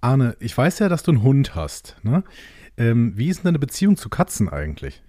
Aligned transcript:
Arne, 0.00 0.36
ich 0.40 0.56
weiß 0.56 0.78
ja, 0.78 0.88
dass 0.88 1.02
du 1.02 1.10
einen 1.10 1.22
Hund 1.22 1.54
hast. 1.54 1.96
Ne? 2.02 2.22
Ähm, 2.76 3.12
wie 3.16 3.28
ist 3.28 3.38
denn 3.38 3.44
deine 3.44 3.58
Beziehung 3.58 3.96
zu 3.96 4.08
Katzen 4.08 4.48
eigentlich? 4.48 5.02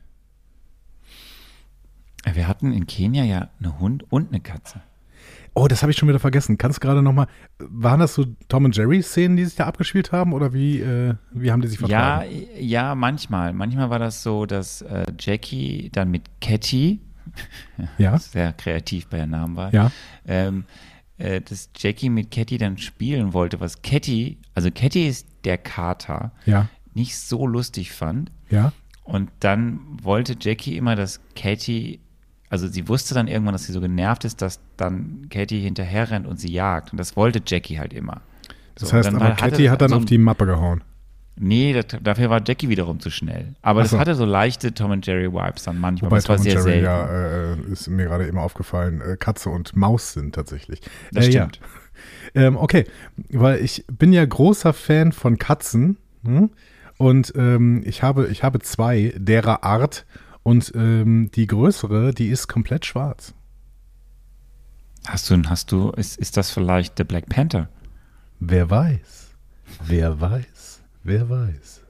Wir 2.33 2.47
hatten 2.47 2.73
in 2.73 2.87
Kenia 2.87 3.23
ja 3.23 3.49
einen 3.61 3.79
Hund 3.79 4.05
und 4.09 4.29
eine 4.29 4.41
Katze. 4.41 4.81
Oh, 5.53 5.67
das 5.67 5.81
habe 5.81 5.91
ich 5.91 5.97
schon 5.97 6.07
wieder 6.07 6.19
vergessen. 6.19 6.57
Kannst 6.57 6.77
du 6.77 6.81
gerade 6.81 7.01
nochmal, 7.01 7.27
waren 7.57 7.99
das 7.99 8.13
so 8.13 8.25
Tom 8.47 8.65
und 8.65 8.75
Jerry 8.75 9.01
Szenen, 9.01 9.35
die 9.35 9.45
sich 9.45 9.55
da 9.55 9.65
abgespielt 9.65 10.11
haben 10.11 10.33
oder 10.33 10.53
wie, 10.53 10.79
äh, 10.79 11.15
wie 11.31 11.51
haben 11.51 11.61
die 11.61 11.67
sich 11.67 11.79
vertragen? 11.79 12.29
Ja, 12.31 12.59
ja, 12.59 12.95
manchmal. 12.95 13.53
Manchmal 13.53 13.89
war 13.89 13.99
das 13.99 14.23
so, 14.23 14.45
dass 14.45 14.81
äh, 14.83 15.05
Jackie 15.19 15.89
dann 15.91 16.11
mit 16.11 16.23
Catty, 16.39 17.01
ja. 17.97 18.17
sehr 18.19 18.53
kreativ 18.53 19.07
bei 19.07 19.17
der 19.17 19.27
Namen 19.27 19.55
war, 19.55 19.73
ja. 19.73 19.91
ähm, 20.27 20.65
äh, 21.19 21.41
dass 21.41 21.69
Jackie 21.77 22.09
mit 22.09 22.31
Catty 22.31 22.57
dann 22.57 22.77
spielen 22.77 23.33
wollte, 23.33 23.59
was 23.59 23.81
Catty, 23.81 24.37
also 24.55 24.69
Catty 24.71 25.07
ist 25.07 25.27
der 25.43 25.57
Kater, 25.57 26.31
ja. 26.45 26.67
nicht 26.93 27.17
so 27.17 27.45
lustig 27.45 27.91
fand. 27.91 28.31
Ja. 28.49 28.73
Und 29.03 29.29
dann 29.39 29.79
wollte 30.01 30.35
Jackie 30.39 30.77
immer, 30.77 30.95
dass 30.95 31.19
Catty 31.35 31.99
also 32.49 32.67
sie 32.67 32.87
wusste 32.87 33.13
dann 33.13 33.27
irgendwann, 33.27 33.53
dass 33.53 33.65
sie 33.65 33.73
so 33.73 33.81
genervt 33.81 34.25
ist, 34.25 34.41
dass 34.41 34.59
dann 34.75 35.27
Katie 35.29 35.59
hinterher 35.59 36.09
rennt 36.09 36.25
und 36.25 36.39
sie 36.39 36.51
jagt. 36.51 36.91
Und 36.91 36.97
das 36.97 37.15
wollte 37.15 37.41
Jackie 37.45 37.79
halt 37.79 37.93
immer. 37.93 38.21
Das 38.75 38.91
heißt, 38.91 39.13
aber 39.13 39.31
Katie 39.31 39.69
hat 39.69 39.81
dann 39.81 39.89
so 39.89 39.97
auf 39.97 40.05
die 40.05 40.17
Mappe 40.17 40.45
gehauen. 40.45 40.83
Nee, 41.41 41.71
das, 41.71 41.85
dafür 42.01 42.29
war 42.29 42.41
Jackie 42.45 42.67
wiederum 42.67 42.99
zu 42.99 43.09
schnell. 43.09 43.55
Aber 43.61 43.85
so. 43.85 43.95
das 43.95 43.99
hatte 44.01 44.15
so 44.15 44.25
leichte 44.25 44.73
Tom 44.73 44.91
und 44.91 45.07
Jerry 45.07 45.31
Vibes 45.31 45.63
dann 45.63 45.79
manchmal. 45.79 46.11
Wobei 46.11 46.17
das 46.17 46.25
Tom 46.25 46.35
war 46.35 46.43
sehr 46.43 46.53
Jerry 46.53 46.63
selten. 46.63 46.83
ja, 46.83 47.53
äh, 47.53 47.71
ist 47.71 47.87
mir 47.87 48.05
gerade 48.07 48.25
immer 48.25 48.41
aufgefallen, 48.41 48.99
äh, 48.99 49.15
Katze 49.15 49.49
und 49.49 49.73
Maus 49.73 50.11
sind 50.11 50.35
tatsächlich. 50.35 50.81
Das 51.13 51.27
äh, 51.27 51.31
stimmt. 51.31 51.57
Ja. 51.57 51.67
Ähm, 52.35 52.55
okay, 52.55 52.85
weil 53.29 53.59
ich 53.61 53.83
bin 53.91 54.13
ja 54.13 54.23
großer 54.23 54.71
Fan 54.71 55.11
von 55.11 55.37
Katzen 55.37 55.97
hm? 56.23 56.51
und 56.97 57.33
ähm, 57.35 57.81
ich, 57.85 58.03
habe, 58.03 58.27
ich 58.27 58.43
habe 58.43 58.59
zwei 58.59 59.13
derer 59.17 59.63
Art 59.63 60.05
und 60.43 60.71
ähm, 60.75 61.29
die 61.33 61.47
größere, 61.47 62.13
die 62.13 62.29
ist 62.29 62.47
komplett 62.47 62.85
schwarz. 62.85 63.33
Hast 65.07 65.29
du, 65.29 65.41
hast 65.47 65.71
du, 65.71 65.89
ist, 65.89 66.19
ist 66.19 66.37
das 66.37 66.51
vielleicht 66.51 66.99
der 66.99 67.03
Black 67.03 67.27
Panther? 67.27 67.67
Wer 68.39 68.69
weiß? 68.69 69.35
Wer 69.87 70.21
weiß? 70.21 70.58
Wer 71.09 71.27
weiß? 71.27 71.81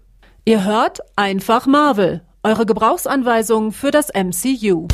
Ihr 0.45 0.63
hört 0.63 1.01
einfach 1.17 1.67
Marvel, 1.67 2.21
eure 2.41 2.65
Gebrauchsanweisung 2.65 3.73
für 3.73 3.91
das 3.91 4.07
MCU. 4.13 4.87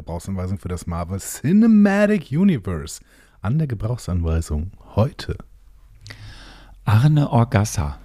Gebrauchsanweisung 0.00 0.58
für 0.58 0.68
das 0.68 0.86
Marvel 0.86 1.18
Cinematic 1.18 2.30
Universe. 2.32 3.02
An 3.42 3.58
der 3.58 3.66
Gebrauchsanweisung 3.66 4.72
heute 4.94 5.36
Arne 6.86 7.28
Orgassa. 7.28 7.98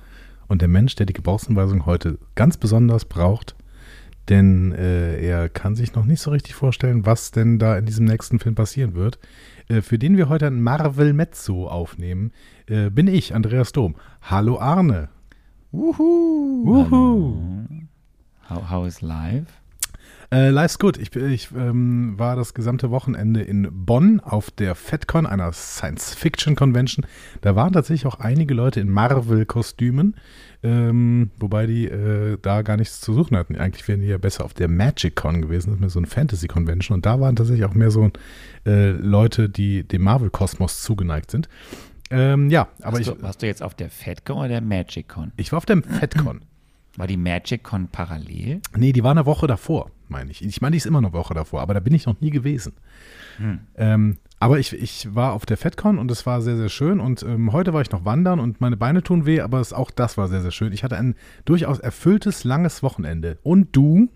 Und 0.47 0.61
der 0.61 0.67
Mensch, 0.67 0.95
der 0.95 1.05
die 1.05 1.13
Gebrauchsanweisung 1.13 1.85
heute 1.85 2.19
ganz 2.35 2.57
besonders 2.57 3.05
braucht, 3.05 3.55
denn 4.27 4.73
äh, 4.73 5.25
er 5.25 5.47
kann 5.47 5.75
sich 5.75 5.95
noch 5.95 6.03
nicht 6.03 6.19
so 6.19 6.31
richtig 6.31 6.53
vorstellen, 6.53 7.05
was 7.05 7.31
denn 7.31 7.59
da 7.59 7.77
in 7.77 7.85
diesem 7.85 8.05
nächsten 8.05 8.39
Film 8.39 8.55
passieren 8.55 8.93
wird, 8.93 9.17
äh, 9.69 9.81
für 9.81 9.97
den 9.97 10.17
wir 10.17 10.27
heute 10.27 10.47
ein 10.47 10.61
Marvel 10.61 11.13
Mezzo 11.13 11.69
aufnehmen, 11.69 12.33
äh, 12.67 12.89
bin 12.89 13.07
ich, 13.07 13.33
Andreas 13.33 13.71
Dom. 13.71 13.95
Hallo 14.21 14.59
Arne. 14.59 15.07
Wuhu. 15.71 16.65
Wuhu. 16.65 17.67
How, 18.49 18.69
how 18.69 18.85
is 18.85 19.01
live? 19.01 19.47
Äh, 20.31 20.49
life's 20.49 20.79
good. 20.79 20.97
Ich, 20.97 21.15
ich 21.15 21.49
ähm, 21.55 22.15
war 22.17 22.35
das 22.35 22.53
gesamte 22.53 22.91
Wochenende 22.91 23.41
in 23.41 23.67
Bonn 23.71 24.19
auf 24.19 24.51
der 24.51 24.75
FedCon, 24.75 25.25
einer 25.25 25.51
Science-Fiction-Convention. 25.51 27.05
Da 27.41 27.55
waren 27.55 27.73
tatsächlich 27.73 28.05
auch 28.05 28.19
einige 28.19 28.53
Leute 28.53 28.79
in 28.79 28.89
Marvel-Kostümen, 28.89 30.15
ähm, 30.63 31.31
wobei 31.37 31.67
die 31.67 31.85
äh, 31.85 32.37
da 32.41 32.63
gar 32.63 32.77
nichts 32.77 33.01
zu 33.01 33.13
suchen 33.13 33.37
hatten. 33.37 33.55
Eigentlich 33.55 33.87
wären 33.87 34.01
die 34.01 34.07
ja 34.07 34.17
besser 34.17 34.45
auf 34.45 34.53
der 34.53 34.67
Magic-Con 34.67 35.41
gewesen, 35.41 35.69
das 35.69 35.75
ist 35.75 35.81
mehr 35.81 35.89
so 35.89 35.99
eine 35.99 36.07
Fantasy-Convention. 36.07 36.95
Und 36.95 37.05
da 37.05 37.19
waren 37.19 37.35
tatsächlich 37.35 37.65
auch 37.65 37.73
mehr 37.73 37.91
so 37.91 38.09
äh, 38.65 38.91
Leute, 38.91 39.49
die 39.49 39.83
dem 39.83 40.03
Marvel-Kosmos 40.03 40.81
zugeneigt 40.81 41.31
sind. 41.31 41.49
Ähm, 42.11 42.49
ja, 42.49 42.67
aber 42.81 42.99
hast 42.99 43.07
ich. 43.07 43.13
Du, 43.13 43.21
warst 43.21 43.41
du 43.41 43.47
jetzt 43.47 43.63
auf 43.63 43.73
der 43.73 43.89
FedCon 43.89 44.37
oder 44.37 44.47
der 44.47 44.61
Magic-Con? 44.61 45.31
Ich 45.37 45.51
war 45.51 45.57
auf 45.57 45.65
der 45.65 45.81
FedCon. 45.81 46.41
War 46.97 47.07
die 47.07 47.17
Magic-Con 47.17 47.89
parallel? 47.89 48.61
Nee, 48.75 48.93
die 48.93 49.03
war 49.03 49.11
eine 49.11 49.25
Woche 49.25 49.47
davor, 49.47 49.91
meine 50.07 50.31
ich. 50.31 50.43
Ich 50.43 50.61
meine, 50.61 50.71
die 50.71 50.77
ist 50.77 50.85
immer 50.85 50.99
eine 50.99 51.13
Woche 51.13 51.33
davor, 51.33 51.61
aber 51.61 51.73
da 51.73 51.79
bin 51.79 51.93
ich 51.93 52.05
noch 52.05 52.19
nie 52.21 52.29
gewesen. 52.29 52.73
Hm. 53.37 53.59
Ähm, 53.75 54.17
aber 54.39 54.59
ich, 54.59 54.73
ich 54.73 55.13
war 55.15 55.33
auf 55.33 55.45
der 55.45 55.57
FedCon 55.57 55.97
und 55.97 56.11
es 56.11 56.25
war 56.25 56.41
sehr, 56.41 56.57
sehr 56.57 56.69
schön. 56.69 56.99
Und 56.99 57.23
ähm, 57.23 57.51
heute 57.51 57.73
war 57.73 57.81
ich 57.81 57.91
noch 57.91 58.05
wandern 58.05 58.39
und 58.39 58.61
meine 58.61 58.77
Beine 58.77 59.03
tun 59.03 59.25
weh, 59.25 59.41
aber 59.41 59.59
es, 59.59 59.73
auch 59.73 59.91
das 59.91 60.17
war 60.17 60.27
sehr, 60.27 60.41
sehr 60.41 60.51
schön. 60.51 60.73
Ich 60.73 60.83
hatte 60.83 60.97
ein 60.97 61.15
durchaus 61.45 61.79
erfülltes, 61.79 62.43
langes 62.43 62.83
Wochenende. 62.83 63.37
Und 63.43 63.75
du? 63.75 64.09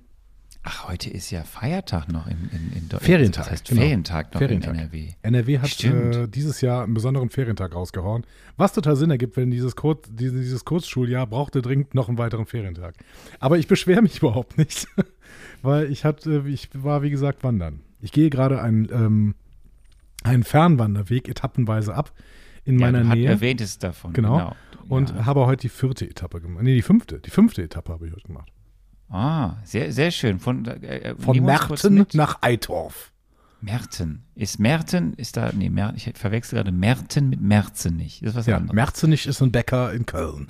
Ach, 0.63 0.89
heute 0.89 1.09
ist 1.09 1.31
ja 1.31 1.43
Feiertag 1.43 2.11
noch 2.11 2.27
in, 2.27 2.49
in, 2.51 2.73
in 2.73 2.89
Deutschland. 2.89 3.03
Ferientag. 3.03 3.45
Das 3.45 3.51
heißt 3.51 3.69
genau. 3.69 3.81
Ferientag 3.81 4.33
noch 4.33 4.39
Ferientag. 4.39 4.73
in 4.73 4.79
NRW. 4.79 5.07
NRW 5.21 5.59
hat 5.59 5.83
äh, 5.83 6.27
dieses 6.27 6.59
Jahr 6.59 6.83
einen 6.83 6.93
besonderen 6.93 7.29
Ferientag 7.29 7.73
rausgehauen. 7.73 8.25
Was 8.57 8.73
total 8.73 8.97
Sinn 8.97 9.09
ergibt, 9.09 9.37
wenn 9.37 9.51
dieses, 9.51 9.77
Kurz, 9.77 10.09
dieses, 10.11 10.65
Kurzschuljahr 10.65 11.27
brauchte 11.27 11.61
dringend 11.61 11.95
noch 11.95 12.09
einen 12.09 12.17
weiteren 12.17 12.45
Ferientag. 12.45 12.95
Aber 13.39 13.57
ich 13.57 13.67
beschwere 13.67 14.01
mich 14.01 14.17
überhaupt 14.21 14.57
nicht, 14.57 14.87
weil 15.61 15.89
ich, 15.89 16.03
hatte, 16.03 16.43
ich 16.47 16.69
war, 16.73 17.03
wie 17.03 17.09
gesagt, 17.09 17.43
wandern. 17.43 17.79
Ich 18.01 18.11
gehe 18.11 18.29
gerade 18.29 18.61
einen, 18.61 18.89
ähm, 18.91 19.35
einen 20.23 20.43
Fernwanderweg 20.43 21.29
etappenweise 21.29 21.93
ab 21.95 22.11
in 22.65 22.79
ja, 22.79 22.85
meiner 22.85 23.03
du 23.03 23.17
Nähe. 23.17 23.29
erwähnt 23.29 23.61
es 23.61 23.79
davon. 23.79 24.11
Genau. 24.11 24.37
genau. 24.37 24.55
Und 24.89 25.11
ja. 25.11 25.25
habe 25.25 25.45
heute 25.45 25.61
die 25.61 25.69
vierte 25.69 26.09
Etappe 26.09 26.41
gemacht. 26.41 26.63
Nee, 26.63 26.75
die 26.75 26.81
fünfte. 26.81 27.19
Die 27.19 27.29
fünfte 27.29 27.63
Etappe 27.63 27.93
habe 27.93 28.07
ich 28.07 28.13
heute 28.13 28.27
gemacht. 28.27 28.51
Ah, 29.09 29.55
sehr, 29.63 29.91
sehr 29.91 30.11
schön. 30.11 30.39
Von, 30.39 30.65
äh, 30.65 31.15
Von 31.17 31.43
Merten 31.43 32.07
nach 32.13 32.39
Eitorf. 32.41 33.11
Merten. 33.61 34.23
Ist 34.35 34.59
Merten, 34.59 35.13
ist 35.15 35.35
da, 35.35 35.51
nee, 35.53 35.69
Mer, 35.69 35.93
ich 35.95 36.09
verwechsel 36.15 36.57
gerade 36.57 36.71
Merten 36.71 37.29
mit 37.29 37.41
Merzenich. 37.41 38.19
Das 38.21 38.29
ist 38.29 38.35
was 38.35 38.45
ja, 38.45 38.57
anderes. 38.57 38.75
Merzenich 38.75 39.25
ist 39.27 39.41
ein 39.41 39.51
Bäcker 39.51 39.91
in 39.91 40.05
Köln. 40.05 40.47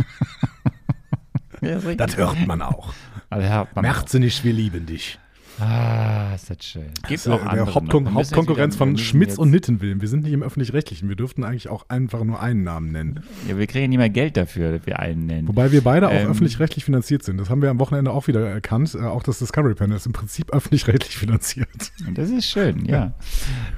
ja, 1.60 1.78
das, 1.78 1.96
das 1.96 2.16
hört 2.16 2.46
man 2.46 2.62
auch. 2.62 2.94
Also 3.28 3.48
hört 3.48 3.76
man 3.76 3.82
Merzenich, 3.82 4.42
wir 4.44 4.52
lieben 4.52 4.86
dich. 4.86 5.18
Ah, 5.58 6.34
ist 6.34 6.48
das 6.48 6.64
schön. 6.64 6.90
Gibt 7.08 7.28
auch 7.28 7.44
andere 7.44 7.66
der 7.66 7.74
Hauptkon. 7.74 8.14
Hauptkonkurrenz 8.14 8.76
von 8.76 8.96
Schmitz 8.96 9.36
und 9.36 9.50
Nittenwillen. 9.50 10.00
Wir 10.00 10.08
sind 10.08 10.24
nicht 10.24 10.32
im 10.32 10.42
Öffentlich-Rechtlichen. 10.42 11.08
Wir 11.08 11.16
dürften 11.16 11.44
eigentlich 11.44 11.68
auch 11.68 11.86
einfach 11.88 12.24
nur 12.24 12.40
einen 12.40 12.62
Namen 12.62 12.92
nennen. 12.92 13.22
Ja, 13.48 13.58
wir 13.58 13.66
kriegen 13.66 13.90
nicht 13.90 13.98
mehr 13.98 14.10
Geld 14.10 14.36
dafür, 14.36 14.78
dass 14.78 14.86
wir 14.86 14.98
einen 14.98 15.26
nennen. 15.26 15.48
Wobei 15.48 15.72
wir 15.72 15.82
beide 15.82 16.06
ähm, 16.06 16.26
auch 16.26 16.30
öffentlich-rechtlich 16.30 16.84
finanziert 16.84 17.22
sind. 17.22 17.38
Das 17.38 17.50
haben 17.50 17.62
wir 17.62 17.70
am 17.70 17.78
Wochenende 17.78 18.10
auch 18.10 18.26
wieder 18.26 18.48
erkannt. 18.48 18.94
Äh, 18.94 19.04
auch 19.04 19.22
das 19.22 19.38
Discovery 19.38 19.74
Panel 19.74 19.96
ist 19.96 20.06
im 20.06 20.12
Prinzip 20.12 20.50
öffentlich-rechtlich 20.52 21.16
finanziert. 21.16 21.68
Das 22.14 22.30
ist 22.30 22.46
schön, 22.46 22.86
ja. 22.86 23.12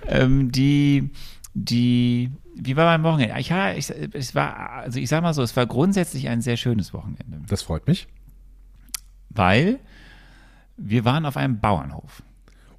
ähm, 0.07 0.53
die, 0.53 1.11
die, 1.55 2.31
wie 2.55 2.77
war 2.77 2.85
mein 2.87 3.03
Wochenende? 3.03 3.35
Ich, 3.39 3.51
ich, 3.51 3.95
es 4.13 4.35
war, 4.35 4.71
also 4.71 5.01
ich 5.01 5.09
sag 5.09 5.23
mal 5.23 5.35
so, 5.35 5.43
es 5.43 5.57
war 5.57 5.67
grundsätzlich 5.67 6.29
ein 6.29 6.43
sehr 6.43 6.57
schönes 6.57 6.93
Wochenende. 6.93 7.41
Das 7.49 7.63
freut 7.63 7.87
mich. 7.87 8.09
Weil 9.31 9.79
wir 10.77 11.05
waren 11.05 11.27
auf 11.27 11.37
einem 11.37 11.61
Bauernhof. 11.61 12.23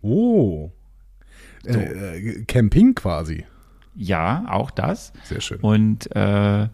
Oh. 0.02 0.72
So. 1.64 1.80
Äh, 1.80 2.44
Camping 2.46 2.96
quasi. 2.96 3.46
Ja, 3.96 4.46
auch 4.50 4.72
das. 4.72 5.14
Sehr 5.24 5.42
schön. 5.42 5.60
Und, 5.60 6.14
äh, 6.16 6.68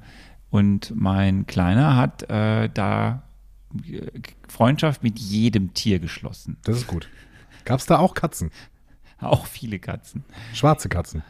und 0.50 0.94
mein 0.95 1.45
Kleiner 1.45 1.95
hat 1.95 2.30
äh, 2.30 2.69
da 2.69 3.24
Freundschaft 4.48 5.04
mit 5.04 5.19
jedem 5.19 5.74
Tier 5.74 6.00
geschlossen. 6.00 6.57
Das 6.63 6.77
ist 6.77 6.88
gut. 6.88 7.10
Gab 7.65 7.80
es 7.80 7.86
da 7.86 8.00
auch 8.00 8.13
Katzen? 8.13 8.51
Auch 9.22 9.48
viele 9.48 9.80
Katzen. 9.80 10.24
Schwarze 10.54 10.88
Katzen. 10.88 11.24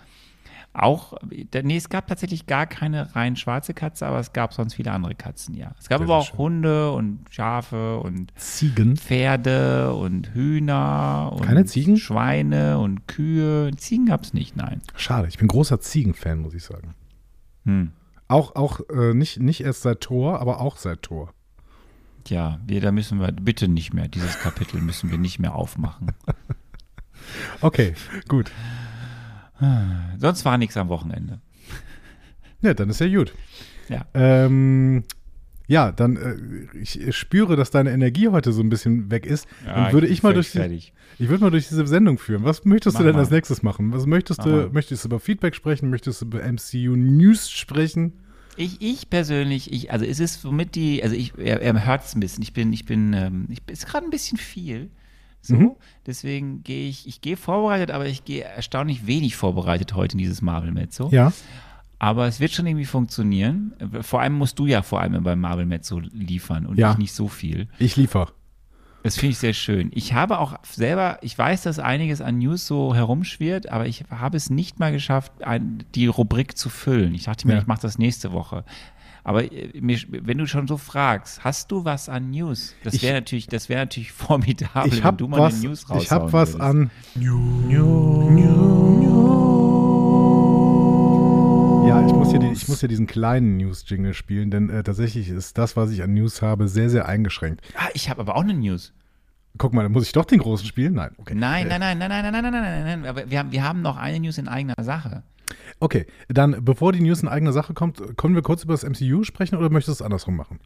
Auch, 0.72 1.14
nee, 1.30 1.78
es 1.78 1.90
gab 1.90 2.08
tatsächlich 2.08 2.46
gar 2.46 2.68
keine 2.68 3.16
rein 3.16 3.36
schwarze 3.36 3.74
Katze, 3.74 4.06
aber 4.06 4.20
es 4.20 4.34
gab 4.34 4.54
sonst 4.54 4.76
viele 4.76 4.92
andere 4.92 5.16
Katzen, 5.16 5.56
ja. 5.56 5.72
Es 5.80 5.90
gab 5.90 5.98
Sehr, 6.00 6.08
aber 6.08 6.08
sehr 6.08 6.16
auch 6.16 6.26
schön. 6.28 6.38
Hunde 6.38 6.92
und 6.92 7.26
Schafe 7.32 8.00
und 8.00 8.32
Ziegen. 8.38 8.96
Pferde 8.96 9.94
und 9.94 10.34
Hühner 10.34 11.32
und 11.34 11.42
Keine 11.42 11.66
Ziegen? 11.66 11.98
Schweine 11.98 12.78
und 12.78 13.08
Kühe. 13.08 13.72
Ziegen 13.78 14.06
gab 14.06 14.24
es 14.24 14.34
nicht, 14.34 14.56
nein. 14.56 14.82
Schade, 14.96 15.28
ich 15.28 15.40
bin 15.40 15.48
großer 15.48 15.80
Ziegenfan, 15.80 16.40
muss 16.40 16.54
ich 16.54 16.64
sagen. 16.64 16.94
Hm. 17.66 17.92
Auch, 18.28 18.56
auch 18.56 18.80
äh, 18.90 19.16
nicht, 19.16 19.40
nicht 19.40 19.62
erst 19.62 19.82
seit 19.82 20.02
Tor, 20.02 20.40
aber 20.40 20.62
auch 20.62 20.78
seit 20.78 21.02
Tor. 21.02 21.34
Tja, 22.26 22.60
wir, 22.68 22.80
da 22.80 22.92
müssen 22.92 23.20
wir 23.20 23.32
bitte 23.32 23.68
nicht 23.68 23.94
mehr, 23.94 24.08
dieses 24.08 24.38
Kapitel 24.38 24.82
müssen 24.82 25.10
wir 25.10 25.18
nicht 25.18 25.40
mehr 25.40 25.56
aufmachen. 25.56 26.12
Okay, 27.62 27.94
gut. 28.28 28.52
Sonst 30.18 30.46
war 30.46 30.58
nichts 30.58 30.78
am 30.78 30.90
Wochenende. 30.90 31.40
Ja, 32.62 32.74
dann 32.74 32.90
ist 32.90 33.00
ja 33.00 33.08
gut. 33.08 33.34
Ja. 33.88 34.06
Ähm, 34.14 35.06
ja, 35.68 35.94
dann 35.94 36.18
äh, 36.18 36.78
ich 36.78 37.16
spüre, 37.16 37.56
dass 37.56 37.72
deine 37.72 37.92
Energie 37.92 38.28
heute 38.28 38.52
so 38.52 38.62
ein 38.62 38.70
bisschen 38.70 39.12
weg 39.12 39.26
ist. 39.26 39.48
dann 39.66 39.94
würde 39.94 40.08
bin 40.08 40.14
ich 40.14 40.24
mal 40.24 40.34
durch 40.34 40.52
die, 40.52 40.58
fertig. 40.58 40.92
ich 41.20 41.30
würde 41.30 41.42
mal 41.44 41.52
durch 41.52 41.70
diese 41.70 41.88
Sendung 41.88 42.18
führen. 42.18 42.44
Was 42.44 42.66
möchtest 42.66 42.96
Mach 42.96 43.00
du 43.02 43.06
denn 43.06 43.14
mal. 43.16 43.20
als 43.22 43.30
nächstes 43.32 43.64
machen? 43.64 43.94
Was 43.94 44.06
möchtest 44.08 44.40
Mach 44.40 44.46
du? 44.46 44.52
mal. 44.52 44.70
Möchtest 44.72 45.06
du 45.06 45.08
über 45.08 45.22
Feedback 45.22 45.56
sprechen? 45.56 45.90
Möchtest 45.90 46.22
du 46.22 46.26
über 46.26 46.40
MCU 46.44 46.98
News 46.98 47.50
sprechen? 47.50 48.12
Ich, 48.58 48.82
ich 48.82 49.10
persönlich, 49.10 49.72
ich, 49.72 49.92
also 49.94 50.04
es 50.04 50.20
ist 50.20 50.42
somit 50.42 50.76
die, 50.76 51.02
also 51.02 51.16
ich, 51.16 51.38
er, 51.38 51.62
er 51.62 51.86
hört 51.86 52.04
es 52.04 52.14
ein 52.14 52.20
bisschen. 52.20 52.42
Ich 52.44 52.52
bin, 52.52 52.74
ich 52.74 52.86
bin, 52.86 53.14
ähm, 53.14 53.46
ich 53.50 53.60
ist 53.68 53.86
gerade 53.88 54.06
ein 54.06 54.12
bisschen 54.12 54.38
viel. 54.38 54.90
So, 55.42 55.56
Mhm. 55.56 55.72
deswegen 56.06 56.64
gehe 56.64 56.90
ich, 56.90 57.08
ich 57.08 57.22
gehe 57.22 57.38
vorbereitet, 57.38 57.92
aber 57.92 58.06
ich 58.08 58.26
gehe 58.26 58.44
erstaunlich 58.44 59.08
wenig 59.08 59.36
vorbereitet 59.36 59.96
heute 59.96 60.14
in 60.14 60.20
dieses 60.20 60.42
Marvel 60.42 60.72
Mezzo. 60.72 61.10
Ja. 61.12 61.32
Aber 61.98 62.28
es 62.28 62.40
wird 62.40 62.52
schon 62.52 62.66
irgendwie 62.68 62.86
funktionieren. 62.86 63.74
Vor 64.02 64.22
allem 64.22 64.34
musst 64.34 64.58
du 64.60 64.66
ja 64.68 64.82
vor 64.82 65.02
allem 65.02 65.22
beim 65.24 65.40
Marvel 65.42 65.66
Mezzo 65.66 66.00
liefern 66.00 66.66
und 66.66 66.78
Ja. 66.78 66.92
ich 66.92 66.98
nicht 66.98 67.14
so 67.14 67.28
viel. 67.28 67.68
Ich 67.78 67.96
liefer. 67.98 68.32
Das 69.04 69.16
finde 69.18 69.32
ich 69.32 69.38
sehr 69.38 69.54
schön. 69.54 69.92
Ich 69.94 70.14
habe 70.14 70.40
auch 70.40 70.58
selber, 70.64 71.20
ich 71.22 71.38
weiß, 71.38 71.64
dass 71.64 71.80
einiges 71.80 72.20
an 72.20 72.38
News 72.40 72.68
so 72.68 72.94
herumschwirrt, 72.94 73.70
aber 73.70 73.86
ich 73.88 74.04
habe 74.10 74.36
es 74.36 74.50
nicht 74.50 74.80
mal 74.80 74.92
geschafft, 74.92 75.32
die 75.96 76.08
Rubrik 76.08 76.58
zu 76.58 76.68
füllen. 76.70 77.16
Ich 77.16 77.24
dachte 77.24 77.48
mir, 77.48 77.54
Ja. 77.54 77.60
ich 77.62 77.68
mache 77.68 77.82
das 77.82 77.98
nächste 77.98 78.34
Woche. 78.34 78.66
Aber 79.30 79.44
äh, 79.44 79.70
wenn 79.76 80.40
du 80.40 80.48
schon 80.48 80.68
so 80.68 80.78
fragst, 80.78 81.44
hast 81.44 81.72
du 81.72 81.86
was 81.86 82.10
an 82.10 82.32
News? 82.32 82.74
Das 82.84 82.96
Ich- 82.96 83.04
wäre 83.04 83.14
natürlich, 83.14 83.46
das 83.46 83.70
wäre 83.70 83.82
natürlich 83.82 84.12
formidabel, 84.12 84.88
Ich 84.92 84.98
wenn 84.98 85.04
habe 85.04 85.18
du 85.18 85.28
mal 85.28 85.40
was, 85.40 85.54
eine 85.60 85.66
News 85.68 85.84
ich 85.84 85.90
raushauen 85.92 86.22
hab 86.24 86.34
was 86.34 86.54
würdest. 86.56 86.62
an. 86.62 86.90
Ja, 91.88 92.06
ich 92.06 92.14
muss, 92.14 92.30
hier 92.32 92.40
die, 92.40 92.48
ich 92.52 92.68
muss 92.68 92.80
hier 92.80 92.90
diesen 92.90 93.06
kleinen 93.08 93.58
News-Jingle 93.58 94.14
spielen, 94.16 94.50
denn 94.52 94.70
äh, 94.72 94.82
tatsächlich 94.84 95.30
ist 95.30 95.58
das, 95.60 95.76
was 95.76 95.92
ich 95.92 96.04
an 96.04 96.14
News 96.14 96.42
habe, 96.42 96.68
sehr, 96.68 96.90
sehr 96.90 97.08
eingeschränkt. 97.08 97.62
Ah, 97.76 97.88
ich 97.94 98.10
habe 98.10 98.22
aber 98.22 98.36
auch 98.36 98.42
eine 98.44 98.54
News. 98.56 98.94
Guck 99.58 99.74
mal, 99.74 99.84
dann 99.84 99.92
muss 99.92 100.06
ich 100.06 100.12
doch 100.12 100.26
den 100.26 100.40
großen 100.40 100.68
spielen? 100.68 100.94
Nein. 100.94 101.12
Okay. 101.18 101.34
Nein, 101.36 101.68
nein, 101.68 101.80
nein, 101.80 101.98
nein, 101.98 102.10
nein, 102.10 102.22
nein, 102.24 102.32
nein, 102.34 102.42
nein, 102.44 102.52
nein, 102.52 102.84
nein, 102.84 103.02
nein. 103.02 103.06
Aber 103.10 103.30
wir 103.30 103.38
haben, 103.40 103.52
wir 103.52 103.64
haben 103.64 103.82
noch 103.82 103.98
eine 103.98 104.20
News 104.20 104.38
in 104.38 104.48
eigener 104.48 104.76
Sache. 104.82 105.24
Okay, 105.80 106.06
dann 106.28 106.64
bevor 106.64 106.92
die 106.92 107.02
News 107.02 107.22
in 107.22 107.28
eigener 107.28 107.54
Sache 107.54 107.74
kommt, 107.74 108.02
können 108.18 108.36
wir 108.36 108.42
kurz 108.42 108.64
über 108.64 108.74
das 108.74 108.84
MCU 108.84 109.24
sprechen 109.24 109.56
oder 109.56 109.70
möchtest 109.70 110.00
du 110.00 110.04
es 110.04 110.06
andersrum 110.06 110.36
machen? 110.36 110.60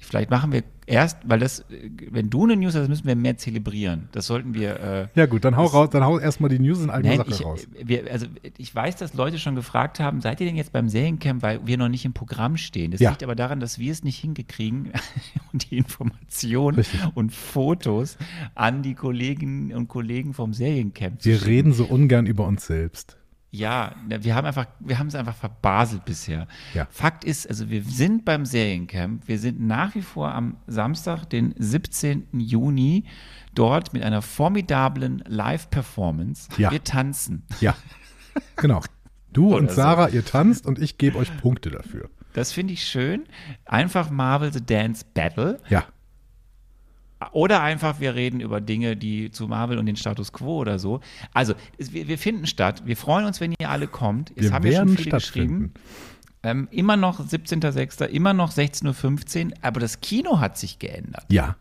Vielleicht 0.00 0.30
machen 0.30 0.50
wir 0.50 0.62
erst, 0.86 1.18
weil 1.24 1.38
das, 1.38 1.64
wenn 2.10 2.30
du 2.30 2.44
eine 2.44 2.56
News 2.56 2.74
hast, 2.74 2.88
müssen 2.88 3.06
wir 3.06 3.14
mehr 3.16 3.36
zelebrieren. 3.36 4.08
Das 4.12 4.26
sollten 4.26 4.54
wir. 4.54 4.80
Äh, 4.80 5.08
Ja 5.14 5.26
gut, 5.26 5.44
dann 5.44 5.56
hau 5.56 5.66
raus, 5.66 5.90
dann 5.90 6.02
hau 6.04 6.18
erstmal 6.18 6.48
die 6.48 6.58
News 6.58 6.80
in 6.82 6.88
eigener 6.90 7.16
Sache 7.16 7.30
ich, 7.30 7.44
raus. 7.44 7.68
wir, 7.78 8.10
also 8.10 8.26
ich 8.56 8.74
weiß, 8.74 8.96
dass 8.96 9.12
Leute 9.14 9.38
schon 9.38 9.54
gefragt 9.54 10.00
haben, 10.00 10.22
seid 10.22 10.40
ihr 10.40 10.46
denn 10.46 10.56
jetzt 10.56 10.72
beim 10.72 10.88
Seriencamp, 10.88 11.42
weil 11.42 11.66
wir 11.66 11.76
noch 11.76 11.88
nicht 11.88 12.04
im 12.06 12.14
Programm 12.14 12.56
stehen? 12.56 12.92
Das 12.92 13.00
Ja. 13.00 13.10
liegt 13.10 13.22
aber 13.22 13.34
daran, 13.34 13.60
dass 13.60 13.78
wir 13.78 13.92
es 13.92 14.02
nicht 14.02 14.18
hingekriegen 14.18 14.92
und 15.52 15.70
die 15.70 15.76
Informationen 15.76 16.84
und 17.14 17.32
Fotos 17.32 18.16
an 18.54 18.82
die 18.82 18.94
Kolleginnen 18.94 19.72
und 19.74 19.88
Kollegen 19.88 20.32
vom 20.32 20.54
Seriencamp 20.54 21.20
zu 21.20 21.28
Wir 21.28 21.44
reden 21.44 21.72
so 21.74 21.84
ungern 21.84 22.26
über 22.26 22.46
uns 22.46 22.66
selbst. 22.66 23.18
Ja, 23.56 23.94
wir 24.06 24.34
haben 24.34 24.46
einfach, 24.46 24.66
wir 24.80 24.98
haben 24.98 25.06
es 25.06 25.14
einfach 25.14 25.34
verbaselt 25.34 26.04
bisher. 26.04 26.46
Ja. 26.74 26.86
Fakt 26.90 27.24
ist, 27.24 27.48
also 27.48 27.70
wir 27.70 27.82
sind 27.82 28.24
beim 28.24 28.44
Seriencamp, 28.44 29.26
wir 29.26 29.38
sind 29.38 29.60
nach 29.60 29.94
wie 29.94 30.02
vor 30.02 30.34
am 30.34 30.56
Samstag, 30.66 31.24
den 31.30 31.54
17. 31.56 32.26
Juni, 32.32 33.04
dort 33.54 33.94
mit 33.94 34.02
einer 34.02 34.20
formidablen 34.20 35.24
Live-Performance. 35.26 36.50
Ja. 36.58 36.70
Wir 36.70 36.84
tanzen. 36.84 37.44
Ja, 37.60 37.74
genau. 38.56 38.82
Du 39.32 39.56
und 39.56 39.70
so. 39.70 39.76
Sarah, 39.76 40.08
ihr 40.08 40.24
tanzt 40.24 40.66
und 40.66 40.78
ich 40.78 40.98
gebe 40.98 41.16
euch 41.16 41.34
Punkte 41.38 41.70
dafür. 41.70 42.10
Das 42.34 42.52
finde 42.52 42.74
ich 42.74 42.84
schön. 42.84 43.24
Einfach 43.64 44.10
Marvel 44.10 44.52
The 44.52 44.64
Dance 44.64 45.04
Battle. 45.14 45.58
Ja, 45.70 45.84
Oder 47.32 47.62
einfach, 47.62 47.98
wir 47.98 48.14
reden 48.14 48.40
über 48.40 48.60
Dinge, 48.60 48.96
die 48.96 49.30
zu 49.30 49.48
Marvel 49.48 49.78
und 49.78 49.86
den 49.86 49.96
Status 49.96 50.32
Quo 50.32 50.58
oder 50.58 50.78
so. 50.78 51.00
Also, 51.32 51.54
es, 51.78 51.92
wir, 51.92 52.08
wir 52.08 52.18
finden 52.18 52.46
statt. 52.46 52.82
Wir 52.84 52.96
freuen 52.96 53.24
uns, 53.24 53.40
wenn 53.40 53.54
ihr 53.58 53.70
alle 53.70 53.86
kommt. 53.86 54.32
Es 54.36 54.44
wir 54.44 54.52
haben 54.52 54.66
ja 54.66 54.80
schon 54.80 54.88
viele 54.90 55.02
stattfinden. 55.08 55.72
geschrieben. 55.72 55.74
Ähm, 56.42 56.68
immer 56.70 56.96
noch 56.96 57.20
17.06., 57.20 58.04
immer 58.04 58.34
noch 58.34 58.52
16.15 58.52 59.46
Uhr, 59.46 59.52
aber 59.62 59.80
das 59.80 60.00
Kino 60.00 60.40
hat 60.40 60.58
sich 60.58 60.78
geändert. 60.78 61.24
Ja, 61.30 61.56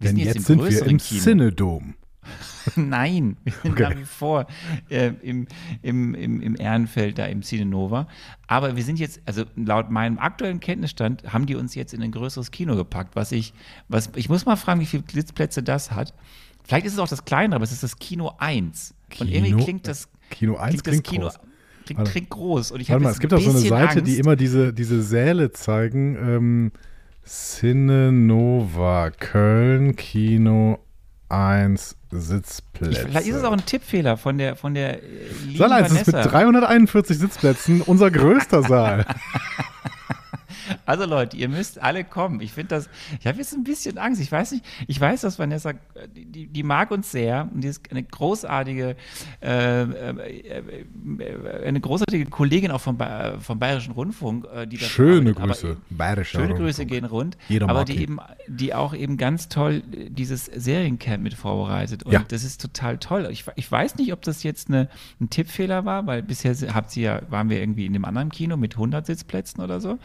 denn 0.00 0.16
jetzt 0.16 0.34
jetzt 0.34 0.46
sind 0.46 0.62
wir 0.62 0.86
im 0.86 0.98
Kino. 0.98 1.20
Cinedom. 1.20 1.94
Nein, 2.76 3.36
wir 3.44 3.52
sind 3.62 3.72
Okay. 3.72 3.82
nach 3.82 3.96
wie 3.96 4.04
vor 4.04 4.46
äh, 4.88 5.12
im, 5.22 5.46
im, 5.82 6.14
im, 6.14 6.40
im 6.40 6.56
Ehrenfeld 6.56 7.18
da 7.18 7.26
im 7.26 7.42
Cinenova. 7.42 8.06
Aber 8.46 8.76
wir 8.76 8.84
sind 8.84 8.98
jetzt, 8.98 9.20
also 9.26 9.44
laut 9.56 9.90
meinem 9.90 10.18
aktuellen 10.18 10.60
Kenntnisstand, 10.60 11.24
haben 11.32 11.46
die 11.46 11.54
uns 11.56 11.74
jetzt 11.74 11.92
in 11.94 12.02
ein 12.02 12.12
größeres 12.12 12.50
Kino 12.50 12.76
gepackt, 12.76 13.16
was 13.16 13.32
ich, 13.32 13.52
was, 13.88 14.10
ich 14.16 14.28
muss 14.28 14.46
mal 14.46 14.56
fragen, 14.56 14.80
wie 14.80 14.86
viele 14.86 15.02
Sitzplätze 15.12 15.62
das 15.62 15.90
hat. 15.90 16.14
Vielleicht 16.64 16.86
ist 16.86 16.92
es 16.92 16.98
auch 17.00 17.08
das 17.08 17.24
kleinere, 17.24 17.56
aber 17.56 17.64
es 17.64 17.72
ist 17.72 17.82
das 17.82 17.98
Kino 17.98 18.32
1. 18.38 18.94
Und 19.20 19.26
Kino- 19.28 19.30
irgendwie 19.30 19.64
klingt 19.64 19.88
das, 19.88 20.08
Kino 20.30 20.56
1 20.56 20.70
klingt 20.70 20.86
das 20.86 20.92
klingt 20.92 21.04
Kino 21.06 21.22
groß. 21.24 21.38
Klingt, 21.84 21.98
Warte. 21.98 22.10
klingt 22.12 22.30
groß. 22.30 22.70
Und 22.70 22.80
ich 22.80 22.88
Warte 22.90 23.02
mal, 23.02 23.10
es 23.10 23.18
gibt 23.18 23.34
auch 23.34 23.40
so 23.40 23.50
eine 23.50 23.58
Seite, 23.58 23.98
Angst. 23.98 24.06
die 24.06 24.18
immer 24.18 24.36
diese, 24.36 24.72
diese 24.72 25.02
Säle 25.02 25.50
zeigen. 25.50 26.14
Ähm, 26.16 26.72
Cinenova 27.24 29.10
Köln, 29.10 29.96
Kino 29.96 30.78
1, 31.32 31.96
Sitzplätze. 32.10 33.08
Vielleicht 33.08 33.26
ist 33.26 33.36
es 33.36 33.44
auch 33.44 33.52
ein 33.52 33.64
Tippfehler 33.64 34.16
von 34.16 34.36
der, 34.38 34.54
von 34.54 34.74
der 34.74 35.02
äh, 35.02 35.56
Saal 35.56 35.72
1 35.72 35.92
ist 35.92 36.06
mit 36.06 36.14
Vanessa. 36.14 36.30
341 36.30 37.18
Sitzplätzen 37.18 37.80
unser 37.80 38.10
größter 38.10 38.62
Saal. 38.62 39.06
Also 40.86 41.04
Leute, 41.06 41.36
ihr 41.36 41.48
müsst 41.48 41.80
alle 41.82 42.04
kommen. 42.04 42.40
Ich 42.40 42.52
finde 42.52 42.68
das, 42.68 42.88
ich 43.20 43.26
habe 43.26 43.38
jetzt 43.38 43.52
ein 43.54 43.64
bisschen 43.64 43.98
Angst. 43.98 44.20
Ich 44.20 44.30
weiß 44.30 44.52
nicht, 44.52 44.64
ich 44.86 45.00
weiß, 45.00 45.22
dass 45.22 45.38
Vanessa, 45.38 45.72
die, 46.14 46.46
die 46.46 46.62
mag 46.62 46.90
uns 46.90 47.10
sehr 47.10 47.48
und 47.52 47.62
die 47.62 47.68
ist 47.68 47.90
eine 47.90 48.02
großartige, 48.02 48.96
äh, 49.40 49.82
äh, 49.82 50.84
äh, 51.18 51.64
eine 51.66 51.80
großartige 51.80 52.26
Kollegin 52.26 52.70
auch 52.70 52.80
vom, 52.80 52.96
Ba- 52.96 53.38
vom 53.40 53.58
Bayerischen 53.58 53.92
Rundfunk, 53.92 54.46
äh, 54.54 54.66
die 54.66 54.76
das 54.78 54.88
Schöne 54.88 55.30
arbeitet. 55.30 55.62
Grüße. 55.62 55.76
Bayerischer 55.90 56.30
Schöne 56.38 56.48
Rundfunk. 56.48 56.66
Grüße 56.66 56.86
gehen 56.86 57.04
rund, 57.04 57.36
Jeder 57.48 57.68
aber 57.68 57.80
mag 57.80 57.86
die 57.86 57.94
ihn. 57.96 58.00
eben, 58.02 58.18
die 58.48 58.74
auch 58.74 58.94
eben 58.94 59.16
ganz 59.16 59.48
toll 59.48 59.82
dieses 59.86 60.46
Seriencamp 60.46 61.22
mit 61.22 61.34
vorbereitet 61.34 62.02
und 62.04 62.12
Ja. 62.12 62.24
das 62.28 62.44
ist 62.44 62.60
total 62.60 62.98
toll. 62.98 63.28
Ich, 63.30 63.44
ich 63.56 63.70
weiß 63.70 63.96
nicht, 63.96 64.12
ob 64.12 64.22
das 64.22 64.42
jetzt 64.42 64.68
eine, 64.68 64.88
ein 65.20 65.30
Tippfehler 65.30 65.84
war, 65.84 66.06
weil 66.06 66.22
bisher 66.22 66.54
habt 66.74 66.96
ihr 66.96 67.02
ja, 67.02 67.22
waren 67.30 67.48
wir 67.50 67.58
irgendwie 67.60 67.86
in 67.86 67.92
dem 67.92 68.04
anderen 68.04 68.30
Kino 68.30 68.56
mit 68.56 68.74
100 68.74 69.06
Sitzplätzen 69.06 69.60
oder 69.62 69.80
so 69.80 69.98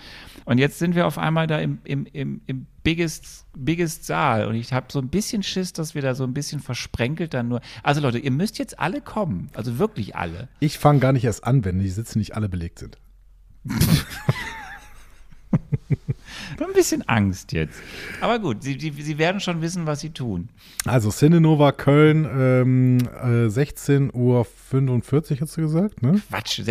und 0.45 0.56
jetzt 0.57 0.79
sind 0.79 0.95
wir 0.95 1.07
auf 1.07 1.17
einmal 1.17 1.47
da 1.47 1.59
im, 1.59 1.79
im, 1.83 2.05
im, 2.11 2.41
im 2.45 2.67
biggest, 2.83 3.45
biggest 3.55 4.05
Saal 4.05 4.45
und 4.47 4.55
ich 4.55 4.73
habe 4.73 4.87
so 4.89 4.99
ein 4.99 5.09
bisschen 5.09 5.43
Schiss, 5.43 5.73
dass 5.73 5.95
wir 5.95 6.01
da 6.01 6.15
so 6.15 6.23
ein 6.23 6.33
bisschen 6.33 6.59
versprenkelt 6.59 7.33
dann 7.33 7.49
nur. 7.49 7.61
Also 7.83 8.01
Leute, 8.01 8.19
ihr 8.19 8.31
müsst 8.31 8.59
jetzt 8.59 8.79
alle 8.79 9.01
kommen, 9.01 9.49
also 9.53 9.77
wirklich 9.77 10.15
alle. 10.15 10.47
Ich 10.59 10.77
fange 10.77 10.99
gar 10.99 11.11
nicht 11.11 11.25
erst 11.25 11.43
an, 11.43 11.65
wenn 11.65 11.79
die 11.79 11.89
Sitze 11.89 12.17
nicht 12.17 12.35
alle 12.35 12.49
belegt 12.49 12.79
sind. 12.79 12.97
Ein 16.59 16.73
bisschen 16.73 17.07
Angst 17.07 17.51
jetzt. 17.51 17.79
Aber 18.21 18.39
gut, 18.39 18.63
sie, 18.63 18.79
sie, 18.79 18.91
sie 18.91 19.17
werden 19.17 19.39
schon 19.39 19.61
wissen, 19.61 19.85
was 19.85 19.99
sie 19.99 20.09
tun. 20.09 20.49
Also 20.85 21.11
Cinenova 21.11 21.71
Köln, 21.71 22.25
ähm, 22.25 22.97
äh, 23.21 23.47
16.45 23.47 24.13
Uhr, 24.13 24.45
hast 25.41 25.57
du 25.57 25.61
gesagt, 25.61 26.01
ne? 26.01 26.21
Quatsch, 26.29 26.61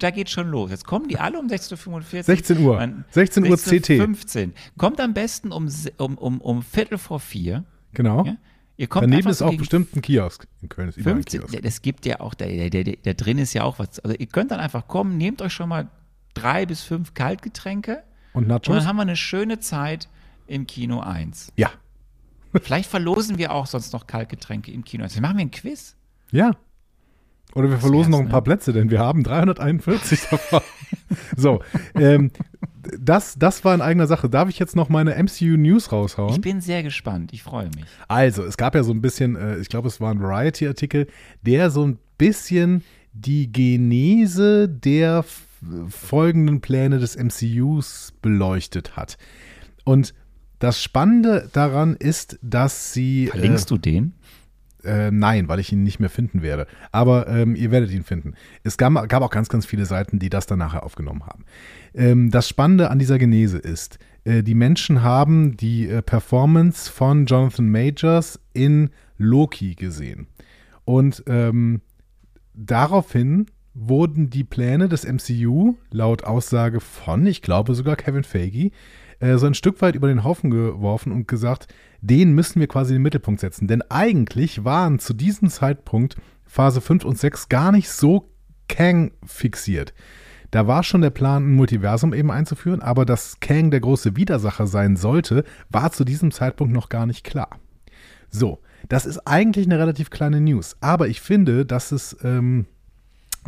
da 0.00 0.10
geht 0.10 0.30
schon 0.30 0.48
los. 0.48 0.70
Jetzt 0.70 0.84
kommen 0.86 1.08
die 1.08 1.18
alle 1.18 1.38
um 1.38 1.46
16.45 1.46 1.88
Uhr. 2.16 2.22
16 2.22 2.58
Uhr. 2.58 2.76
Man- 2.76 3.04
16 3.10 3.46
Uhr 3.48 3.56
CT. 3.56 3.86
15. 3.86 4.54
Kommt 4.76 5.00
am 5.00 5.14
besten 5.14 5.52
um, 5.52 5.68
um, 5.98 6.18
um, 6.18 6.40
um 6.40 6.62
Viertel 6.62 6.98
vor 6.98 7.20
vier. 7.20 7.64
Genau. 7.94 8.24
Ja? 8.24 8.36
Ihr 8.76 8.86
kommt 8.86 9.04
Daneben 9.04 9.28
ist 9.28 9.38
so 9.38 9.46
auch 9.46 9.56
bestimmt 9.56 9.94
ein 9.96 10.02
Kiosk. 10.02 10.46
In 10.62 10.68
Köln 10.68 10.88
ist 10.88 10.98
überall 10.98 11.16
ein 11.16 11.22
15. 11.22 11.40
Kiosk. 11.40 11.64
Es 11.64 11.82
gibt 11.82 12.06
ja 12.06 12.20
auch, 12.20 12.34
da, 12.34 12.46
da, 12.46 12.68
da, 12.68 12.92
da 13.02 13.12
drin 13.12 13.38
ist 13.38 13.52
ja 13.52 13.64
auch 13.64 13.78
was. 13.78 13.98
Also 14.00 14.16
ihr 14.16 14.26
könnt 14.26 14.50
dann 14.52 14.60
einfach 14.60 14.86
kommen, 14.86 15.16
nehmt 15.16 15.42
euch 15.42 15.52
schon 15.52 15.68
mal 15.68 15.88
drei 16.34 16.64
bis 16.64 16.82
fünf 16.82 17.14
Kaltgetränke 17.14 18.02
Und 18.38 18.44
und 18.44 18.48
Nachos? 18.48 18.76
dann 18.76 18.86
haben 18.86 18.96
wir 18.96 19.02
eine 19.02 19.16
schöne 19.16 19.60
Zeit 19.60 20.08
im 20.46 20.66
Kino 20.66 21.00
1. 21.00 21.52
Ja. 21.56 21.70
Vielleicht 22.62 22.88
verlosen 22.88 23.38
wir 23.38 23.52
auch 23.52 23.66
sonst 23.66 23.92
noch 23.92 24.06
Kaltgetränke 24.06 24.72
im 24.72 24.84
Kino 24.84 25.04
1. 25.04 25.14
Dann 25.14 25.22
machen 25.22 25.36
wir 25.36 25.44
ein 25.44 25.50
Quiz. 25.50 25.96
Ja. 26.30 26.52
Oder 27.54 27.70
wir 27.70 27.78
verlosen 27.78 28.10
noch 28.10 28.20
ein 28.20 28.28
paar 28.28 28.40
ne? 28.40 28.44
Plätze, 28.44 28.72
denn 28.72 28.90
wir 28.90 29.00
haben 29.00 29.22
341 29.24 30.20
davon. 30.30 30.60
so, 31.36 31.62
ähm, 31.94 32.30
das, 32.98 33.38
das 33.38 33.64
war 33.64 33.74
in 33.74 33.80
eigener 33.80 34.06
Sache. 34.06 34.28
Darf 34.28 34.48
ich 34.48 34.58
jetzt 34.58 34.76
noch 34.76 34.88
meine 34.88 35.22
MCU 35.22 35.56
News 35.56 35.92
raushauen? 35.92 36.34
Ich 36.34 36.40
bin 36.40 36.60
sehr 36.60 36.82
gespannt. 36.82 37.32
Ich 37.32 37.42
freue 37.42 37.66
mich. 37.74 37.84
Also, 38.06 38.44
es 38.44 38.56
gab 38.56 38.74
ja 38.74 38.82
so 38.82 38.92
ein 38.92 39.00
bisschen, 39.00 39.36
äh, 39.36 39.58
ich 39.58 39.68
glaube, 39.68 39.88
es 39.88 40.00
war 40.00 40.12
ein 40.12 40.20
Variety-Artikel, 40.20 41.06
der 41.42 41.70
so 41.70 41.86
ein 41.86 41.98
bisschen 42.18 42.84
die 43.12 43.50
Genese 43.50 44.68
der 44.68 45.24
folgenden 45.88 46.60
Pläne 46.60 46.98
des 46.98 47.16
MCUs 47.16 48.12
beleuchtet 48.22 48.96
hat. 48.96 49.18
Und 49.84 50.14
das 50.58 50.82
Spannende 50.82 51.48
daran 51.52 51.94
ist, 51.94 52.38
dass 52.42 52.92
sie. 52.92 53.28
Verlinkst 53.28 53.66
äh, 53.66 53.74
du 53.74 53.78
den? 53.78 54.14
Äh, 54.84 55.10
nein, 55.10 55.48
weil 55.48 55.58
ich 55.58 55.72
ihn 55.72 55.82
nicht 55.82 55.98
mehr 55.98 56.10
finden 56.10 56.42
werde. 56.42 56.66
Aber 56.92 57.28
ähm, 57.28 57.56
ihr 57.56 57.70
werdet 57.70 57.90
ihn 57.90 58.04
finden. 58.04 58.34
Es 58.62 58.76
gab, 58.76 59.08
gab, 59.08 59.22
auch 59.22 59.30
ganz, 59.30 59.48
ganz 59.48 59.66
viele 59.66 59.86
Seiten, 59.86 60.18
die 60.18 60.30
das 60.30 60.46
dann 60.46 60.60
nachher 60.60 60.84
aufgenommen 60.84 61.26
haben. 61.26 61.44
Ähm, 61.94 62.30
das 62.30 62.48
Spannende 62.48 62.90
an 62.90 62.98
dieser 62.98 63.18
Genese 63.18 63.58
ist, 63.58 63.98
äh, 64.24 64.42
die 64.42 64.54
Menschen 64.54 65.02
haben 65.02 65.56
die 65.56 65.88
äh, 65.88 66.02
Performance 66.02 66.90
von 66.90 67.26
Jonathan 67.26 67.68
Majors 67.68 68.40
in 68.52 68.90
Loki 69.16 69.74
gesehen. 69.74 70.28
Und 70.84 71.24
ähm, 71.26 71.82
daraufhin 72.54 73.46
wurden 73.80 74.30
die 74.30 74.44
Pläne 74.44 74.88
des 74.88 75.04
MCU 75.04 75.76
laut 75.90 76.24
Aussage 76.24 76.80
von, 76.80 77.26
ich 77.26 77.42
glaube 77.42 77.74
sogar 77.74 77.96
Kevin 77.96 78.24
Feige, 78.24 78.70
äh, 79.20 79.36
so 79.36 79.46
ein 79.46 79.54
Stück 79.54 79.80
weit 79.82 79.94
über 79.94 80.08
den 80.08 80.24
Haufen 80.24 80.50
geworfen 80.50 81.12
und 81.12 81.28
gesagt, 81.28 81.68
den 82.00 82.32
müssen 82.32 82.60
wir 82.60 82.66
quasi 82.66 82.92
in 82.92 82.98
den 82.98 83.02
Mittelpunkt 83.02 83.40
setzen. 83.40 83.68
Denn 83.68 83.82
eigentlich 83.82 84.64
waren 84.64 84.98
zu 84.98 85.14
diesem 85.14 85.48
Zeitpunkt 85.48 86.16
Phase 86.44 86.80
5 86.80 87.04
und 87.04 87.18
6 87.18 87.48
gar 87.48 87.72
nicht 87.72 87.90
so 87.90 88.30
Kang 88.68 89.12
fixiert. 89.24 89.94
Da 90.50 90.66
war 90.66 90.82
schon 90.82 91.02
der 91.02 91.10
Plan, 91.10 91.44
ein 91.44 91.56
Multiversum 91.56 92.14
eben 92.14 92.30
einzuführen, 92.30 92.80
aber 92.80 93.04
dass 93.04 93.38
Kang 93.40 93.70
der 93.70 93.80
große 93.80 94.16
Widersacher 94.16 94.66
sein 94.66 94.96
sollte, 94.96 95.44
war 95.68 95.92
zu 95.92 96.04
diesem 96.04 96.30
Zeitpunkt 96.30 96.72
noch 96.72 96.88
gar 96.88 97.06
nicht 97.06 97.24
klar. 97.24 97.58
So, 98.30 98.60
das 98.88 99.04
ist 99.04 99.26
eigentlich 99.26 99.66
eine 99.66 99.78
relativ 99.78 100.10
kleine 100.10 100.40
News, 100.40 100.76
aber 100.80 101.08
ich 101.08 101.20
finde, 101.20 101.66
dass 101.66 101.92
es 101.92 102.16
ähm, 102.22 102.66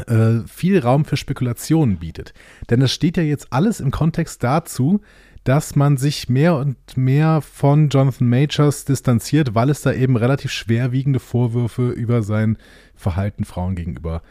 äh, 0.07 0.47
viel 0.47 0.79
Raum 0.79 1.05
für 1.05 1.17
Spekulationen 1.17 1.99
bietet. 1.99 2.33
Denn 2.71 2.83
es 2.83 2.93
steht 2.93 3.17
ja 3.17 3.23
jetzt 3.23 3.53
alles 3.53 3.81
im 3.81 3.91
Kontext 3.91 4.43
dazu, 4.43 5.01
dass 5.45 5.75
man 5.75 5.97
sich 5.97 6.29
mehr 6.29 6.57
und 6.57 6.97
mehr 6.97 7.41
von 7.41 7.89
Jonathan 7.89 8.29
Majors 8.29 8.85
distanziert, 8.85 9.55
weil 9.55 9.71
es 9.71 9.83
da 9.83 9.93
eben 9.93 10.17
relativ 10.17 10.53
schwerwiegende 10.53 11.19
Vorwürfe 11.19 11.91
über 11.91 12.23
sein 12.23 12.59
Verhalten 12.95 13.45
Frauen 13.45 13.75
gegenüber 13.75 14.23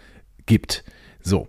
gibt. 0.46 0.84
So. 1.22 1.48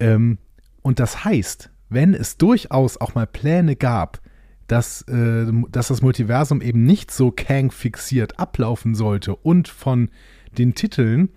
Ähm, 0.00 0.38
und 0.82 0.98
das 0.98 1.24
heißt, 1.24 1.70
wenn 1.88 2.14
es 2.14 2.36
durchaus 2.36 3.00
auch 3.00 3.14
mal 3.14 3.26
Pläne 3.26 3.76
gab, 3.76 4.20
dass, 4.66 5.02
äh, 5.02 5.46
dass 5.70 5.88
das 5.88 6.02
Multiversum 6.02 6.60
eben 6.60 6.84
nicht 6.84 7.10
so 7.12 7.30
Kang 7.30 7.70
fixiert 7.70 8.40
ablaufen 8.40 8.94
sollte 8.94 9.36
und 9.36 9.68
von 9.68 10.10
den 10.58 10.74
Titeln 10.74 11.30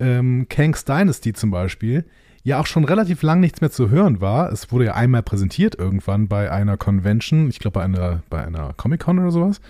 ähm, 0.00 0.46
Kang's 0.48 0.84
Dynasty 0.84 1.32
zum 1.32 1.50
Beispiel 1.50 2.04
ja 2.44 2.60
auch 2.60 2.66
schon 2.66 2.84
relativ 2.84 3.22
lang 3.22 3.40
nichts 3.40 3.60
mehr 3.60 3.70
zu 3.70 3.88
hören 3.90 4.20
war. 4.20 4.52
Es 4.52 4.70
wurde 4.70 4.86
ja 4.86 4.94
einmal 4.94 5.22
präsentiert 5.22 5.74
irgendwann 5.76 6.28
bei 6.28 6.52
einer 6.52 6.76
Convention, 6.76 7.48
ich 7.48 7.58
glaube 7.58 7.80
bei 7.80 7.84
einer, 7.84 8.22
bei 8.28 8.44
einer 8.46 8.74
Comic-Con 8.74 9.18
oder 9.18 9.30
sowas. 9.30 9.60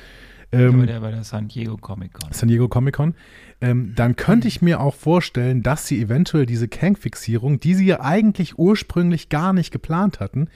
Ähm, 0.50 0.80
bei, 0.80 0.86
der, 0.86 1.00
bei 1.00 1.10
der 1.10 1.24
San 1.24 1.48
Diego 1.48 1.76
Comic-Con. 1.76 2.32
San 2.32 2.48
Diego 2.48 2.68
Comic-Con. 2.68 3.14
Ähm, 3.60 3.92
dann 3.94 4.16
könnte 4.16 4.48
ich 4.48 4.60
mir 4.60 4.80
auch 4.80 4.94
vorstellen, 4.94 5.62
dass 5.62 5.86
sie 5.86 6.00
eventuell 6.02 6.46
diese 6.46 6.68
Kang-Fixierung, 6.68 7.60
die 7.60 7.74
sie 7.74 7.86
ja 7.86 8.00
eigentlich 8.00 8.58
ursprünglich 8.58 9.28
gar 9.28 9.52
nicht 9.52 9.70
geplant 9.70 10.20
hatten, 10.20 10.48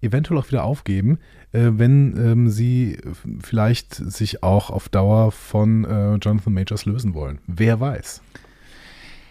eventuell 0.00 0.40
auch 0.40 0.48
wieder 0.48 0.64
aufgeben, 0.64 1.18
äh, 1.52 1.70
wenn 1.72 2.16
ähm, 2.16 2.50
sie 2.50 2.98
vielleicht 3.40 3.94
sich 3.94 4.42
auch 4.42 4.70
auf 4.70 4.88
Dauer 4.88 5.30
von 5.30 5.84
äh, 5.84 6.14
Jonathan 6.16 6.54
Majors 6.54 6.86
lösen 6.86 7.14
wollen. 7.14 7.38
Wer 7.46 7.80
weiß. 7.80 8.22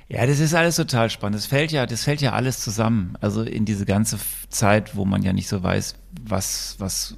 Ja, 0.08 0.28
das 0.28 0.40
ist 0.40 0.54
alles 0.54 0.76
total 0.76 1.10
spannend. 1.10 1.36
Das 1.36 1.48
fällt 1.48 1.72
ja, 1.72 1.86
das 1.86 2.04
fällt 2.04 2.22
ja 2.22 2.34
alles 2.34 2.60
zusammen. 2.60 3.18
Also 3.22 3.42
in 3.42 3.66
diese 3.66 3.86
ganze 3.86 4.20
Zeit, 4.50 4.96
wo 4.96 5.04
man 5.04 5.24
ja 5.24 5.34
nicht 5.34 5.48
so 5.48 5.64
weiß, 5.64 5.96
was, 6.24 6.76
was 6.78 7.18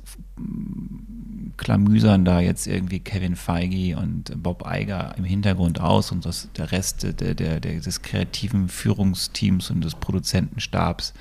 klamüsern 1.57 2.23
da 2.23 2.39
jetzt 2.39 2.65
irgendwie 2.67 2.99
Kevin 2.99 3.35
Feige 3.35 3.97
und 3.97 4.41
Bob 4.41 4.65
Eiger 4.65 5.15
im 5.17 5.25
Hintergrund 5.25 5.81
aus 5.81 6.11
und 6.11 6.25
das, 6.25 6.49
der 6.55 6.71
Rest 6.71 7.03
der, 7.03 7.13
der, 7.13 7.59
der, 7.59 7.79
des 7.79 8.01
kreativen 8.03 8.69
Führungsteams 8.69 9.69
und 9.69 9.83
des 9.83 9.95
Produzentenstabs 9.95 11.13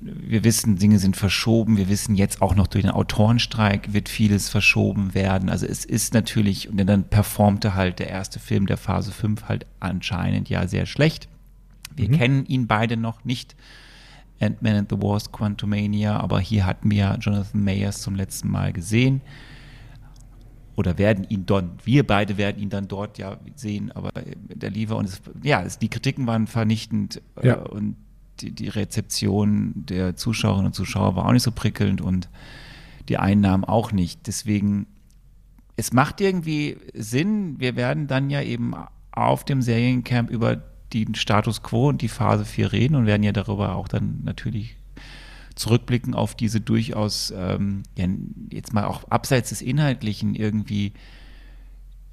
wir 0.00 0.44
wissen, 0.44 0.76
Dinge 0.76 0.98
sind 0.98 1.16
verschoben. 1.16 1.76
Wir 1.76 1.88
wissen 1.88 2.14
jetzt 2.14 2.40
auch 2.40 2.54
noch 2.54 2.68
durch 2.68 2.84
den 2.84 2.92
Autorenstreik 2.92 3.92
wird 3.92 4.08
vieles 4.08 4.48
verschoben 4.48 5.14
werden. 5.14 5.48
Also 5.48 5.66
es 5.66 5.84
ist 5.84 6.14
natürlich, 6.14 6.68
und 6.68 6.76
dann 6.86 7.04
performte 7.04 7.74
halt 7.74 7.98
der 7.98 8.08
erste 8.08 8.38
Film 8.38 8.66
der 8.66 8.76
Phase 8.76 9.10
5 9.10 9.44
halt 9.48 9.66
anscheinend 9.80 10.48
ja 10.48 10.68
sehr 10.68 10.86
schlecht. 10.86 11.28
Wir 11.96 12.08
mhm. 12.08 12.12
kennen 12.12 12.46
ihn 12.46 12.66
beide 12.68 12.96
noch 12.96 13.24
nicht. 13.24 13.56
Ant-Man 14.40 14.76
and 14.76 14.90
the 14.90 15.02
Wars, 15.02 15.32
Quantumania, 15.32 16.16
aber 16.16 16.38
hier 16.38 16.64
hatten 16.64 16.92
wir 16.92 17.16
Jonathan 17.20 17.64
Mayers 17.64 18.02
zum 18.02 18.14
letzten 18.14 18.48
Mal 18.48 18.72
gesehen. 18.72 19.20
Oder 20.76 20.96
werden 20.96 21.26
ihn 21.28 21.44
dort, 21.44 21.64
wir 21.84 22.06
beide 22.06 22.36
werden 22.36 22.62
ihn 22.62 22.70
dann 22.70 22.86
dort 22.86 23.18
ja 23.18 23.38
sehen, 23.56 23.90
aber 23.90 24.12
der 24.14 24.70
Liefer 24.70 24.96
und 24.96 25.06
es, 25.06 25.20
ja, 25.42 25.60
es, 25.62 25.80
die 25.80 25.88
Kritiken 25.88 26.28
waren 26.28 26.46
vernichtend 26.46 27.20
ja. 27.42 27.56
Äh, 27.56 27.68
und 27.68 27.96
die, 28.40 28.50
die 28.52 28.68
Rezeption 28.68 29.72
der 29.74 30.16
Zuschauerinnen 30.16 30.66
und 30.66 30.74
Zuschauer 30.74 31.16
war 31.16 31.26
auch 31.26 31.32
nicht 31.32 31.42
so 31.42 31.52
prickelnd 31.52 32.00
und 32.00 32.28
die 33.08 33.18
Einnahmen 33.18 33.64
auch 33.64 33.92
nicht. 33.92 34.26
Deswegen, 34.26 34.86
es 35.76 35.92
macht 35.92 36.20
irgendwie 36.20 36.76
Sinn. 36.94 37.58
Wir 37.58 37.76
werden 37.76 38.06
dann 38.06 38.30
ja 38.30 38.42
eben 38.42 38.74
auf 39.12 39.44
dem 39.44 39.62
Seriencamp 39.62 40.30
über 40.30 40.62
den 40.92 41.14
Status 41.14 41.62
quo 41.62 41.88
und 41.88 42.02
die 42.02 42.08
Phase 42.08 42.44
4 42.44 42.72
reden 42.72 42.94
und 42.94 43.06
werden 43.06 43.22
ja 43.22 43.32
darüber 43.32 43.74
auch 43.74 43.88
dann 43.88 44.20
natürlich 44.24 44.76
zurückblicken 45.54 46.14
auf 46.14 46.34
diese 46.34 46.60
durchaus, 46.60 47.32
ähm, 47.36 47.82
ja, 47.96 48.06
jetzt 48.50 48.72
mal 48.72 48.84
auch 48.84 49.10
abseits 49.10 49.50
des 49.50 49.60
Inhaltlichen 49.60 50.34
irgendwie 50.34 50.92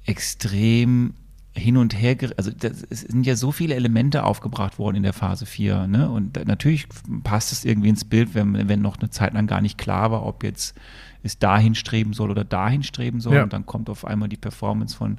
extrem 0.04 1.14
hin 1.56 1.76
und 1.76 2.00
her, 2.00 2.16
also 2.36 2.50
das, 2.50 2.86
es 2.90 3.00
sind 3.02 3.26
ja 3.26 3.34
so 3.34 3.50
viele 3.50 3.74
Elemente 3.74 4.24
aufgebracht 4.24 4.78
worden 4.78 4.96
in 4.96 5.02
der 5.02 5.12
Phase 5.12 5.46
4, 5.46 5.86
ne? 5.86 6.10
Und 6.10 6.46
natürlich 6.46 6.86
passt 7.24 7.52
es 7.52 7.64
irgendwie 7.64 7.88
ins 7.88 8.04
Bild, 8.04 8.34
wenn, 8.34 8.68
wenn 8.68 8.82
noch 8.82 8.98
eine 8.98 9.10
Zeit 9.10 9.34
lang 9.34 9.46
gar 9.46 9.60
nicht 9.60 9.78
klar 9.78 10.10
war, 10.10 10.24
ob 10.24 10.44
jetzt 10.44 10.74
es 11.22 11.38
dahin 11.38 11.74
streben 11.74 12.12
soll 12.12 12.30
oder 12.30 12.44
dahin 12.44 12.82
streben 12.82 13.20
soll. 13.20 13.36
Ja. 13.36 13.42
Und 13.42 13.52
dann 13.52 13.66
kommt 13.66 13.90
auf 13.90 14.04
einmal 14.04 14.28
die 14.28 14.36
Performance 14.36 14.96
von 14.96 15.18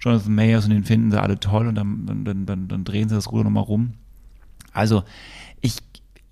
Jonathan 0.00 0.34
Mayers 0.34 0.64
und 0.64 0.70
den 0.70 0.84
finden 0.84 1.10
sie 1.10 1.20
alle 1.20 1.38
toll 1.40 1.66
und 1.66 1.74
dann, 1.74 2.24
dann, 2.24 2.46
dann, 2.46 2.68
dann 2.68 2.84
drehen 2.84 3.08
sie 3.08 3.14
das 3.14 3.30
Ruder 3.32 3.44
nochmal 3.44 3.64
rum. 3.64 3.94
Also 4.72 5.02
ich, 5.60 5.78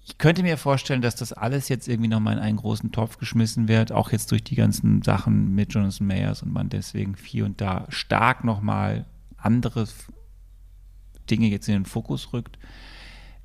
ich 0.05 0.19
könnte 0.19 0.43
mir 0.43 0.57
vorstellen, 0.57 1.03
dass 1.03 1.17
das 1.17 1.33
alles 1.33 1.69
jetzt 1.69 1.89
irgendwie 1.89 2.09
nochmal 2.09 2.35
in 2.35 2.39
einen 2.39 2.59
großen 2.59 2.93
Topf 2.93 3.19
geschmissen 3.19 3.69
wird, 3.69 3.93
auch 3.93 4.13
jetzt 4.13 4.31
durch 4.31 4.45
die 4.45 4.55
ganzen 4.55 5.03
Sachen 5.03 5.55
mit 5.55 5.75
Jonathan 5.75 6.07
Mayers 6.07 6.43
und 6.43 6.53
man 6.53 6.69
deswegen 6.69 7.17
hier 7.23 7.45
und 7.45 7.61
da 7.61 7.87
stark 7.89 8.45
nochmal 8.45 9.05
andere 9.37 9.87
Dinge 11.31 11.49
jetzt 11.49 11.69
in 11.69 11.75
den 11.75 11.87
Fokus 11.87 12.33
rückt. 12.33 12.59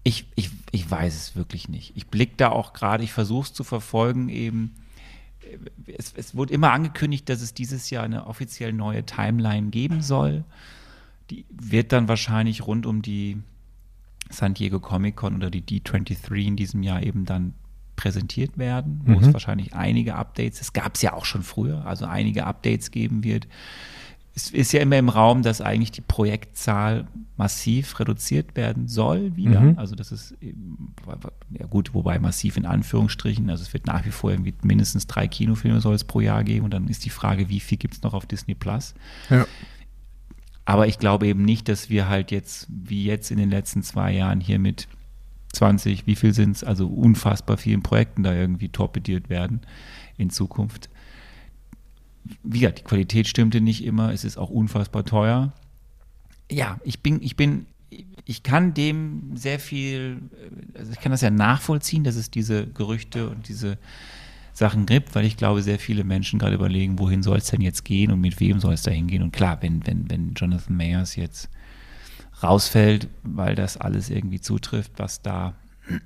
Ich, 0.04 0.26
ich, 0.36 0.50
ich 0.72 0.90
weiß 0.90 1.16
es 1.16 1.36
wirklich 1.36 1.70
nicht. 1.70 1.96
Ich 1.96 2.08
blicke 2.08 2.34
da 2.38 2.50
auch 2.50 2.74
gerade, 2.74 3.04
ich 3.04 3.12
versuche 3.12 3.48
es 3.48 3.54
zu 3.54 3.64
verfolgen 3.64 4.30
eben. 4.30 4.76
Es, 5.86 6.14
es 6.16 6.36
wurde 6.36 6.54
immer 6.54 6.72
angekündigt, 6.72 7.30
dass 7.30 7.42
es 7.42 7.54
dieses 7.54 7.90
Jahr 7.90 8.04
eine 8.04 8.28
offiziell 8.28 8.74
neue 8.74 9.06
Timeline 9.06 9.70
geben 9.70 10.02
soll. 10.02 10.44
Die 11.30 11.46
wird 11.50 11.92
dann 11.92 12.08
wahrscheinlich 12.08 12.66
rund 12.66 12.86
um 12.86 13.02
die 13.02 13.38
San 14.30 14.54
Diego 14.54 14.80
Comic 14.80 15.16
Con 15.16 15.36
oder 15.36 15.50
die 15.50 15.62
D23 15.62 16.48
in 16.48 16.56
diesem 16.56 16.84
Jahr 16.84 17.04
eben 17.04 17.26
dann 17.26 17.54
präsentiert 17.96 18.58
werden, 18.58 19.02
wo 19.06 19.12
mhm. 19.12 19.24
es 19.26 19.34
wahrscheinlich 19.34 19.76
einige 19.76 20.16
Updates, 20.16 20.62
es 20.62 20.74
gab 20.74 20.96
es 20.96 21.04
ja 21.04 21.14
auch 21.14 21.26
schon 21.26 21.44
früher, 21.44 21.86
also 21.86 22.06
einige 22.06 22.48
Updates 22.48 22.90
geben 22.90 23.24
wird 23.24 23.48
es 24.34 24.50
ist 24.50 24.72
ja 24.72 24.80
immer 24.80 24.98
im 24.98 25.10
Raum, 25.10 25.42
dass 25.42 25.60
eigentlich 25.60 25.92
die 25.92 26.02
Projektzahl 26.02 27.08
massiv 27.36 28.00
reduziert 28.00 28.56
werden 28.56 28.88
soll 28.88 29.36
wieder. 29.36 29.60
Mhm. 29.60 29.78
Also 29.78 29.96
das 29.96 30.12
ist 30.12 30.36
ja 30.42 31.66
gut, 31.68 31.94
wobei 31.94 32.18
massiv 32.18 32.56
in 32.56 32.66
Anführungsstrichen. 32.66 33.50
Also 33.50 33.64
es 33.64 33.74
wird 33.74 33.88
nach 33.88 34.06
wie 34.06 34.12
vor 34.12 34.32
irgendwie 34.32 34.54
mindestens 34.64 35.08
drei 35.08 35.28
Kinofilme 35.28 35.82
soll 35.82 35.96
es 35.96 36.06
pro 36.06 36.22
Jahr 36.22 36.44
geben 36.44 36.66
und 36.66 36.74
dann 36.74 36.88
ist 36.88 37.04
die 37.04 37.10
Frage, 37.10 37.50
wie 37.50 37.60
viel 37.60 37.78
gibt 37.78 37.96
es 37.96 38.04
noch 38.04 38.14
auf 38.14 38.26
Disney 38.26 38.56
Plus? 38.56 38.94
Ja. 39.30 39.46
Aber 40.64 40.88
ich 40.88 41.00
glaube 41.00 41.28
eben 41.28 41.44
nicht, 41.44 41.68
dass 41.68 41.90
wir 41.90 42.08
halt 42.08 42.32
jetzt, 42.32 42.68
wie 42.70 43.04
jetzt 43.04 43.32
in 43.32 43.38
den 43.38 43.50
letzten 43.50 43.84
zwei 43.84 44.14
Jahren 44.14 44.40
hier 44.40 44.60
mit 44.60 44.88
20, 45.54 46.08
wie 46.08 46.16
viel 46.16 46.34
sind 46.34 46.56
es, 46.56 46.64
also 46.64 46.88
unfassbar 46.88 47.58
vielen 47.58 47.84
Projekten 47.84 48.24
da 48.24 48.34
irgendwie 48.34 48.70
torpediert 48.70 49.30
werden 49.30 49.62
in 50.18 50.30
Zukunft 50.30 50.90
wie 52.44 52.60
gesagt, 52.60 52.80
die 52.80 52.84
Qualität 52.84 53.28
stimmte 53.28 53.62
nicht 53.62 53.84
immer, 53.84 54.12
es 54.14 54.24
ist 54.24 54.38
auch 54.38 54.50
unfassbar 54.50 55.04
teuer. 55.06 55.54
Ja, 56.52 56.80
ich 56.84 57.02
bin, 57.02 57.22
ich 57.22 57.36
bin, 57.36 57.66
ich, 58.26 58.44
kann 58.44 58.74
dem 58.74 59.36
sehr 59.36 59.60
viel, 59.60 60.22
also 60.78 60.92
ich 60.92 61.00
kann 61.00 61.12
das 61.12 61.22
ja 61.22 61.30
nachvollziehen, 61.30 62.04
dass 62.04 62.16
es 62.16 62.30
diese 62.30 62.68
Gerüchte 62.68 63.30
und 63.30 63.48
diese 63.48 63.78
Sachen 64.54 64.86
gibt, 64.86 65.16
weil 65.16 65.26
ich 65.26 65.38
glaube, 65.38 65.62
sehr 65.62 65.80
viele 65.80 66.04
Menschen 66.04 66.40
gerade 66.40 66.56
überlegen, 66.56 67.00
wohin 67.00 67.24
soll 67.24 67.38
es 67.38 67.48
denn 67.48 67.62
jetzt 67.62 67.86
gehen 67.86 68.12
und 68.12 68.20
mit 68.20 68.40
wem 68.40 68.60
soll 68.60 68.74
es 68.74 68.84
da 68.84 68.92
hingehen. 68.92 69.24
Und 69.24 69.32
klar, 69.32 69.62
wenn, 69.62 69.86
wenn, 69.88 70.10
wenn 70.10 70.34
Jonathan 70.34 70.76
Mayers 70.76 71.16
jetzt 71.16 71.50
rausfällt, 72.44 73.08
weil 73.24 73.56
das 73.56 73.78
alles 73.78 74.10
irgendwie 74.10 74.42
zutrifft, 74.42 74.94
was 74.98 75.22
da 75.22 75.56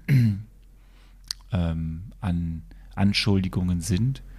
ähm, 1.51 2.03
an 2.21 2.61
Anschuldigungen 2.95 3.81
sind, 3.81 4.19
äh, 4.19 4.34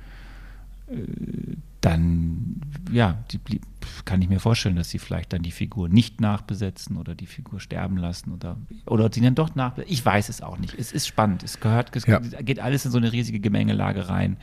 dann 1.80 2.60
ja, 2.92 3.24
die, 3.30 3.60
kann 4.04 4.22
ich 4.22 4.28
mir 4.28 4.40
vorstellen, 4.40 4.76
dass 4.76 4.90
sie 4.90 4.98
vielleicht 4.98 5.32
dann 5.32 5.42
die 5.42 5.50
Figur 5.50 5.88
nicht 5.88 6.20
nachbesetzen 6.20 6.96
oder 6.96 7.14
die 7.14 7.26
Figur 7.26 7.60
sterben 7.60 7.96
lassen 7.96 8.32
oder, 8.32 8.56
oder 8.86 9.10
sie 9.12 9.20
dann 9.20 9.34
doch 9.34 9.54
nachbesetzen. 9.54 9.92
Ich 9.92 10.04
weiß 10.04 10.28
es 10.28 10.42
auch 10.42 10.58
nicht. 10.58 10.74
Es 10.78 10.92
ist 10.92 11.06
spannend. 11.06 11.42
Es 11.42 11.60
gehört, 11.60 11.94
es 11.94 12.06
ja. 12.06 12.18
geht 12.18 12.60
alles 12.60 12.84
in 12.84 12.90
so 12.90 12.98
eine 12.98 13.12
riesige 13.12 13.40
Gemengelage 13.40 14.08
rein. 14.08 14.36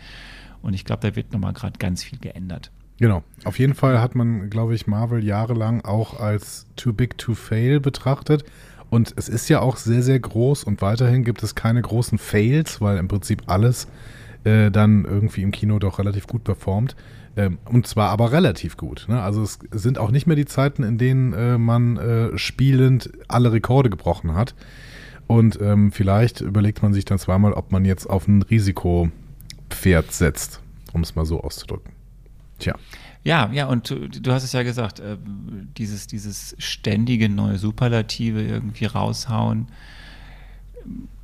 Und 0.61 0.73
ich 0.73 0.85
glaube, 0.85 1.07
da 1.07 1.15
wird 1.15 1.33
nochmal 1.33 1.53
gerade 1.53 1.77
ganz 1.79 2.03
viel 2.03 2.19
geändert. 2.19 2.71
Genau. 2.99 3.23
Auf 3.43 3.59
jeden 3.59 3.73
Fall 3.73 4.01
hat 4.01 4.15
man, 4.15 4.49
glaube 4.49 4.75
ich, 4.75 4.87
Marvel 4.87 5.23
jahrelang 5.23 5.81
auch 5.81 6.19
als 6.19 6.67
too 6.75 6.93
big 6.93 7.17
to 7.17 7.33
fail 7.35 7.79
betrachtet. 7.79 8.45
Und 8.89 9.13
es 9.17 9.27
ist 9.27 9.49
ja 9.49 9.59
auch 9.59 9.77
sehr, 9.77 10.03
sehr 10.03 10.19
groß 10.19 10.63
und 10.63 10.81
weiterhin 10.81 11.23
gibt 11.23 11.41
es 11.41 11.55
keine 11.55 11.81
großen 11.81 12.19
Fails, 12.19 12.79
weil 12.79 12.97
im 12.97 13.07
Prinzip 13.07 13.43
alles 13.47 13.87
äh, 14.43 14.71
dann 14.71 15.05
irgendwie 15.05 15.41
im 15.41 15.51
Kino 15.51 15.79
doch 15.79 15.99
relativ 15.99 16.27
gut 16.27 16.43
performt. 16.43 16.95
Ähm, 17.35 17.57
und 17.65 17.87
zwar 17.87 18.09
aber 18.09 18.31
relativ 18.31 18.77
gut. 18.77 19.05
Ne? 19.07 19.21
Also 19.21 19.41
es 19.41 19.59
sind 19.71 19.97
auch 19.97 20.11
nicht 20.11 20.27
mehr 20.27 20.35
die 20.35 20.45
Zeiten, 20.45 20.83
in 20.83 20.97
denen 20.97 21.33
äh, 21.33 21.57
man 21.57 21.97
äh, 21.97 22.37
spielend 22.37 23.09
alle 23.27 23.51
Rekorde 23.51 23.89
gebrochen 23.89 24.35
hat. 24.35 24.53
Und 25.25 25.59
ähm, 25.61 25.91
vielleicht 25.91 26.41
überlegt 26.41 26.83
man 26.83 26.93
sich 26.93 27.05
dann 27.05 27.17
zweimal, 27.17 27.53
ob 27.53 27.71
man 27.71 27.85
jetzt 27.85 28.07
auf 28.09 28.27
ein 28.27 28.41
Risikopferd 28.41 30.11
setzt, 30.11 30.61
um 30.91 31.01
es 31.01 31.15
mal 31.15 31.25
so 31.25 31.41
auszudrücken. 31.41 31.93
Tja. 32.59 32.75
Ja, 33.23 33.49
ja, 33.53 33.67
und 33.67 33.89
du, 33.89 34.09
du 34.09 34.31
hast 34.33 34.43
es 34.43 34.51
ja 34.51 34.63
gesagt, 34.63 34.99
äh, 34.99 35.17
dieses, 35.77 36.07
dieses 36.07 36.55
ständige 36.59 37.29
neue 37.29 37.57
Superlative 37.57 38.43
irgendwie 38.43 38.85
raushauen 38.85 39.67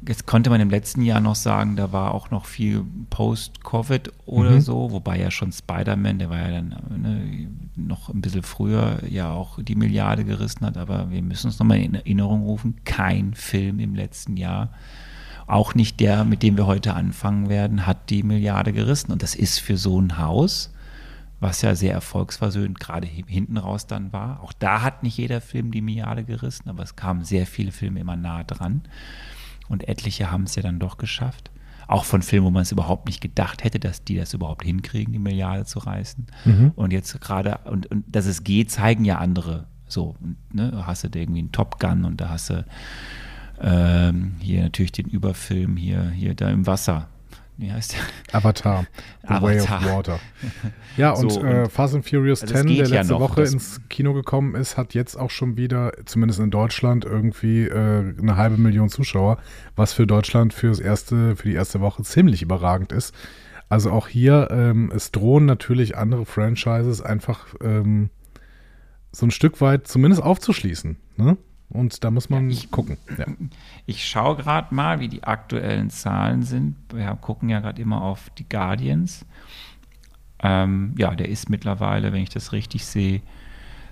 Jetzt 0.07 0.25
konnte 0.25 0.49
man 0.49 0.61
im 0.61 0.69
letzten 0.69 1.01
Jahr 1.01 1.19
noch 1.19 1.35
sagen, 1.35 1.75
da 1.75 1.91
war 1.91 2.13
auch 2.13 2.31
noch 2.31 2.45
viel 2.45 2.85
Post-Covid 3.09 4.11
oder 4.25 4.51
mhm. 4.51 4.61
so, 4.61 4.91
wobei 4.91 5.19
ja 5.19 5.29
schon 5.29 5.51
Spider-Man, 5.51 6.19
der 6.19 6.29
war 6.29 6.39
ja 6.39 6.51
dann 6.51 6.69
ne, 6.97 7.47
noch 7.75 8.09
ein 8.09 8.21
bisschen 8.21 8.43
früher 8.43 8.99
ja 9.07 9.31
auch 9.31 9.61
die 9.61 9.75
Milliarde 9.75 10.23
gerissen 10.23 10.65
hat, 10.65 10.77
aber 10.77 11.11
wir 11.11 11.21
müssen 11.21 11.47
uns 11.47 11.59
nochmal 11.59 11.79
in 11.79 11.95
Erinnerung 11.95 12.43
rufen, 12.43 12.77
kein 12.85 13.33
Film 13.33 13.79
im 13.79 13.93
letzten 13.95 14.37
Jahr, 14.37 14.71
auch 15.47 15.75
nicht 15.75 15.99
der, 15.99 16.25
mit 16.25 16.43
dem 16.43 16.57
wir 16.57 16.67
heute 16.67 16.93
anfangen 16.93 17.49
werden, 17.49 17.87
hat 17.87 18.09
die 18.11 18.23
Milliarde 18.23 18.71
gerissen. 18.71 19.11
Und 19.11 19.23
das 19.23 19.33
ist 19.33 19.59
für 19.59 19.77
so 19.77 19.99
ein 19.99 20.19
Haus, 20.19 20.71
was 21.39 21.63
ja 21.63 21.73
sehr 21.73 21.93
erfolgsversöhnt 21.93 22.79
gerade 22.79 23.07
hinten 23.07 23.57
raus 23.57 23.87
dann 23.87 24.13
war. 24.13 24.41
Auch 24.43 24.53
da 24.53 24.83
hat 24.83 25.01
nicht 25.01 25.17
jeder 25.17 25.41
Film 25.41 25.71
die 25.71 25.81
Milliarde 25.81 26.23
gerissen, 26.23 26.69
aber 26.69 26.83
es 26.83 26.95
kamen 26.95 27.23
sehr 27.23 27.47
viele 27.47 27.71
Filme 27.71 27.99
immer 27.99 28.15
nah 28.15 28.43
dran 28.43 28.83
und 29.69 29.87
etliche 29.87 30.31
haben 30.31 30.43
es 30.43 30.55
ja 30.55 30.63
dann 30.63 30.79
doch 30.79 30.97
geschafft. 30.97 31.51
Auch 31.87 32.03
von 32.03 32.21
Filmen, 32.21 32.45
wo 32.45 32.51
man 32.51 32.61
es 32.63 32.71
überhaupt 32.71 33.07
nicht 33.07 33.21
gedacht 33.21 33.63
hätte, 33.63 33.79
dass 33.79 34.03
die 34.03 34.15
das 34.15 34.33
überhaupt 34.33 34.63
hinkriegen, 34.63 35.11
die 35.11 35.19
Milliarde 35.19 35.65
zu 35.65 35.79
reißen. 35.79 36.27
Mhm. 36.45 36.71
Und 36.75 36.93
jetzt 36.93 37.19
gerade, 37.19 37.59
und, 37.65 37.87
und 37.87 38.03
dass 38.07 38.25
es 38.25 38.43
geht, 38.43 38.69
zeigen 38.69 39.05
ja 39.05 39.17
andere 39.17 39.65
so. 39.87 40.15
Ne, 40.53 40.71
da 40.71 40.85
hast 40.85 41.03
du 41.03 41.19
irgendwie 41.19 41.39
einen 41.39 41.51
Top 41.51 41.79
Gun 41.79 42.05
und 42.05 42.21
da 42.21 42.29
hast 42.29 42.51
du 42.51 42.65
ähm, 43.59 44.35
hier 44.39 44.63
natürlich 44.63 44.91
den 44.91 45.07
Überfilm 45.07 45.77
hier, 45.77 46.09
hier 46.11 46.35
da 46.35 46.49
im 46.49 46.67
Wasser 46.67 47.07
wie 47.59 47.71
heißt 47.71 47.93
der? 47.93 47.99
Avatar. 48.37 48.85
The 49.23 49.27
Avatar. 49.27 49.41
Way 49.41 49.59
of 49.59 49.69
Water. 49.69 50.19
Ja, 50.95 51.11
und, 51.17 51.29
so, 51.29 51.43
äh, 51.43 51.67
Fast 51.67 51.93
and 51.93 52.07
Furious 52.07 52.41
also 52.41 52.53
10, 52.53 52.67
der 52.67 52.75
letzte 52.77 52.95
ja 52.95 53.03
noch, 53.03 53.19
Woche 53.19 53.43
ins 53.43 53.81
Kino 53.89 54.13
gekommen 54.13 54.55
ist, 54.55 54.77
hat 54.77 54.93
jetzt 54.93 55.17
auch 55.17 55.29
schon 55.29 55.57
wieder, 55.57 55.91
zumindest 56.05 56.39
in 56.39 56.51
Deutschland, 56.51 57.03
irgendwie 57.03 57.65
äh, 57.65 58.13
eine 58.17 58.37
halbe 58.37 58.57
Million 58.57 58.87
Zuschauer, 58.87 59.39
was 59.75 59.91
für 59.91 60.07
Deutschland 60.07 60.53
fürs 60.53 60.79
erste, 60.79 61.35
für 61.35 61.49
die 61.49 61.55
erste 61.55 61.81
Woche 61.81 62.01
ziemlich 62.03 62.41
überragend 62.41 62.93
ist. 62.93 63.13
Also 63.67 63.91
auch 63.91 64.07
hier, 64.07 64.47
ähm, 64.51 64.91
es 64.95 65.11
drohen 65.11 65.45
natürlich 65.45 65.97
andere 65.97 66.25
Franchises 66.25 67.01
einfach 67.01 67.47
ähm, 67.61 68.09
so 69.11 69.25
ein 69.25 69.31
Stück 69.31 69.59
weit 69.59 69.85
zumindest 69.85 70.23
aufzuschließen. 70.23 70.97
Ne? 71.17 71.37
Und 71.69 72.03
da 72.03 72.09
muss 72.09 72.29
man 72.29 72.49
ja, 72.49 72.57
ich, 72.57 72.71
gucken. 72.71 72.97
Ja. 73.17 73.25
Ich 73.85 74.07
schaue 74.07 74.37
gerade 74.37 74.73
mal, 74.73 74.99
wie 74.99 75.07
die 75.07 75.23
aktuellen 75.23 75.89
Zahlen 75.89 76.43
sind. 76.43 76.75
Wir 76.91 77.15
gucken 77.21 77.49
ja 77.49 77.59
gerade 77.59 77.81
immer 77.81 78.01
auf 78.01 78.31
die 78.37 78.47
Guardians. 78.47 79.25
Ähm, 80.41 80.95
ja, 80.97 81.13
der 81.15 81.29
ist 81.29 81.49
mittlerweile, 81.49 82.11
wenn 82.11 82.23
ich 82.23 82.29
das 82.29 82.53
richtig 82.53 82.85
sehe, 82.85 83.21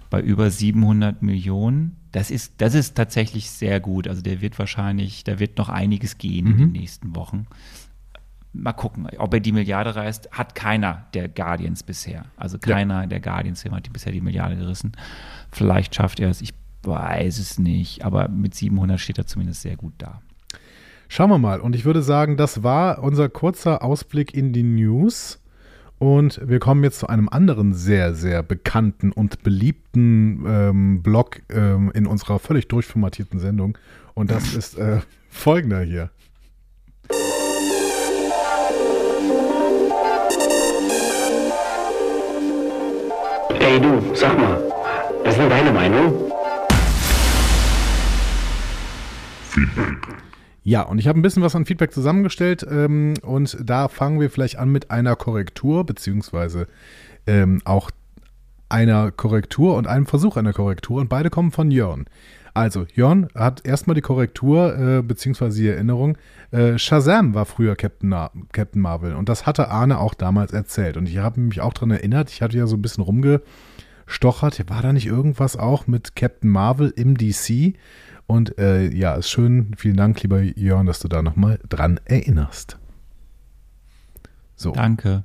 bei 0.10 0.22
über 0.22 0.50
700 0.50 1.22
Millionen. 1.22 1.98
Das 2.12 2.32
ist, 2.32 2.54
das 2.58 2.74
ist 2.74 2.96
tatsächlich 2.96 3.52
sehr 3.52 3.80
gut. 3.80 4.08
Also 4.08 4.22
der 4.22 4.42
wird 4.42 4.58
wahrscheinlich, 4.58 5.24
da 5.24 5.40
wird 5.40 5.58
noch 5.58 5.70
einiges 5.70 6.18
gehen 6.18 6.46
mhm. 6.46 6.52
in 6.52 6.58
den 6.58 6.72
nächsten 6.72 7.16
Wochen. 7.16 7.46
Mal 8.54 8.74
gucken, 8.74 9.08
ob 9.20 9.34
er 9.36 9.40
die 9.40 9.52
Milliarde 9.52 9.96
reißt, 9.96 10.32
hat 10.32 10.56
keiner 10.56 11.06
der 11.14 11.28
Guardians 11.28 11.84
bisher. 11.84 12.26
Also 12.38 12.58
keiner 12.58 13.02
ja. 13.02 13.08
der 13.08 13.20
Guardians 13.20 13.64
hat 13.66 13.86
die 13.86 13.92
bisher 13.92 14.12
die 14.12 14.22
Milliarde 14.22 14.56
gerissen. 14.56 14.94
Vielleicht 15.52 15.94
schafft 15.94 16.20
er 16.20 16.30
es. 16.30 16.42
Ich 16.42 16.54
weiß 16.84 17.40
es 17.40 17.60
nicht, 17.60 18.04
aber 18.06 18.28
mit 18.28 18.56
700 18.56 19.00
steht 19.00 19.18
er 19.18 19.28
zumindest 19.28 19.62
sehr 19.62 19.76
gut 19.76 19.94
da. 19.98 20.22
Schauen 21.10 21.30
wir 21.30 21.38
mal. 21.38 21.62
Und 21.62 21.76
ich 21.76 21.86
würde 21.86 22.02
sagen, 22.02 22.38
das 22.38 22.64
war 22.64 23.02
unser 23.02 23.30
kurzer 23.30 23.84
Ausblick 23.84 24.34
in 24.34 24.54
die 24.54 24.64
News. 24.64 25.42
Und 26.00 26.40
wir 26.44 26.60
kommen 26.60 26.84
jetzt 26.84 27.00
zu 27.00 27.08
einem 27.08 27.28
anderen 27.28 27.74
sehr, 27.74 28.14
sehr 28.14 28.44
bekannten 28.44 29.12
und 29.12 29.42
beliebten 29.42 30.44
ähm, 30.48 31.02
Blog 31.02 31.42
ähm, 31.50 31.92
in 31.96 32.06
unserer 32.06 32.38
völlig 32.40 32.68
durchformatierten 32.68 33.40
Sendung. 33.40 33.78
Und 34.14 34.30
das 34.30 34.54
ist 34.54 34.78
äh, 34.78 35.00
folgender 35.30 35.82
hier. 35.82 36.12
Hey 43.60 43.82
du, 43.82 44.14
sag 44.14 44.38
mal, 44.38 44.62
was 45.24 45.34
ist 45.34 45.40
denn 45.40 45.50
deine 45.50 45.72
Meinung? 45.72 46.32
Feedback. 49.58 49.98
Ja, 50.64 50.84
und 50.84 51.00
ich 51.00 51.08
habe 51.08 51.18
ein 51.18 51.24
bisschen 51.24 51.42
was 51.42 51.56
an 51.56 51.66
Feedback 51.66 51.92
zusammengestellt 51.92 52.66
ähm, 52.70 53.16
und 53.24 53.58
da 53.64 53.88
fangen 53.88 54.20
wir 54.20 54.30
vielleicht 54.30 54.60
an 54.60 54.70
mit 54.72 54.92
einer 54.92 55.16
Korrektur, 55.16 55.84
beziehungsweise 55.84 56.68
ähm, 57.26 57.62
auch 57.66 57.90
einer 58.70 59.12
Korrektur 59.12 59.76
und 59.76 59.88
einem 59.88 60.06
Versuch 60.06 60.38
einer 60.38 60.54
Korrektur 60.54 61.00
und 61.02 61.10
beide 61.10 61.32
kommen 61.32 61.52
von 61.52 61.72
Jörn. 61.72 62.06
Also, 62.54 62.86
Jörn 62.94 63.30
hat 63.34 63.66
erstmal 63.66 63.96
die 63.96 64.02
Korrektur, 64.02 64.78
äh, 64.78 65.02
beziehungsweise 65.02 65.60
die 65.60 65.70
Erinnerung, 65.70 66.18
äh, 66.52 66.78
Shazam 66.78 67.34
war 67.34 67.46
früher 67.46 67.76
Captain, 67.76 68.14
Captain 68.52 68.82
Marvel 68.82 69.16
und 69.16 69.30
das 69.30 69.48
hatte 69.48 69.70
Arne 69.70 70.00
auch 70.00 70.14
damals 70.14 70.54
erzählt 70.54 70.98
und 70.98 71.10
ich 71.10 71.18
habe 71.18 71.40
mich 71.40 71.62
auch 71.62 71.74
daran 71.74 71.92
erinnert, 71.92 72.30
ich 72.30 72.44
hatte 72.44 72.58
ja 72.58 72.68
so 72.68 72.76
ein 72.76 72.82
bisschen 72.82 73.04
rumgestochert, 74.08 74.70
war 74.70 74.82
da 74.82 74.94
nicht 74.94 75.06
irgendwas 75.06 75.56
auch 75.56 75.88
mit 75.88 76.16
Captain 76.16 76.50
Marvel 76.50 76.94
im 76.96 77.18
DC? 77.18 77.76
Und 78.26 78.58
äh, 78.58 78.90
ja, 78.90 79.16
ist 79.16 79.30
schön. 79.30 79.74
Vielen 79.78 79.98
Dank, 79.98 80.22
lieber 80.22 80.42
Jörn, 80.42 80.86
dass 80.86 81.00
du 81.00 81.08
da 81.08 81.22
nochmal 81.22 81.60
dran 81.70 82.00
erinnerst. 82.06 82.78
So. 84.56 84.72
Danke. 84.72 85.24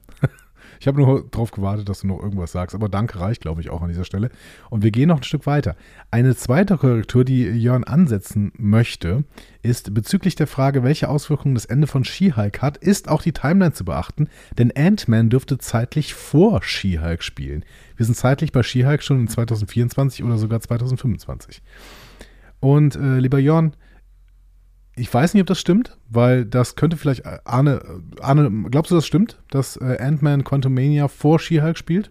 Ich 0.83 0.88
habe 0.88 1.01
nur 1.01 1.25
darauf 1.31 1.53
gewartet, 1.53 1.88
dass 1.88 2.01
du 2.01 2.09
noch 2.09 2.21
irgendwas 2.21 2.51
sagst, 2.51 2.75
aber 2.75 2.88
danke 2.88 3.21
reicht, 3.21 3.42
glaube 3.42 3.61
ich, 3.61 3.71
auch 3.71 3.83
an 3.83 3.88
dieser 3.88 4.03
Stelle. 4.03 4.31
Und 4.68 4.83
wir 4.83 4.90
gehen 4.90 5.11
noch 5.11 5.18
ein 5.18 5.23
Stück 5.23 5.47
weiter. 5.47 5.77
Eine 6.11 6.35
zweite 6.35 6.77
Korrektur, 6.77 7.25
die 7.25 7.45
Jörn 7.45 7.85
ansetzen 7.85 8.51
möchte, 8.59 9.23
ist 9.62 9.95
bezüglich 9.95 10.35
der 10.35 10.49
Frage, 10.49 10.83
welche 10.83 11.09
Auswirkungen 11.09 11.55
das 11.55 11.66
Ende 11.66 11.87
von 11.87 12.03
She-Hulk 12.05 12.62
hat, 12.62 12.79
ist 12.79 13.09
auch 13.09 13.23
die 13.23 13.31
Timeline 13.31 13.73
zu 13.73 13.85
beachten, 13.85 14.29
denn 14.59 14.73
Ant-Man 14.77 15.31
dürfte 15.31 15.57
zeitlich 15.57 16.14
vor 16.14 16.64
She-Hulk 16.64 17.23
spielen. 17.23 17.64
Wir 17.97 18.05
sind 18.05 18.16
zeitlich 18.16 18.51
bei 18.51 18.64
She-Hulk 18.64 19.05
schon 19.05 19.21
in 19.21 19.29
2024 19.29 20.25
oder 20.25 20.37
sogar 20.37 20.61
2025. 20.61 21.62
Und 22.59 22.97
äh, 22.97 23.21
lieber 23.21 23.38
Jörn, 23.38 23.77
ich 24.95 25.13
weiß 25.13 25.35
nicht, 25.35 25.41
ob 25.41 25.47
das 25.47 25.61
stimmt, 25.61 25.97
weil 26.09 26.45
das 26.45 26.77
könnte 26.77 26.97
vielleicht 26.97 27.25
äh, 27.25 27.39
Arne, 27.45 27.83
äh, 28.17 28.21
Arne, 28.21 28.51
glaubst 28.71 28.91
du, 28.91 28.95
das 28.95 29.07
stimmt, 29.07 29.39
dass 29.51 29.77
äh, 29.77 29.99
Ant-Man 30.01 30.45
Quantumania 30.45 31.09
vor 31.09 31.39
She-Hulk 31.39 31.79
spielt? 31.79 32.11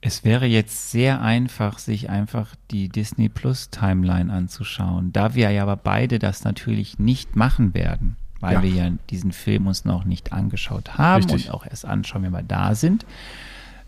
Es 0.00 0.22
wäre 0.24 0.46
jetzt 0.46 0.90
sehr 0.90 1.22
einfach, 1.22 1.78
sich 1.78 2.10
einfach 2.10 2.54
die 2.70 2.88
Disney 2.90 3.30
Plus 3.30 3.70
Timeline 3.70 4.30
anzuschauen, 4.32 5.12
da 5.12 5.34
wir 5.34 5.50
ja 5.50 5.62
aber 5.62 5.76
beide 5.76 6.18
das 6.18 6.44
natürlich 6.44 6.98
nicht 6.98 7.36
machen 7.36 7.72
werden, 7.72 8.16
weil 8.40 8.54
ja. 8.54 8.62
wir 8.62 8.70
ja 8.70 8.90
diesen 9.08 9.32
Film 9.32 9.66
uns 9.66 9.86
noch 9.86 10.04
nicht 10.04 10.32
angeschaut 10.32 10.98
haben 10.98 11.24
Richtig. 11.24 11.46
und 11.46 11.54
auch 11.54 11.66
erst 11.66 11.86
anschauen, 11.86 12.22
wenn 12.22 12.32
wir 12.32 12.42
da 12.42 12.74
sind 12.74 13.06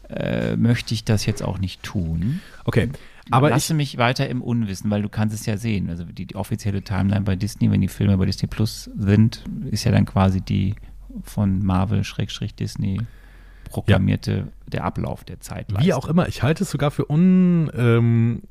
äh, 0.09 0.57
möchte 0.57 0.95
ich 0.95 1.05
das 1.05 1.27
jetzt 1.27 1.43
auch 1.43 1.59
nicht 1.59 1.83
tun. 1.83 2.41
Okay, 2.65 2.91
aber 3.31 3.51
Lasse 3.51 3.73
ich, 3.73 3.77
mich 3.77 3.99
weiter 3.99 4.29
im 4.29 4.43
Unwissen, 4.43 4.91
weil 4.91 5.03
du 5.03 5.09
kannst 5.09 5.35
es 5.35 5.47
ja 5.47 5.57
sehen. 5.57 5.91
Also 5.91 6.05
die, 6.05 6.27
die 6.27 6.37
offizielle 6.37 6.83
Timeline 6.83 7.23
bei 7.23 7.37
Disney, 7.37 7.71
wenn 7.71 7.81
die 7.81 7.89
Filme 7.89 8.17
bei 8.17 8.27
Disney 8.27 8.49
Plus 8.49 8.91
sind, 8.97 9.45
ist 9.71 9.85
ja 9.85 9.93
dann 9.93 10.05
quasi 10.05 10.41
die 10.41 10.75
von 11.23 11.65
Marvel 11.65 12.05
Schrägstrich 12.05 12.55
Disney 12.55 13.01
proklamierte 13.65 14.49
der 14.67 14.85
Ablauf 14.85 15.25
der 15.25 15.41
Zeit. 15.41 15.67
wie 15.79 15.93
auch 15.93 16.09
immer, 16.09 16.29
ich 16.29 16.43
halte 16.43 16.65
es 16.65 16.71
sogar 16.71 16.91
für 16.91 17.11
un, 17.11 17.71
ähm, 17.75 18.43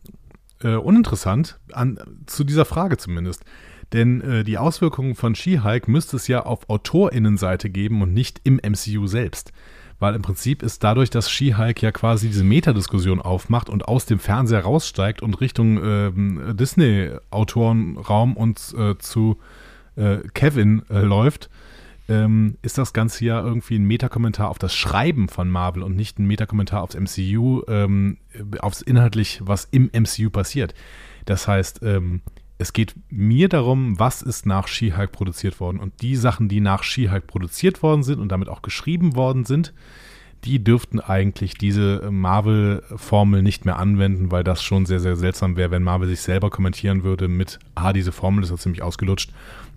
äh, 0.61 0.75
uninteressant, 0.75 1.59
an, 1.71 1.99
zu 2.25 2.43
dieser 2.43 2.65
Frage 2.65 2.97
zumindest. 2.97 3.45
Denn 3.93 4.21
äh, 4.21 4.43
die 4.43 4.57
Auswirkungen 4.57 5.15
von 5.15 5.35
She-Hulk 5.35 5.87
müsste 5.87 6.17
es 6.17 6.27
ja 6.27 6.45
auf 6.45 6.69
AutorInnenseite 6.69 7.69
geben 7.69 8.01
und 8.01 8.13
nicht 8.13 8.41
im 8.43 8.55
MCU 8.55 9.07
selbst. 9.07 9.51
Weil 9.99 10.15
im 10.15 10.21
Prinzip 10.21 10.61
ist 10.61 10.83
dadurch, 10.83 11.09
dass 11.09 11.31
She-Hulk 11.31 11.81
ja 11.81 11.91
quasi 11.91 12.27
diese 12.27 12.43
Metadiskussion 12.43 13.21
aufmacht 13.21 13.69
und 13.69 13.87
aus 13.87 14.05
dem 14.05 14.19
Fernseher 14.19 14.61
raussteigt 14.61 15.21
und 15.21 15.39
Richtung 15.39 15.81
ähm, 15.83 16.55
Disney-Autorenraum 16.57 18.35
und 18.35 18.75
äh, 18.77 18.97
zu 18.97 19.37
äh, 19.95 20.17
Kevin 20.33 20.83
äh, 20.89 20.99
läuft, 20.99 21.49
ähm, 22.07 22.57
ist 22.61 22.77
das 22.77 22.93
Ganze 22.93 23.25
ja 23.25 23.41
irgendwie 23.41 23.75
ein 23.75 23.85
Metakommentar 23.85 24.49
auf 24.49 24.59
das 24.59 24.75
Schreiben 24.75 25.29
von 25.29 25.49
Marvel 25.49 25.81
und 25.81 25.95
nicht 25.95 26.19
ein 26.19 26.27
Metakommentar 26.27 26.83
aufs 26.83 26.95
MCU, 26.95 27.63
ähm, 27.67 28.17
aufs 28.59 28.81
inhaltlich, 28.81 29.39
was 29.43 29.65
im 29.71 29.89
MCU 29.93 30.29
passiert. 30.29 30.73
Das 31.25 31.47
heißt, 31.47 31.81
ähm, 31.83 32.21
es 32.57 32.73
geht 32.73 32.95
mir 33.09 33.49
darum, 33.49 33.99
was 33.99 34.21
ist 34.21 34.45
nach 34.45 34.67
She-Hulk 34.67 35.11
produziert 35.11 35.59
worden. 35.59 35.79
Und 35.79 36.01
die 36.01 36.15
Sachen, 36.15 36.47
die 36.47 36.61
nach 36.61 36.83
She-Hulk 36.83 37.27
produziert 37.27 37.83
worden 37.83 38.03
sind 38.03 38.19
und 38.19 38.29
damit 38.29 38.49
auch 38.49 38.61
geschrieben 38.61 39.15
worden 39.15 39.45
sind, 39.45 39.73
die 40.45 40.63
dürften 40.63 40.99
eigentlich 40.99 41.55
diese 41.55 42.07
Marvel-Formel 42.11 43.41
nicht 43.41 43.65
mehr 43.65 43.79
anwenden, 43.79 44.31
weil 44.31 44.43
das 44.43 44.63
schon 44.63 44.85
sehr, 44.85 44.99
sehr 44.99 45.15
seltsam 45.15 45.57
wäre, 45.57 45.71
wenn 45.71 45.83
Marvel 45.83 46.07
sich 46.07 46.21
selber 46.21 46.49
kommentieren 46.49 47.03
würde 47.03 47.27
mit, 47.27 47.59
ah, 47.73 47.93
diese 47.93 48.11
Formel 48.11 48.43
ist 48.43 48.51
ja 48.51 48.57
ziemlich 48.57 48.83
ausgelutscht 48.83 49.31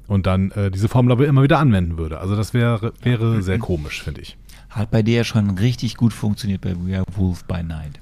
und 0.07 0.27
dann 0.27 0.51
äh, 0.53 0.71
diese 0.71 0.89
Formel 0.89 1.13
aber 1.13 1.27
immer 1.27 1.43
wieder 1.43 1.59
anwenden 1.59 1.97
würde. 1.97 2.21
Also 2.21 2.37
das 2.37 2.53
wäre, 2.53 2.93
wäre 3.03 3.43
sehr 3.43 3.59
komisch, 3.59 4.03
finde 4.03 4.21
ich. 4.21 4.37
Hat 4.69 4.91
bei 4.91 5.03
dir 5.03 5.17
ja 5.17 5.25
schon 5.25 5.51
richtig 5.59 5.97
gut 5.97 6.13
funktioniert 6.13 6.61
bei 6.61 6.75
We 6.77 6.97
Are 6.97 7.07
Wolf 7.17 7.45
by 7.45 7.63
Night. 7.63 7.99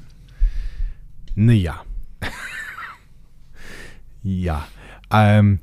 Naja. 1.37 1.83
Ja. 4.27 4.67
Ähm, 5.11 5.61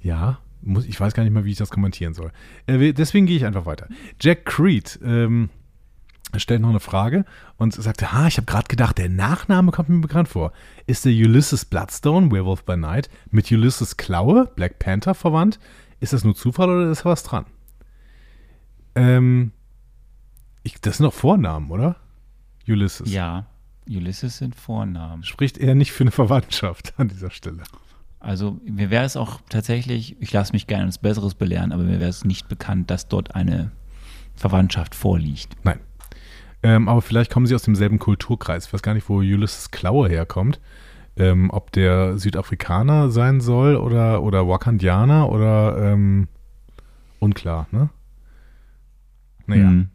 ja, 0.00 0.38
muss, 0.60 0.86
ich 0.86 1.00
weiß 1.00 1.14
gar 1.14 1.22
nicht 1.22 1.32
mal, 1.32 1.44
wie 1.44 1.52
ich 1.52 1.58
das 1.58 1.70
kommentieren 1.70 2.14
soll. 2.14 2.32
Äh, 2.66 2.92
deswegen 2.92 3.26
gehe 3.26 3.36
ich 3.36 3.46
einfach 3.46 3.64
weiter. 3.64 3.86
Jack 4.20 4.44
Creed 4.44 4.98
ähm, 5.04 5.48
stellt 6.36 6.62
noch 6.62 6.70
eine 6.70 6.80
Frage 6.80 7.24
und 7.58 7.74
sagte, 7.74 8.12
ha, 8.12 8.26
ich 8.26 8.38
habe 8.38 8.46
gerade 8.46 8.66
gedacht, 8.66 8.98
der 8.98 9.08
Nachname 9.08 9.70
kommt 9.70 9.88
mir 9.88 10.00
bekannt 10.00 10.28
vor. 10.28 10.52
Ist 10.86 11.04
der 11.04 11.12
Ulysses 11.12 11.64
Bloodstone, 11.64 12.32
Werewolf 12.32 12.64
by 12.64 12.76
Night, 12.76 13.08
mit 13.30 13.50
Ulysses 13.52 13.96
Klaue, 13.96 14.50
Black 14.56 14.80
Panther, 14.80 15.14
verwandt? 15.14 15.60
Ist 16.00 16.12
das 16.12 16.24
nur 16.24 16.34
Zufall 16.34 16.68
oder 16.70 16.90
ist 16.90 17.04
da 17.04 17.10
was 17.10 17.22
dran? 17.22 17.46
Ähm, 18.96 19.52
ich, 20.64 20.80
das 20.80 20.96
sind 20.96 21.04
doch 21.04 21.14
Vornamen, 21.14 21.70
oder? 21.70 21.96
Ulysses. 22.66 23.12
Ja, 23.12 23.46
Ulysses 23.88 24.38
sind 24.38 24.54
Vornamen. 24.54 25.24
Spricht 25.24 25.58
eher 25.58 25.74
nicht 25.74 25.92
für 25.92 26.04
eine 26.04 26.10
Verwandtschaft 26.10 26.94
an 26.96 27.08
dieser 27.08 27.30
Stelle. 27.30 27.62
Also 28.20 28.60
mir 28.64 28.90
wäre 28.90 29.04
es 29.04 29.16
auch 29.16 29.40
tatsächlich, 29.48 30.16
ich 30.20 30.32
lasse 30.32 30.52
mich 30.52 30.68
gerne 30.68 30.84
ins 30.84 30.98
Besseres 30.98 31.34
belehren, 31.34 31.72
aber 31.72 31.82
mir 31.82 31.98
wäre 31.98 32.10
es 32.10 32.24
nicht 32.24 32.48
bekannt, 32.48 32.90
dass 32.90 33.08
dort 33.08 33.34
eine 33.34 33.72
Verwandtschaft 34.36 34.94
vorliegt. 34.94 35.56
Nein. 35.64 35.80
Ähm, 36.62 36.88
aber 36.88 37.02
vielleicht 37.02 37.32
kommen 37.32 37.46
sie 37.46 37.54
aus 37.54 37.62
demselben 37.62 37.98
Kulturkreis. 37.98 38.66
Ich 38.66 38.72
weiß 38.72 38.82
gar 38.82 38.94
nicht, 38.94 39.08
wo 39.08 39.16
Ulysses 39.16 39.72
Klaue 39.72 40.08
herkommt. 40.08 40.60
Ähm, 41.16 41.50
ob 41.50 41.72
der 41.72 42.16
Südafrikaner 42.16 43.10
sein 43.10 43.40
soll 43.40 43.76
oder, 43.76 44.22
oder 44.22 44.48
Wakandianer 44.48 45.28
oder 45.28 45.92
ähm, 45.92 46.28
unklar, 47.18 47.66
ne? 47.70 47.90
Naja. 49.46 49.68
Hm. 49.68 49.90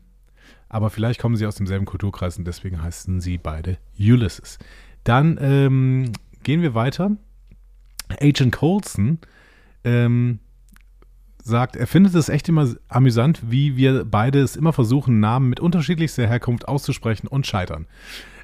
Aber 0.69 0.89
vielleicht 0.89 1.19
kommen 1.19 1.35
sie 1.35 1.45
aus 1.45 1.55
demselben 1.55 1.85
Kulturkreis 1.85 2.37
und 2.37 2.45
deswegen 2.45 2.81
heißen 2.81 3.21
sie 3.21 3.37
beide 3.37 3.77
Ulysses. 3.97 4.59
Dann 5.03 5.37
ähm, 5.41 6.11
gehen 6.43 6.61
wir 6.61 6.75
weiter. 6.75 7.11
Agent 8.21 8.53
Coulson 8.53 9.19
ähm, 9.83 10.39
sagt, 11.41 11.75
er 11.75 11.87
findet 11.87 12.15
es 12.15 12.29
echt 12.29 12.49
immer 12.49 12.67
amüsant, 12.89 13.41
wie 13.49 13.77
wir 13.77 14.03
beide 14.03 14.41
es 14.41 14.55
immer 14.55 14.73
versuchen, 14.73 15.19
Namen 15.19 15.49
mit 15.49 15.59
unterschiedlichster 15.59 16.27
Herkunft 16.27 16.67
auszusprechen 16.67 17.27
und 17.27 17.47
scheitern. 17.47 17.87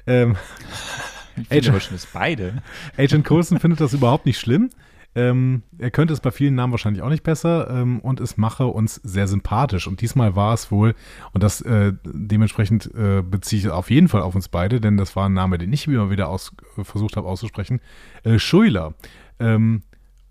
Ähm, 0.06 0.36
Agent- 1.50 2.08
beide. 2.12 2.62
Agent 2.96 3.24
Coulson 3.24 3.58
findet 3.60 3.80
das 3.80 3.92
überhaupt 3.92 4.24
nicht 4.24 4.38
schlimm. 4.38 4.70
Ähm, 5.16 5.62
er 5.78 5.90
könnte 5.90 6.12
es 6.12 6.20
bei 6.20 6.32
vielen 6.32 6.56
Namen 6.56 6.72
wahrscheinlich 6.72 7.02
auch 7.02 7.08
nicht 7.08 7.22
besser 7.22 7.70
ähm, 7.70 8.00
und 8.00 8.20
es 8.20 8.36
mache 8.36 8.66
uns 8.66 8.96
sehr 9.04 9.28
sympathisch. 9.28 9.86
Und 9.86 10.00
diesmal 10.00 10.34
war 10.34 10.54
es 10.54 10.70
wohl, 10.72 10.94
und 11.32 11.42
das 11.42 11.60
äh, 11.60 11.92
dementsprechend 12.04 12.92
äh, 12.94 13.22
beziehe 13.22 13.60
ich 13.60 13.68
auf 13.70 13.90
jeden 13.90 14.08
Fall 14.08 14.22
auf 14.22 14.34
uns 14.34 14.48
beide, 14.48 14.80
denn 14.80 14.96
das 14.96 15.14
war 15.14 15.28
ein 15.28 15.32
Name, 15.32 15.58
den 15.58 15.72
ich 15.72 15.86
immer 15.86 16.10
wieder 16.10 16.28
aus, 16.28 16.52
äh, 16.76 16.84
versucht 16.84 17.16
habe 17.16 17.28
auszusprechen, 17.28 17.80
äh, 18.24 18.38
Schuiler. 18.38 18.94
Ähm, 19.38 19.82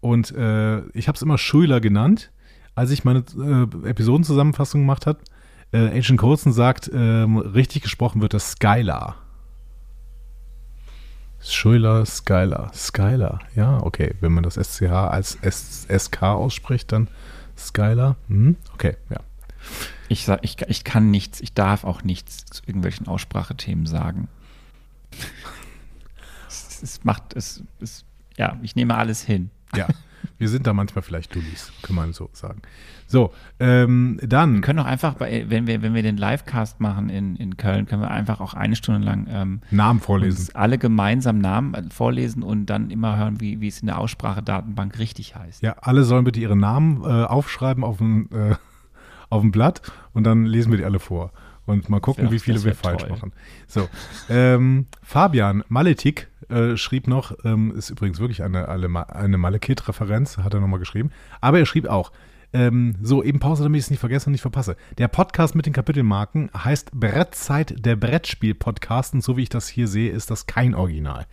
und 0.02 0.32
äh, 0.36 0.82
ich 0.89 1.08
habe 1.08 1.15
es 1.15 1.22
immer 1.22 1.38
Schuiler 1.38 1.80
genannt, 1.80 2.32
als 2.76 2.91
ich 2.91 3.06
meine 3.06 3.24
äh, 3.38 3.88
Episodenzusammenfassung 3.88 4.82
gemacht 4.82 5.08
habe. 5.08 5.19
Äh, 5.72 5.98
Agent 5.98 6.19
Coulson 6.19 6.52
sagt, 6.52 6.91
ähm, 6.93 7.38
richtig 7.38 7.84
gesprochen 7.84 8.22
wird 8.22 8.34
das 8.34 8.52
Skylar. 8.52 9.23
Schuiler, 11.46 12.06
Skylar. 12.06 12.72
Skylar, 12.74 13.40
ja, 13.56 13.82
okay. 13.84 14.16
Wenn 14.22 14.32
man 14.32 14.44
das 14.44 14.56
SCH 14.56 14.92
als 14.92 15.36
S 15.42 15.88
SK 15.90 16.24
ausspricht, 16.24 16.92
dann 16.92 17.08
Skylar. 17.58 18.16
Hm, 18.28 18.56
okay, 18.74 18.96
ja. 19.10 19.18
Ich, 20.08 20.26
sag, 20.26 20.40
ich, 20.44 20.62
ich 20.68 20.84
kann 20.84 21.12
nichts, 21.12 21.42
ich 21.42 21.54
darf 21.54 21.84
auch 21.84 22.04
nichts 22.04 22.46
zu 22.46 22.64
irgendwelchen 22.66 23.08
Aussprachethemen 23.08 23.86
sagen. 23.86 24.28
es, 26.48 26.82
es 26.82 27.04
macht, 27.04 27.36
es, 27.36 27.64
es, 27.80 28.06
ja, 28.38 28.58
ich 28.62 28.76
nehme 28.76 28.96
alles 28.96 29.22
hin. 29.22 29.50
Ja, 29.76 29.88
wir 30.38 30.50
sind 30.50 30.68
da 30.68 30.74
manchmal 30.74 31.02
vielleicht 31.02 31.34
Dullis, 31.36 31.72
kann 31.82 31.96
man 31.96 32.14
so 32.14 32.30
sagen. 32.34 32.62
So, 33.08 33.32
ähm, 33.60 34.20
dann. 34.24 34.56
Wir 34.56 34.62
können 34.62 34.80
auch 34.80 34.86
einfach, 34.86 35.16
bei, 35.16 35.46
wenn 35.48 35.68
wir, 35.68 35.82
wenn 35.82 35.94
wir 35.94 36.02
den 36.02 36.18
Livecast 36.18 36.80
machen 36.80 37.10
in, 37.10 37.36
in 37.36 37.58
Köln, 37.58 37.86
können 37.86 38.02
wir 38.02 38.10
einfach 38.10 38.42
auch 38.42 38.54
eine 38.54 38.76
Stunde 38.76 39.06
lang 39.06 39.28
ähm, 39.30 39.62
Namen 39.72 40.00
vorlesen. 40.00 40.56
alle 40.56 40.78
gemeinsam 40.78 41.38
Namen 41.38 41.74
äh, 41.74 41.84
vorlesen 41.92 42.44
und 42.44 42.66
dann 42.68 42.90
immer 42.90 43.18
hören, 43.18 43.40
wie, 43.40 43.62
wie 43.62 43.68
es 43.68 43.82
in 43.82 43.88
der 43.88 44.00
Aussprachedatenbank 44.00 44.98
richtig 45.00 45.36
heißt. 45.36 45.62
Ja, 45.62 45.76
alle 45.82 46.04
sollen 46.04 46.24
bitte 46.24 46.40
ihre 46.40 46.56
Namen 46.56 47.04
äh, 47.04 47.26
aufschreiben 47.26 47.84
auf 47.84 48.00
ein, 48.00 48.32
äh, 48.32 48.56
auf 49.30 49.44
ein 49.44 49.52
Blatt 49.52 49.82
und 50.14 50.24
dann 50.24 50.46
lesen 50.46 50.72
wir 50.72 50.78
die 50.78 50.86
alle 50.86 51.00
vor. 51.00 51.32
Und 51.65 51.89
mal 51.89 51.99
gucken, 52.02 52.26
wär- 52.26 52.32
wie 52.32 52.39
viele 52.39 52.63
wir 52.63 52.76
falsch 52.76 53.04
toll. 53.04 53.12
machen. 53.12 53.32
So, 53.67 53.88
ähm, 54.30 54.88
Fabian 55.02 55.63
Maletik 55.69 56.28
äh, 56.49 56.76
schrieb 56.76 57.08
noch, 57.08 57.34
ähm, 57.45 57.73
ist 57.76 57.89
übrigens 57.89 58.19
wirklich 58.19 58.43
eine, 58.43 58.67
eine, 58.67 59.10
eine 59.15 59.38
Malekith-Referenz, 59.38 60.38
hat 60.39 60.54
er 60.54 60.60
nochmal 60.60 60.80
geschrieben. 60.80 61.12
Aber 61.39 61.60
er 61.60 61.65
schrieb 61.65 61.88
auch, 61.88 62.12
ähm, 62.56 62.95
so, 63.02 63.23
eben 63.23 63.39
Pause, 63.39 63.63
damit 63.63 63.80
ich 63.80 63.86
es 63.86 63.89
nicht 63.91 63.99
vergesse 64.02 64.28
und 64.28 64.34
nicht 64.34 64.41
verpasse. 64.41 64.76
Der 64.97 65.08
Podcast 65.08 65.56
mit 65.56 65.65
den 65.65 65.73
Kapitelmarken 65.73 66.52
heißt 66.56 66.91
Brettzeit, 66.91 67.73
der 67.84 67.95
Brettspiel-Podcast. 67.95 69.13
Und 69.15 69.23
so 69.23 69.38
wie 69.38 69.43
ich 69.43 69.49
das 69.49 69.67
hier 69.69 69.88
sehe, 69.88 70.12
ist 70.12 70.30
das 70.30 70.45
kein 70.45 70.76
Original. 70.76 71.26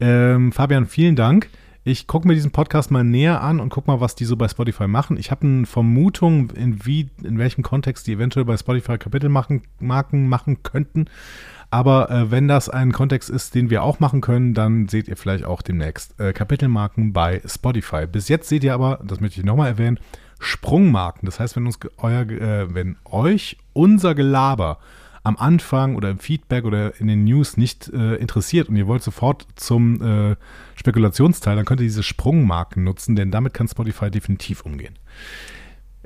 Ähm, 0.00 0.52
Fabian, 0.52 0.86
vielen 0.86 1.16
Dank. 1.16 1.48
Ich 1.84 2.06
gucke 2.06 2.28
mir 2.28 2.34
diesen 2.34 2.52
Podcast 2.52 2.92
mal 2.92 3.02
näher 3.02 3.40
an 3.40 3.58
und 3.58 3.70
gucke 3.70 3.90
mal, 3.90 4.00
was 4.00 4.14
die 4.14 4.24
so 4.24 4.36
bei 4.36 4.46
Spotify 4.46 4.86
machen. 4.86 5.16
Ich 5.16 5.32
habe 5.32 5.44
eine 5.44 5.66
Vermutung, 5.66 6.50
in, 6.50 6.86
wie, 6.86 7.10
in 7.24 7.38
welchem 7.38 7.64
Kontext 7.64 8.06
die 8.06 8.12
eventuell 8.12 8.44
bei 8.44 8.56
Spotify 8.56 8.98
Kapitelmarken 8.98 9.62
Marken 9.80 10.28
machen 10.28 10.62
könnten. 10.62 11.06
Aber 11.70 12.08
äh, 12.08 12.30
wenn 12.30 12.46
das 12.46 12.68
ein 12.68 12.92
Kontext 12.92 13.30
ist, 13.30 13.56
den 13.56 13.68
wir 13.68 13.82
auch 13.82 13.98
machen 13.98 14.20
können, 14.20 14.54
dann 14.54 14.86
seht 14.86 15.08
ihr 15.08 15.16
vielleicht 15.16 15.44
auch 15.44 15.60
demnächst 15.60 16.20
äh, 16.20 16.32
Kapitelmarken 16.32 17.12
bei 17.12 17.42
Spotify. 17.46 18.06
Bis 18.06 18.28
jetzt 18.28 18.48
seht 18.48 18.62
ihr 18.62 18.74
aber, 18.74 19.00
das 19.02 19.20
möchte 19.20 19.40
ich 19.40 19.46
nochmal 19.46 19.70
erwähnen, 19.70 19.98
Sprungmarken. 20.38 21.26
Das 21.26 21.40
heißt, 21.40 21.56
wenn, 21.56 21.66
uns 21.66 21.80
euer, 21.96 22.20
äh, 22.30 22.72
wenn 22.72 22.96
euch 23.04 23.56
unser 23.72 24.14
Gelaber 24.14 24.78
am 25.24 25.36
Anfang 25.36 25.96
oder 25.96 26.10
im 26.10 26.18
Feedback 26.18 26.64
oder 26.64 26.98
in 27.00 27.06
den 27.06 27.24
News 27.24 27.56
nicht 27.56 27.88
äh, 27.88 28.16
interessiert 28.16 28.68
und 28.68 28.76
ihr 28.76 28.86
wollt 28.86 29.02
sofort 29.02 29.46
zum 29.56 30.02
äh, 30.02 30.36
Spekulationsteil, 30.74 31.56
dann 31.56 31.64
könnt 31.64 31.80
ihr 31.80 31.86
diese 31.86 32.02
Sprungmarken 32.02 32.84
nutzen, 32.84 33.14
denn 33.14 33.30
damit 33.30 33.54
kann 33.54 33.68
Spotify 33.68 34.10
definitiv 34.10 34.62
umgehen. 34.62 34.98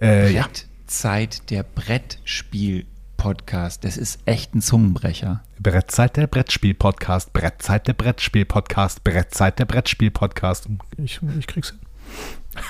Äh, 0.00 0.32
ja, 0.32 0.46
Brettzeit 0.86 1.50
der 1.50 1.64
Brettspiel-Podcast. 1.64 3.82
Das 3.82 3.96
ist 3.96 4.20
echt 4.24 4.54
ein 4.54 4.62
Zungenbrecher. 4.62 5.42
Brettzeit 5.58 6.16
der 6.16 6.28
Brettspiel-Podcast, 6.28 7.32
Brettzeit 7.32 7.88
der 7.88 7.94
Brettspiel-Podcast, 7.94 9.02
Brettzeit 9.02 9.58
der 9.58 9.64
Brettspiel-Podcast. 9.64 10.68
Ich, 10.96 11.18
ich 11.40 11.48
krieg's 11.48 11.70
hin. 11.70 11.80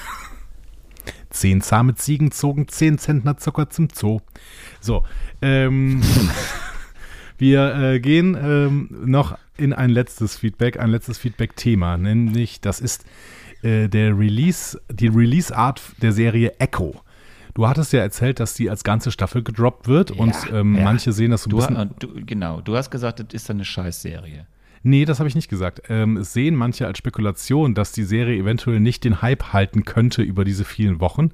Zehn 1.36 1.60
zahme 1.60 1.94
Ziegen 1.94 2.30
zogen 2.30 2.66
zehn 2.66 2.96
Zentner 2.96 3.36
Zucker 3.36 3.68
zum 3.68 3.88
Zoo. 3.92 4.20
So, 4.80 5.04
ähm, 5.42 6.02
Wir 7.38 7.74
äh, 7.74 8.00
gehen 8.00 8.34
ähm, 8.40 8.88
noch 9.04 9.36
in 9.58 9.74
ein 9.74 9.90
letztes 9.90 10.38
Feedback, 10.38 10.80
ein 10.80 10.88
letztes 10.88 11.18
Feedback-Thema, 11.18 11.98
nämlich 11.98 12.62
das 12.62 12.80
ist 12.80 13.04
äh, 13.62 13.88
der 13.88 14.18
Release, 14.18 14.80
die 14.90 15.08
Release-Art 15.08 15.82
der 16.00 16.12
Serie 16.12 16.54
Echo. 16.58 17.02
Du 17.52 17.68
hattest 17.68 17.92
ja 17.92 18.00
erzählt, 18.00 18.40
dass 18.40 18.54
die 18.54 18.70
als 18.70 18.84
ganze 18.84 19.10
Staffel 19.10 19.42
gedroppt 19.42 19.86
wird 19.86 20.10
und 20.10 20.34
ähm, 20.50 20.76
ja. 20.76 20.84
manche 20.84 21.12
sehen 21.12 21.30
das 21.30 21.42
so 21.42 21.48
ein 21.48 21.50
Du, 21.50 21.56
bisschen. 21.56 21.90
du, 21.98 22.08
genau, 22.24 22.60
du 22.62 22.76
hast 22.76 22.90
gesagt, 22.90 23.20
das 23.20 23.28
ist 23.32 23.50
eine 23.50 23.64
Scheißserie. 23.64 24.46
Nee, 24.86 25.04
das 25.04 25.18
habe 25.18 25.28
ich 25.28 25.34
nicht 25.34 25.48
gesagt. 25.48 25.82
Ähm, 25.88 26.16
es 26.18 26.32
sehen 26.32 26.54
manche 26.54 26.86
als 26.86 26.98
Spekulation, 26.98 27.74
dass 27.74 27.90
die 27.90 28.04
Serie 28.04 28.38
eventuell 28.38 28.78
nicht 28.78 29.02
den 29.02 29.20
Hype 29.20 29.52
halten 29.52 29.84
könnte 29.84 30.22
über 30.22 30.44
diese 30.44 30.64
vielen 30.64 31.00
Wochen 31.00 31.30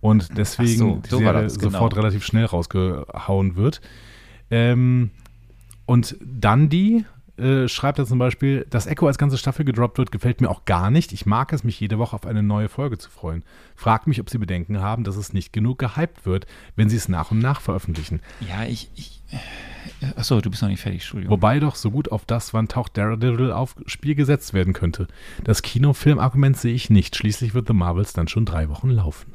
und 0.00 0.36
deswegen 0.36 0.76
so, 0.76 1.00
die 1.04 1.08
so 1.08 1.18
Serie 1.18 1.44
das, 1.44 1.60
genau. 1.60 1.70
sofort 1.70 1.96
relativ 1.96 2.24
schnell 2.24 2.46
rausgehauen 2.46 3.54
wird. 3.54 3.80
Ähm, 4.50 5.10
und 5.86 6.16
Dundee 6.20 7.04
äh, 7.36 7.68
schreibt 7.68 8.00
da 8.00 8.04
zum 8.04 8.18
Beispiel, 8.18 8.66
dass 8.68 8.88
Echo 8.88 9.06
als 9.06 9.16
ganze 9.16 9.38
Staffel 9.38 9.64
gedroppt 9.64 9.98
wird, 9.98 10.10
gefällt 10.10 10.40
mir 10.40 10.50
auch 10.50 10.64
gar 10.64 10.90
nicht. 10.90 11.12
Ich 11.12 11.24
mag 11.24 11.52
es, 11.52 11.62
mich 11.62 11.78
jede 11.78 12.00
Woche 12.00 12.16
auf 12.16 12.26
eine 12.26 12.42
neue 12.42 12.68
Folge 12.68 12.98
zu 12.98 13.10
freuen. 13.10 13.44
Fragt 13.76 14.08
mich, 14.08 14.20
ob 14.20 14.28
sie 14.28 14.38
Bedenken 14.38 14.80
haben, 14.80 15.04
dass 15.04 15.14
es 15.14 15.32
nicht 15.32 15.52
genug 15.52 15.78
gehypt 15.78 16.26
wird, 16.26 16.46
wenn 16.74 16.88
sie 16.88 16.96
es 16.96 17.08
nach 17.08 17.30
und 17.30 17.38
nach 17.38 17.60
veröffentlichen. 17.60 18.22
Ja, 18.40 18.64
ich. 18.64 18.90
ich 18.96 19.22
achso, 20.16 20.40
du 20.40 20.50
bist 20.50 20.62
noch 20.62 20.68
nicht 20.68 20.80
fertig, 20.80 21.02
Entschuldigung. 21.02 21.30
Wobei 21.32 21.60
doch 21.60 21.74
so 21.76 21.90
gut 21.90 22.10
auf 22.12 22.24
das, 22.24 22.54
wann 22.54 22.68
taucht 22.68 22.96
Daredevil 22.96 23.52
auf, 23.52 23.76
Spiel 23.86 24.14
gesetzt 24.14 24.52
werden 24.54 24.72
könnte. 24.72 25.08
Das 25.44 25.62
Kinofilmargument 25.62 26.56
sehe 26.56 26.74
ich 26.74 26.90
nicht. 26.90 27.16
Schließlich 27.16 27.54
wird 27.54 27.66
The 27.68 27.74
Marvels 27.74 28.12
dann 28.12 28.28
schon 28.28 28.44
drei 28.44 28.68
Wochen 28.68 28.90
laufen. 28.90 29.32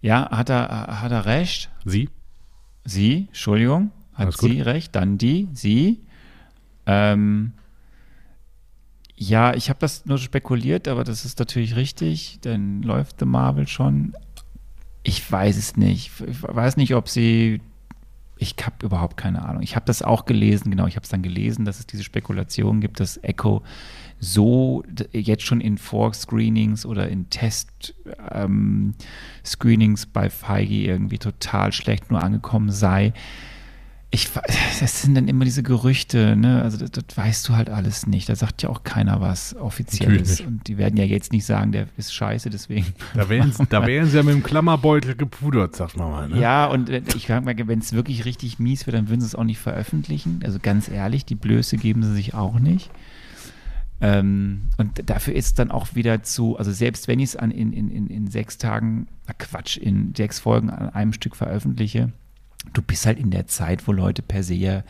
ja, 0.00 0.30
hat 0.30 0.50
er, 0.50 1.00
hat 1.00 1.12
er 1.12 1.26
recht? 1.26 1.70
Sie? 1.84 2.08
Sie, 2.84 3.26
Entschuldigung, 3.28 3.90
hat 4.14 4.26
Alles 4.26 4.38
gut. 4.38 4.50
sie 4.50 4.60
recht, 4.60 4.94
dann 4.96 5.16
die, 5.18 5.48
sie. 5.52 6.00
Ähm, 6.86 7.52
ja, 9.14 9.54
ich 9.54 9.68
habe 9.68 9.78
das 9.78 10.04
nur 10.06 10.18
spekuliert, 10.18 10.88
aber 10.88 11.04
das 11.04 11.24
ist 11.24 11.38
natürlich 11.38 11.76
richtig, 11.76 12.38
dann 12.42 12.82
läuft 12.82 13.20
The 13.20 13.24
Marvel 13.24 13.68
schon. 13.68 14.14
Ich 15.04 15.30
weiß 15.30 15.56
es 15.56 15.76
nicht. 15.76 16.10
Ich 16.26 16.42
weiß 16.42 16.76
nicht, 16.76 16.94
ob 16.94 17.08
sie. 17.08 17.60
Ich 18.42 18.56
habe 18.64 18.84
überhaupt 18.84 19.16
keine 19.16 19.44
Ahnung. 19.44 19.62
Ich 19.62 19.76
habe 19.76 19.86
das 19.86 20.02
auch 20.02 20.24
gelesen, 20.24 20.70
genau, 20.70 20.88
ich 20.88 20.96
habe 20.96 21.04
es 21.04 21.10
dann 21.10 21.22
gelesen, 21.22 21.64
dass 21.64 21.78
es 21.78 21.86
diese 21.86 22.02
Spekulation 22.02 22.80
gibt, 22.80 22.98
dass 22.98 23.22
Echo 23.22 23.62
so 24.18 24.82
jetzt 25.12 25.44
schon 25.44 25.60
in 25.60 25.78
Vorscreenings 25.78 26.84
oder 26.84 27.08
in 27.08 27.30
Test-Screenings 27.30 30.06
bei 30.06 30.28
Feige 30.28 30.74
irgendwie 30.74 31.18
total 31.18 31.70
schlecht 31.72 32.10
nur 32.10 32.20
angekommen 32.22 32.72
sei. 32.72 33.12
Ich, 34.14 34.28
das 34.80 35.00
sind 35.00 35.14
dann 35.14 35.26
immer 35.26 35.46
diese 35.46 35.62
Gerüchte, 35.62 36.36
ne? 36.36 36.60
Also 36.62 36.76
das, 36.76 36.90
das 36.90 37.16
weißt 37.16 37.48
du 37.48 37.56
halt 37.56 37.70
alles 37.70 38.06
nicht. 38.06 38.28
Da 38.28 38.36
sagt 38.36 38.62
ja 38.62 38.68
auch 38.68 38.84
keiner 38.84 39.22
was 39.22 39.56
Offizielles. 39.56 40.42
Und 40.42 40.68
die 40.68 40.76
werden 40.76 40.98
ja 40.98 41.04
jetzt 41.04 41.32
nicht 41.32 41.46
sagen, 41.46 41.72
der 41.72 41.86
ist 41.96 42.12
scheiße, 42.12 42.50
deswegen. 42.50 42.92
Da 43.14 43.30
wären, 43.30 43.54
da 43.70 43.86
wären 43.86 44.06
sie 44.08 44.18
ja 44.18 44.22
mit 44.22 44.34
dem 44.34 44.42
Klammerbeutel 44.42 45.16
gepudert, 45.16 45.76
sagt 45.76 45.96
man 45.96 46.10
mal. 46.10 46.28
Ne? 46.28 46.38
Ja, 46.38 46.66
und 46.66 46.90
ich 46.90 47.26
sag 47.26 47.42
mal, 47.42 47.56
wenn 47.56 47.78
es 47.78 47.94
wirklich 47.94 48.26
richtig 48.26 48.58
mies 48.58 48.86
wird, 48.86 48.96
dann 48.96 49.08
würden 49.08 49.22
sie 49.22 49.28
es 49.28 49.34
auch 49.34 49.44
nicht 49.44 49.58
veröffentlichen. 49.58 50.40
Also 50.44 50.58
ganz 50.60 50.90
ehrlich, 50.90 51.24
die 51.24 51.34
Blöße 51.34 51.78
geben 51.78 52.02
sie 52.02 52.12
sich 52.12 52.34
auch 52.34 52.58
nicht. 52.58 52.90
Ähm, 54.02 54.62
und 54.76 55.08
dafür 55.08 55.34
ist 55.34 55.58
dann 55.58 55.70
auch 55.70 55.94
wieder 55.94 56.22
zu, 56.22 56.58
also 56.58 56.70
selbst 56.70 57.08
wenn 57.08 57.18
ich 57.18 57.30
es 57.30 57.36
an 57.36 57.50
in, 57.50 57.72
in, 57.72 57.88
in, 57.88 58.08
in 58.08 58.26
sechs 58.26 58.58
Tagen, 58.58 59.06
na 59.26 59.32
Quatsch, 59.32 59.78
in 59.78 60.12
sechs 60.14 60.38
Folgen 60.40 60.68
an 60.68 60.90
einem 60.90 61.12
Stück 61.14 61.34
veröffentliche, 61.34 62.12
du 62.72 62.82
bist 62.82 63.06
halt 63.06 63.18
in 63.18 63.30
der 63.30 63.46
Zeit, 63.46 63.86
wo 63.86 63.92
Leute 63.92 64.22
per 64.22 64.42
se 64.42 64.54
ja 64.54 64.82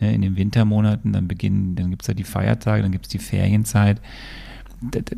ne, 0.00 0.14
in 0.14 0.22
den 0.22 0.36
Wintermonaten, 0.36 1.12
dann 1.12 1.28
beginnen, 1.28 1.74
dann 1.76 1.90
gibt 1.90 2.02
es 2.02 2.08
ja 2.08 2.14
die 2.14 2.24
Feiertage, 2.24 2.82
dann 2.82 2.92
gibt 2.92 3.06
es 3.06 3.10
die 3.10 3.18
Ferienzeit. 3.18 4.00
Da, 4.80 5.00
da, 5.00 5.16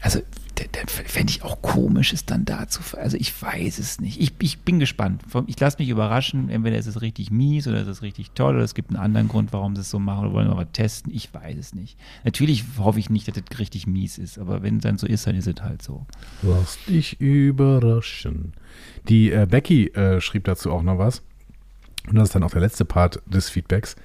also 0.00 0.20
fände 0.86 1.30
ich 1.30 1.42
auch 1.42 1.60
komisch, 1.62 2.12
es 2.12 2.26
dann 2.26 2.44
dazu. 2.44 2.80
Also 2.96 3.16
ich 3.16 3.42
weiß 3.42 3.78
es 3.78 4.00
nicht. 4.00 4.20
Ich, 4.20 4.32
ich 4.40 4.60
bin 4.60 4.78
gespannt. 4.78 5.22
Ich 5.46 5.58
lasse 5.58 5.78
mich 5.78 5.88
überraschen. 5.88 6.48
Entweder 6.48 6.78
ist 6.78 6.86
es 6.86 7.00
richtig 7.00 7.30
mies 7.30 7.66
oder 7.66 7.80
ist 7.80 7.88
es 7.88 8.02
richtig 8.02 8.30
toll 8.32 8.54
oder 8.54 8.64
es 8.64 8.74
gibt 8.74 8.90
einen 8.90 8.98
anderen 8.98 9.28
Grund, 9.28 9.52
warum 9.52 9.74
sie 9.74 9.80
es 9.80 9.90
so 9.90 9.98
machen 9.98 10.26
oder 10.26 10.34
wollen 10.34 10.48
wir 10.48 10.54
mal 10.54 10.66
testen. 10.66 11.12
Ich 11.12 11.32
weiß 11.34 11.56
es 11.58 11.74
nicht. 11.74 11.98
Natürlich 12.24 12.64
hoffe 12.78 12.98
ich 12.98 13.10
nicht, 13.10 13.26
dass 13.26 13.36
es 13.36 13.58
richtig 13.58 13.86
mies 13.86 14.18
ist, 14.18 14.38
aber 14.38 14.62
wenn 14.62 14.76
es 14.76 14.82
dann 14.82 14.98
so 14.98 15.06
ist, 15.06 15.26
dann 15.26 15.34
ist 15.34 15.48
es 15.48 15.60
halt 15.60 15.82
so. 15.82 16.06
Lass 16.42 16.78
dich 16.86 17.20
überraschen. 17.20 18.52
Die 19.08 19.32
äh, 19.32 19.46
Becky 19.50 19.88
äh, 19.88 20.20
schrieb 20.20 20.44
dazu 20.44 20.70
auch 20.70 20.82
noch 20.82 20.98
was. 20.98 21.22
Und 22.06 22.16
das 22.16 22.28
ist 22.28 22.34
dann 22.34 22.42
auch 22.42 22.50
der 22.50 22.60
letzte 22.60 22.84
Part 22.84 23.22
des 23.26 23.48
Feedbacks. 23.48 23.96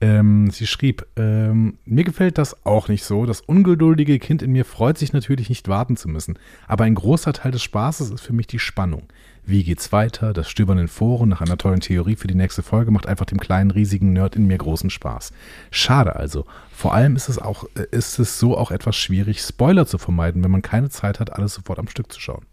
Ähm, 0.00 0.50
sie 0.50 0.66
schrieb, 0.68 1.06
ähm, 1.16 1.78
mir 1.84 2.04
gefällt 2.04 2.38
das 2.38 2.64
auch 2.64 2.88
nicht 2.88 3.02
so. 3.02 3.26
Das 3.26 3.40
ungeduldige 3.40 4.18
Kind 4.20 4.42
in 4.42 4.52
mir 4.52 4.64
freut 4.64 4.96
sich 4.96 5.12
natürlich 5.12 5.48
nicht 5.48 5.66
warten 5.66 5.96
zu 5.96 6.08
müssen. 6.08 6.38
Aber 6.68 6.84
ein 6.84 6.94
großer 6.94 7.32
Teil 7.32 7.50
des 7.50 7.62
Spaßes 7.64 8.10
ist 8.10 8.20
für 8.20 8.32
mich 8.32 8.46
die 8.46 8.60
Spannung. 8.60 9.08
Wie 9.44 9.64
geht's 9.64 9.90
weiter? 9.90 10.32
Das 10.34 10.48
Stöbern 10.50 10.78
in 10.78 10.88
Foren 10.88 11.30
nach 11.30 11.40
einer 11.40 11.56
tollen 11.56 11.80
Theorie 11.80 12.16
für 12.16 12.28
die 12.28 12.34
nächste 12.34 12.62
Folge 12.62 12.90
macht 12.90 13.06
einfach 13.06 13.24
dem 13.24 13.40
kleinen, 13.40 13.70
riesigen 13.70 14.12
Nerd 14.12 14.36
in 14.36 14.46
mir 14.46 14.58
großen 14.58 14.90
Spaß. 14.90 15.32
Schade 15.70 16.14
also. 16.14 16.44
Vor 16.70 16.94
allem 16.94 17.16
ist 17.16 17.28
es 17.28 17.38
auch, 17.38 17.64
äh, 17.74 17.86
ist 17.90 18.18
es 18.20 18.38
so 18.38 18.56
auch 18.56 18.70
etwas 18.70 18.94
schwierig, 18.94 19.40
Spoiler 19.40 19.86
zu 19.86 19.98
vermeiden, 19.98 20.44
wenn 20.44 20.50
man 20.50 20.62
keine 20.62 20.90
Zeit 20.90 21.18
hat, 21.18 21.32
alles 21.32 21.54
sofort 21.54 21.78
am 21.78 21.88
Stück 21.88 22.12
zu 22.12 22.20
schauen. 22.20 22.44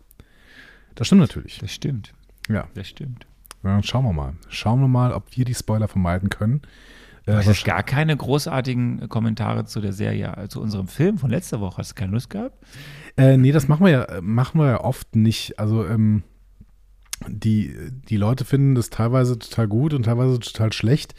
Das 0.96 1.08
stimmt 1.08 1.22
natürlich. 1.22 1.60
Das 1.60 1.72
stimmt. 1.72 2.14
Ja, 2.50 2.68
Das 2.74 2.88
stimmt. 2.88 3.28
dann 3.62 3.84
schauen 3.84 4.06
wir 4.06 4.14
mal. 4.14 4.34
Schauen 4.50 4.80
wir 4.80 4.88
mal, 4.88 5.12
ob 5.12 5.26
wir 5.36 5.46
die 5.46 5.54
Spoiler 5.54 5.88
vermeiden 5.88 6.30
können. 6.30 6.62
Du 7.26 7.32
Äh, 7.32 7.44
hast 7.44 7.66
gar 7.66 7.84
keine 7.84 8.16
großartigen 8.16 9.10
Kommentare 9.10 9.66
zu 9.66 9.82
der 9.82 9.94
Serie, 9.94 10.34
äh, 10.38 10.48
zu 10.48 10.62
unserem 10.62 10.88
Film 10.88 11.18
von 11.18 11.30
letzter 11.30 11.60
Woche. 11.60 11.78
Hast 11.78 11.92
du 11.92 11.96
keine 11.96 12.12
Lust 12.12 12.30
gehabt? 12.30 12.58
Äh, 13.18 13.38
nee, 13.38 13.52
das 13.52 13.68
machen 13.68 13.86
wir 13.86 13.92
ja, 13.92 14.04
äh, 14.04 14.22
machen 14.22 14.60
wir 14.60 14.68
ja 14.68 14.82
oft 14.84 15.16
nicht. 15.16 15.58
Also 15.60 15.86
ähm, 15.86 16.24
die, 17.28 17.74
die 18.10 18.18
Leute 18.18 18.46
finden 18.46 18.76
das 18.76 18.90
teilweise 18.90 19.40
total 19.40 19.68
gut 19.68 19.94
und 19.94 20.04
teilweise 20.04 20.40
total 20.40 20.72
schlecht. 20.74 21.16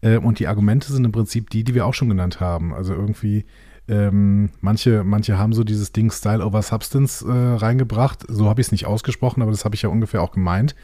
Äh, 0.00 0.18
und 0.18 0.38
die 0.38 0.48
Argumente 0.48 0.92
sind 0.92 1.04
im 1.04 1.12
Prinzip 1.12 1.50
die, 1.50 1.64
die 1.64 1.74
wir 1.74 1.86
auch 1.86 1.94
schon 1.94 2.08
genannt 2.08 2.40
haben. 2.40 2.72
Also 2.72 2.94
irgendwie, 2.94 3.44
ähm, 3.88 4.50
manche, 4.60 5.04
manche 5.04 5.36
haben 5.38 5.52
so 5.52 5.64
dieses 5.64 5.92
Ding 5.92 6.10
Style 6.10 6.44
over 6.44 6.62
Substance 6.62 7.24
äh, 7.26 7.30
reingebracht. 7.30 8.24
So 8.28 8.48
habe 8.48 8.60
ich 8.60 8.68
es 8.68 8.72
nicht 8.72 8.86
ausgesprochen, 8.86 9.42
aber 9.42 9.50
das 9.50 9.64
habe 9.64 9.74
ich 9.74 9.82
ja 9.82 9.90
ungefähr 9.90 10.22
auch 10.22 10.32
gemeint. 10.32 10.74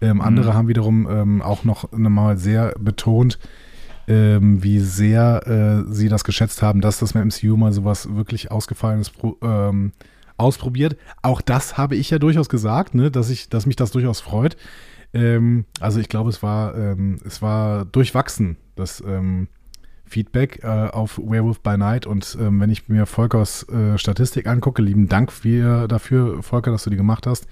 Ähm, 0.00 0.20
andere 0.20 0.54
haben 0.54 0.68
wiederum 0.68 1.08
ähm, 1.10 1.42
auch 1.42 1.64
noch 1.64 1.90
mal 1.92 2.36
sehr 2.36 2.74
betont, 2.78 3.38
ähm, 4.08 4.62
wie 4.62 4.80
sehr 4.80 5.46
äh, 5.86 5.92
sie 5.92 6.08
das 6.08 6.24
geschätzt 6.24 6.62
haben, 6.62 6.80
dass 6.80 6.98
das 6.98 7.14
mit 7.14 7.24
MCU 7.24 7.56
mal 7.56 7.72
sowas 7.72 8.14
wirklich 8.14 8.50
Ausgefallenes 8.50 9.12
ähm, 9.42 9.92
ausprobiert. 10.36 10.96
Auch 11.22 11.40
das 11.40 11.78
habe 11.78 11.96
ich 11.96 12.10
ja 12.10 12.18
durchaus 12.18 12.48
gesagt, 12.48 12.94
ne, 12.94 13.10
dass 13.10 13.30
ich, 13.30 13.48
dass 13.48 13.66
mich 13.66 13.76
das 13.76 13.92
durchaus 13.92 14.20
freut. 14.20 14.56
Ähm, 15.14 15.64
also 15.80 16.00
ich 16.00 16.08
glaube, 16.08 16.30
es 16.30 16.42
war, 16.42 16.76
ähm, 16.76 17.20
es 17.24 17.42
war 17.42 17.84
durchwachsen, 17.84 18.56
das 18.76 19.02
ähm, 19.06 19.48
Feedback 20.04 20.60
äh, 20.62 20.66
auf 20.66 21.18
Werewolf 21.18 21.60
by 21.60 21.76
Night. 21.76 22.06
Und 22.06 22.36
ähm, 22.40 22.60
wenn 22.60 22.70
ich 22.70 22.88
mir 22.88 23.06
Volkers 23.06 23.68
äh, 23.68 23.98
Statistik 23.98 24.46
angucke, 24.46 24.82
lieben 24.82 25.08
Dank 25.08 25.32
für, 25.32 25.88
dafür, 25.88 26.42
Volker, 26.42 26.70
dass 26.70 26.84
du 26.84 26.90
die 26.90 26.96
gemacht 26.96 27.26
hast, 27.26 27.46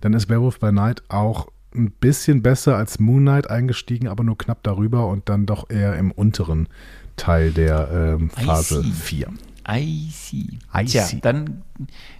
dann 0.00 0.14
ist 0.14 0.28
Werewolf 0.28 0.58
by 0.58 0.72
Night 0.72 1.02
auch 1.08 1.48
ein 1.76 1.90
bisschen 1.90 2.42
besser 2.42 2.76
als 2.76 2.98
Moon 2.98 3.22
Knight 3.22 3.50
eingestiegen, 3.50 4.08
aber 4.08 4.24
nur 4.24 4.38
knapp 4.38 4.62
darüber 4.62 5.08
und 5.08 5.28
dann 5.28 5.46
doch 5.46 5.70
eher 5.70 5.96
im 5.96 6.10
unteren 6.10 6.68
Teil 7.16 7.52
der 7.52 8.16
ähm, 8.18 8.30
Phase 8.30 8.82
see. 8.82 8.90
4. 8.92 9.28
I 9.68 10.08
see. 10.12 10.58
I 10.74 10.84
Tja, 10.84 11.04
see. 11.04 11.18
Dann, 11.20 11.62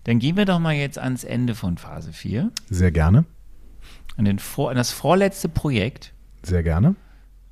dann 0.05 0.19
gehen 0.19 0.37
wir 0.37 0.45
doch 0.47 0.59
mal 0.59 0.75
jetzt 0.75 0.99
ans 0.99 1.23
Ende 1.25 1.55
von 1.55 1.79
Phase 1.79 2.13
4. 2.13 2.51
Sehr 2.71 2.91
gerne, 2.91 3.25
An, 4.17 4.25
den 4.25 4.39
vor, 4.39 4.71
an 4.71 4.77
das 4.77 4.91
vorletzte 4.93 5.49
Projekt. 5.49 6.13
sehr 6.43 6.63
gerne. 6.63 6.97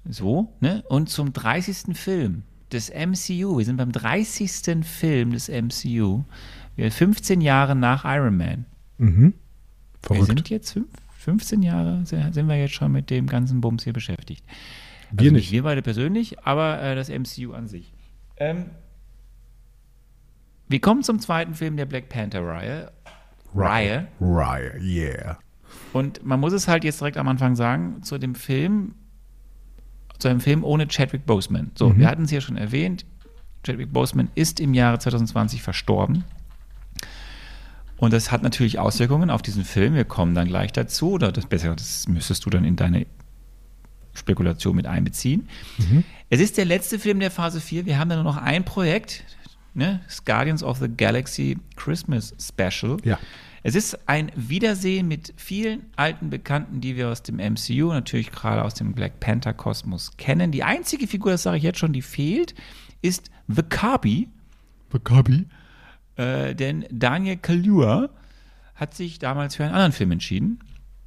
So, 0.09 0.53
ne? 0.61 0.83
Und 0.88 1.09
zum 1.09 1.33
30. 1.33 1.97
Film 1.97 2.43
des 2.73 2.90
MCU. 2.90 3.57
Wir 3.59 3.64
sind 3.64 3.77
beim 3.77 3.93
30. 3.93 4.85
Film 4.85 5.31
des 5.33 5.49
MCU. 5.49 6.25
Wir 6.77 6.90
15 6.90 7.40
Jahre 7.40 7.75
nach 7.77 8.05
Iron 8.05 8.37
Man. 8.37 8.67
Mhm. 8.99 9.33
Wir 10.03 10.17
Verrückt. 10.17 10.27
sind 10.27 10.51
jetzt 10.51 10.73
fünf, 10.73 10.88
15 11.25 11.63
Jahre, 11.63 12.05
sind 12.05 12.47
wir 12.49 12.57
jetzt 12.59 12.75
schon 12.75 12.93
mit 12.93 13.11
dem 13.11 13.27
ganzen 13.27 13.61
Bums 13.61 13.85
hier 13.85 13.93
beschäftigt. 13.93 14.45
Wir 15.11 15.27
Also 15.27 15.35
nicht. 15.37 15.51
Wir 15.53 15.63
beide 15.63 15.83
persönlich, 15.83 16.39
aber 16.45 16.81
äh, 16.83 16.95
das 16.95 17.09
MCU 17.09 17.53
an 17.53 17.67
sich. 17.67 17.93
Ähm, 18.37 18.67
wir 20.69 20.81
kommen 20.81 21.03
zum 21.03 21.19
zweiten 21.21 21.55
Film 21.55 21.77
der 21.77 21.87
Black 21.87 22.09
Panther-Reihe. 22.09 22.91
Reihe. 23.55 24.09
Riot, 24.21 24.83
yeah. 24.83 25.39
Und 25.93 26.25
man 26.25 26.41
muss 26.41 26.53
es 26.53 26.67
halt 26.69 26.85
jetzt 26.85 27.01
direkt 27.01 27.17
am 27.17 27.29
Anfang 27.29 27.55
sagen, 27.55 28.03
zu 28.03 28.19
dem 28.19 28.35
Film, 28.35 28.95
zu 30.19 30.29
einem 30.29 30.41
Film 30.41 30.65
ohne 30.65 30.89
Chadwick 30.89 31.27
Boseman. 31.27 31.71
So, 31.75 31.91
Mhm. 31.91 31.99
wir 32.01 32.09
hatten 32.09 32.23
es 32.25 32.31
ja 32.31 32.41
schon 32.41 32.57
erwähnt, 32.57 33.05
Chadwick 33.63 33.93
Boseman 33.93 34.29
ist 34.35 34.61
im 34.61 34.75
Jahre 34.75 34.99
2020 34.99 35.63
verstorben. 35.63 36.25
Und 38.05 38.12
das 38.12 38.31
hat 38.31 38.43
natürlich 38.43 38.79
Auswirkungen 38.79 39.31
auf 39.31 39.40
diesen 39.40 39.64
Film. 39.64 39.95
Wir 39.95 40.05
kommen 40.05 40.35
dann 40.35 40.47
gleich 40.47 40.73
dazu. 40.73 41.12
Oder 41.12 41.33
das 41.33 41.47
besser, 41.47 41.75
das 41.75 42.07
müsstest 42.07 42.45
du 42.45 42.51
dann 42.51 42.64
in 42.64 42.77
deine 42.77 43.07
Spekulation 44.12 44.77
mit 44.77 44.87
einbeziehen. 44.87 45.49
Mhm. 45.79 46.05
Es 46.29 46.38
ist 46.40 46.59
der 46.59 46.67
letzte 46.67 46.99
Film 46.99 47.19
der 47.19 47.31
Phase 47.31 47.62
4. 47.62 47.87
Wir 47.87 47.99
haben 47.99 48.11
da 48.11 48.17
nur 48.17 48.25
noch 48.25 48.37
ein 48.37 48.64
Projekt, 48.67 49.25
ne? 49.73 50.01
das 50.05 50.23
Guardians 50.25 50.62
of 50.62 50.79
the 50.79 50.88
Galaxy 50.88 51.57
Christmas 51.77 52.35
Special. 52.38 52.99
Ja. 53.05 53.19
Es 53.62 53.75
ist 53.75 53.99
ein 54.07 54.31
Wiedersehen 54.37 55.09
mit 55.09 55.33
vielen 55.38 55.87
alten 55.97 56.29
Bekannten, 56.29 56.83
die 56.83 56.97
wir 56.97 57.09
aus 57.09 57.23
dem 57.23 57.37
MCU, 57.37 57.88
natürlich 57.88 58.31
gerade 58.31 58.62
aus 58.62 58.75
dem 58.75 58.93
Black 58.93 59.19
Panther 59.21 59.55
Kosmos 59.55 60.19
kennen. 60.19 60.53
Die 60.53 60.62
einzige 60.62 61.07
Figur, 61.07 61.33
das 61.33 61.45
sage 61.45 61.57
ich 61.57 61.62
jetzt 61.62 61.79
schon, 61.79 61.95
die 61.95 62.03
fehlt, 62.03 62.55
ist 63.01 63.31
The 63.49 63.62
Kabi. 63.62 64.29
Wakabi? 64.90 65.47
Äh, 66.16 66.55
denn 66.55 66.85
Daniel 66.90 67.37
Kaluuya 67.37 68.09
hat 68.74 68.94
sich 68.94 69.18
damals 69.18 69.57
für 69.57 69.64
einen 69.64 69.74
anderen 69.74 69.92
Film 69.92 70.12
entschieden 70.12 70.61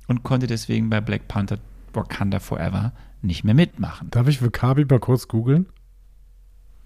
und 0.08 0.24
konnte 0.24 0.48
deswegen 0.48 0.90
bei 0.90 1.02
Black 1.02 1.28
Panther 1.28 1.60
Wakanda 1.94 2.40
Forever 2.40 2.94
nicht 3.22 3.44
mehr 3.44 3.54
mitmachen. 3.54 4.10
Darf 4.12 4.28
ich 4.28 4.42
Wakabi 4.42 4.86
mal 4.86 5.00
kurz 5.00 5.28
googeln? 5.28 5.68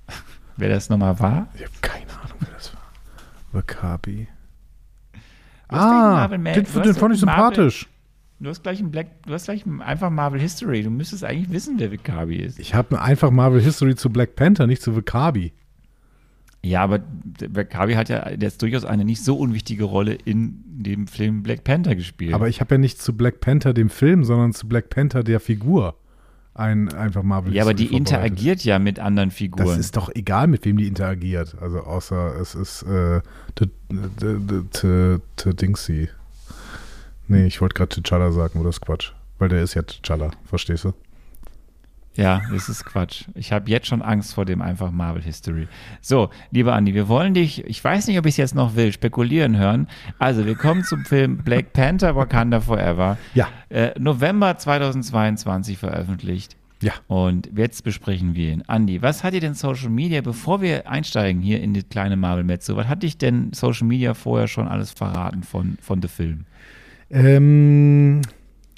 Wer 0.57 0.69
das 0.69 0.89
nochmal 0.89 1.19
war? 1.19 1.47
Ich 1.55 1.62
habe 1.62 1.73
keine 1.81 2.12
Ahnung, 2.23 2.38
wer 2.39 2.49
das 2.53 2.73
war. 2.73 2.81
Wakabi. 3.53 4.27
Ah, 5.69 6.27
den, 6.27 6.43
den 6.43 6.65
hast 6.65 6.99
fand 6.99 7.13
ich 7.13 7.19
sympathisch. 7.21 7.88
Du 8.39 8.49
hast 8.49 8.62
gleich 8.63 8.79
ein 8.79 8.91
Black, 8.91 9.23
du 9.23 9.34
hast 9.34 9.45
gleich 9.45 9.63
einfach 9.79 10.10
Marvel 10.10 10.39
History. 10.39 10.84
Du 10.84 10.89
müsstest 10.89 11.23
eigentlich 11.23 11.51
wissen, 11.51 11.79
wer 11.79 11.91
Wakabi 11.91 12.38
ist. 12.38 12.60
Ich 12.60 12.73
habe 12.73 13.01
einfach 13.01 13.31
Marvel 13.31 13.62
History 13.62 13.95
zu 13.95 14.10
Black 14.10 14.36
Panther, 14.36 14.67
nicht 14.67 14.81
zu 14.81 14.95
Wakabi. 14.95 15.53
Ja, 16.63 16.84
aber 16.84 17.00
Wakabi 17.50 17.93
hat 17.93 18.10
ja 18.10 18.30
jetzt 18.30 18.62
durchaus 18.62 18.86
eine 18.86 19.04
nicht 19.04 19.24
so 19.24 19.36
unwichtige 19.36 19.84
Rolle 19.84 20.13
in 20.13 20.63
dem 20.65 21.08
Film 21.08 21.41
Black 21.41 21.63
Panther 21.63 21.95
gespielt. 21.95 22.34
Aber 22.34 22.50
ich 22.50 22.62
habe 22.62 22.76
ja 22.76 22.78
nicht 22.78 23.02
zu 23.02 23.17
Black 23.17 23.39
Panther 23.39 23.74
dem 23.74 23.89
Film, 23.89 24.24
sondern 24.24 24.54
zu 24.54 24.67
Black 24.67 24.89
Panther 24.89 25.24
der 25.24 25.39
Figur 25.39 25.95
ein 26.54 26.93
einfach 26.93 27.24
Marvel 27.24 27.54
ja, 27.54 27.63
aber 27.63 27.74
die 27.74 27.95
interagiert 27.95 28.63
ja 28.63 28.78
mit 28.78 29.00
anderen 29.00 29.32
Figuren. 29.32 29.67
Das 29.67 29.78
ist 29.78 29.95
doch 29.95 30.10
egal, 30.13 30.47
mit 30.47 30.65
wem 30.65 30.78
die 30.78 30.88
interagiert. 30.88 31.56
Also 31.62 31.80
außer 31.80 32.36
es 32.39 32.56
ist 32.56 32.84
äh, 32.84 33.21
Dingsy. 35.54 36.10
Nee, 37.28 37.45
ich 37.45 37.62
wollte 37.62 37.76
gerade 37.76 37.95
T'Challa 37.95 38.32
sagen, 38.32 38.63
das 38.63 38.76
ist 38.76 38.82
Quatsch. 38.82 39.13
Weil 39.39 39.50
der 39.50 39.63
ist 39.63 39.74
ja 39.76 39.82
T'Challa, 39.82 40.32
verstehst 40.45 40.84
du? 40.84 40.93
Ja, 42.15 42.41
das 42.52 42.67
ist 42.67 42.86
Quatsch. 42.86 43.24
Ich 43.36 43.54
habe 43.54 43.69
jetzt 43.69 43.88
schon 43.88 44.02
Angst 44.02 44.34
vor 44.34 44.43
dem 44.43 44.62
einfach 44.62 44.91
Marvel 44.91 45.21
History. 45.21 45.67
So, 46.02 46.30
lieber 46.52 46.74
Andi, 46.74 46.93
wir 46.93 47.08
wollen 47.08 47.34
dich, 47.34 47.63
ich 47.65 47.82
weiß 47.82 48.08
nicht, 48.08 48.19
ob 48.19 48.26
ich 48.26 48.34
es 48.34 48.38
jetzt 48.38 48.56
noch 48.56 48.76
will, 48.76 48.91
spekulieren 48.91 49.58
hören. 49.58 49.88
Also, 50.19 50.45
wir 50.45 50.56
kommen 50.56 50.84
zum 50.84 51.06
Film 51.06 51.38
Black 51.38 51.71
Panther 51.71 52.15
Wakanda 52.15 52.60
Forever. 52.60 53.17
Ja. 53.34 53.47
Äh, 53.69 53.91
November 53.97 54.58
2022 54.58 55.78
veröffentlicht. 55.78 56.58
Ja. 56.82 56.93
Und 57.08 57.50
jetzt 57.56 57.84
besprechen 57.84 58.36
wir 58.36 58.52
ihn. 58.52 58.63
Andi, 58.67 59.02
was 59.02 59.24
hat 59.24 59.34
dir 59.34 59.39
denn 59.39 59.54
Social 59.54 59.89
Media, 59.89 60.21
bevor 60.21 60.62
wir 60.62 60.89
einsteigen 60.89 61.41
hier 61.41 61.62
in 61.62 61.74
die 61.74 61.84
kleine 61.84 62.17
Marvel 62.17 62.43
Mezzo, 62.43 62.76
was 62.76 62.88
hat 62.88 63.04
dich 63.04 63.17
denn 63.17 63.54
Social 63.54 63.88
Media 63.88 64.15
vorher 64.15 64.47
schon 64.47 64.67
alles 64.67 64.91
verraten 64.91 65.43
von, 65.43 65.78
von 65.80 66.02
The 66.02 66.08
Film? 66.08 66.45
Ähm, 67.12 68.21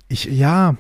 ich, 0.10 0.26
ja, 0.26 0.76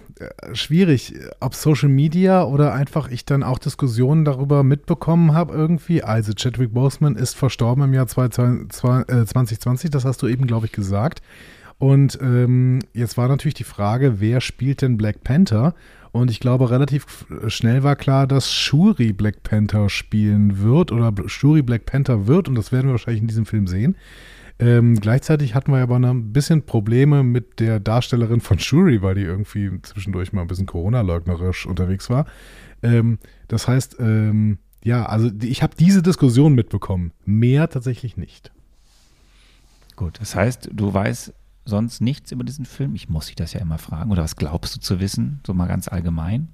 schwierig. 0.53 1.15
Ob 1.39 1.55
Social 1.55 1.89
Media 1.89 2.43
oder 2.43 2.73
einfach 2.73 3.09
ich 3.09 3.25
dann 3.25 3.43
auch 3.43 3.59
Diskussionen 3.59 4.25
darüber 4.25 4.63
mitbekommen 4.63 5.33
habe 5.33 5.53
irgendwie. 5.53 6.03
Also 6.03 6.33
Chadwick 6.33 6.73
Boseman 6.73 7.15
ist 7.15 7.35
verstorben 7.35 7.83
im 7.83 7.93
Jahr 7.93 8.07
2020, 8.07 9.89
das 9.89 10.05
hast 10.05 10.21
du 10.21 10.27
eben, 10.27 10.47
glaube 10.47 10.65
ich, 10.65 10.71
gesagt. 10.71 11.21
Und 11.79 12.17
ähm, 12.21 12.79
jetzt 12.93 13.17
war 13.17 13.27
natürlich 13.27 13.55
die 13.55 13.63
Frage, 13.63 14.19
wer 14.19 14.41
spielt 14.41 14.81
denn 14.81 14.97
Black 14.97 15.23
Panther? 15.23 15.73
Und 16.13 16.29
ich 16.29 16.39
glaube, 16.39 16.69
relativ 16.69 17.25
schnell 17.47 17.81
war 17.81 17.95
klar, 17.95 18.27
dass 18.27 18.53
Shuri 18.53 19.13
Black 19.13 19.41
Panther 19.41 19.89
spielen 19.89 20.59
wird 20.59 20.91
oder 20.91 21.11
Shuri 21.25 21.63
Black 21.63 21.87
Panther 21.87 22.27
wird. 22.27 22.47
Und 22.47 22.55
das 22.55 22.71
werden 22.71 22.87
wir 22.87 22.91
wahrscheinlich 22.91 23.21
in 23.21 23.27
diesem 23.27 23.47
Film 23.47 23.65
sehen. 23.65 23.95
Ähm, 24.59 24.99
gleichzeitig 24.99 25.55
hatten 25.55 25.71
wir 25.71 25.79
aber 25.79 25.97
ein 25.97 26.31
bisschen 26.31 26.65
Probleme 26.65 27.23
mit 27.23 27.59
der 27.59 27.79
Darstellerin 27.79 28.39
von 28.39 28.59
Shuri, 28.59 29.01
weil 29.01 29.15
die 29.15 29.21
irgendwie 29.21 29.71
zwischendurch 29.81 30.31
mal 30.31 30.41
ein 30.41 30.47
bisschen 30.47 30.67
Corona-leugnerisch 30.67 31.65
unterwegs 31.65 32.09
war. 32.09 32.25
Ähm, 32.81 33.17
das 33.47 33.67
heißt, 33.67 33.97
ähm, 33.99 34.59
ja, 34.83 35.05
also 35.05 35.31
ich 35.41 35.63
habe 35.63 35.75
diese 35.77 36.03
Diskussion 36.03 36.53
mitbekommen. 36.53 37.11
Mehr 37.25 37.69
tatsächlich 37.69 38.17
nicht. 38.17 38.51
Gut, 39.95 40.19
das 40.19 40.35
heißt, 40.35 40.69
du 40.71 40.93
weißt 40.93 41.33
sonst 41.65 42.01
nichts 42.01 42.31
über 42.31 42.43
diesen 42.43 42.65
Film? 42.65 42.95
Ich 42.95 43.09
muss 43.09 43.27
dich 43.27 43.35
das 43.35 43.53
ja 43.53 43.61
immer 43.61 43.77
fragen. 43.77 44.11
Oder 44.11 44.23
was 44.23 44.35
glaubst 44.35 44.75
du 44.75 44.79
zu 44.79 44.99
wissen? 44.99 45.39
So 45.45 45.53
mal 45.53 45.67
ganz 45.67 45.87
allgemein. 45.87 46.49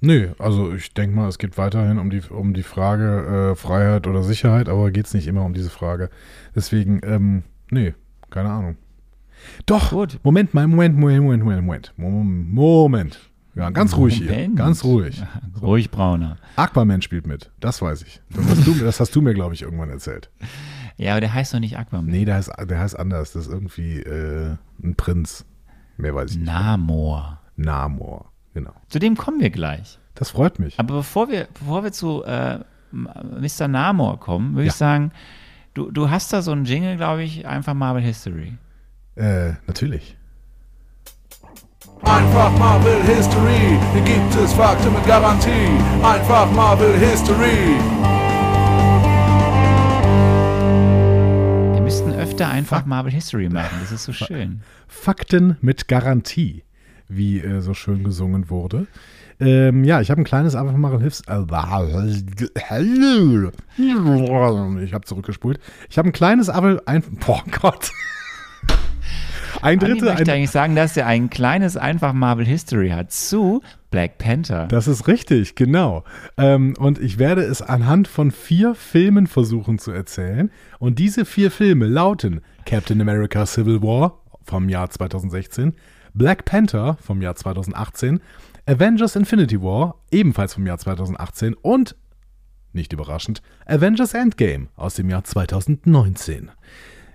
Nö, 0.00 0.28
also 0.38 0.72
ich 0.72 0.94
denke 0.94 1.16
mal, 1.16 1.28
es 1.28 1.38
geht 1.38 1.58
weiterhin 1.58 1.98
um 1.98 2.10
die, 2.10 2.22
um 2.30 2.54
die 2.54 2.62
Frage 2.62 3.52
äh, 3.52 3.56
Freiheit 3.56 4.06
oder 4.06 4.22
Sicherheit, 4.22 4.68
aber 4.68 4.90
geht 4.90 5.06
es 5.06 5.14
nicht 5.14 5.26
immer 5.26 5.44
um 5.44 5.54
diese 5.54 5.70
Frage. 5.70 6.08
Deswegen, 6.54 7.00
ähm, 7.02 7.42
nee, 7.70 7.94
keine 8.30 8.50
Ahnung. 8.50 8.76
Doch, 9.66 9.90
Gut. 9.90 10.20
Moment 10.22 10.54
mal, 10.54 10.66
Moment, 10.66 10.96
Moment, 10.96 11.22
Moment, 11.22 11.44
Moment, 11.44 11.92
Moment. 11.96 12.52
Moment. 12.52 13.30
Ja, 13.54 13.70
ganz 13.70 13.96
ruhig 13.96 14.18
hier. 14.18 14.30
Moment. 14.30 14.56
Ganz 14.56 14.84
ruhig. 14.84 15.22
Ruhig, 15.62 15.90
Brauner. 15.90 16.36
Aquaman 16.54 17.02
spielt 17.02 17.26
mit, 17.26 17.50
das 17.58 17.82
weiß 17.82 18.02
ich. 18.02 18.20
Das 18.30 18.46
hast 18.48 18.66
du, 18.66 18.74
das 18.74 19.00
hast 19.00 19.16
du 19.16 19.20
mir, 19.20 19.34
glaube 19.34 19.54
ich, 19.54 19.62
irgendwann 19.62 19.90
erzählt. 19.90 20.30
Ja, 20.96 21.12
aber 21.12 21.20
der 21.20 21.34
heißt 21.34 21.54
doch 21.54 21.60
nicht 21.60 21.76
Aquaman. 21.76 22.06
Nee, 22.06 22.24
der 22.24 22.36
heißt, 22.36 22.52
der 22.68 22.78
heißt 22.78 22.98
anders. 22.98 23.32
Das 23.32 23.46
ist 23.46 23.52
irgendwie 23.52 23.98
äh, 24.00 24.56
ein 24.82 24.94
Prinz. 24.94 25.44
Mehr 25.96 26.14
weiß 26.14 26.32
ich 26.32 26.36
nicht. 26.36 26.46
Namor. 26.46 27.40
Namor, 27.56 28.30
genau. 28.58 28.74
Zu 28.88 28.98
dem 28.98 29.16
kommen 29.16 29.40
wir 29.40 29.50
gleich. 29.50 29.98
Das 30.14 30.30
freut 30.30 30.58
mich. 30.58 30.78
Aber 30.78 30.96
bevor 30.96 31.28
wir, 31.28 31.46
bevor 31.58 31.84
wir 31.84 31.92
zu 31.92 32.24
äh, 32.24 32.58
Mr. 32.92 33.68
Namor 33.68 34.18
kommen, 34.20 34.54
würde 34.54 34.64
Ja. 34.66 34.68
ich 34.72 34.74
sagen, 34.74 35.12
du, 35.74 35.90
du 35.90 36.10
hast 36.10 36.32
da 36.32 36.42
so 36.42 36.52
einen 36.52 36.64
Jingle, 36.64 36.96
glaube 36.96 37.22
ich, 37.22 37.46
einfach 37.46 37.74
Marvel 37.74 38.02
History. 38.02 38.54
Äh, 39.14 39.52
natürlich. 39.66 40.16
Einfach 42.02 42.56
Marvel 42.58 43.02
History, 43.04 43.78
hier 43.92 44.02
gibt 44.02 44.34
es 44.36 44.52
Fakten 44.52 44.92
mit 44.92 45.04
Garantie. 45.06 45.50
Einfach 46.02 46.50
Marvel 46.52 46.96
History. 46.98 47.76
Wir 51.74 51.80
müssten 51.82 52.12
öfter 52.12 52.48
einfach 52.48 52.84
Marvel 52.86 53.12
History 53.12 53.48
machen. 53.48 53.78
Das 53.80 53.90
ist 53.92 54.04
so 54.04 54.12
schön. 54.12 54.62
Fakten 54.86 55.56
mit 55.60 55.88
Garantie, 55.88 56.62
wie 57.08 57.40
äh, 57.40 57.60
so 57.60 57.74
schön 57.74 58.04
gesungen 58.04 58.50
wurde. 58.50 58.86
Ähm, 59.40 59.84
ja, 59.84 60.00
ich 60.00 60.10
habe 60.10 60.20
ein 60.20 60.24
kleines 60.24 60.54
einfach 60.54 60.76
mal 60.76 60.98
Hilfs. 61.00 61.22
Äh, 61.28 61.44
ich 64.84 64.94
habe 64.94 65.04
zurückgespult. 65.04 65.60
Ich 65.88 65.98
habe 65.98 66.08
ein 66.08 66.12
kleines 66.12 66.48
aber 66.48 66.82
ein. 66.86 67.02
Boah 67.24 67.42
Gott. 67.60 67.92
Ein 69.62 69.78
Drittel. 69.78 70.08
möchte 70.08 70.32
Ein, 70.32 70.38
eigentlich 70.38 70.50
sagen, 70.50 70.76
dass 70.76 70.96
er 70.96 71.06
ein 71.06 71.30
kleines 71.30 71.76
einfach 71.76 72.12
Marvel 72.12 72.46
History 72.46 72.90
hat 72.90 73.12
zu 73.12 73.62
Black 73.90 74.18
Panther. 74.18 74.66
das 74.66 74.86
ist 74.86 75.08
richtig, 75.08 75.54
genau. 75.54 76.04
Ähm, 76.36 76.74
und 76.78 76.98
ich 77.00 77.18
werde 77.18 77.42
es 77.42 77.62
anhand 77.62 78.06
von 78.08 78.30
vier 78.30 78.74
Filmen 78.74 79.26
versuchen 79.26 79.78
zu 79.78 79.90
erzählen. 79.90 80.50
Und 80.78 80.98
diese 80.98 81.24
vier 81.24 81.50
Filme 81.50 81.86
lauten 81.86 82.42
Captain 82.66 83.00
America 83.00 83.46
Civil 83.46 83.82
War 83.82 84.20
vom 84.44 84.68
Jahr 84.68 84.90
2016, 84.90 85.74
Black 86.18 86.44
Panther 86.44 86.98
vom 87.00 87.22
Jahr 87.22 87.36
2018, 87.36 88.20
Avengers 88.66 89.16
Infinity 89.16 89.62
War 89.62 89.94
ebenfalls 90.10 90.54
vom 90.54 90.66
Jahr 90.66 90.78
2018 90.78 91.54
und, 91.54 91.96
nicht 92.72 92.92
überraschend, 92.92 93.40
Avengers 93.66 94.14
Endgame 94.14 94.66
aus 94.76 94.94
dem 94.94 95.08
Jahr 95.08 95.24
2019. 95.24 96.50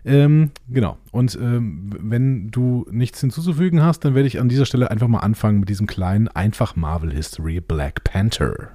Ähm, 0.06 0.52
genau. 0.68 0.98
Und 1.12 1.36
ähm, 1.36 1.92
wenn 2.00 2.50
du 2.50 2.86
nichts 2.89 3.22
hinzuzufügen 3.22 3.82
hast, 3.82 4.00
dann 4.00 4.16
werde 4.16 4.28
ich 4.28 4.39
an 4.39 4.50
dieser 4.50 4.66
Stelle 4.66 4.89
einfach 4.89 5.08
mal 5.08 5.20
anfangen 5.20 5.60
mit 5.60 5.70
diesem 5.70 5.88
kleinen, 5.88 6.28
einfach 6.30 6.76
Marvel 6.76 7.13
History 7.13 7.62
Black 7.62 8.04
Panther. 8.04 8.70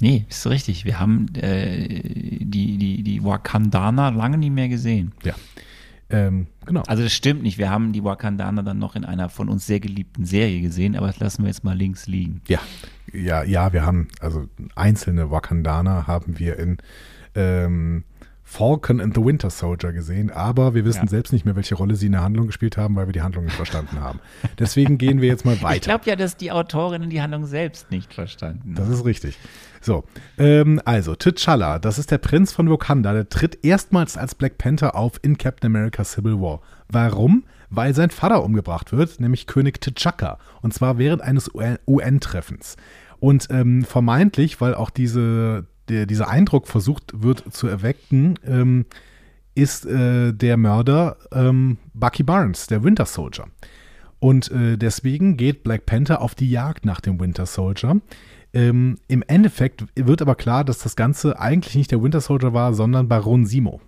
Nee, 0.00 0.24
ist 0.28 0.46
richtig. 0.46 0.84
Wir 0.84 1.00
haben 1.00 1.26
äh, 1.34 1.88
die, 1.88 2.78
die, 2.78 3.02
die 3.02 3.24
Wakandaner 3.24 4.12
lange 4.12 4.38
nicht 4.38 4.52
mehr 4.52 4.68
gesehen. 4.68 5.12
Ja. 5.24 5.34
Ähm, 6.10 6.46
genau. 6.64 6.82
Also 6.86 7.02
das 7.02 7.12
stimmt 7.12 7.42
nicht. 7.42 7.58
Wir 7.58 7.70
haben 7.70 7.92
die 7.92 8.02
Wakandaner 8.02 8.62
dann 8.62 8.78
noch 8.78 8.96
in 8.96 9.04
einer 9.04 9.28
von 9.28 9.48
uns 9.48 9.66
sehr 9.66 9.80
geliebten 9.80 10.24
Serie 10.24 10.60
gesehen, 10.60 10.96
aber 10.96 11.06
das 11.06 11.18
lassen 11.18 11.42
wir 11.42 11.48
jetzt 11.48 11.64
mal 11.64 11.76
links 11.76 12.06
liegen. 12.06 12.40
Ja, 12.48 12.60
ja, 13.12 13.42
ja, 13.42 13.72
wir 13.72 13.84
haben, 13.84 14.08
also 14.20 14.46
einzelne 14.74 15.30
Wakandaner 15.30 16.06
haben 16.06 16.38
wir 16.38 16.58
in 16.58 16.78
ähm, 17.34 18.04
Falcon 18.50 18.98
and 18.98 19.14
the 19.14 19.22
Winter 19.22 19.50
Soldier 19.50 19.92
gesehen, 19.92 20.30
aber 20.30 20.72
wir 20.74 20.86
wissen 20.86 21.02
Ja. 21.04 21.08
selbst 21.08 21.34
nicht 21.34 21.44
mehr, 21.44 21.54
welche 21.54 21.74
Rolle 21.74 21.96
sie 21.96 22.06
in 22.06 22.12
der 22.12 22.22
Handlung 22.22 22.46
gespielt 22.46 22.78
haben, 22.78 22.96
weil 22.96 23.06
wir 23.06 23.12
die 23.12 23.20
Handlung 23.20 23.44
nicht 23.44 23.54
verstanden 23.56 24.00
haben. 24.00 24.20
Deswegen 24.58 24.96
gehen 24.96 25.20
wir 25.20 25.28
jetzt 25.28 25.44
mal 25.44 25.52
weiter. 25.62 25.74
Ich 25.76 25.82
glaube 25.82 26.04
ja, 26.06 26.16
dass 26.16 26.36
die 26.38 26.50
Autorinnen 26.50 27.10
die 27.10 27.20
Handlung 27.20 27.44
selbst 27.44 27.90
nicht 27.90 28.14
verstanden 28.14 28.74
Das 28.74 28.86
haben. 28.86 28.94
ist 28.94 29.04
richtig. 29.04 29.38
So, 29.82 30.04
ähm, 30.38 30.80
also 30.86 31.12
T'Challa, 31.12 31.78
das 31.78 31.98
ist 31.98 32.10
der 32.10 32.16
Prinz 32.18 32.50
von 32.52 32.70
Wakanda, 32.70 33.12
der 33.12 33.28
tritt 33.28 33.64
erstmals 33.66 34.16
als 34.16 34.34
Black 34.34 34.56
Panther 34.56 34.96
auf 34.96 35.20
in 35.22 35.36
Captain 35.36 35.70
America 35.70 36.02
Civil 36.02 36.40
War. 36.40 36.60
Warum? 36.88 37.44
weil 37.70 37.94
sein 37.94 38.08
Vater 38.08 38.42
umgebracht 38.44 38.92
wird, 38.92 39.20
nämlich 39.20 39.46
König 39.46 39.76
T'Chaka. 39.82 40.38
Und 40.62 40.72
zwar 40.72 40.96
während 40.96 41.20
eines 41.20 41.50
UN-Treffens. 41.86 42.76
Und 43.20 43.48
ähm, 43.50 43.84
vermeintlich, 43.84 44.58
weil 44.62 44.74
auch 44.74 44.88
diese, 44.88 45.66
der, 45.88 46.06
dieser 46.06 46.28
Eindruck 46.28 46.68
versucht 46.68 47.12
wird 47.14 47.44
zu 47.52 47.66
erwecken, 47.66 48.38
ähm, 48.46 48.86
ist 49.54 49.86
äh, 49.86 50.32
der 50.32 50.56
Mörder 50.56 51.16
ähm, 51.32 51.78
Bucky 51.94 52.22
Barnes, 52.22 52.66
der 52.68 52.84
Winter 52.84 53.06
Soldier. 53.06 53.46
Und 54.20 54.50
äh, 54.50 54.76
deswegen 54.76 55.36
geht 55.36 55.62
Black 55.62 55.86
Panther 55.86 56.20
auf 56.20 56.34
die 56.34 56.50
Jagd 56.50 56.84
nach 56.84 57.00
dem 57.00 57.20
Winter 57.20 57.46
Soldier. 57.46 58.00
Ähm, 58.52 58.98
Im 59.08 59.22
Endeffekt 59.26 59.84
wird 59.94 60.22
aber 60.22 60.34
klar, 60.34 60.64
dass 60.64 60.78
das 60.78 60.96
Ganze 60.96 61.38
eigentlich 61.38 61.74
nicht 61.74 61.90
der 61.90 62.02
Winter 62.02 62.20
Soldier 62.20 62.52
war, 62.52 62.74
sondern 62.74 63.08
Baron 63.08 63.46
Simo. 63.46 63.80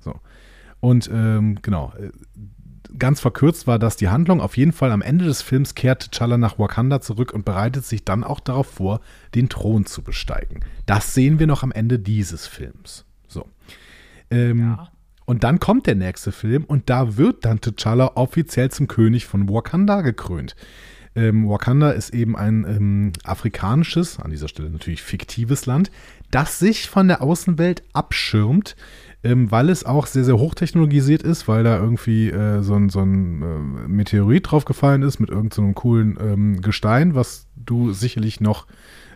So. 0.00 0.14
Und 0.80 1.10
ähm, 1.12 1.58
genau, 1.62 1.92
äh, 1.98 2.10
ganz 2.98 3.20
verkürzt 3.20 3.66
war 3.66 3.78
das 3.78 3.96
die 3.96 4.08
Handlung. 4.08 4.40
Auf 4.40 4.56
jeden 4.56 4.72
Fall 4.72 4.92
am 4.92 5.02
Ende 5.02 5.24
des 5.24 5.42
Films 5.42 5.74
kehrt 5.74 6.04
T'Challa 6.04 6.36
nach 6.36 6.58
Wakanda 6.58 7.00
zurück 7.00 7.32
und 7.32 7.44
bereitet 7.44 7.84
sich 7.84 8.04
dann 8.04 8.24
auch 8.24 8.40
darauf 8.40 8.66
vor, 8.66 9.00
den 9.34 9.48
Thron 9.48 9.86
zu 9.86 10.02
besteigen. 10.02 10.60
Das 10.86 11.14
sehen 11.14 11.38
wir 11.38 11.46
noch 11.46 11.62
am 11.62 11.72
Ende 11.72 11.98
dieses 11.98 12.46
Films. 12.46 13.04
So. 13.28 13.46
Ähm, 14.30 14.60
ja. 14.60 14.88
Und 15.24 15.42
dann 15.42 15.58
kommt 15.58 15.86
der 15.86 15.96
nächste 15.96 16.30
Film 16.30 16.64
und 16.64 16.88
da 16.88 17.16
wird 17.16 17.44
dann 17.44 17.58
T'Challa 17.58 18.16
offiziell 18.16 18.70
zum 18.70 18.86
König 18.86 19.26
von 19.26 19.48
Wakanda 19.48 20.00
gekrönt. 20.02 20.54
Ähm, 21.16 21.48
Wakanda 21.48 21.90
ist 21.92 22.10
eben 22.10 22.36
ein 22.36 22.64
ähm, 22.68 23.12
afrikanisches, 23.24 24.20
an 24.20 24.30
dieser 24.30 24.48
Stelle 24.48 24.70
natürlich 24.70 25.02
fiktives 25.02 25.64
Land, 25.64 25.90
das 26.30 26.58
sich 26.58 26.88
von 26.88 27.08
der 27.08 27.22
Außenwelt 27.22 27.82
abschirmt, 27.94 28.76
ähm, 29.24 29.50
weil 29.50 29.70
es 29.70 29.84
auch 29.84 30.06
sehr, 30.06 30.24
sehr 30.24 30.38
hochtechnologisiert 30.38 31.22
ist, 31.22 31.48
weil 31.48 31.64
da 31.64 31.78
irgendwie 31.78 32.30
äh, 32.30 32.62
so 32.62 32.74
ein, 32.74 32.88
so 32.88 33.00
ein 33.00 33.42
äh, 33.42 33.88
Meteorit 33.88 34.50
draufgefallen 34.50 35.02
ist 35.02 35.18
mit 35.18 35.30
irgendeinem 35.30 35.68
so 35.68 35.72
coolen 35.72 36.18
ähm, 36.20 36.60
Gestein, 36.60 37.14
was 37.14 37.46
du 37.56 37.92
sicherlich 37.92 38.40
noch 38.40 38.66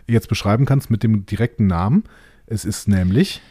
jetzt 0.07 0.27
beschreiben 0.27 0.65
kannst 0.65 0.89
mit 0.89 1.03
dem 1.03 1.25
direkten 1.25 1.67
Namen. 1.67 2.03
Es 2.45 2.65
ist 2.65 2.87
nämlich 2.87 3.41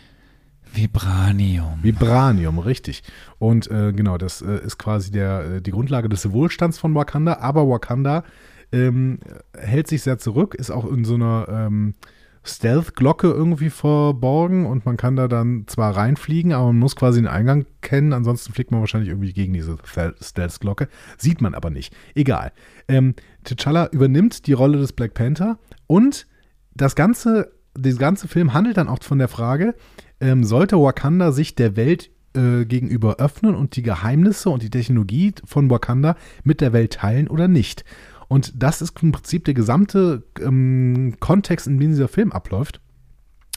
Vibranium. 0.72 1.78
Vibranium, 1.82 2.59
richtig. 2.59 3.03
Und 3.38 3.70
äh, 3.70 3.92
genau, 3.92 4.18
das 4.18 4.42
äh, 4.42 4.64
ist 4.64 4.78
quasi 4.78 5.11
der, 5.11 5.44
äh, 5.57 5.62
die 5.62 5.70
Grundlage 5.70 6.09
des 6.09 6.30
Wohlstands 6.30 6.78
von 6.78 6.94
Wakanda. 6.94 7.38
Aber 7.40 7.68
Wakanda 7.68 8.24
ähm, 8.72 9.18
hält 9.57 9.88
sich 9.88 10.03
sehr 10.03 10.18
zurück, 10.18 10.55
ist 10.55 10.70
auch 10.70 10.90
in 10.90 11.05
so 11.05 11.14
einer 11.14 11.46
ähm, 11.51 11.94
Stealth-Glocke 12.43 13.28
irgendwie 13.28 13.70
verborgen 13.70 14.66
und 14.66 14.86
man 14.86 14.97
kann 14.97 15.16
da 15.16 15.28
dann 15.28 15.64
zwar 15.66 15.97
reinfliegen, 15.97 16.53
aber 16.53 16.66
man 16.66 16.78
muss 16.78 16.97
quasi 16.97 17.20
den 17.20 17.28
Eingang 17.28 17.66
kennen, 17.82 18.12
ansonsten 18.12 18.53
fliegt 18.53 18.70
man 18.70 18.80
wahrscheinlich 18.80 19.11
irgendwie 19.11 19.32
gegen 19.32 19.53
diese 19.53 19.76
Stealth-Glocke. 20.20 20.88
Sieht 21.18 21.41
man 21.41 21.55
aber 21.55 21.70
nicht. 21.70 21.95
Egal. 22.14 22.53
Ähm, 22.88 23.14
T'Challa 23.45 23.93
übernimmt 23.93 24.47
die 24.47 24.55
Rolle 24.55 24.78
des 24.78 24.93
Black 24.93 25.14
Panther 25.14 25.59
und 25.86 26.26
das 26.74 26.95
ganze, 26.95 27.53
der 27.76 27.95
ganze 27.95 28.26
Film 28.26 28.55
handelt 28.55 28.78
dann 28.78 28.88
auch 28.88 29.03
von 29.03 29.18
der 29.18 29.28
Frage, 29.28 29.74
ähm, 30.20 30.45
sollte 30.45 30.76
Wakanda 30.76 31.32
sich 31.32 31.55
der 31.55 31.76
Welt 31.76 32.11
äh, 32.34 32.64
gegenüber 32.64 33.16
öffnen 33.16 33.55
und 33.55 33.76
die 33.76 33.82
Geheimnisse 33.82 34.51
und 34.51 34.62
die 34.62 34.70
Technologie 34.70 35.34
von 35.45 35.68
Wakanda 35.68 36.16
mit 36.45 36.61
der 36.61 36.72
Welt 36.72 36.95
teilen 36.95 37.28
oder 37.28 37.49
nicht. 37.49 37.84
Und 38.30 38.62
das 38.62 38.80
ist 38.80 39.02
im 39.02 39.10
Prinzip 39.10 39.44
der 39.44 39.54
gesamte 39.54 40.22
ähm, 40.40 41.16
Kontext, 41.18 41.66
in 41.66 41.80
dem 41.80 41.90
dieser 41.90 42.06
Film 42.06 42.30
abläuft. 42.30 42.80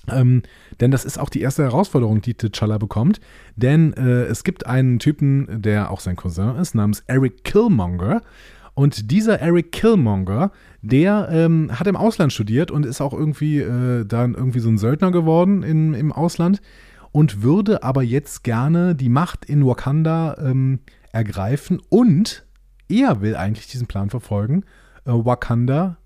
Ähm, 0.08 0.42
denn 0.80 0.90
das 0.90 1.06
ist 1.06 1.20
auch 1.20 1.30
die 1.30 1.42
erste 1.42 1.62
Herausforderung, 1.62 2.22
die 2.22 2.34
T'Challa 2.34 2.80
bekommt. 2.80 3.22
Denn 3.56 3.94
äh, 3.94 4.24
es 4.24 4.44
gibt 4.44 4.66
einen 4.66 4.98
Typen, 4.98 5.62
der 5.62 5.92
auch 5.92 6.00
sein 6.00 6.16
Cousin 6.16 6.56
ist, 6.56 6.74
namens 6.74 7.04
Eric 7.06 7.44
Killmonger. 7.44 8.24
Und 8.74 9.12
dieser 9.12 9.40
Eric 9.40 9.74
Killmonger, 9.74 10.52
der 10.82 11.30
ähm, 11.32 11.70
hat 11.72 11.86
im 11.86 11.96
Ausland 11.96 12.34
studiert 12.34 12.72
und 12.72 12.84
ist 12.84 13.00
auch 13.00 13.14
irgendwie 13.14 13.60
äh, 13.60 14.06
dann 14.06 14.34
irgendwie 14.34 14.60
so 14.60 14.70
ein 14.70 14.80
Söldner 14.80 15.12
geworden 15.12 15.62
in, 15.62 15.94
im 15.94 16.12
Ausland 16.12 16.64
und 17.12 17.44
würde 17.44 17.84
aber 17.84 18.02
jetzt 18.02 18.44
gerne 18.44 18.96
die 18.96 19.10
Macht 19.10 19.46
in 19.46 19.68
Wakanda 19.68 20.36
ähm, 20.40 20.80
ergreifen 21.12 21.80
und 21.90 22.44
er 23.02 23.22
will 23.22 23.36
eigentlich 23.36 23.68
diesen 23.68 23.88
Plan 23.88 24.10
verfolgen, 24.10 24.64
äh, 25.06 25.12
Wakanda 25.12 25.98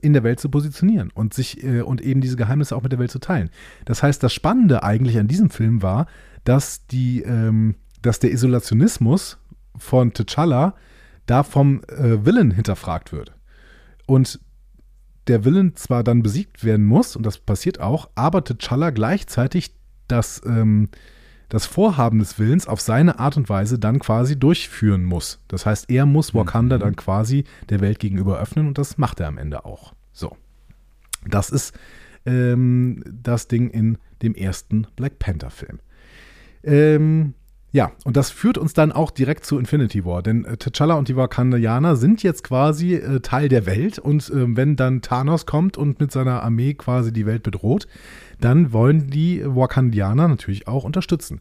in 0.00 0.12
der 0.12 0.22
Welt 0.22 0.38
zu 0.38 0.48
positionieren 0.48 1.10
und 1.12 1.34
sich 1.34 1.64
äh, 1.64 1.80
und 1.80 2.00
eben 2.00 2.20
diese 2.20 2.36
Geheimnisse 2.36 2.76
auch 2.76 2.82
mit 2.82 2.92
der 2.92 2.98
Welt 2.98 3.10
zu 3.10 3.18
teilen. 3.18 3.50
Das 3.84 4.02
heißt, 4.02 4.22
das 4.22 4.32
Spannende 4.32 4.82
eigentlich 4.82 5.18
an 5.18 5.28
diesem 5.28 5.50
Film 5.50 5.82
war, 5.82 6.06
dass 6.44 6.86
die, 6.86 7.22
ähm, 7.22 7.76
dass 8.00 8.18
der 8.18 8.32
Isolationismus 8.32 9.38
von 9.76 10.12
T'Challa 10.12 10.74
da 11.26 11.42
vom 11.42 11.82
äh, 11.84 12.24
Willen 12.24 12.50
hinterfragt 12.50 13.12
wird. 13.12 13.32
Und 14.06 14.40
der 15.28 15.44
Willen 15.44 15.76
zwar 15.76 16.02
dann 16.02 16.22
besiegt 16.22 16.64
werden 16.64 16.84
muss, 16.84 17.16
und 17.16 17.24
das 17.24 17.38
passiert 17.38 17.80
auch, 17.80 18.10
aber 18.14 18.40
T'Challa 18.40 18.90
gleichzeitig 18.90 19.74
das, 20.08 20.42
ähm, 20.44 20.88
das 21.52 21.66
Vorhaben 21.66 22.18
des 22.18 22.38
Willens 22.38 22.66
auf 22.66 22.80
seine 22.80 23.18
Art 23.18 23.36
und 23.36 23.50
Weise 23.50 23.78
dann 23.78 23.98
quasi 23.98 24.38
durchführen 24.38 25.04
muss. 25.04 25.38
Das 25.48 25.66
heißt, 25.66 25.90
er 25.90 26.06
muss 26.06 26.34
Wakanda 26.34 26.76
mhm. 26.76 26.80
dann 26.80 26.96
quasi 26.96 27.44
der 27.68 27.82
Welt 27.82 27.98
gegenüber 27.98 28.40
öffnen 28.40 28.68
und 28.68 28.78
das 28.78 28.96
macht 28.96 29.20
er 29.20 29.28
am 29.28 29.36
Ende 29.36 29.66
auch. 29.66 29.92
So. 30.14 30.34
Das 31.26 31.50
ist 31.50 31.74
ähm, 32.24 33.04
das 33.22 33.48
Ding 33.48 33.68
in 33.68 33.98
dem 34.22 34.34
ersten 34.34 34.86
Black 34.96 35.18
Panther-Film. 35.18 35.80
Ähm, 36.64 37.34
ja, 37.70 37.92
und 38.04 38.16
das 38.16 38.30
führt 38.30 38.56
uns 38.56 38.72
dann 38.72 38.90
auch 38.90 39.10
direkt 39.10 39.44
zu 39.44 39.58
Infinity 39.58 40.06
War, 40.06 40.22
denn 40.22 40.46
äh, 40.46 40.52
T'Challa 40.52 40.94
und 40.94 41.08
die 41.08 41.16
Wakandianer 41.16 41.96
sind 41.96 42.22
jetzt 42.22 42.44
quasi 42.44 42.94
äh, 42.94 43.20
Teil 43.20 43.50
der 43.50 43.66
Welt 43.66 43.98
und 43.98 44.28
äh, 44.30 44.56
wenn 44.56 44.76
dann 44.76 45.02
Thanos 45.02 45.44
kommt 45.44 45.76
und 45.76 46.00
mit 46.00 46.12
seiner 46.12 46.42
Armee 46.42 46.72
quasi 46.74 47.12
die 47.12 47.26
Welt 47.26 47.42
bedroht, 47.42 47.88
dann 48.44 48.72
wollen 48.72 49.08
die 49.08 49.42
Wakandianer 49.44 50.28
natürlich 50.28 50.68
auch 50.68 50.84
unterstützen. 50.84 51.40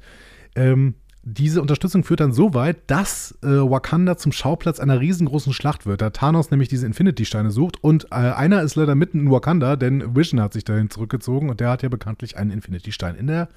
Ähm, 0.56 0.96
diese 1.24 1.62
Unterstützung 1.62 2.04
führt 2.04 2.20
dann 2.20 2.34
so 2.34 2.56
weit, 2.56 2.78
dass 2.88 3.38
äh, 3.44 3.48
Wakanda 3.48 4.18
zum 4.18 4.32
Schauplatz 4.32 4.80
einer 4.80 5.00
riesengroßen 5.00 5.54
Schlacht 5.54 5.86
wird, 5.86 6.02
da 6.02 6.10
Thanos 6.10 6.50
nämlich 6.50 6.68
diese 6.68 6.88
Infinity-Steine 6.88 7.52
sucht 7.52 7.84
und 7.84 8.06
äh, 8.06 8.16
einer 8.16 8.64
ist 8.64 8.76
leider 8.76 8.96
mitten 8.96 9.20
in 9.20 9.32
Wakanda, 9.32 9.76
denn 9.76 10.16
Vision 10.16 10.42
hat 10.42 10.54
sich 10.54 10.64
dahin 10.64 10.90
zurückgezogen 10.90 11.50
und 11.50 11.60
der 11.60 11.70
hat 11.70 11.84
ja 11.84 11.90
bekanntlich 11.90 12.38
einen 12.38 12.50
Infinity-Stein 12.50 13.16
in 13.16 13.28
der 13.28 13.50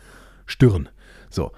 Stirn. 0.45 0.91
So. 1.31 1.53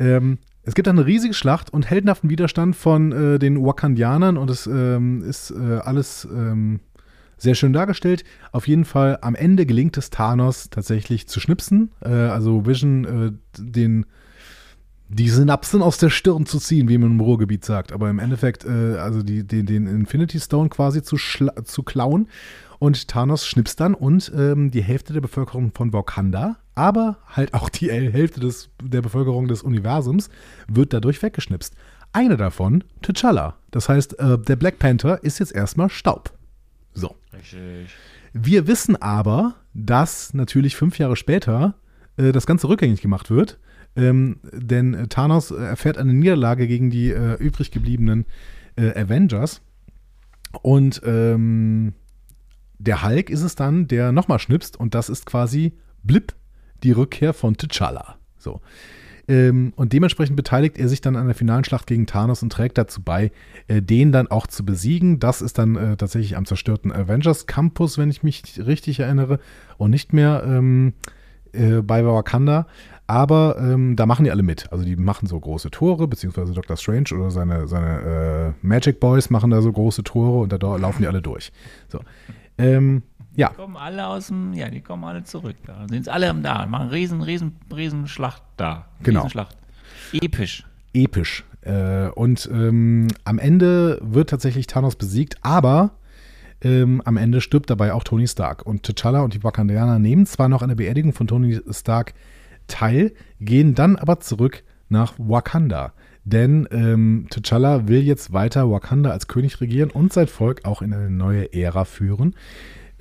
Ähm, 0.00 0.38
es 0.64 0.74
gibt 0.74 0.88
eine 0.88 1.06
riesige 1.06 1.34
Schlacht 1.34 1.72
und 1.72 1.88
heldenhaften 1.88 2.30
Widerstand 2.30 2.74
von 2.74 3.12
äh, 3.12 3.38
den 3.38 3.64
Wakandianern 3.64 4.36
und 4.36 4.50
es 4.50 4.66
ähm, 4.66 5.22
ist 5.22 5.52
äh, 5.52 5.78
alles 5.78 6.24
ähm, 6.24 6.80
sehr 7.42 7.54
schön 7.54 7.72
dargestellt. 7.72 8.24
Auf 8.52 8.68
jeden 8.68 8.84
Fall 8.84 9.18
am 9.20 9.34
Ende 9.34 9.66
gelingt 9.66 9.96
es 9.96 10.10
Thanos 10.10 10.70
tatsächlich 10.70 11.28
zu 11.28 11.40
schnipsen, 11.40 11.90
äh, 12.00 12.08
also 12.08 12.66
Vision 12.66 13.04
äh, 13.04 13.32
den 13.58 14.06
die 15.08 15.28
Synapsen 15.28 15.82
aus 15.82 15.98
der 15.98 16.08
Stirn 16.08 16.46
zu 16.46 16.58
ziehen, 16.58 16.88
wie 16.88 16.96
man 16.96 17.10
im 17.10 17.20
Ruhrgebiet 17.20 17.66
sagt. 17.66 17.92
Aber 17.92 18.08
im 18.08 18.18
Endeffekt, 18.18 18.64
äh, 18.64 18.96
also 18.96 19.22
die, 19.22 19.46
den, 19.46 19.66
den 19.66 19.86
Infinity 19.86 20.40
Stone 20.40 20.70
quasi 20.70 21.02
zu, 21.02 21.16
zu 21.16 21.82
klauen. 21.82 22.28
Und 22.78 23.08
Thanos 23.08 23.46
schnipst 23.46 23.78
dann 23.78 23.92
und 23.92 24.32
ähm, 24.34 24.70
die 24.70 24.82
Hälfte 24.82 25.12
der 25.12 25.20
Bevölkerung 25.20 25.72
von 25.74 25.92
Wakanda 25.92 26.56
aber 26.74 27.18
halt 27.26 27.54
auch 27.54 27.68
die 27.68 27.90
Hälfte 27.90 28.40
des, 28.40 28.70
der 28.82 29.02
Bevölkerung 29.02 29.48
des 29.48 29.62
Universums 29.62 30.30
wird 30.68 30.92
dadurch 30.92 31.22
weggeschnipst. 31.22 31.74
Eine 32.12 32.36
davon, 32.36 32.84
T'Challa. 33.02 33.54
Das 33.70 33.88
heißt, 33.88 34.18
äh, 34.18 34.38
der 34.38 34.56
Black 34.56 34.78
Panther 34.78 35.22
ist 35.22 35.38
jetzt 35.38 35.54
erstmal 35.54 35.90
Staub. 35.90 36.32
So. 36.94 37.16
Richtig. 37.32 37.90
Wir 38.32 38.66
wissen 38.66 39.00
aber, 39.00 39.56
dass 39.74 40.34
natürlich 40.34 40.76
fünf 40.76 40.98
Jahre 40.98 41.16
später 41.16 41.74
äh, 42.16 42.32
das 42.32 42.46
Ganze 42.46 42.68
rückgängig 42.68 43.00
gemacht 43.00 43.30
wird. 43.30 43.58
Ähm, 43.94 44.40
denn 44.52 45.08
Thanos 45.10 45.50
erfährt 45.50 45.98
eine 45.98 46.14
Niederlage 46.14 46.66
gegen 46.66 46.90
die 46.90 47.10
äh, 47.10 47.34
übrig 47.34 47.70
gebliebenen 47.70 48.24
äh, 48.76 48.98
Avengers. 48.98 49.60
Und 50.62 51.02
ähm, 51.04 51.94
der 52.78 53.02
Hulk 53.02 53.30
ist 53.30 53.42
es 53.42 53.54
dann, 53.54 53.88
der 53.88 54.12
nochmal 54.12 54.38
schnipst 54.38 54.78
und 54.78 54.94
das 54.94 55.08
ist 55.08 55.26
quasi 55.26 55.72
Blip 56.02 56.34
die 56.82 56.92
Rückkehr 56.92 57.32
von 57.32 57.54
T'Challa. 57.54 58.14
So. 58.38 58.60
Ähm, 59.28 59.72
und 59.76 59.92
dementsprechend 59.92 60.36
beteiligt 60.36 60.78
er 60.78 60.88
sich 60.88 61.00
dann 61.00 61.16
an 61.16 61.26
der 61.26 61.34
finalen 61.34 61.64
Schlacht 61.64 61.86
gegen 61.86 62.06
Thanos 62.06 62.42
und 62.42 62.50
trägt 62.50 62.76
dazu 62.76 63.02
bei, 63.02 63.30
äh, 63.68 63.80
den 63.80 64.12
dann 64.12 64.28
auch 64.28 64.46
zu 64.46 64.64
besiegen. 64.64 65.20
Das 65.20 65.42
ist 65.42 65.58
dann 65.58 65.76
äh, 65.76 65.96
tatsächlich 65.96 66.36
am 66.36 66.44
zerstörten 66.44 66.92
Avengers 66.92 67.46
Campus, 67.46 67.98
wenn 67.98 68.10
ich 68.10 68.22
mich 68.22 68.60
richtig 68.64 69.00
erinnere, 69.00 69.38
und 69.78 69.90
nicht 69.90 70.12
mehr 70.12 70.42
ähm, 70.46 70.94
äh, 71.52 71.82
bei 71.82 72.04
Wakanda. 72.04 72.66
Aber 73.06 73.56
ähm, 73.58 73.94
da 73.96 74.06
machen 74.06 74.24
die 74.24 74.30
alle 74.30 74.42
mit. 74.42 74.72
Also 74.72 74.84
die 74.84 74.96
machen 74.96 75.26
so 75.26 75.38
große 75.38 75.70
Tore, 75.70 76.08
beziehungsweise 76.08 76.52
Doctor 76.54 76.76
Strange 76.76 77.10
oder 77.14 77.30
seine, 77.30 77.68
seine 77.68 78.54
äh, 78.62 78.66
Magic 78.66 79.00
Boys 79.00 79.28
machen 79.28 79.50
da 79.50 79.60
so 79.60 79.70
große 79.70 80.02
Tore 80.02 80.40
und 80.40 80.52
da 80.52 80.76
laufen 80.76 81.02
die 81.02 81.08
alle 81.08 81.20
durch. 81.20 81.52
So. 81.88 82.00
Ähm, 82.58 83.02
ja. 83.34 83.48
Die 83.50 83.56
kommen 83.56 83.76
alle 83.76 84.06
aus 84.06 84.28
dem, 84.28 84.52
ja, 84.52 84.68
die 84.68 84.80
kommen 84.80 85.04
alle 85.04 85.24
zurück. 85.24 85.56
Da 85.66 85.86
sind 85.88 86.08
alle 86.08 86.34
da, 86.34 86.66
machen 86.66 86.88
riesen, 86.88 87.22
riesen, 87.22 87.56
riesen 87.74 88.06
Schlacht 88.06 88.42
da. 88.56 88.86
Genau. 89.02 89.20
Riesenschlacht. 89.20 89.56
Episch. 90.12 90.64
episch. 90.92 91.44
Äh, 91.62 92.08
und 92.08 92.48
ähm, 92.52 93.08
am 93.24 93.38
Ende 93.38 93.98
wird 94.02 94.30
tatsächlich 94.30 94.66
Thanos 94.66 94.96
besiegt, 94.96 95.36
aber 95.42 95.92
ähm, 96.60 97.02
am 97.04 97.16
Ende 97.16 97.40
stirbt 97.40 97.70
dabei 97.70 97.92
auch 97.92 98.04
Tony 98.04 98.26
Stark. 98.26 98.66
Und 98.66 98.86
T'Challa 98.86 99.22
und 99.22 99.34
die 99.34 99.44
Wakandianer 99.44 99.98
nehmen 99.98 100.26
zwar 100.26 100.48
noch 100.48 100.62
an 100.62 100.68
der 100.68 100.76
Beerdigung 100.76 101.12
von 101.12 101.26
Tony 101.26 101.60
Stark 101.70 102.14
teil, 102.66 103.12
gehen 103.40 103.74
dann 103.74 103.96
aber 103.96 104.20
zurück 104.20 104.62
nach 104.88 105.14
Wakanda. 105.18 105.92
Denn 106.24 106.68
ähm, 106.70 107.26
T'Challa 107.30 107.88
will 107.88 108.02
jetzt 108.02 108.32
weiter 108.32 108.70
Wakanda 108.70 109.10
als 109.10 109.26
König 109.26 109.60
regieren 109.60 109.90
und 109.90 110.12
sein 110.12 110.28
Volk 110.28 110.64
auch 110.64 110.82
in 110.82 110.92
eine 110.92 111.10
neue 111.10 111.52
Ära 111.52 111.84
führen. 111.84 112.34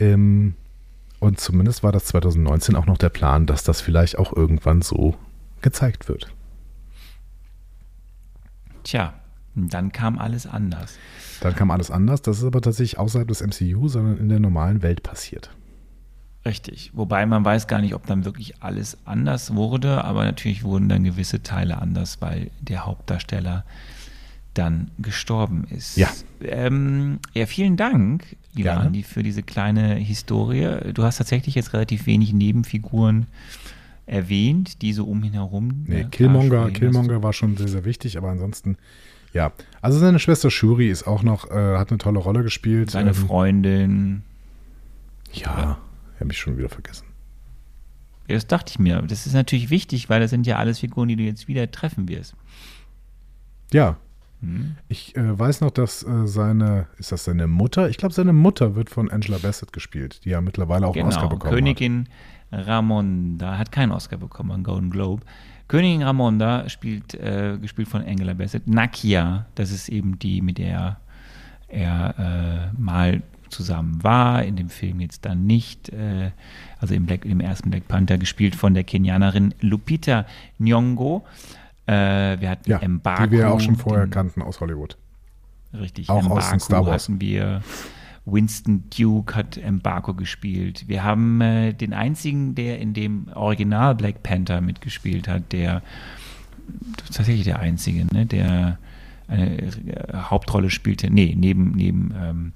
Ähm, 0.02 0.56
und 1.20 1.40
zumindest 1.40 1.84
war 1.84 1.92
das 1.92 2.06
2019 2.06 2.76
auch 2.76 2.88
noch 2.88 2.98
der 2.98 3.10
Plan, 3.10 3.46
dass 3.46 3.64
das 3.64 3.80
vielleicht 3.80 4.18
auch 4.18 4.36
irgendwann 4.36 4.82
so 4.82 5.16
gezeigt 5.62 6.10
wird. 6.10 6.34
Tja, 8.84 9.14
dann 9.54 9.92
kam 9.92 10.18
alles 10.18 10.48
anders. 10.48 10.98
Dann 11.42 11.56
kam 11.56 11.70
alles 11.70 11.92
anders. 11.92 12.24
Das 12.24 12.40
ist 12.40 12.44
aber 12.44 12.62
tatsächlich 12.62 12.98
außerhalb 12.98 13.28
des 13.28 13.42
MCU, 13.42 13.88
sondern 13.88 14.18
in 14.18 14.30
der 14.30 14.40
normalen 14.40 14.82
Welt 14.82 15.04
passiert. 15.04 15.52
Richtig. 16.44 16.90
Wobei 16.96 17.28
man 17.28 17.46
weiß 17.46 17.68
gar 17.68 17.82
nicht, 17.82 17.94
ob 17.94 18.08
dann 18.08 18.26
wirklich 18.26 18.64
alles 18.64 18.98
anders 19.06 19.54
wurde, 19.54 20.04
aber 20.04 20.24
natürlich 20.24 20.64
wurden 20.64 20.90
dann 20.90 21.04
gewisse 21.04 21.44
Teile 21.44 21.78
anders, 21.78 22.20
weil 22.22 22.50
der 22.62 22.88
Hauptdarsteller 22.88 23.64
dann 24.54 24.92
gestorben 25.00 25.66
ist. 25.70 25.98
Ja. 25.98 26.10
Ähm, 26.44 27.20
ja, 27.34 27.46
vielen 27.46 27.78
Dank, 27.78 28.36
lieber 28.54 28.72
Gerne. 28.72 28.86
Andi, 28.88 29.04
für 29.04 29.24
diese 29.24 29.44
kleine 29.44 29.96
Historie. 29.96 30.92
Du 30.94 31.04
hast 31.04 31.18
tatsächlich 31.18 31.56
jetzt 31.56 31.74
relativ 31.74 32.06
wenig 32.06 32.34
Nebenfiguren 32.34 33.28
erwähnt, 34.06 34.82
die 34.82 34.92
so 34.94 35.06
um 35.06 35.24
ihn 35.24 35.34
herum. 35.34 35.86
Nee, 35.88 36.04
ne, 36.04 36.10
Killmonger, 36.10 36.50
darstellen. 36.50 36.74
Killmonger 36.74 37.24
war 37.24 37.32
schon 37.34 37.56
sehr, 37.56 37.70
sehr 37.70 37.86
wichtig, 37.86 38.18
aber 38.18 38.30
ansonsten, 38.30 38.78
ja. 39.34 39.54
Also 39.82 40.00
seine 40.00 40.20
Schwester 40.20 40.52
Shuri 40.52 40.90
ist 40.90 41.08
auch 41.08 41.24
noch, 41.24 41.50
äh, 41.50 41.78
hat 41.78 41.90
eine 41.92 41.98
tolle 41.98 42.20
Rolle 42.20 42.44
gespielt. 42.44 42.92
Seine 42.92 43.12
Ähm, 43.12 43.16
Freundin. 43.16 44.24
Ja, 45.34 45.78
habe 46.20 46.32
ich 46.32 46.38
schon 46.38 46.58
wieder 46.58 46.68
vergessen. 46.68 47.06
Ja, 48.28 48.36
das 48.36 48.48
dachte 48.48 48.72
ich 48.72 48.80
mir. 48.80 49.02
Das 49.04 49.26
ist 49.26 49.34
natürlich 49.34 49.70
wichtig, 49.70 50.10
weil 50.10 50.20
das 50.20 50.30
sind 50.30 50.46
ja 50.46 50.58
alles 50.58 50.80
Figuren, 50.80 51.08
die 51.08 51.16
du 51.16 51.24
jetzt 51.24 51.48
wieder 51.48 51.72
treffen 51.72 52.10
wirst. 52.10 52.36
Ja. 53.72 53.98
Hm? 54.42 54.76
Ich 54.88 55.16
äh, 55.16 55.40
weiß 55.40 55.62
noch, 55.62 55.72
dass 55.72 56.04
äh, 56.04 56.28
seine, 56.28 56.88
ist 56.98 57.12
das 57.12 57.24
seine 57.24 57.48
Mutter? 57.48 57.90
Ich 57.90 57.98
glaube, 57.98 58.14
seine 58.14 58.34
Mutter 58.34 58.76
wird 58.76 58.90
von 58.90 59.10
Angela 59.10 59.38
Bassett 59.38 59.72
gespielt, 59.72 60.22
die 60.26 60.30
ja 60.30 60.42
mittlerweile 60.42 60.88
auch 60.88 60.96
einen 60.96 61.08
Oscar 61.08 61.24
Genau, 61.24 61.36
bekommen 61.36 61.56
Königin 61.56 62.10
Ramonda 62.52 63.58
hat 63.58 63.72
keinen 63.72 63.92
Oscar 63.92 64.18
bekommen, 64.18 64.52
einen 64.52 64.64
Golden 64.64 64.90
Globe. 64.90 65.24
Königin 65.68 66.04
Ramonda 66.04 66.68
spielt, 66.68 67.14
äh, 67.14 67.58
gespielt 67.62 67.88
von 67.88 68.04
Angela 68.04 68.34
Bassett. 68.34 68.68
Nakia, 68.68 69.46
das 69.56 69.72
ist 69.72 69.88
eben 69.90 70.20
die, 70.20 70.42
mit 70.42 70.58
der 70.58 71.00
er 71.70 72.72
äh, 72.76 72.82
mal 72.82 73.24
zusammen 73.50 74.04
war, 74.04 74.44
in 74.44 74.56
dem 74.56 74.70
Film 74.70 75.00
jetzt 75.00 75.26
dann 75.26 75.46
nicht. 75.46 75.90
Äh, 75.90 76.32
also 76.80 76.94
im, 76.94 77.06
Black, 77.06 77.26
im 77.26 77.40
ersten 77.40 77.70
Black 77.70 77.88
Panther 77.88 78.18
gespielt 78.18 78.56
von 78.56 78.74
der 78.74 78.84
Kenianerin 78.84 79.54
Lupita 79.62 80.26
Nyong'o. 80.60 81.22
Äh, 81.92 82.40
wir 82.42 82.50
hatten 82.50 82.62
hat. 82.64 82.68
Ja, 82.68 82.78
Embargo, 82.80 83.26
die 83.26 83.32
wir 83.32 83.40
ja 83.40 83.50
auch 83.50 83.60
schon 83.60 83.76
vorher 83.76 84.06
den, 84.06 84.12
kannten 84.12 84.42
aus 84.42 84.60
Hollywood. 84.60 84.98
Richtig, 85.74 86.10
Auch 86.10 86.30
aus 86.30 86.50
den 86.50 86.60
Star 86.60 86.86
Wars. 86.86 87.04
hatten 87.04 87.22
wir. 87.22 87.62
Winston 88.26 88.84
Duke 88.96 89.34
hat 89.36 89.58
Embargo 89.58 90.14
gespielt. 90.14 90.88
Wir 90.88 91.04
haben 91.04 91.42
äh, 91.42 91.74
den 91.74 91.92
einzigen, 91.94 92.54
der 92.54 92.80
in 92.80 92.94
dem 92.94 93.28
Original 93.34 93.96
Black 93.96 94.22
Panther 94.22 94.62
mitgespielt 94.62 95.28
hat, 95.28 95.52
der 95.52 95.82
tatsächlich 97.12 97.46
der 97.46 97.60
einzige, 97.60 98.06
ne, 98.14 98.28
der 98.28 98.78
eine 99.28 99.58
äh, 99.58 99.72
Hauptrolle 100.14 100.70
spielte. 100.70 101.10
Nee, 101.10 101.34
neben, 101.36 101.72
neben 101.72 102.14
ähm, 102.16 102.54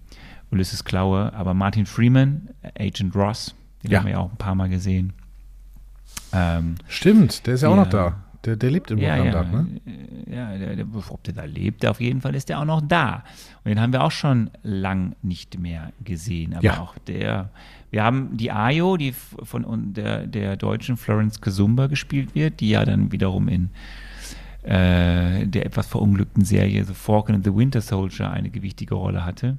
Ulysses 0.51 0.83
Klaue, 0.83 1.33
aber 1.33 1.55
Martin 1.55 1.87
Freeman, 1.87 2.49
Agent 2.77 3.15
Ross, 3.15 3.55
den 3.81 3.91
Ja. 3.91 3.99
haben 3.99 4.05
wir 4.05 4.11
ja 4.13 4.19
auch 4.19 4.31
ein 4.31 4.37
paar 4.37 4.55
Mal 4.55 4.69
gesehen. 4.69 5.13
Ähm, 6.31 6.75
Stimmt, 6.87 7.47
der 7.47 7.55
ist 7.55 7.61
ja, 7.61 7.69
auch 7.69 7.75
noch 7.75 7.89
da. 7.89 8.23
Der, 8.45 8.55
der 8.55 8.69
lebt 8.71 8.91
in 8.91 8.99
ja, 8.99 9.17
Wakanda, 9.17 9.43
ja, 9.43 9.61
ne? 9.61 9.67
ja 10.31 10.57
der, 10.57 10.75
der, 10.75 10.85
ob 11.09 11.23
der 11.23 11.33
da 11.33 11.45
lebt, 11.45 11.85
auf 11.85 11.99
jeden 11.99 12.21
Fall 12.21 12.35
ist 12.35 12.49
der 12.49 12.59
auch 12.59 12.65
noch 12.65 12.81
da. 12.81 13.23
Und 13.63 13.69
den 13.69 13.79
haben 13.81 13.91
wir 13.91 14.03
auch 14.03 14.11
schon 14.11 14.51
lang 14.61 15.15
nicht 15.23 15.59
mehr 15.59 15.91
gesehen. 16.03 16.53
Aber 16.53 16.63
Ja. 16.63 16.79
auch 16.79 16.95
der, 17.07 17.49
wir 17.89 18.03
haben 18.03 18.37
die 18.37 18.51
Ayo, 18.51 18.97
die 18.97 19.13
von 19.13 19.93
der, 19.93 20.27
der 20.27 20.57
deutschen 20.57 20.95
Florence 20.97 21.41
Kazumba 21.41 21.87
gespielt 21.87 22.35
wird, 22.35 22.59
die 22.59 22.69
ja 22.69 22.85
dann 22.85 23.11
wiederum 23.11 23.47
in 23.47 23.69
äh, 24.63 25.45
der 25.47 25.65
etwas 25.65 25.87
verunglückten 25.87 26.43
Serie 26.43 26.83
The 26.85 26.93
Falcon 26.93 27.35
and 27.35 27.45
the 27.45 27.55
Winter 27.55 27.81
Soldier 27.81 28.31
eine 28.31 28.49
gewichtige 28.49 28.95
Rolle 28.95 29.25
hatte. 29.25 29.57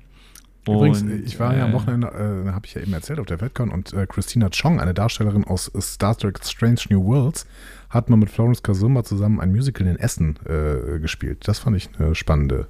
Übrigens, 0.67 1.03
ich 1.25 1.39
war 1.39 1.57
ja 1.57 1.65
am 1.65 1.71
äh, 1.71 1.75
Wochenende, 1.75 2.09
äh, 2.09 2.53
habe 2.53 2.67
ich 2.67 2.75
ja 2.75 2.81
eben 2.81 2.93
erzählt, 2.93 3.19
auf 3.19 3.27
der 3.27 3.39
FedCon 3.39 3.71
und 3.71 3.93
äh, 3.93 4.07
Christina 4.07 4.49
Chong, 4.51 4.81
eine 4.81 4.95
Darstellerin 4.95 5.45
aus 5.45 5.71
Star 5.81 6.17
Trek 6.17 6.41
Strange 6.45 6.81
New 6.91 7.05
Worlds, 7.05 7.47
hat 7.91 8.11
mal 8.11 8.17
mit 8.17 8.31
Florence 8.31 8.63
Kazumba 8.63 9.05
zusammen 9.05 9.41
ein 9.41 9.53
Musical 9.53 9.87
in 9.87 9.97
Essen 9.97 10.39
äh, 10.45 10.99
gespielt. 10.99 11.47
Das 11.47 11.59
fand 11.59 11.77
ich 11.77 11.89
eine 11.99 12.15
spannende 12.15 12.69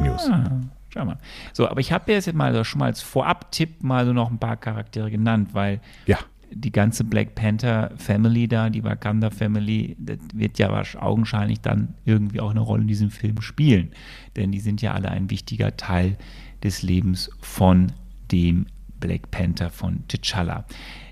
News. 0.00 0.28
Ah, 0.30 0.60
schau 0.90 1.04
mal. 1.04 1.18
So, 1.52 1.68
aber 1.68 1.80
ich 1.80 1.92
habe 1.92 2.12
jetzt 2.12 2.32
mal 2.32 2.54
so 2.54 2.64
schon 2.64 2.78
mal 2.80 2.86
als 2.86 3.02
Vorab-Tipp 3.02 3.82
mal 3.82 4.06
so 4.06 4.12
noch 4.12 4.30
ein 4.30 4.38
paar 4.38 4.56
Charaktere 4.56 5.10
genannt, 5.10 5.50
weil 5.52 5.80
Ja, 6.06 6.18
die 6.52 6.72
ganze 6.72 7.04
Black 7.04 7.34
Panther 7.34 7.90
Family 7.96 8.48
da, 8.48 8.70
die 8.70 8.84
Wakanda 8.84 9.30
Family, 9.30 9.96
das 9.98 10.18
wird 10.34 10.58
ja 10.58 10.82
augenscheinlich 10.98 11.60
dann 11.60 11.94
irgendwie 12.04 12.40
auch 12.40 12.50
eine 12.50 12.60
Rolle 12.60 12.82
in 12.82 12.88
diesem 12.88 13.10
Film 13.10 13.40
spielen. 13.40 13.90
Denn 14.36 14.52
die 14.52 14.60
sind 14.60 14.82
ja 14.82 14.94
alle 14.94 15.10
ein 15.10 15.30
wichtiger 15.30 15.76
Teil 15.76 16.16
des 16.62 16.82
Lebens 16.82 17.30
von 17.40 17.92
dem 18.32 18.66
Black 19.00 19.30
Panther 19.30 19.70
von 19.70 20.04
T'Challa. 20.08 20.64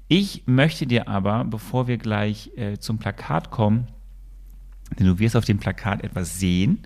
Ich 0.08 0.42
möchte 0.46 0.86
dir 0.86 1.08
aber, 1.08 1.44
bevor 1.44 1.86
wir 1.86 1.98
gleich 1.98 2.50
äh, 2.56 2.78
zum 2.78 2.98
Plakat 2.98 3.50
kommen, 3.50 3.88
denn 4.98 5.06
du 5.06 5.18
wirst 5.18 5.36
auf 5.36 5.44
dem 5.44 5.58
Plakat 5.58 6.02
etwas 6.04 6.38
sehen. 6.38 6.82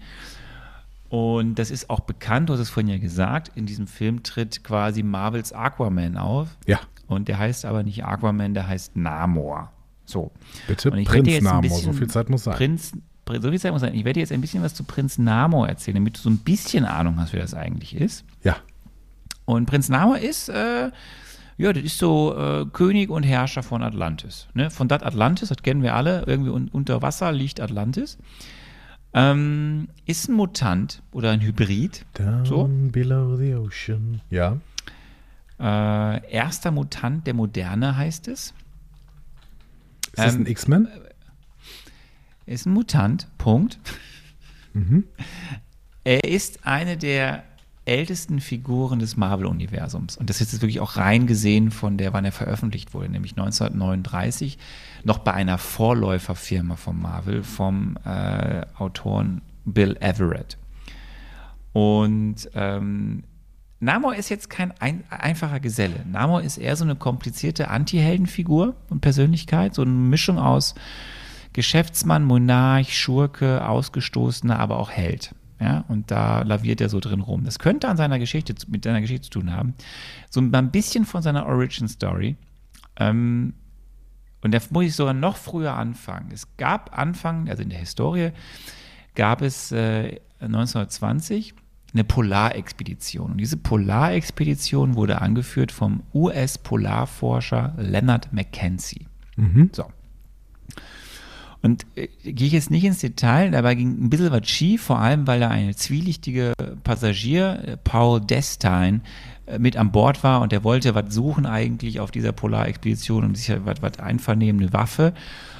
Und 1.08 1.54
das 1.58 1.70
ist 1.70 1.88
auch 1.88 2.00
bekannt, 2.00 2.48
du 2.48 2.52
hast 2.52 2.60
es 2.60 2.68
vorhin 2.70 2.90
ja 2.92 2.98
gesagt, 2.98 3.50
in 3.54 3.64
diesem 3.64 3.86
Film 3.86 4.22
tritt 4.22 4.62
quasi 4.62 5.02
Marvels 5.02 5.52
Aquaman 5.52 6.16
auf. 6.16 6.56
ja. 6.66 6.80
Und 7.06 7.28
der 7.28 7.38
heißt 7.38 7.64
aber 7.64 7.82
nicht 7.84 8.04
Aquaman, 8.04 8.52
der 8.52 8.68
heißt 8.68 8.94
Namor. 8.94 9.72
So. 10.04 10.30
Bitte 10.66 10.90
Prinz 10.90 11.40
Namor, 11.40 11.70
so 11.70 11.94
viel 11.94 12.06
Zeit 12.08 12.28
muss 12.28 12.44
sein. 12.44 12.54
Prinz, 12.54 12.90
Prin- 12.90 13.02
so 13.40 13.50
viel 13.50 13.58
Zeit 13.60 13.72
muss 13.72 13.80
sein. 13.82 13.94
Ich 13.94 14.04
werde 14.04 14.20
jetzt 14.20 14.32
ein 14.32 14.40
bisschen 14.40 14.62
was 14.62 14.74
zu 14.74 14.84
Prinz 14.84 15.18
Namor 15.18 15.68
erzählen, 15.68 15.96
damit 15.96 16.16
du 16.16 16.20
so 16.20 16.30
ein 16.30 16.38
bisschen 16.38 16.84
Ahnung 16.84 17.18
hast, 17.18 17.32
wer 17.32 17.40
das 17.40 17.54
eigentlich 17.54 17.94
ist. 17.94 18.24
Ja, 18.42 18.56
Und 19.44 19.66
Prinz 19.66 19.88
Namor 19.88 20.18
ist, 20.18 20.48
äh, 20.48 20.90
ja, 21.56 21.72
das 21.72 21.82
ist 21.82 21.98
so 21.98 22.36
äh, 22.36 22.66
König 22.72 23.10
und 23.10 23.22
Herrscher 23.24 23.62
von 23.62 23.82
Atlantis. 23.82 24.48
Ne? 24.54 24.70
Von 24.70 24.88
dat 24.88 25.02
Atlantis, 25.04 25.48
das 25.48 25.58
kennen 25.62 25.82
wir 25.82 25.94
alle, 25.94 26.24
irgendwie 26.26 26.50
un 26.50 26.68
unter 26.68 27.02
Wasser 27.02 27.32
liegt 27.32 27.60
Atlantis. 27.60 28.18
Ähm, 29.14 29.88
ist 30.06 30.28
ein 30.28 30.34
Mutant 30.34 31.02
oder 31.12 31.30
ein 31.30 31.40
Hybrid. 31.40 32.04
down 32.14 32.44
So. 32.44 32.68
below 32.92 33.36
the 33.36 33.54
ocean. 33.54 34.20
Ja, 34.30 34.58
Äh, 35.60 36.30
erster 36.30 36.70
Mutant 36.70 37.26
der 37.26 37.34
Moderne 37.34 37.96
heißt 37.96 38.28
es. 38.28 38.54
ist 40.12 40.18
das 40.18 40.34
Ähm, 40.34 40.42
ein 40.42 40.46
X-Men? 40.46 40.88
Ist 42.48 42.66
ein 42.66 42.72
Mutant, 42.72 43.28
Punkt. 43.38 43.78
Mhm. 44.72 45.04
Er 46.04 46.24
ist 46.24 46.66
eine 46.66 46.96
der 46.96 47.44
ältesten 47.84 48.40
Figuren 48.40 48.98
des 48.98 49.16
Marvel-Universums. 49.16 50.16
Und 50.16 50.28
das 50.28 50.40
ist 50.40 50.52
jetzt 50.52 50.62
wirklich 50.62 50.80
auch 50.80 50.96
rein 50.96 51.26
gesehen 51.26 51.70
von 51.70 51.96
der, 51.96 52.12
wann 52.12 52.24
er 52.24 52.32
veröffentlicht 52.32 52.92
wurde, 52.92 53.08
nämlich 53.08 53.32
1939, 53.32 54.58
noch 55.04 55.18
bei 55.18 55.32
einer 55.32 55.58
Vorläuferfirma 55.58 56.76
von 56.76 57.00
Marvel, 57.00 57.42
vom 57.42 57.96
äh, 58.04 58.62
Autoren 58.76 59.40
Bill 59.64 59.96
Everett. 60.00 60.58
Und 61.72 62.50
ähm, 62.54 63.24
Namor 63.80 64.16
ist 64.16 64.28
jetzt 64.28 64.50
kein 64.50 64.72
ein, 64.80 65.04
einfacher 65.08 65.60
Geselle. 65.60 66.04
Namor 66.10 66.42
ist 66.42 66.58
eher 66.58 66.74
so 66.74 66.84
eine 66.84 66.96
komplizierte 66.96 67.68
Anti-Heldenfigur 67.68 68.74
und 68.90 69.00
Persönlichkeit, 69.00 69.74
so 69.74 69.82
eine 69.82 69.92
Mischung 69.92 70.38
aus 70.38 70.74
Geschäftsmann, 71.58 72.22
Monarch, 72.22 72.96
Schurke, 72.96 73.68
Ausgestoßener, 73.68 74.60
aber 74.60 74.78
auch 74.78 74.92
Held. 74.92 75.34
Ja, 75.58 75.84
und 75.88 76.08
da 76.12 76.42
laviert 76.42 76.80
er 76.80 76.88
so 76.88 77.00
drin 77.00 77.18
rum. 77.18 77.42
Das 77.42 77.58
könnte 77.58 77.88
an 77.88 77.96
seiner 77.96 78.20
Geschichte, 78.20 78.54
mit 78.68 78.84
seiner 78.84 79.00
Geschichte 79.00 79.28
zu 79.28 79.40
tun 79.40 79.52
haben. 79.52 79.74
So 80.30 80.40
ein 80.40 80.70
bisschen 80.70 81.04
von 81.04 81.20
seiner 81.20 81.46
Origin 81.46 81.88
Story. 81.88 82.36
Ähm, 82.94 83.54
und 84.40 84.54
da 84.54 84.60
muss 84.70 84.84
ich 84.84 84.94
sogar 84.94 85.14
noch 85.14 85.36
früher 85.36 85.74
anfangen. 85.74 86.30
Es 86.32 86.46
gab 86.58 86.96
Anfang, 86.96 87.48
also 87.48 87.64
in 87.64 87.70
der 87.70 87.80
Historie, 87.80 88.30
gab 89.16 89.42
es 89.42 89.72
äh, 89.72 90.20
1920 90.38 91.54
eine 91.92 92.04
Polarexpedition. 92.04 93.32
Und 93.32 93.38
diese 93.38 93.56
Polarexpedition 93.56 94.94
wurde 94.94 95.20
angeführt 95.20 95.72
vom 95.72 96.04
US-Polarforscher 96.14 97.74
Leonard 97.78 98.32
Mackenzie. 98.32 99.08
So. 99.72 99.86
Und 101.62 101.86
äh, 101.96 102.08
gehe 102.24 102.46
ich 102.46 102.52
jetzt 102.52 102.70
nicht 102.70 102.84
ins 102.84 103.00
Detail, 103.00 103.50
dabei 103.50 103.74
ging 103.74 104.04
ein 104.04 104.10
bisschen 104.10 104.30
was 104.30 104.48
schief, 104.48 104.82
vor 104.82 104.98
allem 104.98 105.26
weil 105.26 105.40
da 105.40 105.48
eine 105.48 105.74
zwielichtige 105.74 106.52
Passagier, 106.84 107.62
äh, 107.64 107.76
Paul 107.76 108.20
Destine, 108.20 109.00
äh, 109.46 109.58
mit 109.58 109.76
an 109.76 109.90
Bord 109.90 110.22
war 110.22 110.40
und 110.40 110.52
der 110.52 110.64
wollte 110.64 110.94
was 110.94 111.12
suchen 111.12 111.46
eigentlich 111.46 112.00
auf 112.00 112.10
dieser 112.10 112.32
Polarexpedition 112.32 113.24
und 113.24 113.36
sich 113.36 113.54
was, 113.64 113.82
was 113.82 113.98
einvernehmen, 113.98 114.62
eine 114.62 114.72
Waffe. 114.72 115.14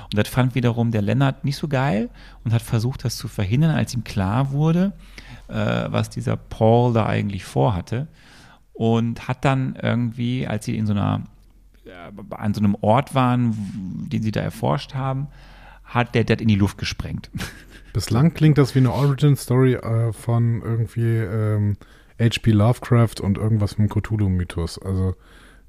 Und 0.05 0.17
das 0.17 0.29
fand 0.29 0.55
wiederum 0.55 0.91
der 0.91 1.03
Lennart 1.03 1.45
nicht 1.45 1.57
so 1.57 1.69
geil 1.69 2.09
und 2.45 2.53
hat 2.53 2.63
versucht, 2.63 3.05
das 3.05 3.17
zu 3.17 3.29
verhindern, 3.29 3.75
als 3.75 3.95
ihm 3.95 4.05
klar 4.05 4.53
wurde, 4.53 4.93
äh, 5.49 5.55
was 5.55 6.11
dieser 6.11 6.37
Paul 6.37 6.93
da 6.93 7.07
eigentlich 7.07 7.45
vorhatte. 7.45 8.07
Und 8.73 9.27
hat 9.27 9.45
dann 9.45 9.77
irgendwie, 9.83 10.47
als 10.47 10.65
sie 10.65 10.79
in 10.79 10.87
so 10.87 10.93
einer, 10.93 11.25
äh, 11.85 12.35
an 12.35 12.55
so 12.55 12.61
einem 12.61 12.77
Ort 12.81 13.15
waren, 13.15 14.07
den 14.09 14.23
sie 14.23 14.31
da 14.31 14.41
erforscht 14.41 14.95
haben, 14.95 15.27
hat 15.89 16.15
der 16.15 16.25
das 16.25 16.41
in 16.41 16.49
die 16.49 16.57
Luft 16.57 16.79
gesprengt. 16.79 17.31
Bislang 17.93 18.35
klingt 18.35 18.59
das 18.59 18.75
wie 18.75 18.81
eine 18.81 18.93
Origin-Story 18.93 19.75
äh, 19.75 20.13
von 20.13 20.63
irgendwie 20.63 21.17
ähm, 21.17 21.77
H.P. 22.21 22.53
Lovecraft 22.53 23.21
und 23.21 23.39
irgendwas 23.39 23.75
vom 23.75 23.89
Cthulhu-Mythos. 23.89 24.79
Also 24.81 25.15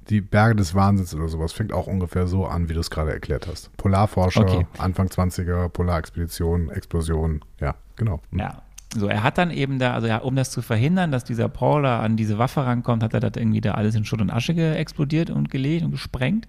die 0.09 0.21
Berge 0.21 0.55
des 0.55 0.75
Wahnsinns 0.75 1.13
oder 1.13 1.27
sowas 1.29 1.53
fängt 1.53 1.71
auch 1.71 1.87
ungefähr 1.87 2.27
so 2.27 2.45
an, 2.45 2.67
wie 2.69 2.73
du 2.73 2.79
es 2.79 2.89
gerade 2.89 3.11
erklärt 3.11 3.47
hast. 3.47 3.75
Polarforscher, 3.77 4.41
Okay. 4.41 4.67
Anfang 4.77 5.07
20er, 5.07 5.69
Polarexpedition, 5.69 6.69
Explosion. 6.69 7.41
Ja, 7.59 7.75
genau. 7.95 8.21
Hm. 8.31 8.39
Ja. 8.39 8.61
So, 8.95 9.07
er 9.07 9.21
hat 9.21 9.37
dann 9.37 9.51
eben 9.51 9.77
da, 9.77 9.93
also 9.93 10.07
ja, 10.07 10.17
um 10.17 10.35
das 10.35 10.49
zu 10.49 10.63
verhindern, 10.63 11.11
dass 11.11 11.23
dieser 11.23 11.47
Paul 11.47 11.83
da 11.83 11.99
an 11.99 12.17
diese 12.17 12.39
Waffe 12.39 12.65
rankommt, 12.65 13.03
hat 13.03 13.13
er 13.13 13.19
das 13.19 13.33
irgendwie 13.35 13.61
da 13.61 13.73
alles 13.73 13.93
in 13.93 14.03
Schutt 14.03 14.19
und 14.19 14.31
Asche 14.31 14.75
explodiert 14.75 15.29
und 15.29 15.51
gelegt 15.51 15.85
und 15.85 15.91
gesprengt. 15.91 16.47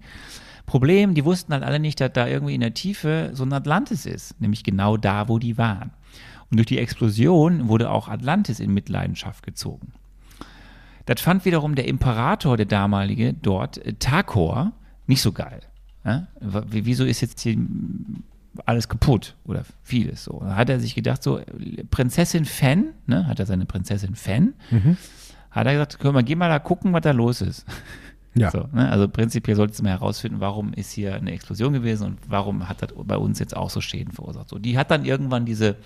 Problem, 0.71 1.15
die 1.15 1.25
wussten 1.25 1.53
halt 1.53 1.65
alle 1.65 1.81
nicht, 1.81 2.01
dass 2.01 2.13
da 2.13 2.29
irgendwie 2.29 2.55
in 2.55 2.61
der 2.61 2.75
Tiefe 2.75 3.31
so 3.33 3.43
ein 3.43 3.53
Atlantis 3.53 4.07
ist, 4.07 4.41
nämlich 4.41 4.63
genau 4.63 4.97
da, 4.97 5.29
wo 5.29 5.41
die 5.41 5.59
waren. 5.59 5.91
Und 6.49 6.59
durch 6.59 6.67
die 6.69 6.79
Explosion 6.79 7.67
wurde 7.67 7.91
auch 7.91 8.07
Atlantis 8.07 8.61
in 8.61 8.73
Mitleidenschaft 8.73 9.45
gezogen. 9.45 9.93
Das 11.07 11.21
fand 11.21 11.45
wiederum 11.45 11.75
der 11.75 11.89
Imperator, 11.89 12.57
der 12.57 12.67
damalige 12.67 13.35
dort, 13.35 13.85
äh, 13.85 13.95
Takor, 13.95 14.71
nicht 15.09 15.23
so 15.23 15.33
geil. 15.33 15.59
Ja? 16.05 16.29
Wieso 16.39 17.05
ist 17.05 17.21
jetzt 17.21 17.41
hier 17.41 17.57
alles 18.65 18.89
kaputt 18.89 19.35
oder 19.45 19.65
vieles 19.83 20.23
so? 20.23 20.39
Da 20.39 20.55
hat 20.55 20.71
er 20.71 20.79
sich 20.79 20.95
gedacht, 20.95 21.25
so, 21.25 21.41
Prinzessin 21.91 22.45
Fan, 22.45 22.91
ne, 23.07 23.27
hat 23.27 23.41
er 23.41 23.47
seine 23.47 23.67
Prinzessin 23.67 24.15
Fan, 24.15 24.55
hat 25.51 25.67
er 25.67 25.73
gesagt, 25.73 25.99
können 25.99 26.15
wir, 26.15 26.23
geh 26.23 26.37
mal 26.37 26.49
da 26.49 26.61
gucken, 26.61 26.93
was 26.93 27.03
da 27.03 27.11
los 27.11 27.41
ist. 27.41 27.67
Ja. 28.35 28.51
So, 28.51 28.69
ne? 28.73 28.91
Also 28.91 29.09
prinzipiell 29.09 29.57
solltest 29.57 29.81
du 29.81 29.85
mal 29.85 29.91
herausfinden, 29.91 30.41
warum 30.41 30.73
ist 30.73 30.93
hier 30.93 31.15
eine 31.15 31.33
Explosion 31.33 31.73
gewesen 31.73 32.07
und 32.07 32.19
warum 32.29 32.69
hat 32.69 32.83
das 32.83 32.91
bei 32.97 33.17
uns 33.17 33.39
jetzt 33.39 33.57
auch 33.57 33.71
so 33.71 33.81
Schäden 33.81 34.13
verursacht. 34.13 34.49
So, 34.49 34.59
die 34.59 34.79
hat 34.79 34.91
dann 34.91 35.05
irgendwann 35.05 35.45
diese, 35.45 35.77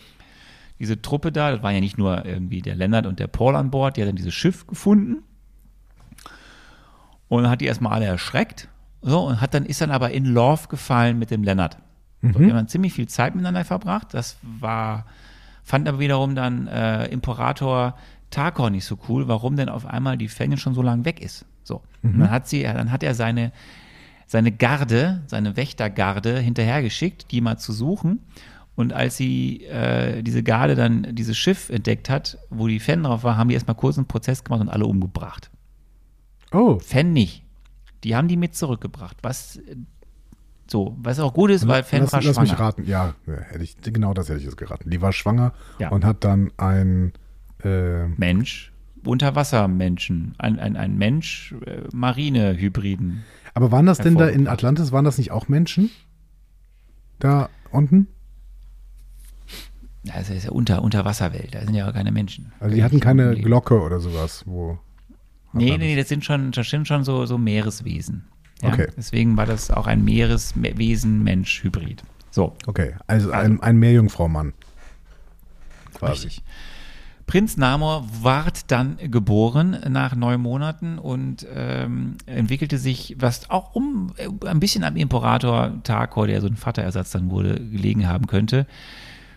diese 0.79 1.01
Truppe 1.01 1.33
da, 1.33 1.53
das 1.53 1.63
waren 1.63 1.75
ja 1.75 1.81
nicht 1.81 1.97
nur 1.97 2.25
irgendwie 2.25 2.61
der 2.61 2.77
Lennart 2.77 3.07
und 3.07 3.19
der 3.19 3.29
Paul 3.29 3.57
an 3.57 3.71
Bord, 3.71 3.97
die 3.97 4.03
hat 4.03 4.09
dann 4.09 4.17
dieses 4.17 4.35
Schiff 4.35 4.67
gefunden 4.67 5.23
und 7.29 7.49
hat 7.49 7.61
die 7.61 7.67
erstmal 7.67 7.93
alle 7.93 8.07
erschreckt. 8.07 8.69
So, 9.01 9.21
und 9.21 9.41
hat 9.41 9.55
dann, 9.55 9.67
ist 9.67 9.81
dann 9.81 9.91
aber 9.91 10.11
in 10.13 10.25
Love 10.25 10.69
gefallen 10.69 11.19
mit 11.19 11.31
dem 11.31 11.43
Lennart. 11.43 11.79
So, 12.23 12.39
die 12.39 12.47
haben 12.47 12.57
dann 12.57 12.69
ziemlich 12.69 12.95
viel 12.95 13.07
Zeit 13.07 13.35
miteinander 13.35 13.65
verbracht. 13.65 14.15
Das 14.15 14.39
war, 14.43 15.05
fand 15.63 15.87
aber 15.89 15.99
wiederum 15.99 16.35
dann 16.35 16.67
äh, 16.69 17.07
Imperator 17.09 17.97
Tarkor 18.31 18.71
nicht 18.71 18.87
so 18.87 18.99
cool, 19.09 19.29
warum 19.29 19.57
denn 19.57 19.69
auf 19.69 19.87
einmal 19.87 20.17
die 20.17 20.29
Fänge 20.29 20.57
schon 20.57 20.75
so 20.75 20.83
lange 20.83 21.05
weg 21.05 21.21
ist. 21.21 21.45
So. 21.65 21.83
Und 22.03 22.19
dann 22.21 22.31
hat 22.31 22.47
sie, 22.47 22.63
dann 22.63 22.93
hat 22.93 23.03
er 23.03 23.15
seine, 23.15 23.51
seine 24.27 24.53
Garde, 24.53 25.23
seine 25.27 25.57
Wächtergarde 25.57 26.39
hinterhergeschickt, 26.39 27.31
die 27.33 27.41
mal 27.41 27.57
zu 27.59 27.73
suchen. 27.73 28.21
Und 28.77 28.93
als 28.93 29.17
sie 29.17 29.65
äh, 29.65 30.23
diese 30.23 30.43
Garde 30.43 30.75
dann 30.75 31.15
dieses 31.15 31.37
Schiff 31.39 31.71
entdeckt 31.71 32.11
hat, 32.11 32.39
wo 32.51 32.67
die 32.69 32.81
Fan 32.81 33.03
drauf 33.05 33.23
war, 33.25 33.37
haben 33.37 33.49
die 33.49 33.55
erstmal 33.55 33.77
kurz 33.77 33.97
einen 33.97 34.07
Prozess 34.07 34.45
gemacht 34.45 34.61
und 34.61 34.69
alle 34.69 34.85
umgebracht. 34.87 35.51
Oh, 36.53 36.79
Fan 36.79 37.13
nicht. 37.13 37.43
Die 38.03 38.15
haben 38.15 38.29
die 38.29 38.37
mit 38.37 38.55
zurückgebracht. 38.55 39.17
Was 39.23 39.59
so, 40.67 40.97
was 41.01 41.21
auch 41.21 41.33
gut 41.35 41.51
ist, 41.51 41.67
weil 41.69 41.83
Fan 41.83 42.01
lass, 42.03 42.13
war 42.13 42.23
lass 42.23 42.35
schwanger. 42.35 42.51
mich 42.51 42.59
raten. 42.59 42.85
Ja, 42.85 43.15
hätte 43.27 43.63
ich, 43.65 43.77
genau 43.81 44.13
das 44.15 44.29
hätte 44.29 44.39
ich 44.39 44.45
jetzt 44.45 44.57
geraten. 44.57 44.91
Die 44.91 45.01
war 45.01 45.13
schwanger 45.13 45.53
Ja. 45.79 45.91
und 45.91 46.05
hat 46.05 46.25
dann 46.25 46.51
ein 46.57 47.13
äh, 47.63 48.07
Mensch, 48.09 48.73
Unterwassermenschen, 49.07 50.35
ein, 50.39 50.59
ein, 50.59 50.77
ein 50.77 50.97
Mensch, 50.97 51.55
äh, 51.67 51.83
Marine-Hybriden. 51.93 53.25
Aber 53.55 53.71
waren 53.73 53.87
das 53.87 53.99
denn 53.99 54.17
da 54.17 54.29
in. 54.29 54.49
Atlantis, 54.49 54.91
waren 54.93 55.05
das 55.05 55.19
nicht 55.19 55.31
auch 55.31 55.49
Menschen? 55.49 55.91
Da 57.19 57.49
unten? 57.71 58.09
Das 60.05 60.29
ist 60.29 60.45
ja 60.45 60.51
unter, 60.51 60.83
Unterwasserwelt, 60.83 61.55
da 61.55 61.61
sind 61.65 61.75
ja 61.75 61.89
auch 61.89 61.95
keine 61.95 62.13
Menschen. 62.13 62.53
Also 62.61 62.75
die 62.75 62.85
hatten 62.85 63.01
keine 63.01 63.35
Glocke 63.37 63.81
oder 63.81 64.01
sowas, 64.01 64.43
wo. 64.47 64.79
Nee, 65.53 65.67
Atlantis- 65.73 65.79
nee, 65.79 65.97
das 65.97 66.09
sind 66.09 66.25
schon, 66.25 66.51
das 66.51 66.69
sind 66.69 66.87
schon 66.89 67.05
so, 67.05 67.25
so 67.27 67.39
Meereswesen. 67.39 68.25
Ja? 68.61 68.73
Okay. 68.73 68.89
Deswegen 68.97 69.37
war 69.37 69.47
das 69.47 69.71
auch 69.71 69.87
ein 69.87 70.05
Meereswesen-Mensch-Hybrid. 70.05 72.03
So, 72.31 72.57
Okay, 72.67 72.95
also 73.07 73.31
ein, 73.31 73.61
ein 73.63 73.77
Meerjungfrau-Mann. 73.79 74.53
Quasi. 75.95 76.27
richtig. 76.27 76.43
Prinz 77.27 77.57
Namor 77.57 78.07
ward 78.23 78.71
dann 78.71 78.99
geboren 79.11 79.79
nach 79.89 80.15
neun 80.15 80.41
Monaten 80.41 80.99
und 80.99 81.47
ähm, 81.55 82.17
entwickelte 82.27 82.79
sich, 82.79 83.17
was 83.19 83.51
auch 83.51 83.75
um 83.75 84.13
äh, 84.17 84.29
ein 84.47 84.61
bisschen 84.61 84.85
am 84.85 84.97
Imperator 84.97 85.73
Tarkor, 85.83 86.27
der 86.27 86.41
so 86.41 86.47
ein 86.47 86.57
Vaterersatz 86.57 87.13
dann 87.13 87.31
wurde, 87.31 87.55
gelegen 87.55 88.07
haben 88.09 88.27
könnte, 88.27 88.67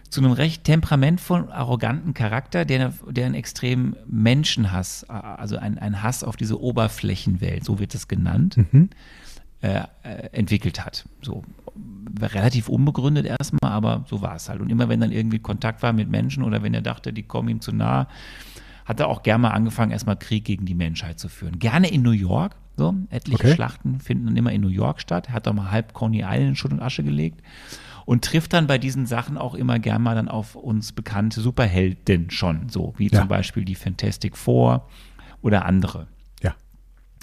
zu 0.09 0.21
einem 0.21 0.31
recht 0.31 0.63
temperamentvollen, 0.63 1.49
arroganten 1.49 2.13
Charakter, 2.13 2.65
der, 2.65 2.93
der 3.09 3.25
einen 3.25 3.35
extremen 3.35 3.95
Menschenhass, 4.07 5.03
also 5.09 5.57
ein, 5.57 5.77
ein 5.77 6.01
Hass 6.01 6.23
auf 6.23 6.37
diese 6.37 6.61
Oberflächenwelt, 6.61 7.65
so 7.65 7.79
wird 7.79 7.93
es 7.93 8.07
genannt, 8.07 8.57
äh, 8.57 8.87
äh, 9.61 9.83
entwickelt 10.31 10.85
hat. 10.85 11.05
So 11.21 11.43
relativ 12.19 12.69
unbegründet 12.69 13.25
erstmal, 13.25 13.71
aber 13.71 14.05
so 14.07 14.21
war 14.21 14.35
es 14.35 14.49
halt. 14.49 14.61
Und 14.61 14.69
immer 14.69 14.89
wenn 14.89 14.99
dann 14.99 15.11
irgendwie 15.11 15.39
Kontakt 15.39 15.83
war 15.83 15.93
mit 15.93 16.09
Menschen 16.09 16.43
oder 16.43 16.63
wenn 16.63 16.73
er 16.73 16.81
dachte, 16.81 17.13
die 17.13 17.23
kommen 17.23 17.49
ihm 17.49 17.61
zu 17.61 17.71
nah, 17.71 18.07
hat 18.85 18.99
er 18.99 19.07
auch 19.07 19.21
gerne 19.23 19.43
mal 19.43 19.51
angefangen, 19.51 19.91
erstmal 19.91 20.17
Krieg 20.17 20.45
gegen 20.45 20.65
die 20.65 20.73
Menschheit 20.75 21.19
zu 21.19 21.27
führen. 21.29 21.59
Gerne 21.59 21.89
in 21.91 22.01
New 22.01 22.11
York. 22.11 22.55
So, 22.77 22.93
etliche 23.09 23.43
Okay. 23.43 23.55
Schlachten 23.55 23.99
finden 23.99 24.27
dann 24.27 24.37
immer 24.37 24.51
in 24.51 24.61
New 24.61 24.67
York 24.67 25.01
statt. 25.01 25.31
Hat 25.31 25.47
auch 25.47 25.53
mal 25.53 25.71
halb 25.71 25.93
Coney 25.93 26.19
Island 26.19 26.49
in 26.49 26.55
Schutt 26.55 26.71
und 26.71 26.79
Asche 26.79 27.03
gelegt 27.03 27.41
und 28.05 28.23
trifft 28.23 28.53
dann 28.53 28.67
bei 28.67 28.77
diesen 28.77 29.07
Sachen 29.07 29.35
auch 29.37 29.55
immer 29.55 29.79
gern 29.79 30.03
mal 30.03 30.13
dann 30.15 30.27
auf 30.29 30.55
uns 30.55 30.91
bekannte 30.91 31.41
Superhelden 31.41 32.29
schon, 32.29 32.69
so 32.69 32.93
wie 32.97 33.07
Ja. 33.09 33.19
zum 33.19 33.27
Beispiel 33.27 33.65
die 33.65 33.73
Fantastic 33.75 34.37
Four 34.37 34.87
oder 35.41 35.65
andere. 35.65 36.07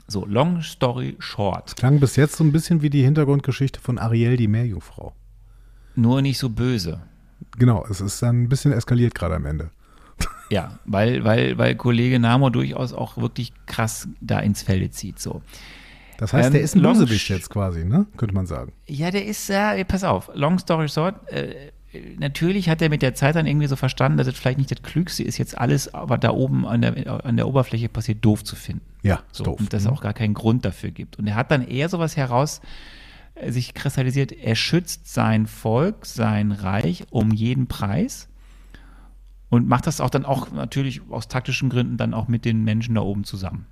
So, 0.07 0.25
long 0.27 0.61
story 0.63 1.17
short. 1.19 1.77
Klang 1.77 1.99
bis 2.01 2.17
jetzt 2.17 2.37
so 2.37 2.45
ein 2.45 2.53
bisschen 2.53 2.83
wie 2.83 2.91
die 2.91 3.03
Hintergrundgeschichte 3.03 3.81
von 3.81 3.99
Ariel, 3.99 4.37
die 4.37 4.49
Meerjungfrau. 4.49 5.15
Nur 5.97 6.21
nicht 6.23 6.39
so 6.39 6.49
böse. 6.51 7.01
Genau, 7.59 7.87
es 7.89 8.01
ist 8.01 8.23
dann 8.23 8.43
ein 8.43 8.49
bisschen 8.49 8.73
eskaliert 8.73 9.15
gerade 9.15 9.35
am 9.37 9.47
Ende. 9.47 9.71
Ja, 10.51 10.79
weil, 10.85 11.25
weil, 11.25 11.57
weil 11.57 11.75
Kollege 11.75 12.19
Namor 12.19 12.51
durchaus 12.51 12.93
auch 12.93 13.17
wirklich 13.17 13.53
krass 13.67 14.07
da 14.21 14.41
ins 14.41 14.63
Felde 14.63 14.91
zieht. 14.91 15.19
So. 15.19 15.41
Das 16.19 16.33
heißt, 16.33 16.49
Ähm, 16.49 16.53
der 16.53 16.63
ist 16.63 16.77
ein 16.77 16.83
Long- 16.83 16.99
Bösewicht 16.99 17.29
jetzt 17.31 17.49
quasi, 17.51 17.85
ne? 17.85 18.07
Könnte 18.17 18.35
man 18.35 18.47
sagen. 18.47 18.73
Ja, 18.87 19.11
der 19.11 19.25
ist, 19.25 19.49
ja, 19.49 19.83
pass 19.85 20.05
auf, 20.05 20.31
long 20.35 20.59
story 20.59 20.89
short, 20.89 21.15
äh, 21.33 21.71
natürlich 22.19 22.69
hat 22.69 22.83
er 22.83 22.89
mit 22.91 23.03
der 23.03 23.15
Zeit 23.15 23.37
dann 23.37 23.47
irgendwie 23.47 23.67
so 23.69 23.77
verstanden, 23.77 24.19
dass 24.19 24.27
es 24.27 24.37
vielleicht 24.37 24.59
nicht 24.59 24.71
das 24.71 24.83
Klügste 24.83 25.23
ist, 25.25 25.39
jetzt 25.39 25.57
alles, 25.57 25.91
was 25.93 26.21
da 26.21 26.31
oben 26.31 26.67
an 26.67 26.83
der, 26.83 27.25
an 27.25 27.37
der 27.37 27.49
Oberfläche 27.49 27.89
passiert, 27.89 28.25
doof 28.25 28.45
zu 28.45 28.55
finden. 28.55 28.85
Ja, 29.05 29.17
ist 29.31 29.37
So, 29.37 29.45
doof. 29.45 29.61
und 29.61 29.73
dass 29.73 29.83
es 29.83 29.89
Mhm. 29.89 29.95
auch 29.95 30.01
gar 30.01 30.13
keinen 30.15 30.35
Grund 30.35 30.65
dafür 30.65 30.91
gibt. 30.91 31.19
Und 31.19 31.27
er 31.27 31.37
hat 31.37 31.51
dann 31.51 31.63
eher 31.67 31.89
sowas 31.89 32.17
heraus 32.17 32.61
äh, 33.37 33.51
sich 33.53 33.75
kristallisiert, 33.75 34.33
er 34.33 34.55
schützt 34.57 35.13
sein 35.13 35.47
Volk, 35.47 36.07
sein 36.07 36.53
Reich 36.53 37.05
um 37.11 37.31
jeden 37.33 37.67
Preis 37.67 38.29
und 39.51 39.69
macht 39.69 39.87
das 39.87 40.01
auch 40.01 40.11
dann 40.11 40.25
auch 40.25 40.51
natürlich 40.53 41.03
aus 41.11 41.29
taktischen 41.29 41.69
Gründen 41.69 41.97
dann 41.97 42.15
auch 42.15 42.29
mit 42.29 42.45
den 42.45 42.65
Menschen 42.65 42.95
da 42.95 43.03
oben 43.03 43.25
zusammen. 43.25 43.67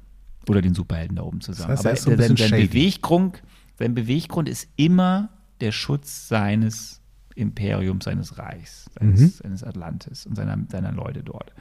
Oder 0.49 0.61
den 0.63 0.75
Superhelden 0.75 1.17
da 1.17 1.23
oben 1.23 1.41
zusammen. 1.41 1.71
heißt, 1.73 1.85
er 1.85 1.93
Aber 1.93 1.97
so 2.01 2.17
sein, 2.17 2.37
sein. 2.37 2.51
Beweggrund, 2.51 3.43
sein 3.79 3.95
Beweggrund 3.95 4.49
ist 4.49 4.69
immer 4.77 5.29
der 5.61 5.71
Schutz 5.73 6.27
seines 6.29 7.01
Imperiums, 7.37 8.05
seines 8.05 8.39
Reichs, 8.39 8.91
seines, 8.99 9.21
Mhm. 9.21 9.29
seines 9.43 9.65
Atlantis 9.65 10.27
und 10.27 10.35
seiner, 10.35 10.59
seiner 10.69 10.91
Leute 10.93 11.23
dort. 11.23 11.53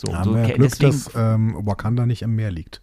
So, 0.00 0.06
Da 0.12 0.24
so 0.24 0.30
haben 0.30 0.34
wir 0.36 0.42
ja 0.42 0.48
ke- 0.48 0.54
Glück, 0.54 0.70
deswegen- 0.70 0.90
dass 0.92 1.10
ähm, 1.14 1.54
Wakanda 1.66 2.06
nicht 2.06 2.24
am 2.24 2.34
Meer 2.34 2.50
liegt. 2.50 2.80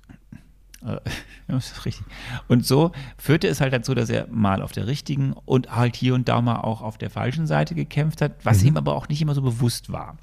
äh, 0.84 0.98
Ja, 1.48 1.56
das 1.56 1.72
ist 1.72 1.86
richtig. 1.86 2.06
Und 2.50 2.66
so 2.66 2.92
führte 3.18 3.48
es 3.48 3.62
halt 3.62 3.72
dazu, 3.74 3.96
dass 3.96 4.10
er 4.10 4.28
mal 4.28 4.62
auf 4.62 4.74
der 4.74 4.86
richtigen 4.86 5.32
und 5.46 5.74
halt 5.76 5.96
hier 5.96 6.14
und 6.14 6.28
da 6.28 6.42
mal 6.42 6.58
auch 6.58 6.82
auf 6.82 6.98
der 6.98 7.10
falschen 7.10 7.48
Seite 7.48 7.74
gekämpft 7.74 8.22
hat, 8.22 8.34
was 8.44 8.62
ihm 8.64 8.76
aber 8.78 8.96
auch 8.96 9.08
nicht 9.08 9.22
immer 9.22 9.34
so 9.34 9.42
bewusst 9.42 9.90
war. 9.92 10.18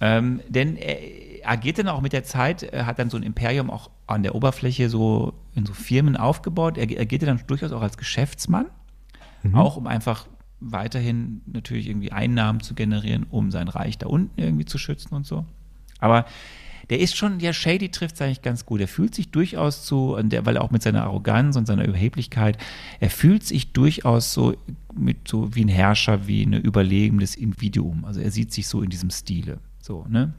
Ähm, 0.00 0.40
denn 0.48 0.76
er 0.76 0.98
agiert 1.48 1.78
dann 1.78 1.86
auch 1.88 2.00
mit 2.00 2.12
der 2.12 2.24
Zeit, 2.24 2.64
er 2.64 2.84
hat 2.84 2.98
dann 2.98 3.10
so 3.10 3.16
ein 3.16 3.22
Imperium 3.22 3.70
auch 3.70 3.90
an 4.08 4.22
der 4.24 4.34
Oberfläche 4.34 4.90
so 4.90 5.34
in 5.54 5.64
so 5.66 5.72
Firmen 5.72 6.16
aufgebaut. 6.16 6.76
Er 6.76 6.84
agierte 7.00 7.26
dann 7.26 7.40
durchaus 7.46 7.70
auch 7.72 7.80
als 7.82 7.96
Geschäftsmann, 7.96 8.66
auch 9.54 9.76
um 9.76 9.86
einfach 9.86 10.26
weiterhin 10.60 11.42
natürlich 11.46 11.88
irgendwie 11.88 12.10
Einnahmen 12.12 12.60
zu 12.60 12.74
generieren, 12.74 13.24
um 13.30 13.50
sein 13.52 13.68
Reich 13.68 13.98
da 13.98 14.06
unten 14.08 14.40
irgendwie 14.40 14.64
zu 14.64 14.78
schützen 14.78 15.14
und 15.14 15.26
so. 15.26 15.46
Aber 16.00 16.26
der 16.90 17.00
ist 17.00 17.16
schon, 17.16 17.40
ja, 17.40 17.52
Shady 17.52 17.90
trifft 17.90 18.16
es 18.16 18.22
eigentlich 18.22 18.42
ganz 18.42 18.66
gut. 18.66 18.80
Er 18.80 18.88
fühlt 18.88 19.14
sich 19.14 19.30
durchaus 19.30 19.86
so, 19.86 20.16
und 20.16 20.30
der, 20.30 20.44
weil 20.46 20.56
er 20.56 20.62
auch 20.62 20.70
mit 20.70 20.82
seiner 20.82 21.04
Arroganz 21.04 21.56
und 21.56 21.66
seiner 21.66 21.86
Überheblichkeit, 21.86 22.58
er 23.00 23.10
fühlt 23.10 23.44
sich 23.44 23.72
durchaus 23.72 24.32
so 24.32 24.54
mit 24.94 25.26
so 25.26 25.54
wie 25.54 25.64
ein 25.64 25.68
Herrscher, 25.68 26.26
wie 26.26 26.44
ein 26.44 26.52
überlegendes 26.52 27.36
Individuum. 27.36 28.04
Also 28.04 28.20
er 28.20 28.30
sieht 28.30 28.52
sich 28.52 28.66
so 28.66 28.82
in 28.82 28.90
diesem 28.90 29.10
Stile. 29.10 29.58
So, 29.80 30.04
ne? 30.08 30.34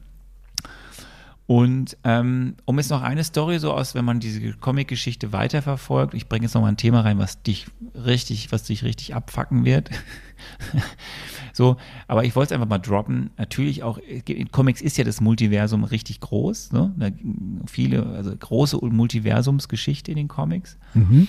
Und 1.46 1.96
ähm, 2.02 2.56
um 2.64 2.76
jetzt 2.78 2.90
noch 2.90 3.02
eine 3.02 3.22
Story 3.22 3.60
so 3.60 3.72
aus, 3.72 3.94
wenn 3.94 4.04
man 4.04 4.18
diese 4.18 4.52
Comic-Geschichte 4.54 5.32
weiterverfolgt, 5.32 6.14
ich 6.14 6.28
bringe 6.28 6.44
jetzt 6.44 6.54
noch 6.54 6.62
mal 6.62 6.68
ein 6.68 6.76
Thema 6.76 7.02
rein, 7.02 7.18
was 7.18 7.40
dich 7.42 7.66
richtig, 7.94 8.50
was 8.50 8.64
dich 8.64 8.82
richtig 8.82 9.14
abfacken 9.14 9.64
wird. 9.64 9.90
so, 11.56 11.78
aber 12.06 12.24
ich 12.24 12.36
wollte 12.36 12.52
es 12.52 12.52
einfach 12.52 12.68
mal 12.68 12.76
droppen. 12.76 13.30
Natürlich 13.38 13.82
auch, 13.82 13.96
in 13.96 14.52
Comics 14.52 14.82
ist 14.82 14.98
ja 14.98 15.04
das 15.04 15.22
Multiversum 15.22 15.84
richtig 15.84 16.20
groß. 16.20 16.72
Ne? 16.72 16.92
Da, 16.98 17.08
viele, 17.64 18.04
also 18.08 18.36
große 18.36 18.76
Multiversumsgeschichte 18.84 20.10
in 20.10 20.18
den 20.18 20.28
Comics. 20.28 20.76
Mhm. 20.92 21.28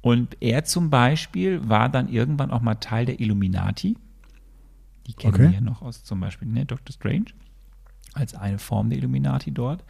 Und 0.00 0.38
er 0.40 0.64
zum 0.64 0.88
Beispiel 0.88 1.68
war 1.68 1.90
dann 1.90 2.08
irgendwann 2.08 2.50
auch 2.50 2.62
mal 2.62 2.76
Teil 2.76 3.04
der 3.04 3.20
Illuminati. 3.20 3.98
Die 5.06 5.12
kennen 5.12 5.34
Okay. 5.34 5.48
wir 5.48 5.50
ja 5.50 5.60
noch 5.60 5.82
aus 5.82 6.02
zum 6.02 6.18
Beispiel 6.20 6.48
ne, 6.48 6.64
Doctor 6.64 6.94
Strange 6.94 7.26
als 8.14 8.34
eine 8.34 8.58
Form 8.58 8.88
der 8.88 9.00
Illuminati 9.00 9.52
dort. 9.52 9.84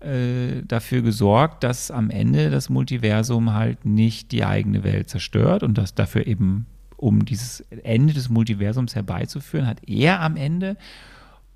äh, 0.00 0.62
dafür 0.66 1.02
gesorgt, 1.02 1.64
dass 1.64 1.90
am 1.90 2.10
Ende 2.10 2.50
das 2.50 2.68
Multiversum 2.68 3.52
halt 3.52 3.84
nicht 3.84 4.32
die 4.32 4.44
eigene 4.44 4.84
Welt 4.84 5.10
zerstört 5.10 5.62
und 5.62 5.76
dass 5.76 5.94
dafür 5.94 6.26
eben, 6.26 6.66
um 6.96 7.24
dieses 7.24 7.60
Ende 7.82 8.14
des 8.14 8.28
Multiversums 8.28 8.94
herbeizuführen, 8.94 9.66
hat 9.66 9.80
er 9.88 10.20
am 10.20 10.36
Ende 10.36 10.76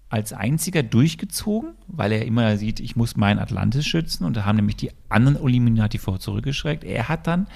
als 0.09 0.32
einziger 0.32 0.82
durchgezogen, 0.82 1.70
weil 1.86 2.12
er 2.12 2.26
immer 2.26 2.57
sieht, 2.57 2.80
ich 2.80 2.97
muss 2.97 3.16
mein 3.16 3.38
Atlantis 3.38 3.86
schützen 3.86 4.24
und 4.24 4.36
da 4.36 4.45
haben 4.45 4.57
nämlich 4.57 4.76
die 4.76 4.90
anderen 5.09 5.36
Illuminati 5.36 5.99
vor 5.99 6.20
zurückgeschreckt. 6.20 6.84
Er 6.84 7.09
hat 7.09 7.26
dann 7.26 7.47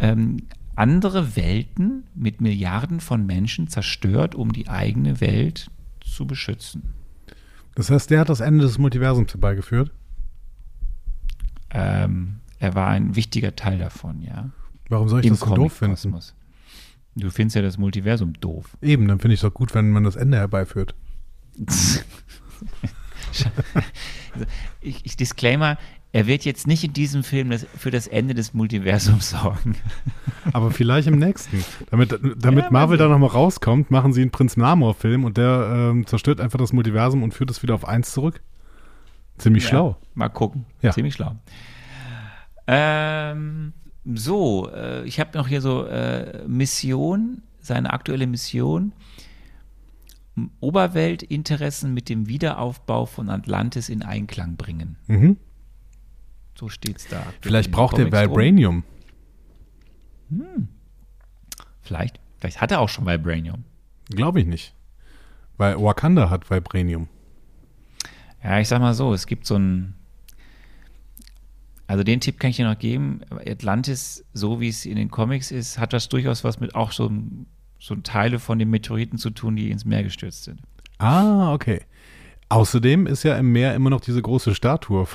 ähm, 0.00 0.38
andere 0.74 1.36
Welten 1.36 2.04
mit 2.14 2.40
Milliarden 2.40 3.00
von 3.00 3.26
Menschen 3.26 3.68
zerstört, 3.68 4.34
um 4.34 4.52
die 4.52 4.68
eigene 4.68 5.20
Welt 5.20 5.70
zu 6.00 6.26
beschützen. 6.26 6.94
Das 7.74 7.90
heißt, 7.90 8.10
der 8.10 8.20
hat 8.20 8.28
das 8.28 8.40
Ende 8.40 8.64
des 8.64 8.78
Multiversums 8.78 9.32
herbeigeführt. 9.32 9.92
Ähm, 11.74 12.36
er 12.58 12.74
war 12.74 12.88
ein 12.88 13.16
wichtiger 13.16 13.54
Teil 13.56 13.78
davon, 13.78 14.22
ja. 14.22 14.50
Warum 14.88 15.08
soll 15.08 15.20
ich 15.20 15.28
das 15.28 15.40
so 15.40 15.54
doof 15.54 15.72
finden? 15.72 16.20
Du 17.16 17.30
findest 17.30 17.56
ja 17.56 17.62
das 17.62 17.78
Multiversum 17.78 18.32
doof. 18.34 18.76
Eben, 18.82 19.06
dann 19.06 19.18
finde 19.18 19.34
ich 19.34 19.38
es 19.38 19.42
doch 19.42 19.54
gut, 19.54 19.74
wenn 19.74 19.90
man 19.90 20.04
das 20.04 20.16
Ende 20.16 20.36
herbeiführt. 20.38 20.94
ich, 24.80 25.04
ich 25.04 25.16
Disclaimer, 25.16 25.78
er 26.12 26.26
wird 26.26 26.44
jetzt 26.44 26.66
nicht 26.66 26.84
in 26.84 26.92
diesem 26.92 27.24
Film 27.24 27.50
das, 27.50 27.66
für 27.76 27.90
das 27.90 28.06
Ende 28.06 28.34
des 28.34 28.54
Multiversums 28.54 29.30
sorgen. 29.30 29.76
Aber 30.52 30.70
vielleicht 30.70 31.08
im 31.08 31.18
nächsten. 31.18 31.64
Damit, 31.90 32.18
damit 32.36 32.64
Ja, 32.64 32.70
Marvel 32.70 32.98
mal 32.98 33.04
da 33.04 33.08
nochmal 33.08 33.30
rauskommt, 33.30 33.90
machen 33.90 34.12
sie 34.12 34.22
einen 34.22 34.30
Prinz 34.30 34.56
Namor-Film 34.56 35.24
und 35.24 35.36
der 35.36 35.90
ähm, 35.90 36.06
zerstört 36.06 36.40
einfach 36.40 36.58
das 36.58 36.72
Multiversum 36.72 37.22
und 37.22 37.34
führt 37.34 37.50
es 37.50 37.62
wieder 37.62 37.74
auf 37.74 37.86
eins 37.86 38.12
zurück. 38.12 38.40
Ziemlich 39.38 39.66
schlau. 39.66 39.90
Ja, 39.90 40.06
mal 40.14 40.28
gucken. 40.28 40.64
Ja. 40.82 40.92
Ziemlich 40.92 41.14
schlau. 41.14 41.34
Ähm, 42.66 43.72
so, 44.04 44.70
äh, 44.70 45.04
ich 45.04 45.20
habe 45.20 45.36
noch 45.36 45.48
hier 45.48 45.60
so 45.60 45.86
äh, 45.86 46.46
Mission, 46.46 47.42
seine 47.60 47.92
aktuelle 47.92 48.26
Mission. 48.26 48.92
Oberweltinteressen 50.60 51.94
mit 51.94 52.08
dem 52.08 52.26
Wiederaufbau 52.26 53.06
von 53.06 53.30
Atlantis 53.30 53.88
in 53.88 54.02
Einklang 54.02 54.56
bringen. 54.56 54.96
Mhm. 55.06 55.36
So 56.58 56.68
steht's 56.68 57.06
da. 57.08 57.22
Vielleicht 57.40 57.70
braucht 57.70 57.98
er. 57.98 58.06
Vibranium. 58.06 58.84
Vielleicht. 61.82 62.20
Vielleicht 62.38 62.60
hat 62.60 62.72
er 62.72 62.80
auch 62.80 62.88
schon 62.88 63.06
Vibranium. 63.06 63.64
Glaube 64.10 64.40
ich 64.40 64.46
nicht. 64.46 64.74
Weil 65.56 65.80
Wakanda 65.80 66.30
hat 66.30 66.50
Vibranium. 66.50 67.08
Ja, 68.44 68.60
ich 68.60 68.68
sag 68.68 68.80
mal 68.80 68.94
so, 68.94 69.12
es 69.14 69.26
gibt 69.26 69.46
so 69.46 69.56
ein. 69.56 69.94
Also 71.86 72.02
den 72.04 72.20
Tipp 72.20 72.38
kann 72.38 72.50
ich 72.50 72.56
dir 72.56 72.66
noch 72.68 72.78
geben. 72.78 73.20
Atlantis, 73.46 74.24
so 74.32 74.60
wie 74.60 74.68
es 74.68 74.86
in 74.86 74.96
den 74.96 75.10
Comics 75.10 75.50
ist, 75.50 75.78
hat 75.78 75.92
das 75.92 76.08
durchaus 76.08 76.44
was 76.44 76.60
mit 76.60 76.74
auch 76.74 76.92
so, 76.92 77.10
so 77.78 77.94
Teile 77.96 78.38
von 78.38 78.58
den 78.58 78.70
Meteoriten 78.70 79.18
zu 79.18 79.30
tun, 79.30 79.56
die 79.56 79.70
ins 79.70 79.84
Meer 79.84 80.02
gestürzt 80.02 80.44
sind. 80.44 80.60
Ah, 80.98 81.52
okay. 81.52 81.80
Außerdem 82.48 83.06
ist 83.06 83.22
ja 83.24 83.36
im 83.36 83.52
Meer 83.52 83.74
immer 83.74 83.90
noch 83.90 84.00
diese 84.00 84.22
große 84.22 84.54
Statue. 84.54 85.06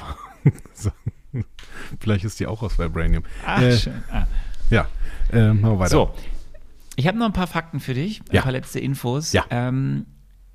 Vielleicht 1.99 2.25
ist 2.25 2.39
die 2.39 2.47
auch 2.47 2.61
aus 2.61 2.77
Vibranium. 2.77 3.23
Ach, 3.45 3.61
Äh, 3.61 3.77
schön. 3.77 4.03
Ah. 4.11 4.27
Ja, 4.69 4.87
äh, 5.31 5.53
machen 5.53 5.73
wir 5.73 5.79
weiter. 5.79 5.89
So, 5.91 6.13
ich 6.95 7.07
habe 7.07 7.17
noch 7.17 7.25
ein 7.25 7.33
paar 7.33 7.47
Fakten 7.47 7.79
für 7.79 7.93
dich, 7.95 8.21
ein 8.29 8.35
Ja. 8.35 8.41
paar 8.43 8.51
letzte 8.51 8.79
Infos. 8.79 9.31
Ja. 9.33 9.45
Ähm, 9.49 10.05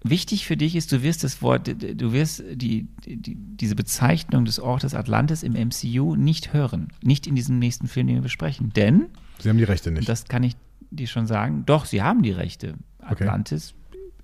wichtig 0.05 0.47
für 0.47 0.57
dich 0.57 0.77
ist, 0.77 0.93
du 0.93 1.03
wirst 1.03 1.25
das 1.25 1.43
Wort, 1.43 1.67
du 1.67 2.13
wirst 2.13 2.45
die, 2.53 2.87
die, 3.05 3.35
diese 3.35 3.75
Bezeichnung 3.75 4.45
des 4.45 4.61
Ortes 4.61 4.95
Atlantis 4.95 5.43
im 5.43 5.55
MCU 5.55 6.15
nicht 6.15 6.53
hören. 6.53 6.89
Nicht 7.03 7.27
in 7.27 7.35
diesem 7.35 7.59
nächsten 7.59 7.89
Film, 7.89 8.07
den 8.07 8.17
wir 8.17 8.23
besprechen. 8.23 8.73
Denn 8.75 9.07
Sie 9.41 9.49
haben 9.49 9.59
die 9.59 9.65
Rechte 9.65 9.91
nicht. 9.91 10.09
das 10.09 10.27
kann 10.27 10.43
ich 10.45 10.55
dir 10.91 11.09
schon 11.09 11.27
sagen. 11.27 11.65
Doch, 11.67 11.87
sie 11.87 12.03
haben 12.03 12.23
die 12.23 12.31
Rechte. 12.31 12.75
Okay. 13.01 13.25
Atlantis 13.25 13.75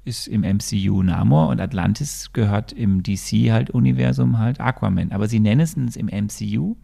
ist 0.05 0.29
im 0.29 0.43
MCU 0.43 1.03
Namor 1.03 1.49
und 1.49 1.61
Atlantis 1.61 2.33
gehört 2.33 2.73
im 2.73 3.03
DC 3.03 3.51
halt 3.51 3.71
Universum 3.71 4.39
halt 4.39 4.61
Aquaman. 4.61 5.13
Aber 5.13 5.29
sie 5.29 5.41
nennen 5.41 5.61
es 5.61 5.97
im 5.97 6.07
MCU 6.07 6.77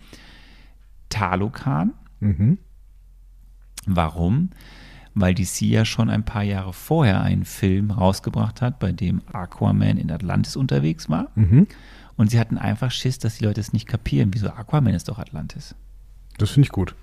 Talokan. 1.08 1.94
Mhm. 2.20 2.58
Warum? 3.86 4.50
Weil 5.18 5.34
DC 5.34 5.62
ja 5.62 5.86
schon 5.86 6.10
ein 6.10 6.24
paar 6.24 6.42
Jahre 6.42 6.74
vorher 6.74 7.22
einen 7.22 7.46
Film 7.46 7.90
rausgebracht 7.90 8.60
hat, 8.60 8.78
bei 8.78 8.92
dem 8.92 9.22
Aquaman 9.32 9.96
in 9.96 10.10
Atlantis 10.10 10.56
unterwegs 10.56 11.08
war. 11.08 11.30
Mhm. 11.34 11.66
Und 12.16 12.30
sie 12.30 12.38
hatten 12.38 12.58
einfach 12.58 12.90
Schiss, 12.90 13.18
dass 13.18 13.38
die 13.38 13.44
Leute 13.44 13.60
es 13.60 13.72
nicht 13.72 13.88
kapieren. 13.88 14.30
Wieso 14.32 14.48
Aquaman 14.48 14.94
ist 14.94 15.08
doch 15.08 15.18
Atlantis? 15.18 15.74
Das 16.36 16.50
finde 16.50 16.66
ich 16.66 16.72
gut. 16.72 16.94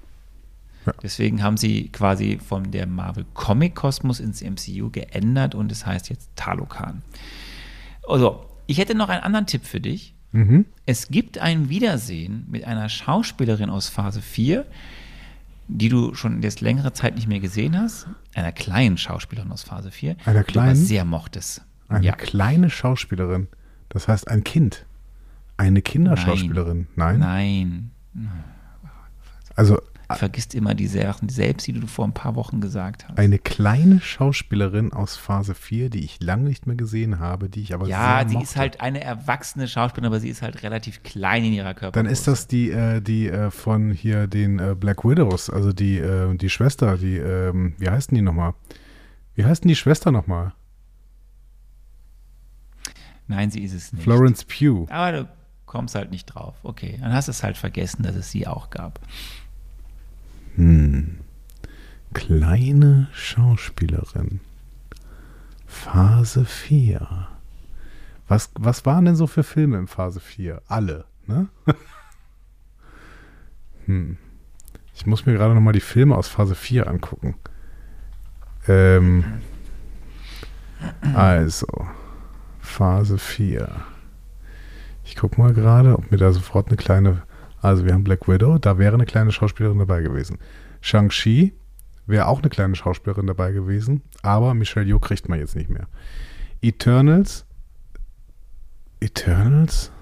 Deswegen 1.02 1.42
haben 1.42 1.58
sie 1.58 1.90
quasi 1.90 2.40
von 2.46 2.72
der 2.72 2.86
Marvel 2.86 3.26
Comic 3.34 3.74
Kosmos 3.74 4.20
ins 4.20 4.44
MCU 4.44 4.92
geändert 4.92 5.56
und 5.56 5.72
es 5.72 5.86
heißt 5.86 6.10
jetzt 6.10 6.30
Talokan. 6.36 7.02
Also, 8.08 8.46
ich 8.68 8.78
hätte 8.78 8.96
noch 8.96 9.10
einen 9.10 9.24
anderen 9.24 9.48
Tipp 9.48 9.66
für 9.66 9.80
dich. 9.80 10.14
Mhm. 10.34 10.66
Es 10.86 11.08
gibt 11.08 11.38
ein 11.38 11.70
Wiedersehen 11.70 12.46
mit 12.50 12.66
einer 12.66 12.90
Schauspielerin 12.90 13.70
aus 13.70 13.90
Phase 13.90 14.22
4, 14.22 14.66
die 15.68 15.90
du 15.90 16.14
schon 16.14 16.42
jetzt 16.42 16.62
längere 16.62 16.94
Zeit 16.94 17.16
nicht 17.16 17.28
mehr 17.28 17.40
gesehen 17.40 17.78
hast. 17.78 18.08
Einer 18.34 18.52
kleinen 18.52 18.98
Schauspielerin 18.98 19.52
aus 19.52 19.64
Phase 19.64 19.92
4. 19.92 20.18
Einer 20.26 20.44
die 20.44 20.48
du 20.48 20.52
kleinen? 20.52 20.76
sehr 20.76 21.06
mochtest. 21.06 21.64
Eine 21.88 22.06
ja. 22.06 22.16
kleine 22.16 22.70
Schauspielerin. 22.70 23.48
Das 23.90 24.08
heißt 24.08 24.28
ein 24.28 24.44
Kind. 24.44 24.86
Eine 25.58 25.82
Kinderschauspielerin. 25.82 26.88
Nein. 26.96 27.20
Nein. 27.20 27.92
Also 29.56 29.80
Du 30.10 30.16
vergisst 30.16 30.54
immer 30.54 30.76
die 30.76 30.88
Sachen, 30.88 31.30
selbst 31.30 31.66
die 31.66 31.74
du 31.74 31.88
vor 31.88 32.06
ein 32.06 32.14
paar 32.14 32.36
Wochen 32.36 32.62
gesagt 32.62 33.08
hast. 33.08 33.18
eine 33.18 33.40
kleine 33.40 34.00
Schauspielerin 34.02 34.94
aus 34.94 35.16
Phase 35.16 35.56
4, 35.56 35.90
die 35.90 36.04
ich 36.04 36.22
lange 36.22 36.44
nicht 36.44 36.68
mehr 36.68 36.76
gesehen 36.76 37.20
habe, 37.20 37.50
die 37.50 37.62
ich 37.62 37.74
aber 37.74 37.88
Ja, 37.88 38.20
sehr 38.20 38.30
sie 38.30 38.34
mochte. 38.36 38.44
ist 38.48 38.56
halt 38.58 38.82
eine 38.82 39.02
erwachsene 39.04 39.68
Schauspielerin, 39.68 40.08
aber 40.08 40.20
sie 40.20 40.30
ist 40.30 40.42
halt 40.42 40.62
relativ 40.64 41.04
klein 41.04 41.46
in 41.46 41.54
ihrer 41.54 41.74
Körpergröße. 41.74 42.04
Dann 42.04 42.12
ist 42.12 42.28
das 42.28 42.48
die, 42.48 42.70
äh, 42.70 43.02
die 43.02 43.28
äh, 43.30 43.50
von 43.50 43.92
hier 43.92 44.28
den 44.28 44.60
äh, 44.60 44.76
Black 44.80 45.04
Widows, 45.04 45.50
also 45.50 45.74
die, 45.74 45.98
äh, 45.98 46.36
die 46.36 46.50
Schwester, 46.50 46.98
die, 46.98 47.18
ähm, 47.18 47.74
wie 47.78 47.90
heißen 47.90 48.14
die 48.14 48.22
nochmal? 48.22 48.54
Wie 49.36 49.46
heißt 49.46 49.64
denn 49.64 49.70
die 49.70 49.76
Schwester 49.76 50.12
nochmal? 50.12 50.54
Nein, 53.28 53.50
sie 53.52 53.64
ist 53.64 53.74
es 53.74 53.94
nicht. 53.94 54.04
Florence 54.04 54.44
Pugh. 54.46 54.86
Aber 54.92 55.12
du 55.18 55.30
kommst 55.66 55.96
halt 55.96 56.12
nicht 56.12 56.26
drauf. 56.26 56.56
Okay, 56.64 56.98
dann 57.02 57.14
hast 57.14 57.28
du 57.28 57.32
es 57.32 57.42
halt 57.42 57.58
vergessen, 57.58 58.04
dass 58.04 58.16
es 58.16 58.30
sie 58.30 58.46
auch 58.48 58.70
gab. 58.70 59.00
Hm. 60.56 61.20
Kleine 62.14 63.08
Schauspielerin. 63.14 64.40
Phase 65.66 66.46
4. 66.46 67.28
Was, 68.28 68.52
was 68.56 68.86
waren 68.86 69.06
denn 69.06 69.16
so 69.16 69.28
für 69.28 69.44
Filme 69.44 69.78
in 69.78 69.88
Phase 69.88 70.20
4? 70.20 70.62
Alle, 70.68 71.06
ne? 71.28 71.48
hm. 73.86 74.18
Ich 74.96 75.06
muss 75.06 75.26
mir 75.26 75.34
gerade 75.34 75.56
nochmal 75.56 75.74
die 75.74 75.80
Filme 75.80 76.16
aus 76.16 76.28
Phase 76.28 76.56
4 76.56 76.88
angucken. 76.88 77.36
Ähm, 78.68 79.24
also, 81.14 81.68
Phase 82.60 83.18
4. 83.18 83.70
Ich 85.04 85.16
guck 85.16 85.38
mal 85.38 85.54
gerade, 85.54 85.98
ob 85.98 86.12
mir 86.12 86.18
da 86.18 86.32
sofort 86.32 86.68
eine 86.68 86.78
kleine. 86.78 87.24
Also, 87.64 87.86
wir 87.86 87.94
haben 87.94 88.04
Black 88.04 88.28
Widow, 88.28 88.58
da 88.58 88.78
wäre 88.78 88.94
eine 88.94 89.06
kleine 89.06 89.32
Schauspielerin 89.32 89.80
dabei 89.80 90.02
gewesen. 90.02 90.38
Shang-Chi 90.82 91.54
wäre 92.06 92.28
auch 92.28 92.40
eine 92.40 92.50
kleine 92.50 92.76
Schauspielerin 92.76 93.26
dabei 93.26 93.54
gewesen, 93.54 94.02
aber 94.22 94.54
Michelle 94.54 94.86
Yeoh 94.86 95.00
kriegt 95.00 95.30
man 95.30 95.40
jetzt 95.40 95.56
nicht 95.56 95.70
mehr. 95.70 95.88
Eternals. 96.62 97.46
Eternals? 99.00 99.94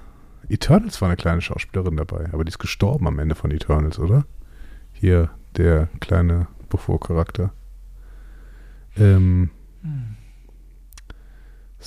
Eternals 0.49 0.99
war 1.01 1.09
eine 1.09 1.17
kleine 1.17 1.41
Schauspielerin 1.41 1.97
dabei, 1.97 2.29
aber 2.33 2.43
die 2.43 2.49
ist 2.49 2.57
gestorben 2.57 3.05
am 3.05 3.19
Ende 3.19 3.35
von 3.35 3.51
Eternals, 3.51 3.99
oder? 3.99 4.25
Hier 4.91 5.29
der 5.55 5.87
kleine 5.99 6.47
Bevor-Charakter. 6.67 7.53
Ähm, 8.97 9.51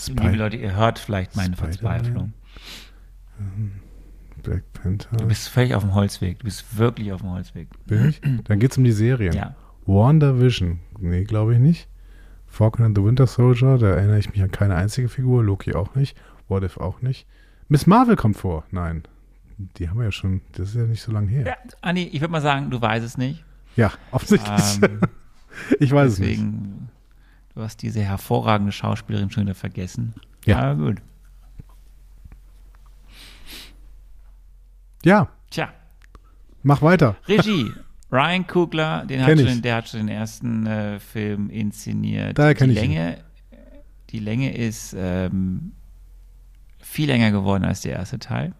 Liebe 0.06 0.36
Leute, 0.36 0.56
ihr 0.56 0.76
hört 0.76 1.00
vielleicht 1.00 1.34
meine. 1.34 1.56
Verzweiflung. 1.56 2.32
Black 4.44 4.72
Panther. 4.72 5.16
Du 5.16 5.26
bist 5.26 5.48
völlig 5.48 5.74
auf 5.74 5.82
dem 5.82 5.94
Holzweg. 5.94 6.38
Du 6.38 6.44
bist 6.44 6.78
wirklich 6.78 7.12
auf 7.12 7.20
dem 7.22 7.30
Holzweg. 7.30 7.68
Bin 7.86 8.08
ich? 8.08 8.20
Dann 8.44 8.58
geht's 8.60 8.78
um 8.78 8.84
die 8.84 8.92
Serien. 8.92 9.32
Ja. 9.32 9.56
WandaVision. 9.86 10.78
Nee, 11.00 11.24
glaube 11.24 11.54
ich 11.54 11.58
nicht. 11.58 11.88
Falcon 12.46 12.84
and 12.84 12.96
the 12.96 13.02
Winter 13.02 13.26
Soldier, 13.26 13.78
da 13.78 13.88
erinnere 13.88 14.18
ich 14.18 14.30
mich 14.30 14.40
an 14.40 14.50
keine 14.50 14.76
einzige 14.76 15.08
Figur. 15.08 15.42
Loki 15.42 15.74
auch 15.74 15.94
nicht. 15.96 16.16
What 16.46 16.62
If 16.62 16.76
auch 16.76 17.02
nicht. 17.02 17.26
Miss 17.68 17.86
Marvel 17.86 18.16
kommt 18.16 18.36
vor. 18.36 18.64
Nein. 18.70 19.02
Die 19.56 19.88
haben 19.88 19.98
wir 19.98 20.04
ja 20.04 20.12
schon, 20.12 20.40
das 20.52 20.70
ist 20.70 20.76
ja 20.76 20.82
nicht 20.82 21.02
so 21.02 21.12
lange 21.12 21.28
her. 21.28 21.46
Ja, 21.46 21.56
Anni, 21.80 22.04
ich 22.04 22.20
würde 22.20 22.32
mal 22.32 22.40
sagen, 22.40 22.70
du 22.70 22.80
weißt 22.80 23.04
es 23.04 23.16
nicht. 23.18 23.44
Ja, 23.76 23.92
offensichtlich. 24.10 24.82
Ähm, 24.82 25.00
ich 25.80 25.90
weiß 25.92 26.12
es 26.12 26.18
nicht. 26.18 26.32
deswegen, 26.32 26.88
du 27.54 27.62
hast 27.62 27.82
diese 27.82 28.00
hervorragende 28.00 28.72
Schauspielerin 28.72 29.30
schon 29.30 29.44
wieder 29.44 29.54
vergessen. 29.54 30.14
Ja. 30.44 30.58
Aber 30.58 30.84
gut. 30.86 31.02
Ja, 35.04 35.28
Tja, 35.50 35.72
mach 36.62 36.82
weiter. 36.82 37.16
Regie. 37.28 37.70
Ryan 38.12 38.46
Coogler, 38.46 39.04
den 39.06 39.24
hat 39.24 39.38
schon, 39.38 39.62
der 39.62 39.76
hat 39.76 39.88
schon 39.88 40.00
den 40.00 40.08
ersten 40.08 40.66
äh, 40.66 41.00
Film 41.00 41.50
inszeniert. 41.50 42.38
Daher 42.38 42.54
kenn 42.54 42.70
die 42.70 42.76
ich 42.76 42.82
ihn. 42.82 42.90
Länge, 42.92 43.18
Die 44.10 44.20
Länge 44.20 44.56
ist 44.56 44.94
ähm, 44.96 45.72
viel 46.80 47.08
länger 47.08 47.32
geworden 47.32 47.64
als 47.64 47.80
der 47.80 47.94
erste 47.94 48.20
Teil. 48.20 48.54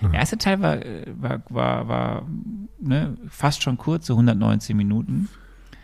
Der 0.00 0.14
erste 0.14 0.38
Teil 0.38 0.60
war, 0.60 0.76
äh, 0.84 1.06
war, 1.16 1.42
war, 1.48 1.88
war 1.88 2.28
ne, 2.80 3.16
fast 3.28 3.62
schon 3.62 3.78
kurz, 3.78 4.06
so 4.06 4.14
119 4.14 4.76
Minuten. 4.76 5.28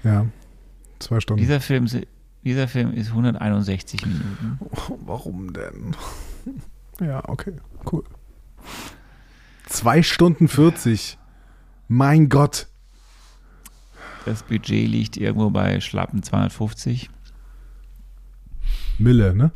Ja, 0.02 0.26
zwei 0.98 1.20
Stunden. 1.20 1.40
Dieser 1.40 1.60
Film, 1.60 1.86
dieser 2.44 2.68
Film 2.68 2.92
ist 2.92 3.08
161 3.08 4.06
Minuten. 4.06 4.58
Warum 5.04 5.52
denn? 5.52 5.96
ja, 7.00 7.22
okay, 7.28 7.54
cool. 7.90 8.04
Zwei 9.66 10.02
Stunden 10.02 10.48
40. 10.48 11.18
Mein 11.88 12.28
Gott. 12.28 12.68
Das 14.24 14.42
Budget 14.42 14.88
liegt 14.88 15.16
irgendwo 15.16 15.50
bei 15.50 15.80
schlappen 15.80 16.22
250 16.22 17.10
Mille, 18.98 19.34
ne? 19.34 19.50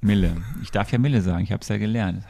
Mille. 0.00 0.36
Ich 0.62 0.70
darf 0.70 0.92
ja 0.92 0.98
Mille 0.98 1.20
sagen, 1.20 1.42
ich 1.42 1.52
habe 1.52 1.62
es 1.62 1.68
ja 1.68 1.78
gelernt. 1.78 2.24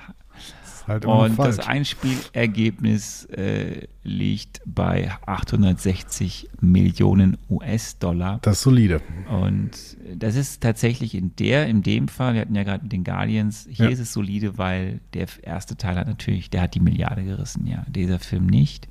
Halt 0.87 1.05
Und 1.05 1.35
falsch. 1.35 1.57
das 1.57 1.67
Einspielergebnis 1.67 3.25
äh, 3.27 3.89
liegt 4.05 4.61
bei 4.67 5.11
860 5.27 6.49
Millionen 6.61 7.39
US-Dollar. 7.51 8.39
das 8.43 8.59
ist 8.59 8.63
solide. 8.63 9.01
Und 9.29 9.71
das 10.15 10.37
ist 10.37 10.63
tatsächlich 10.63 11.15
in 11.15 11.35
der, 11.37 11.67
in 11.67 11.83
dem 11.83 12.07
Fall, 12.09 12.35
wir 12.35 12.43
hatten 12.43 12.55
ja 12.55 12.63
gerade 12.63 12.85
mit 12.85 12.93
den 12.93 13.03
Guardians, 13.05 13.67
hier 13.71 13.87
Ja. 13.87 13.91
ist 13.93 13.99
es 13.99 14.13
solide, 14.13 14.59
weil 14.59 15.01
der 15.15 15.27
erste 15.43 15.77
Teil 15.77 15.97
hat 15.97 16.07
natürlich, 16.07 16.51
der 16.51 16.63
hat 16.63 16.75
die 16.75 16.81
Milliarde 16.81 17.25
gerissen, 17.25 17.67
ja. 17.67 17.85
Dieser 17.89 18.19
Film 18.19 18.47
nicht. 18.47 18.89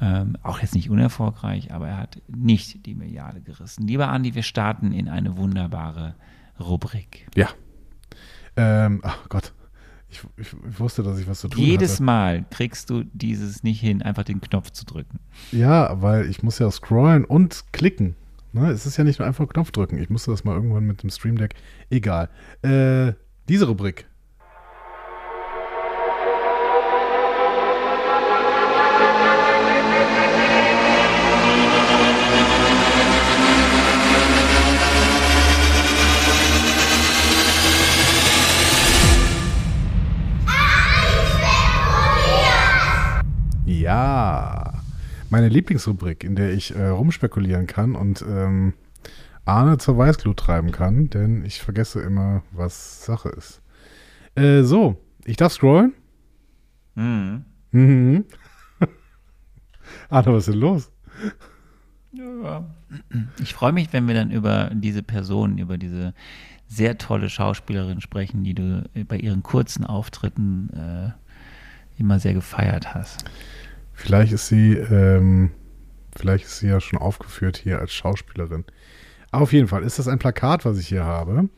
Ähm, 0.00 0.36
auch 0.42 0.58
jetzt 0.60 0.74
nicht 0.74 0.90
unerfolgreich, 0.90 1.72
aber 1.72 1.88
er 1.88 1.98
hat 1.98 2.20
nicht 2.28 2.84
die 2.86 2.94
Milliarde 2.94 3.40
gerissen. 3.40 3.86
Lieber 3.86 4.08
Andi, 4.08 4.34
wir 4.34 4.42
starten 4.42 4.90
in 4.92 5.08
eine 5.08 5.36
wunderbare 5.36 6.14
Rubrik. 6.58 7.26
Ja. 7.36 7.48
Ähm, 8.56 9.00
ach 9.04 9.28
Gott. 9.28 9.52
Ich, 10.14 10.22
ich, 10.36 10.56
ich 10.68 10.80
wusste, 10.80 11.02
dass 11.02 11.18
ich 11.18 11.26
was 11.26 11.40
zu 11.40 11.48
tun 11.48 11.60
Jedes 11.60 11.94
hatte. 11.94 12.02
Mal 12.04 12.44
kriegst 12.50 12.88
du 12.90 13.02
dieses 13.12 13.62
nicht 13.62 13.80
hin, 13.80 14.00
einfach 14.02 14.22
den 14.22 14.40
Knopf 14.40 14.70
zu 14.70 14.84
drücken. 14.84 15.18
Ja, 15.50 16.00
weil 16.00 16.30
ich 16.30 16.42
muss 16.42 16.58
ja 16.58 16.70
scrollen 16.70 17.24
und 17.24 17.64
klicken. 17.72 18.14
Ne? 18.52 18.70
Es 18.70 18.86
ist 18.86 18.96
ja 18.96 19.04
nicht 19.04 19.18
nur 19.18 19.26
einfach 19.26 19.48
Knopf 19.48 19.72
drücken. 19.72 19.98
Ich 19.98 20.10
musste 20.10 20.30
das 20.30 20.44
mal 20.44 20.54
irgendwann 20.54 20.84
mit 20.84 21.02
dem 21.02 21.10
Stream 21.10 21.36
Deck. 21.36 21.54
Egal. 21.90 22.28
Äh, 22.62 23.14
diese 23.48 23.66
Rubrik. 23.66 24.06
Ja, 43.94 44.72
meine 45.30 45.48
Lieblingsrubrik, 45.48 46.24
in 46.24 46.34
der 46.34 46.52
ich 46.52 46.74
äh, 46.74 46.88
rumspekulieren 46.88 47.68
kann 47.68 47.94
und 47.94 48.24
ähm, 48.28 48.72
Arne 49.44 49.78
zur 49.78 49.96
Weißglut 49.96 50.36
treiben 50.36 50.72
kann, 50.72 51.10
denn 51.10 51.44
ich 51.44 51.60
vergesse 51.60 52.00
immer, 52.00 52.42
was 52.50 53.04
Sache 53.04 53.28
ist. 53.28 53.62
Äh, 54.34 54.64
so, 54.64 55.00
ich 55.24 55.36
darf 55.36 55.52
scrollen. 55.52 55.92
Mhm. 56.96 57.44
Mhm. 57.70 58.24
Arne, 60.08 60.32
was 60.32 60.48
ist 60.48 60.54
denn 60.54 60.60
los? 60.60 60.90
Ich 63.40 63.54
freue 63.54 63.72
mich, 63.72 63.92
wenn 63.92 64.08
wir 64.08 64.14
dann 64.16 64.32
über 64.32 64.72
diese 64.74 65.04
Person, 65.04 65.58
über 65.58 65.78
diese 65.78 66.14
sehr 66.66 66.98
tolle 66.98 67.30
Schauspielerin 67.30 68.00
sprechen, 68.00 68.42
die 68.42 68.54
du 68.54 68.90
bei 69.06 69.18
ihren 69.18 69.44
kurzen 69.44 69.84
Auftritten 69.84 70.70
äh, 70.70 72.00
immer 72.00 72.18
sehr 72.18 72.34
gefeiert 72.34 72.92
hast. 72.92 73.24
Vielleicht 73.94 74.32
ist 74.32 74.48
sie, 74.48 74.74
ähm, 74.74 75.52
vielleicht 76.16 76.44
ist 76.44 76.58
sie 76.58 76.68
ja 76.68 76.80
schon 76.80 76.98
aufgeführt 76.98 77.56
hier 77.56 77.78
als 77.78 77.92
Schauspielerin. 77.92 78.64
Auf 79.30 79.52
jeden 79.52 79.68
Fall 79.68 79.82
ist 79.82 79.98
das 79.98 80.08
ein 80.08 80.18
Plakat, 80.18 80.64
was 80.64 80.78
ich 80.78 80.88
hier 80.88 81.04
habe. 81.04 81.48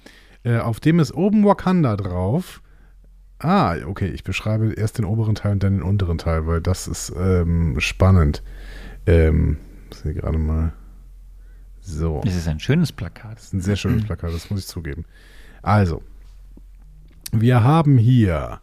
Äh, 0.44 0.58
auf 0.58 0.80
dem 0.80 1.00
ist 1.00 1.12
oben 1.12 1.44
Wakanda 1.44 1.96
drauf. 1.96 2.62
Ah, 3.38 3.76
okay, 3.86 4.08
ich 4.08 4.24
beschreibe 4.24 4.72
erst 4.72 4.98
den 4.98 5.04
oberen 5.04 5.34
Teil 5.34 5.52
und 5.52 5.62
dann 5.62 5.74
den 5.74 5.82
unteren 5.82 6.18
Teil, 6.18 6.46
weil 6.46 6.60
das 6.60 6.88
ist 6.88 7.12
ähm, 7.18 7.78
spannend. 7.80 8.42
Ähm, 9.06 9.58
muss 9.88 10.04
ich 10.04 10.16
gerade 10.16 10.38
mal. 10.38 10.72
So. 11.80 12.22
Es 12.24 12.34
ist 12.34 12.48
ein 12.48 12.60
schönes 12.60 12.92
Plakat. 12.92 13.36
Das 13.36 13.44
ist 13.44 13.52
ein 13.54 13.60
sehr 13.60 13.76
schönes 13.76 14.04
Plakat, 14.04 14.32
das 14.32 14.50
muss 14.50 14.60
ich 14.60 14.66
zugeben. 14.66 15.04
Also, 15.62 16.02
wir 17.32 17.62
haben 17.62 17.98
hier 17.98 18.60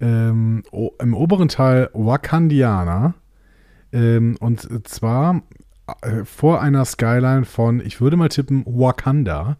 ähm, 0.00 0.62
im 1.00 1.14
oberen 1.14 1.48
Teil 1.48 1.90
Wakandianer 1.92 3.14
ähm, 3.92 4.36
und 4.40 4.86
zwar 4.88 5.42
äh, 6.02 6.24
vor 6.24 6.60
einer 6.60 6.84
Skyline 6.84 7.44
von, 7.44 7.80
ich 7.80 8.00
würde 8.00 8.16
mal 8.16 8.28
tippen, 8.28 8.64
Wakanda. 8.66 9.56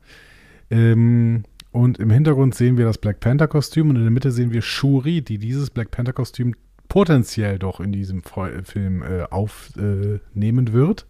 Ähm, 0.70 1.45
und 1.70 1.99
im 1.99 2.11
Hintergrund 2.11 2.55
sehen 2.55 2.76
wir 2.76 2.84
das 2.84 2.99
Black 2.99 3.20
Panther-Kostüm 3.20 3.91
und 3.91 3.97
in 3.97 4.03
der 4.03 4.11
Mitte 4.11 4.30
sehen 4.30 4.53
wir 4.53 4.62
Shuri, 4.62 5.22
die 5.22 5.39
dieses 5.39 5.70
Black 5.70 5.91
Panther-Kostüm 5.91 6.55
potenziell 6.89 7.59
doch 7.59 7.80
in 7.80 7.93
diesem 7.93 8.22
Feu- 8.22 8.62
Film 8.64 9.03
äh, 9.03 9.24
aufnehmen 9.24 10.72
wird. 10.72 11.07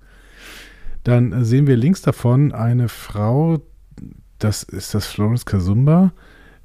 Dann 1.04 1.32
äh, 1.32 1.44
sehen 1.44 1.66
wir 1.66 1.76
links 1.76 2.02
davon 2.02 2.52
eine 2.52 2.88
Frau, 2.88 3.58
das 4.38 4.62
ist 4.62 4.94
das 4.94 5.06
Florence 5.06 5.44
Kazumba. 5.46 6.12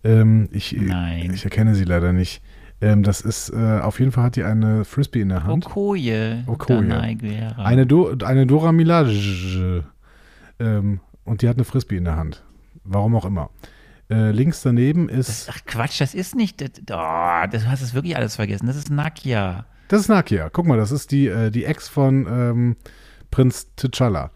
Ähm, 0.03 0.49
ich, 0.51 0.75
Nein. 0.79 1.31
ich 1.33 1.45
erkenne 1.45 1.75
sie 1.75 1.85
leider 1.85 2.13
nicht. 2.13 2.41
Ähm, 2.81 3.03
das 3.03 3.21
ist, 3.21 3.49
äh, 3.49 3.79
auf 3.79 3.99
jeden 3.99 4.11
Fall 4.11 4.25
hat 4.25 4.35
die 4.35 4.43
eine 4.43 4.83
Frisbee 4.85 5.21
in 5.21 5.29
der 5.29 5.43
Hand. 5.43 5.65
Okoye. 5.67 6.43
Okoye. 6.47 7.55
Eine, 7.57 7.85
Do 7.85 8.15
eine 8.23 8.45
Dora 8.45 8.71
Milaje. 8.71 9.83
Ähm, 10.59 10.99
und 11.23 11.41
die 11.41 11.49
hat 11.49 11.55
eine 11.55 11.63
Frisbee 11.63 11.97
in 11.97 12.05
der 12.05 12.17
Hand. 12.17 12.43
Warum 12.83 13.15
auch 13.15 13.25
immer. 13.25 13.49
Äh, 14.09 14.31
links 14.31 14.61
daneben 14.61 15.07
ist. 15.07 15.49
Ach 15.49 15.59
Quatsch, 15.65 16.01
das 16.01 16.13
ist 16.13 16.35
nicht. 16.35 16.59
Das, 16.59 16.71
oh, 16.91 17.47
das, 17.49 17.63
du 17.63 17.69
hast 17.69 17.81
es 17.81 17.93
wirklich 17.93 18.17
alles 18.17 18.35
vergessen. 18.35 18.67
Das 18.67 18.75
ist 18.75 18.89
Nakia. 18.89 19.65
Das 19.87 20.01
ist 20.01 20.09
Nakia. 20.09 20.49
Guck 20.49 20.67
mal, 20.67 20.77
das 20.77 20.91
ist 20.91 21.11
die, 21.11 21.27
äh, 21.27 21.51
die 21.51 21.65
Ex 21.65 21.87
von 21.87 22.27
ähm, 22.29 22.75
Prinz 23.31 23.67
T'Challa. 23.77 24.31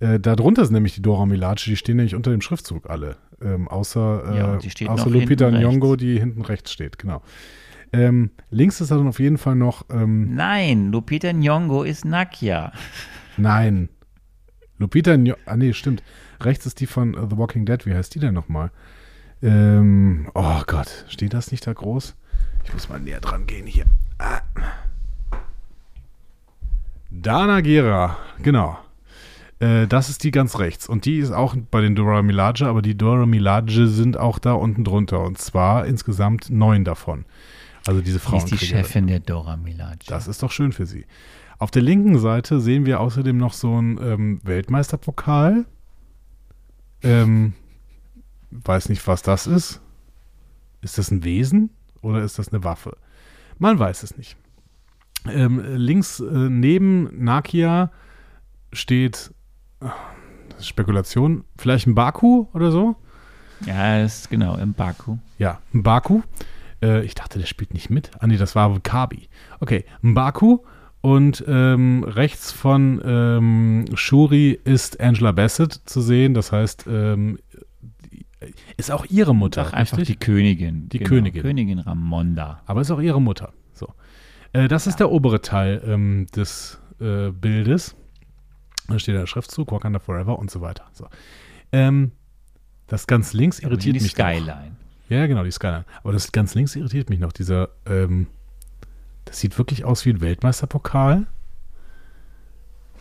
Äh, 0.00 0.18
darunter 0.18 0.64
sind 0.64 0.74
nämlich 0.74 0.96
die 0.96 1.02
Dora 1.02 1.26
Milaje, 1.26 1.64
die 1.66 1.76
stehen 1.76 1.96
nämlich 1.96 2.16
unter 2.16 2.32
dem 2.32 2.40
Schriftzug 2.40 2.90
alle. 2.90 3.16
Ähm, 3.40 3.68
außer 3.68 4.32
äh, 4.32 4.38
Ja, 4.38 4.90
außer 4.90 5.10
Lupita 5.10 5.46
Nyong'o, 5.46 5.96
die 5.96 6.18
hinten 6.18 6.42
rechts 6.42 6.72
steht, 6.72 6.98
genau. 6.98 7.22
Ähm, 7.94 8.30
links 8.50 8.80
ist 8.80 8.90
dann 8.90 9.06
auf 9.06 9.20
jeden 9.20 9.38
Fall 9.38 9.54
noch, 9.54 9.86
ähm, 9.90 10.34
Nein, 10.34 10.90
Lupita 10.90 11.28
Nyong'o 11.28 11.84
ist 11.84 12.04
Nakia. 12.04 12.72
nein, 13.36 13.88
Lupita 14.78 15.12
Nyong'o, 15.12 15.38
ah 15.46 15.56
nee, 15.56 15.72
stimmt. 15.72 16.02
Rechts 16.40 16.66
ist 16.66 16.80
die 16.80 16.86
von 16.86 17.14
äh, 17.14 17.26
The 17.30 17.36
Walking 17.38 17.66
Dead, 17.66 17.86
wie 17.86 17.94
heißt 17.94 18.14
die 18.14 18.18
denn 18.18 18.34
nochmal? 18.34 18.70
Ähm, 19.42 20.28
oh 20.34 20.62
Gott, 20.66 21.04
steht 21.08 21.34
das 21.34 21.50
nicht 21.52 21.66
da 21.66 21.72
groß? 21.72 22.16
Ich 22.64 22.72
muss 22.72 22.88
mal 22.88 22.98
näher 22.98 23.20
dran 23.20 23.46
gehen 23.46 23.66
hier. 23.66 23.84
Ah. 24.18 24.40
Dana 27.10 27.60
Gera, 27.60 28.16
genau. 28.42 28.76
Äh, 29.60 29.86
das 29.86 30.08
ist 30.08 30.24
die 30.24 30.30
ganz 30.30 30.58
rechts. 30.58 30.88
Und 30.88 31.04
die 31.04 31.18
ist 31.18 31.30
auch 31.30 31.54
bei 31.70 31.80
den 31.80 31.94
Dora 31.94 32.22
Milaje, 32.22 32.66
aber 32.66 32.82
die 32.82 32.96
Dora 32.96 33.26
Milaje 33.26 33.86
sind 33.86 34.16
auch 34.16 34.38
da 34.38 34.52
unten 34.54 34.82
drunter. 34.84 35.20
Und 35.20 35.38
zwar 35.38 35.86
insgesamt 35.86 36.50
neun 36.50 36.84
davon. 36.84 37.24
Also 37.86 38.00
diese 38.00 38.18
Die 38.18 38.36
ist 38.36 38.50
die. 38.50 38.56
Chefin 38.56 39.06
der 39.06 39.20
Dora 39.20 39.56
Milaje. 39.56 39.98
Das 40.06 40.26
ist 40.26 40.42
doch 40.42 40.50
schön 40.50 40.72
für 40.72 40.86
sie. 40.86 41.06
Auf 41.58 41.70
der 41.70 41.82
linken 41.82 42.18
Seite 42.18 42.60
sehen 42.60 42.86
wir 42.86 43.00
außerdem 43.00 43.36
noch 43.36 43.52
so 43.52 43.76
einen 43.76 43.98
ähm, 43.98 44.40
Weltmeisterpokal. 44.42 45.66
Ähm, 47.02 47.52
weiß 48.50 48.88
nicht, 48.88 49.06
was 49.06 49.22
das 49.22 49.46
ist. 49.46 49.80
Ist 50.80 50.98
das 50.98 51.10
ein 51.10 51.24
Wesen 51.24 51.70
oder 52.02 52.22
ist 52.22 52.38
das 52.38 52.48
eine 52.48 52.64
Waffe? 52.64 52.96
Man 53.58 53.78
weiß 53.78 54.02
es 54.02 54.16
nicht. 54.16 54.36
Ähm, 55.26 55.62
links 55.76 56.20
äh, 56.20 56.24
neben 56.24 57.24
Nakia 57.24 57.90
steht 58.72 59.32
äh, 59.80 59.86
Spekulation, 60.60 61.44
vielleicht 61.56 61.86
ein 61.86 61.94
Baku 61.94 62.46
oder 62.52 62.70
so. 62.70 62.96
Ja, 63.64 64.02
ist 64.02 64.28
genau, 64.28 64.56
im 64.56 64.74
Baku. 64.74 65.18
Ja, 65.38 65.60
Mbaku. 65.72 66.22
Äh, 66.82 67.04
ich 67.04 67.14
dachte, 67.14 67.38
der 67.38 67.46
spielt 67.46 67.74
nicht 67.74 67.90
mit. 67.90 68.10
Ah, 68.18 68.26
nee, 68.26 68.36
das 68.36 68.54
war 68.54 68.78
Kabi. 68.80 69.28
Okay, 69.60 69.84
Mbaku. 70.02 70.60
Und 71.00 71.44
ähm, 71.46 72.02
rechts 72.04 72.50
von 72.50 73.02
ähm, 73.04 73.84
Shuri 73.92 74.58
ist 74.64 75.00
Angela 75.00 75.32
Bassett 75.32 75.72
zu 75.84 76.00
sehen. 76.00 76.32
Das 76.32 76.50
heißt, 76.50 76.86
ähm, 76.88 77.38
ist 78.76 78.90
auch 78.90 79.04
ihre 79.06 79.34
Mutter. 79.34 79.66
Ach, 79.68 79.72
einfach 79.74 79.98
richtig? 79.98 80.18
die 80.20 80.24
Königin. 80.24 80.88
Die 80.88 80.98
genau, 80.98 81.10
Königin. 81.10 81.42
Königin 81.42 81.78
Ramonda. 81.78 82.62
Aber 82.64 82.80
ist 82.80 82.90
auch 82.90 83.00
ihre 83.00 83.20
Mutter. 83.20 83.52
So. 83.74 83.92
Äh, 84.54 84.68
das 84.68 84.86
ist 84.86 84.98
der 84.98 85.10
obere 85.10 85.42
Teil 85.42 85.82
ähm, 85.86 86.26
des 86.34 86.80
äh, 87.00 87.30
Bildes. 87.30 87.96
Da 88.88 88.98
steht 88.98 89.14
der 89.14 89.26
Schriftzug, 89.26 89.72
Wakanda 89.72 89.98
Forever 89.98 90.38
und 90.38 90.50
so 90.50 90.60
weiter. 90.60 90.84
So. 90.92 91.06
Ähm, 91.72 92.12
das 92.86 93.06
ganz 93.06 93.32
links 93.32 93.58
irritiert 93.58 93.96
die 93.96 94.00
mich. 94.00 94.12
Skyline. 94.12 94.76
Ja, 95.08 95.26
genau, 95.26 95.44
die 95.44 95.50
Skyline. 95.50 95.84
Aber 96.02 96.12
das 96.12 96.32
ganz 96.32 96.54
links 96.54 96.76
irritiert 96.76 97.10
mich 97.10 97.18
noch. 97.18 97.32
Dieser, 97.32 97.70
ähm, 97.86 98.28
das 99.24 99.40
sieht 99.40 99.58
wirklich 99.58 99.84
aus 99.84 100.04
wie 100.06 100.10
ein 100.10 100.20
Weltmeisterpokal. 100.20 101.26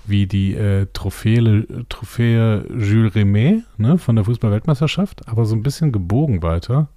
Wie 0.06 0.28
die 0.28 0.54
äh, 0.54 0.88
Trophäe, 0.92 1.66
Trophäe 1.88 2.66
Jules 2.78 3.16
Rimet 3.16 3.64
ne, 3.78 3.98
von 3.98 4.18
der 4.18 4.26
Fußball-Weltmeisterschaft, 4.26 5.30
aber 5.30 5.46
so 5.46 5.56
ein 5.56 5.64
bisschen 5.64 5.94
gebogen 5.94 6.44
weiter. 6.44 6.90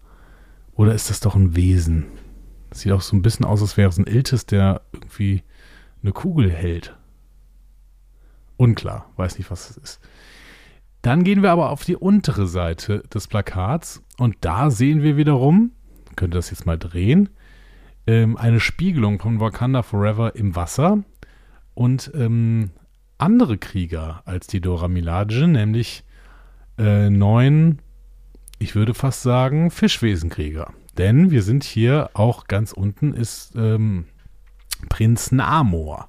Oder 0.75 0.93
ist 0.93 1.09
das 1.09 1.21
doch 1.21 1.37
ein 1.37 1.55
Wesen? 1.55 2.07
Das 2.71 2.81
sieht 2.81 2.91
auch 2.93 3.01
so 3.01 3.15
ein 3.17 3.23
bisschen 3.23 3.47
aus, 3.47 3.63
als 3.63 3.77
wäre 3.77 3.89
es 3.89 3.97
ein 3.97 4.09
Iltis, 4.09 4.45
der 4.45 4.83
irgendwie 4.93 5.45
eine 6.03 6.13
Kugel 6.13 6.51
hält. 6.51 6.97
Unklar, 8.57 9.11
weiß 9.17 9.39
nicht, 9.39 9.51
was 9.53 9.71
es 9.71 9.77
ist. 9.77 10.01
Dann 11.07 11.23
gehen 11.23 11.45
wir 11.45 11.53
aber 11.53 11.71
auf 11.71 11.85
die 11.85 11.95
untere 11.95 12.49
Seite 12.49 13.05
des 13.15 13.29
Plakats 13.29 14.03
und 14.19 14.39
da 14.41 14.73
sehen 14.73 15.05
wir 15.05 15.17
wiederum, 15.17 15.71
könnt 16.17 16.35
ihr 16.35 16.39
das 16.39 16.51
jetzt 16.51 16.67
mal 16.67 16.81
drehen, 16.81 17.29
ähm, 18.09 18.37
eine 18.37 18.59
Spiegelung 18.59 19.21
von 19.21 19.39
Wakanda 19.39 19.85
Forever 19.85 20.35
im 20.35 20.57
Wasser 20.57 21.05
und 21.75 22.11
ähm, 22.17 22.73
andere 23.19 23.57
Krieger 23.57 24.23
als 24.25 24.49
die 24.49 24.61
Dora 24.61 24.89
Milaje, 24.89 25.47
nämlich 25.47 26.03
äh, 26.77 27.09
neun, 27.09 27.79
ich 28.59 28.75
würde 28.75 28.93
fast 28.93 29.23
sagen, 29.23 29.71
Fischwesenkrieger. 29.71 30.73
Denn 30.99 31.31
wir 31.31 31.45
sind 31.45 31.63
hier 31.63 32.11
auch 32.15 32.49
ganz 32.49 32.73
unten 32.73 33.15
ist 33.15 33.55
ähm, 33.55 34.07
Prinz 34.89 35.31
Namor 35.31 36.09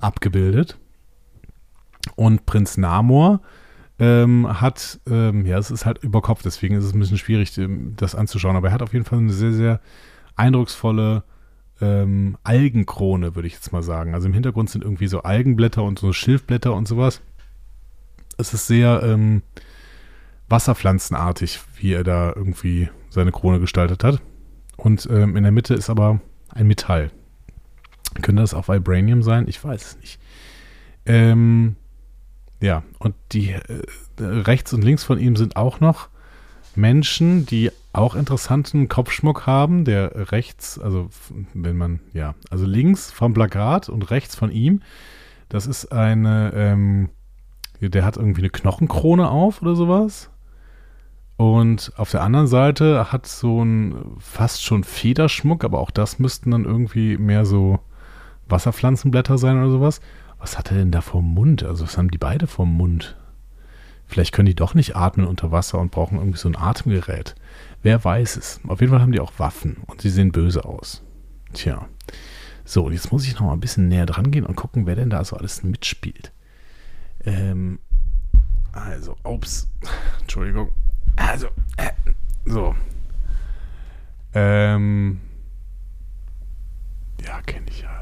abgebildet. 0.00 0.76
Und 2.14 2.44
Prinz 2.44 2.76
Namor 2.76 3.40
ähm, 3.98 4.60
hat, 4.60 5.00
ähm, 5.08 5.46
ja, 5.46 5.58
es 5.58 5.70
ist 5.70 5.86
halt 5.86 6.02
über 6.02 6.22
Kopf, 6.22 6.42
deswegen 6.42 6.74
ist 6.74 6.84
es 6.84 6.94
ein 6.94 6.98
bisschen 6.98 7.18
schwierig, 7.18 7.52
das 7.96 8.14
anzuschauen. 8.14 8.56
Aber 8.56 8.68
er 8.68 8.74
hat 8.74 8.82
auf 8.82 8.92
jeden 8.92 9.04
Fall 9.04 9.18
eine 9.18 9.32
sehr, 9.32 9.52
sehr 9.52 9.80
eindrucksvolle 10.36 11.24
ähm, 11.80 12.36
Algenkrone, 12.42 13.34
würde 13.34 13.48
ich 13.48 13.54
jetzt 13.54 13.72
mal 13.72 13.82
sagen. 13.82 14.14
Also 14.14 14.28
im 14.28 14.34
Hintergrund 14.34 14.70
sind 14.70 14.84
irgendwie 14.84 15.08
so 15.08 15.22
Algenblätter 15.22 15.82
und 15.82 15.98
so 15.98 16.12
Schilfblätter 16.12 16.72
und 16.74 16.88
sowas. 16.88 17.20
Es 18.38 18.54
ist 18.54 18.66
sehr 18.66 19.02
ähm, 19.02 19.42
wasserpflanzenartig, 20.48 21.60
wie 21.76 21.92
er 21.92 22.04
da 22.04 22.32
irgendwie 22.34 22.88
seine 23.10 23.32
Krone 23.32 23.60
gestaltet 23.60 24.04
hat. 24.04 24.22
Und 24.76 25.08
ähm, 25.10 25.36
in 25.36 25.42
der 25.42 25.52
Mitte 25.52 25.74
ist 25.74 25.90
aber 25.90 26.20
ein 26.50 26.66
Metall. 26.66 27.10
Könnte 28.20 28.42
das 28.42 28.54
auch 28.54 28.68
Vibranium 28.68 29.22
sein? 29.22 29.48
Ich 29.48 29.62
weiß 29.62 29.84
es 29.84 29.98
nicht. 29.98 30.20
Ähm, 31.06 31.76
ja, 32.62 32.84
und 32.98 33.14
die 33.32 33.50
äh, 33.50 33.60
rechts 34.18 34.72
und 34.72 34.82
links 34.82 35.04
von 35.04 35.18
ihm 35.18 35.36
sind 35.36 35.56
auch 35.56 35.80
noch 35.80 36.08
Menschen, 36.74 37.44
die 37.44 37.70
auch 37.92 38.14
interessanten 38.14 38.88
Kopfschmuck 38.88 39.46
haben. 39.46 39.84
Der 39.84 40.32
rechts, 40.32 40.78
also 40.78 41.10
wenn 41.52 41.76
man, 41.76 42.00
ja, 42.14 42.34
also 42.50 42.64
links 42.64 43.10
vom 43.10 43.34
Plakat 43.34 43.88
und 43.88 44.10
rechts 44.10 44.36
von 44.36 44.50
ihm, 44.50 44.80
das 45.48 45.66
ist 45.66 45.92
eine, 45.92 46.52
ähm, 46.54 47.10
der 47.80 48.04
hat 48.04 48.16
irgendwie 48.16 48.42
eine 48.42 48.50
Knochenkrone 48.50 49.28
auf 49.28 49.60
oder 49.60 49.74
sowas. 49.74 50.30
Und 51.36 51.92
auf 51.96 52.12
der 52.12 52.22
anderen 52.22 52.46
Seite 52.46 53.10
hat 53.10 53.26
so 53.26 53.64
ein 53.64 53.96
fast 54.20 54.62
schon 54.62 54.84
Federschmuck, 54.84 55.64
aber 55.64 55.80
auch 55.80 55.90
das 55.90 56.20
müssten 56.20 56.52
dann 56.52 56.64
irgendwie 56.64 57.18
mehr 57.18 57.44
so 57.44 57.80
Wasserpflanzenblätter 58.48 59.36
sein 59.36 59.58
oder 59.58 59.70
sowas. 59.70 60.00
Was 60.42 60.58
hat 60.58 60.72
er 60.72 60.78
denn 60.78 60.90
da 60.90 61.02
vorm 61.02 61.32
Mund? 61.32 61.62
Also, 61.62 61.84
was 61.84 61.96
haben 61.96 62.10
die 62.10 62.18
beide 62.18 62.48
vorm 62.48 62.76
Mund? 62.76 63.16
Vielleicht 64.06 64.34
können 64.34 64.46
die 64.46 64.56
doch 64.56 64.74
nicht 64.74 64.96
atmen 64.96 65.24
unter 65.24 65.52
Wasser 65.52 65.78
und 65.78 65.92
brauchen 65.92 66.18
irgendwie 66.18 66.36
so 66.36 66.48
ein 66.48 66.56
Atemgerät. 66.56 67.36
Wer 67.80 68.02
weiß 68.02 68.36
es. 68.36 68.60
Auf 68.66 68.80
jeden 68.80 68.90
Fall 68.90 69.00
haben 69.00 69.12
die 69.12 69.20
auch 69.20 69.38
Waffen 69.38 69.76
und 69.86 70.00
sie 70.00 70.10
sehen 70.10 70.32
böse 70.32 70.64
aus. 70.64 71.00
Tja. 71.52 71.88
So, 72.64 72.86
und 72.86 72.92
jetzt 72.92 73.12
muss 73.12 73.24
ich 73.24 73.34
noch 73.34 73.42
mal 73.42 73.52
ein 73.52 73.60
bisschen 73.60 73.86
näher 73.86 74.04
dran 74.04 74.32
gehen 74.32 74.44
und 74.44 74.56
gucken, 74.56 74.84
wer 74.84 74.96
denn 74.96 75.10
da 75.10 75.24
so 75.24 75.36
alles 75.36 75.62
mitspielt. 75.62 76.32
Ähm, 77.24 77.78
also, 78.72 79.16
ups. 79.22 79.68
Entschuldigung. 80.22 80.72
Also, 81.14 81.46
äh, 81.76 81.92
so. 82.46 82.74
Ähm, 84.34 85.20
ja, 87.24 87.40
kenne 87.42 87.66
ich 87.68 87.82
ja. 87.82 88.01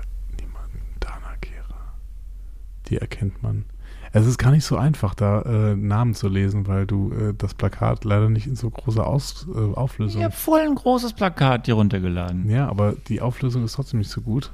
Die 2.90 2.96
erkennt 2.98 3.42
man. 3.42 3.64
Es 4.12 4.26
ist 4.26 4.38
gar 4.38 4.50
nicht 4.50 4.64
so 4.64 4.76
einfach, 4.76 5.14
da 5.14 5.42
äh, 5.42 5.76
Namen 5.76 6.14
zu 6.14 6.28
lesen, 6.28 6.66
weil 6.66 6.84
du 6.84 7.12
äh, 7.12 7.32
das 7.38 7.54
Plakat 7.54 8.04
leider 8.04 8.28
nicht 8.28 8.48
in 8.48 8.56
so 8.56 8.68
großer 8.68 9.06
Aus, 9.06 9.46
äh, 9.54 9.70
Ich 9.70 9.76
Auflösung. 9.76 10.22
habe 10.24 10.34
voll 10.34 10.60
ein 10.60 10.74
großes 10.74 11.12
Plakat 11.12 11.66
hier 11.66 11.74
runtergeladen. 11.74 12.50
Ja, 12.50 12.68
aber 12.68 12.94
die 13.06 13.20
Auflösung 13.20 13.64
ist 13.64 13.74
trotzdem 13.74 14.00
nicht 14.00 14.10
so 14.10 14.20
gut. 14.20 14.50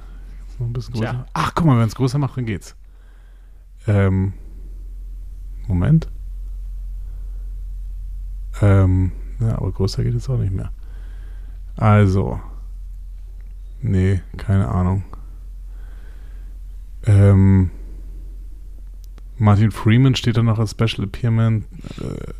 Noch 0.59 0.67
ein 0.67 0.73
bisschen 0.73 0.93
größer. 0.93 1.09
Tja. 1.11 1.25
Ach, 1.33 1.53
guck 1.55 1.65
mal, 1.65 1.79
wenn 1.79 1.87
es 1.87 1.95
größer 1.95 2.19
macht, 2.19 2.37
dann 2.37 2.45
geht's. 2.45 2.75
Ähm, 3.87 4.33
Moment. 5.67 6.07
Ähm, 8.61 9.11
ja, 9.39 9.57
aber 9.57 9.71
größer 9.71 10.03
geht 10.03 10.13
es 10.15 10.29
auch 10.29 10.37
nicht 10.37 10.53
mehr. 10.53 10.71
Also. 11.75 12.39
Nee, 13.81 14.21
keine 14.37 14.67
Ahnung. 14.67 15.03
Ähm, 17.05 17.69
Martin 19.39 19.71
Freeman 19.71 20.15
steht 20.15 20.37
da 20.37 20.43
noch 20.43 20.59
als 20.59 20.71
Special 20.71 21.03
Appearance. 21.03 21.67
Äh, 22.01 22.33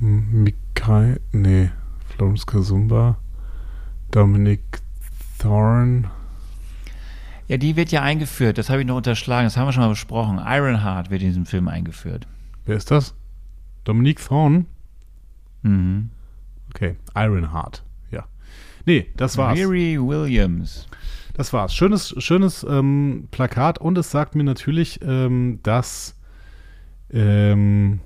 Mikai, 0.00 1.16
nee, 1.32 1.70
Florence 2.14 2.46
Kazumba, 2.46 3.18
Dominic 4.10 4.60
Thorne, 5.38 6.10
Ja, 7.48 7.56
die 7.56 7.76
wird 7.76 7.90
ja 7.90 8.02
eingeführt. 8.02 8.58
Das 8.58 8.68
habe 8.70 8.80
ich 8.82 8.86
noch 8.86 8.96
unterschlagen. 8.96 9.46
Das 9.46 9.56
haben 9.56 9.66
wir 9.66 9.72
schon 9.72 9.82
mal 9.82 9.88
besprochen. 9.88 10.38
Ironheart 10.44 11.10
wird 11.10 11.22
in 11.22 11.28
diesem 11.28 11.46
Film 11.46 11.66
eingeführt. 11.68 12.26
wer 12.66 12.76
ist 12.76 12.90
das? 12.90 13.14
Dominic 13.84 14.20
Thorne? 14.24 14.66
Mhm. 15.62 16.10
Okay, 16.74 16.96
Ironheart, 17.16 17.82
ja. 18.10 18.24
Nee, 18.84 19.06
das 19.16 19.36
war's. 19.38 19.58
Mary 19.58 19.96
Williams. 19.98 20.86
Das 21.38 21.52
war's. 21.52 21.72
Schönes, 21.74 22.14
schönes 22.18 22.66
ähm, 22.68 23.28
Plakat 23.30 23.78
und 23.78 23.96
es 23.96 24.10
sagt 24.10 24.34
mir 24.34 24.42
natürlich, 24.44 25.00
ähm, 25.02 25.60
dass 25.62 26.16
ähm, 27.12 28.00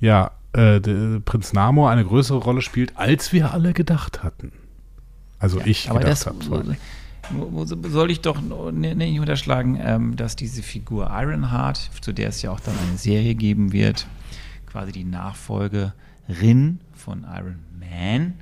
ja, 0.00 0.32
äh, 0.52 0.80
Prinz 1.20 1.52
Namor 1.52 1.90
eine 1.90 2.04
größere 2.04 2.38
Rolle 2.38 2.62
spielt, 2.62 2.96
als 2.98 3.32
wir 3.32 3.52
alle 3.54 3.72
gedacht 3.72 4.22
hatten. 4.22 4.52
Also 5.38 5.60
ich 5.64 5.88
Aber 5.88 6.00
gedacht 6.00 6.26
habe. 6.26 6.74
wo- 7.30 7.64
soll 7.64 8.10
ich 8.10 8.20
doch 8.20 8.40
ne- 8.42 8.94
nicht 8.94 9.18
unterschlagen, 9.20 9.78
ähm, 9.80 10.16
dass 10.16 10.36
diese 10.36 10.62
Figur 10.62 11.08
Ironheart, 11.10 11.90
zu 12.00 12.12
der 12.12 12.28
es 12.28 12.42
ja 12.42 12.50
auch 12.50 12.60
dann 12.60 12.74
eine 12.88 12.98
Serie 12.98 13.34
geben 13.34 13.72
wird, 13.72 14.06
quasi 14.66 14.92
die 14.92 15.04
Nachfolgerin 15.04 16.80
von 16.92 17.24
Iron 17.34 17.60
Man, 17.78 18.34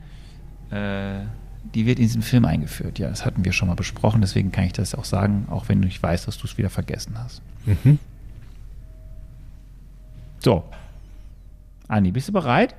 äh, 0.71 1.27
die 1.75 1.87
wird 1.87 1.99
in 1.99 2.05
diesen 2.07 2.23
Film 2.23 2.45
eingeführt. 2.45 2.99
Ja, 2.99 3.09
das 3.09 3.25
hatten 3.25 3.45
wir 3.45 3.53
schon 3.53 3.69
mal 3.69 3.75
besprochen, 3.75 4.21
deswegen 4.21 4.53
kann 4.53 4.65
ich 4.65 4.73
das 4.73 4.95
auch 4.95 5.05
sagen, 5.05 5.47
auch 5.51 5.69
wenn 5.69 5.83
ich 5.85 6.03
weiß, 6.03 6.27
dass 6.27 6.39
du 6.39 6.47
es 6.47 6.59
wieder 6.59 6.71
vergessen 6.71 7.15
hast. 7.19 7.41
Mhm. 7.65 7.99
So. 10.41 10.65
Andi, 11.89 12.11
bist 12.13 12.29
du 12.29 12.33
bereit? 12.33 12.75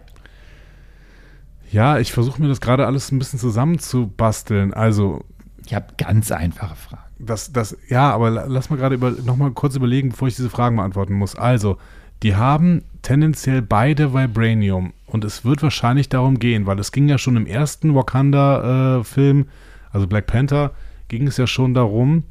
Ja, 1.72 1.98
ich 1.98 2.12
versuche 2.12 2.42
mir 2.42 2.48
das 2.48 2.62
gerade 2.62 2.86
alles 2.86 3.12
ein 3.12 3.20
bisschen 3.20 3.40
zusammenzubasteln. 3.40 4.74
Also, 4.74 5.24
Ich 5.66 5.74
habe 5.74 5.88
ganz 5.98 6.32
einfache 6.32 6.76
Fragen. 6.76 7.04
das, 7.20 7.52
das, 7.52 7.78
ja, 7.90 8.12
aber 8.12 8.30
la- 8.30 8.46
lass 8.48 8.70
mal 8.70 8.76
gerade 8.76 8.96
über, 8.96 9.12
noch 9.12 9.38
mal 9.38 9.52
kurz 9.52 9.76
überlegen, 9.76 10.10
bevor 10.10 10.28
ich 10.28 10.36
diese 10.36 10.50
Fragen 10.50 10.76
beantworten 10.76 11.14
muss. 11.14 11.36
Also, 11.36 11.78
die 12.22 12.36
haben 12.36 12.84
tendenziell 13.04 13.62
beide 13.62 14.14
Vibranium 14.14 14.94
und 15.06 15.24
es 15.24 15.46
wird 15.46 15.62
wahrscheinlich 15.62 16.10
darum 16.10 16.40
gehen, 16.40 16.66
weil 16.66 16.80
es 16.80 16.92
ging 16.92 17.08
ja 17.08 17.20
schon 17.20 17.38
im 17.38 17.46
ersten 17.46 17.94
Wakanda-Film, 17.94 19.46
also 19.92 20.08
Black 20.08 20.26
Panther, 20.26 20.72
ging 21.08 21.28
es 21.28 21.38
ja 21.38 21.46
schon 21.46 21.76
darum, 21.76 22.24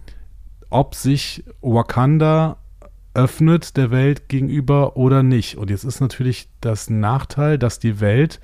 ob 0.70 0.94
sich 0.96 1.44
Wakanda 1.60 2.56
öffnet 3.14 3.76
der 3.76 3.90
Welt 3.90 4.28
gegenüber 4.28 4.96
oder 4.96 5.22
nicht. 5.22 5.56
Und 5.56 5.70
jetzt 5.70 5.84
ist 5.84 6.00
natürlich 6.00 6.48
das 6.60 6.90
Nachteil, 6.90 7.58
dass 7.58 7.78
die 7.78 8.00
Welt 8.00 8.40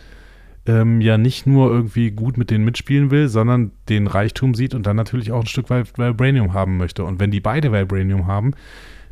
ähm, 0.67 1.01
ja 1.01 1.17
nicht 1.17 1.47
nur 1.47 1.71
irgendwie 1.71 2.11
gut 2.11 2.37
mit 2.37 2.51
denen 2.51 2.65
mitspielen 2.65 3.11
will, 3.11 3.29
sondern 3.29 3.73
den 3.89 4.07
Reichtum 4.07 4.55
sieht 4.55 4.75
und 4.75 4.87
dann 4.87 4.97
natürlich 4.97 5.33
auch 5.33 5.41
ein 5.41 5.47
Stück 5.47 5.71
weit 5.71 5.97
Vibranium 5.99 6.53
haben 6.53 6.77
möchte. 6.77 7.05
Und 7.05 7.19
wenn 7.19 7.31
die 7.31 7.41
beide 7.41 7.73
Vibranium 7.73 8.27
haben, 8.27 8.53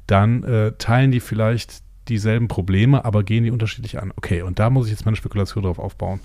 dann 0.06 0.44
äh, 0.44 0.72
teilen 0.72 1.10
die 1.10 1.20
vielleicht 1.20 1.82
dieselben 2.08 2.48
Probleme, 2.48 3.04
aber 3.04 3.22
gehen 3.22 3.44
die 3.44 3.50
unterschiedlich 3.50 4.00
an. 4.00 4.12
Okay, 4.16 4.42
und 4.42 4.58
da 4.58 4.70
muss 4.70 4.86
ich 4.86 4.92
jetzt 4.92 5.04
meine 5.04 5.16
Spekulation 5.16 5.64
drauf 5.64 5.78
aufbauen. 5.78 6.20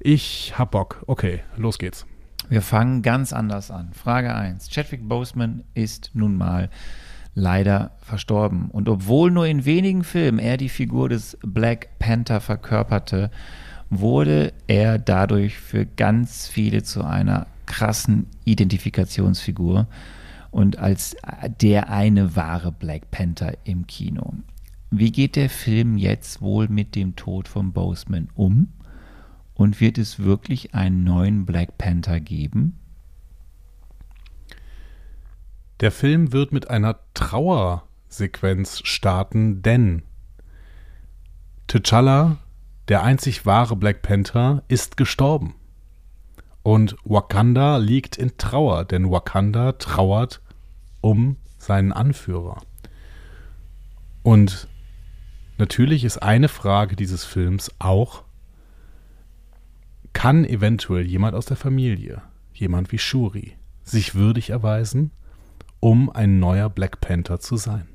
Ich 0.00 0.54
hab 0.58 0.72
Bock. 0.72 1.02
Okay, 1.06 1.40
los 1.56 1.78
geht's. 1.78 2.06
Wir 2.48 2.62
fangen 2.62 3.02
ganz 3.02 3.32
anders 3.32 3.70
an. 3.70 3.92
Frage 3.92 4.34
1. 4.34 4.68
Chadwick 4.68 5.08
Boseman 5.08 5.64
ist 5.74 6.10
nun 6.14 6.36
mal 6.36 6.68
leider 7.34 7.92
verstorben. 8.00 8.70
Und 8.70 8.88
obwohl 8.88 9.30
nur 9.30 9.46
in 9.46 9.64
wenigen 9.64 10.04
Filmen 10.04 10.38
er 10.38 10.56
die 10.56 10.68
Figur 10.68 11.08
des 11.08 11.38
Black 11.42 11.98
Panther 11.98 12.40
verkörperte, 12.40 13.30
wurde 13.90 14.52
er 14.66 14.98
dadurch 14.98 15.58
für 15.58 15.86
ganz 15.86 16.48
viele 16.48 16.82
zu 16.82 17.04
einer 17.04 17.46
krassen 17.66 18.26
Identifikationsfigur 18.44 19.86
und 20.50 20.78
als 20.78 21.16
der 21.60 21.90
eine 21.90 22.36
wahre 22.36 22.72
Black 22.72 23.10
Panther 23.10 23.54
im 23.64 23.86
Kino. 23.86 24.34
Wie 24.96 25.10
geht 25.10 25.34
der 25.34 25.50
Film 25.50 25.98
jetzt 25.98 26.40
wohl 26.40 26.68
mit 26.68 26.94
dem 26.94 27.16
Tod 27.16 27.48
von 27.48 27.72
Boseman 27.72 28.28
um? 28.36 28.72
Und 29.54 29.80
wird 29.80 29.98
es 29.98 30.20
wirklich 30.20 30.72
einen 30.72 31.02
neuen 31.02 31.46
Black 31.46 31.78
Panther 31.78 32.20
geben? 32.20 32.78
Der 35.80 35.90
Film 35.90 36.32
wird 36.32 36.52
mit 36.52 36.70
einer 36.70 37.00
Trauersequenz 37.12 38.82
starten, 38.84 39.62
denn 39.62 40.02
T'Challa, 41.68 42.36
der 42.86 43.02
einzig 43.02 43.44
wahre 43.44 43.74
Black 43.74 44.00
Panther, 44.02 44.62
ist 44.68 44.96
gestorben. 44.96 45.56
Und 46.62 46.94
Wakanda 47.04 47.78
liegt 47.78 48.16
in 48.16 48.36
Trauer, 48.36 48.84
denn 48.84 49.10
Wakanda 49.10 49.72
trauert 49.72 50.40
um 51.00 51.36
seinen 51.58 51.92
Anführer. 51.92 52.62
Und 54.22 54.68
natürlich 55.64 56.04
ist 56.04 56.18
eine 56.18 56.48
Frage 56.48 56.94
dieses 56.94 57.24
Films 57.24 57.70
auch, 57.78 58.22
kann 60.12 60.44
eventuell 60.44 61.06
jemand 61.06 61.34
aus 61.34 61.46
der 61.46 61.56
Familie, 61.56 62.20
jemand 62.52 62.92
wie 62.92 62.98
Shuri, 62.98 63.56
sich 63.82 64.14
würdig 64.14 64.50
erweisen, 64.50 65.10
um 65.80 66.10
ein 66.10 66.38
neuer 66.38 66.68
Black 66.68 67.00
Panther 67.00 67.40
zu 67.40 67.56
sein? 67.56 67.86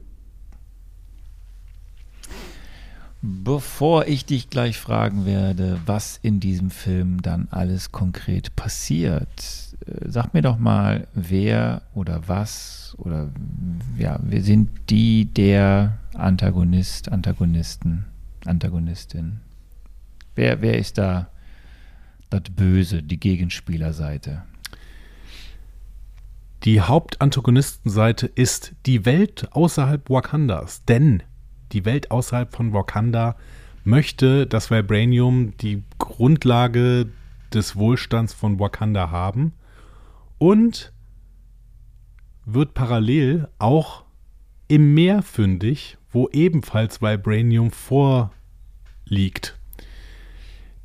Bevor 3.22 4.08
ich 4.08 4.26
dich 4.26 4.50
gleich 4.50 4.80
fragen 4.80 5.28
werde, 5.28 5.80
was 5.86 6.20
in 6.24 6.40
diesem 6.40 6.72
Film 6.72 7.22
dann 7.22 7.50
alles 7.52 7.92
konkret 7.92 8.56
passiert, 8.56 9.69
sag 10.06 10.34
mir 10.34 10.42
doch 10.42 10.58
mal, 10.58 11.08
wer 11.14 11.82
oder 11.94 12.28
was 12.28 12.96
oder 12.98 13.30
ja, 13.98 14.20
wir 14.22 14.42
sind 14.42 14.70
die 14.90 15.26
der 15.26 15.98
Antagonist, 16.14 17.12
Antagonisten, 17.12 18.06
Antagonistin. 18.46 19.40
Wer, 20.36 20.62
wer 20.62 20.78
ist 20.78 20.98
da 20.98 21.30
das 22.30 22.44
Böse, 22.56 23.04
die 23.04 23.20
Gegenspielerseite? 23.20 24.44
Die 26.64 26.82
Hauptantagonistenseite 26.82 28.28
ist 28.28 28.74
die 28.86 29.06
Welt 29.06 29.48
außerhalb 29.52 30.10
Wakandas, 30.10 30.84
denn 30.86 31.24
die 31.72 31.86
Welt 31.86 32.12
außerhalb 32.12 32.54
von 32.54 32.74
Wakanda 32.74 33.38
möchte 33.84 34.46
das 34.46 34.70
Vibranium 34.70 35.56
die 35.58 35.84
Grundlage 36.00 37.08
des 37.54 37.76
Wohlstands 37.76 38.34
von 38.34 38.60
Wakanda 38.60 39.10
haben 39.10 39.54
und 40.40 40.92
wird 42.46 42.74
parallel 42.74 43.48
auch 43.60 44.06
im 44.68 44.94
Meer 44.96 45.22
fündig, 45.22 45.98
wo 46.12 46.28
ebenfalls 46.30 47.02
Vibranium 47.02 47.72
vorliegt. 47.72 49.60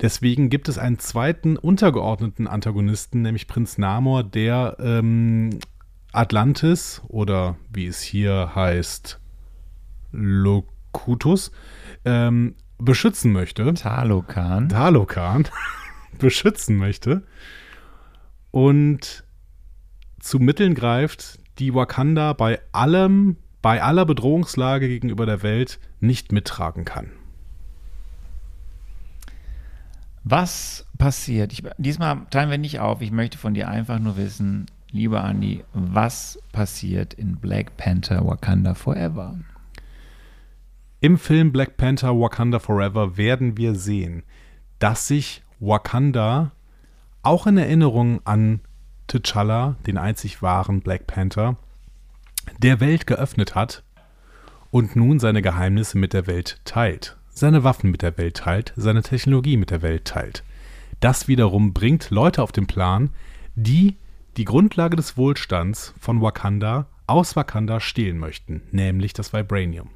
Deswegen 0.01 0.49
gibt 0.49 0.67
es 0.67 0.77
einen 0.77 0.99
zweiten 0.99 1.57
untergeordneten 1.57 2.47
Antagonisten, 2.47 3.21
nämlich 3.21 3.47
Prinz 3.47 3.77
Namor, 3.77 4.23
der 4.23 4.75
ähm, 4.79 5.51
Atlantis 6.11 7.01
oder 7.07 7.55
wie 7.71 7.87
es 7.87 8.01
hier 8.01 8.51
heißt, 8.53 9.19
Locutus, 10.11 11.51
ähm, 12.03 12.55
beschützen 12.77 13.31
möchte. 13.31 13.73
Talokan. 13.73 14.69
Talokan 14.69 15.47
beschützen 16.19 16.77
möchte 16.77 17.23
und 18.51 19.24
zu 20.25 20.39
Mitteln 20.39 20.73
greift, 20.73 21.39
die 21.59 21.75
Wakanda 21.75 22.33
bei 22.33 22.59
allem, 22.71 23.37
bei 23.61 23.83
aller 23.83 24.05
Bedrohungslage 24.05 24.87
gegenüber 24.87 25.27
der 25.27 25.43
Welt 25.43 25.79
nicht 25.99 26.31
mittragen 26.31 26.83
kann. 26.83 27.11
Was 30.23 30.87
passiert? 30.97 31.53
Ich, 31.53 31.61
diesmal 31.77 32.25
teilen 32.31 32.49
wir 32.49 32.57
nicht 32.57 32.79
auf. 32.79 33.01
Ich 33.01 33.11
möchte 33.11 33.37
von 33.37 33.53
dir 33.53 33.67
einfach 33.67 33.99
nur 33.99 34.17
wissen, 34.17 34.65
lieber 34.89 35.23
Andi, 35.23 35.63
was 35.73 36.39
passiert 36.51 37.13
in 37.13 37.35
Black 37.35 37.77
Panther 37.77 38.25
Wakanda 38.25 38.73
Forever? 38.73 39.37
Im 41.01 41.19
Film 41.19 41.51
Black 41.51 41.77
Panther 41.77 42.19
Wakanda 42.19 42.57
Forever 42.57 43.15
werden 43.15 43.57
wir 43.57 43.75
sehen, 43.75 44.23
dass 44.79 45.07
sich 45.07 45.43
Wakanda 45.59 46.51
auch 47.21 47.45
in 47.45 47.57
Erinnerung 47.57 48.21
an 48.25 48.61
T'Challa, 49.09 49.75
den 49.85 49.97
einzig 49.97 50.41
wahren 50.41 50.81
Black 50.81 51.07
Panther, 51.07 51.57
der 52.59 52.79
Welt 52.79 53.07
geöffnet 53.07 53.55
hat 53.55 53.83
und 54.71 54.95
nun 54.95 55.19
seine 55.19 55.41
Geheimnisse 55.41 55.97
mit 55.97 56.13
der 56.13 56.27
Welt 56.27 56.59
teilt, 56.65 57.17
seine 57.29 57.63
Waffen 57.63 57.91
mit 57.91 58.01
der 58.01 58.17
Welt 58.17 58.37
teilt, 58.37 58.73
seine 58.75 59.03
Technologie 59.03 59.57
mit 59.57 59.71
der 59.71 59.81
Welt 59.81 60.05
teilt. 60.05 60.43
Das 60.99 61.27
wiederum 61.27 61.73
bringt 61.73 62.09
Leute 62.09 62.41
auf 62.41 62.51
den 62.51 62.67
Plan, 62.67 63.09
die 63.55 63.95
die 64.37 64.45
Grundlage 64.45 64.95
des 64.95 65.17
Wohlstands 65.17 65.93
von 65.99 66.21
Wakanda 66.21 66.87
aus 67.07 67.35
Wakanda 67.35 67.79
stehlen 67.79 68.17
möchten, 68.17 68.61
nämlich 68.71 69.13
das 69.13 69.33
Vibranium. 69.33 69.89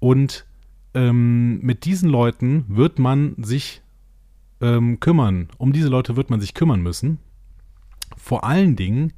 Und 0.00 0.46
ähm, 0.94 1.60
mit 1.60 1.84
diesen 1.84 2.08
Leuten 2.08 2.64
wird 2.68 2.98
man 2.98 3.34
sich 3.38 3.82
ähm, 4.60 5.00
kümmern. 5.00 5.48
Um 5.58 5.72
diese 5.72 5.88
Leute 5.88 6.16
wird 6.16 6.30
man 6.30 6.40
sich 6.40 6.54
kümmern 6.54 6.80
müssen. 6.80 7.18
Vor 8.28 8.44
allen 8.44 8.76
Dingen, 8.76 9.14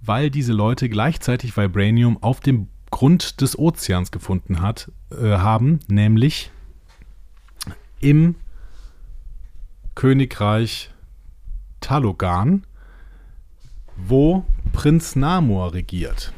weil 0.00 0.30
diese 0.30 0.54
Leute 0.54 0.88
gleichzeitig 0.88 1.54
Vibranium 1.58 2.16
auf 2.22 2.40
dem 2.40 2.68
Grund 2.90 3.42
des 3.42 3.58
Ozeans 3.58 4.10
gefunden 4.10 4.62
hat, 4.62 4.90
äh, 5.10 5.36
haben, 5.36 5.80
nämlich 5.86 6.50
im 8.00 8.36
Königreich 9.94 10.90
Talogan, 11.80 12.64
wo 13.98 14.46
Prinz 14.72 15.14
Namor 15.14 15.74
regiert. 15.74 16.32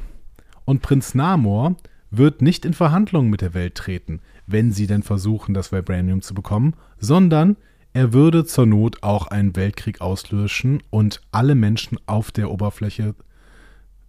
Und 0.65 0.83
Prinz 0.83 1.15
Namor 1.15 1.77
wird 2.11 2.43
nicht 2.43 2.65
in 2.65 2.75
Verhandlungen 2.75 3.31
mit 3.31 3.41
der 3.41 3.55
Welt 3.55 3.77
treten, 3.77 4.19
wenn 4.49 4.73
sie 4.73 4.89
denn 4.89 5.05
versuchen, 5.05 5.55
das 5.55 5.71
Vibranium 5.71 6.23
zu 6.23 6.35
bekommen, 6.35 6.75
sondern 6.99 7.57
er 7.95 8.13
würde 8.13 8.45
zur 8.45 8.67
Not 8.67 9.03
auch 9.03 9.27
einen 9.27 9.55
Weltkrieg 9.55 10.01
auslöschen 10.01 10.83
und 10.91 11.21
alle 11.31 11.55
Menschen 11.55 11.99
auf 12.07 12.31
der 12.31 12.51
Oberfläche 12.51 13.15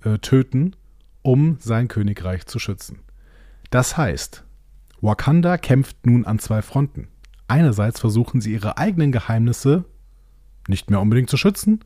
äh, 0.04 0.18
töten, 0.20 0.76
um 1.22 1.58
sein 1.60 1.88
Königreich 1.88 2.46
zu 2.46 2.60
schützen. 2.60 3.00
Das 3.70 3.98
heißt, 3.98 4.44
Wakanda 5.02 5.58
kämpft 5.58 6.06
nun 6.06 6.26
an 6.26 6.40
zwei 6.40 6.62
Fronten. 6.62 7.08
Einerseits 7.48 8.00
versuchen 8.00 8.40
sie 8.40 8.54
ihre 8.54 8.78
eigenen 8.78 9.12
Geheimnisse 9.12 9.84
nicht 10.70 10.90
mehr 10.90 11.02
unbedingt 11.02 11.30
zu 11.30 11.36
schützen, 11.36 11.82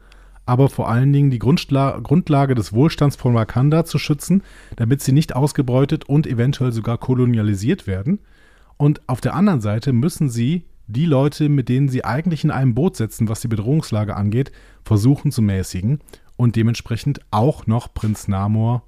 aber 0.46 0.70
vor 0.70 0.88
allen 0.88 1.12
Dingen 1.12 1.32
die 1.32 1.40
Grundschla 1.40 2.00
Grundlage 2.00 2.54
des 2.54 2.74
Wohlstands 2.74 3.16
von 3.16 3.34
Wakanda 3.34 3.86
zu 3.86 3.98
schützen, 3.98 4.44
damit 4.76 5.02
sie 5.02 5.12
nicht 5.12 5.36
ausgebeutet 5.36 6.06
und 6.06 6.28
eventuell 6.28 6.72
sogar 6.72 7.00
kolonialisiert 7.00 7.88
werden. 7.88 8.20
Und 8.78 9.02
auf 9.08 9.20
der 9.20 9.34
anderen 9.34 9.62
Seite 9.62 9.94
müssen 9.94 10.30
sie 10.30 10.64
die 10.88 11.06
Leute, 11.06 11.50
mit 11.50 11.70
denen 11.70 11.90
sie 11.90 12.06
eigentlich 12.06 12.44
in 12.44 12.52
einem 12.52 12.74
Boot 12.74 12.96
sitzen, 12.96 13.28
was 13.28 13.42
die 13.42 13.50
Bedrohungslage 13.50 14.16
angeht, 14.16 14.52
versuchen 14.84 15.32
zu 15.32 15.42
mäßigen 15.42 16.00
und 16.38 16.56
dementsprechend 16.56 17.20
auch 17.30 17.68
noch 17.68 17.94
Prinz 17.94 18.28
Namor 18.28 18.84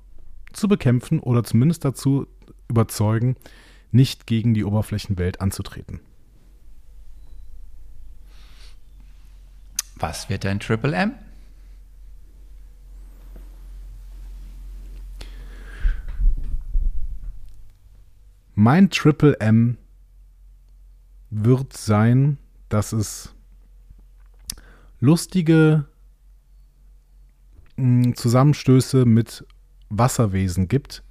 zu 0.54 0.68
bekämpfen 0.68 1.20
oder 1.20 1.44
zumindest 1.44 1.86
dazu 1.86 2.26
überzeugen, 2.70 3.36
nicht 3.92 4.28
gegen 4.28 4.54
die 4.54 4.64
Oberflächenwelt 4.64 5.42
anzutreten. 5.42 6.00
Was 9.96 10.30
wird 10.30 10.46
dein 10.46 10.62
Triple 10.62 10.96
M? 10.96 11.14
Mein 18.56 18.90
Triple 18.90 19.40
M 19.40 19.78
wird 21.30 21.74
sein, 21.74 22.38
dass 22.70 22.92
es 22.92 23.36
lustige 25.00 25.86
mh, 27.78 28.14
Zusammenstöße 28.16 29.06
mit 29.06 29.46
Wasserwesen 29.90 30.68
gibt, 30.68 31.04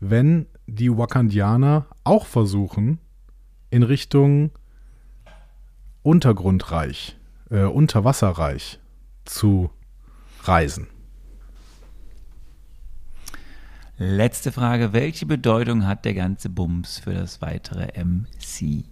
wenn 0.00 0.46
die 0.66 0.96
Wakandianer 0.96 1.86
auch 2.04 2.26
versuchen, 2.26 2.98
in 3.70 3.82
Richtung 3.82 4.50
Untergrundreich, 6.02 7.16
äh, 7.50 7.62
Unterwasserreich 7.62 8.80
zu 9.24 9.70
reisen. 10.42 10.88
Letzte 13.98 14.50
Frage. 14.50 14.92
Welche 14.92 15.26
Bedeutung 15.26 15.86
hat 15.86 16.04
der 16.04 16.14
ganze 16.14 16.48
Bums 16.48 16.98
für 16.98 17.14
das 17.14 17.40
weitere 17.40 17.88
MCU? 17.94 18.91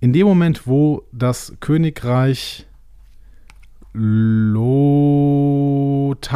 In 0.00 0.12
dem 0.12 0.26
Moment, 0.26 0.66
wo 0.66 1.02
das 1.12 1.54
Königreich 1.60 2.66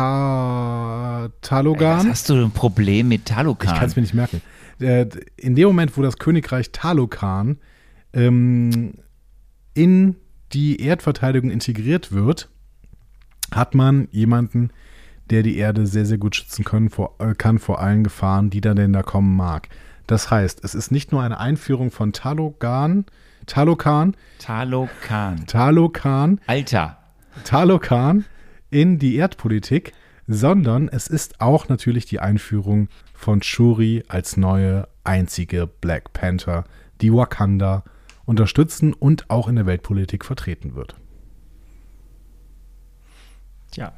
Lota 0.00 1.24
Was 1.24 1.30
Talogan. 1.48 2.08
hast 2.08 2.28
du 2.30 2.34
ein 2.44 2.50
Problem 2.52 3.08
mit 3.08 3.20
Ich 3.20 3.24
kann 3.26 3.36
Talokan? 3.36 3.84
es 3.84 3.96
mir 3.96 4.02
nicht 4.02 4.14
merken. 4.14 4.40
Äh, 4.80 5.06
In 5.36 5.54
dem 5.56 5.66
Moment, 5.68 5.96
wo 5.96 6.02
das 6.02 6.16
Königreich 6.18 6.70
Talokan 6.72 7.58
ähm, 8.12 8.94
in 9.74 10.16
die 10.52 10.80
Erdverteidigung 10.80 11.50
integriert 11.50 12.12
wird, 12.12 12.48
hat 13.52 13.74
man 13.74 14.08
jemanden, 14.10 14.70
der 15.28 15.42
die 15.42 15.56
Erde 15.58 15.86
sehr, 15.86 16.06
sehr 16.06 16.18
gut 16.18 16.34
schützen 16.36 16.64
können, 16.64 16.88
vor, 16.90 17.14
äh, 17.18 17.34
kann 17.34 17.58
vor 17.58 17.80
allen 17.80 18.02
Gefahren, 18.04 18.50
die 18.50 18.60
da 18.60 18.74
denn 18.74 18.92
da 18.92 19.02
kommen 19.02 19.36
mag. 19.36 19.68
Das 20.10 20.28
heißt, 20.28 20.64
es 20.64 20.74
ist 20.74 20.90
nicht 20.90 21.12
nur 21.12 21.22
eine 21.22 21.38
Einführung 21.38 21.92
von 21.92 22.12
Talogan, 22.12 23.04
Talokan, 23.46 24.16
Talokan. 24.40 25.46
Talokan, 25.46 26.40
Alter. 26.48 26.98
Talokan 27.44 28.24
in 28.70 28.98
die 28.98 29.14
Erdpolitik, 29.14 29.92
sondern 30.26 30.88
es 30.88 31.06
ist 31.06 31.40
auch 31.40 31.68
natürlich 31.68 32.06
die 32.06 32.18
Einführung 32.18 32.88
von 33.14 33.40
Shuri 33.40 34.02
als 34.08 34.36
neue 34.36 34.88
einzige 35.04 35.68
Black 35.68 36.12
Panther, 36.12 36.64
die 37.00 37.12
Wakanda 37.12 37.84
unterstützen 38.24 38.92
und 38.92 39.30
auch 39.30 39.46
in 39.46 39.54
der 39.54 39.66
Weltpolitik 39.66 40.24
vertreten 40.24 40.74
wird. 40.74 40.96
Tja, 43.70 43.92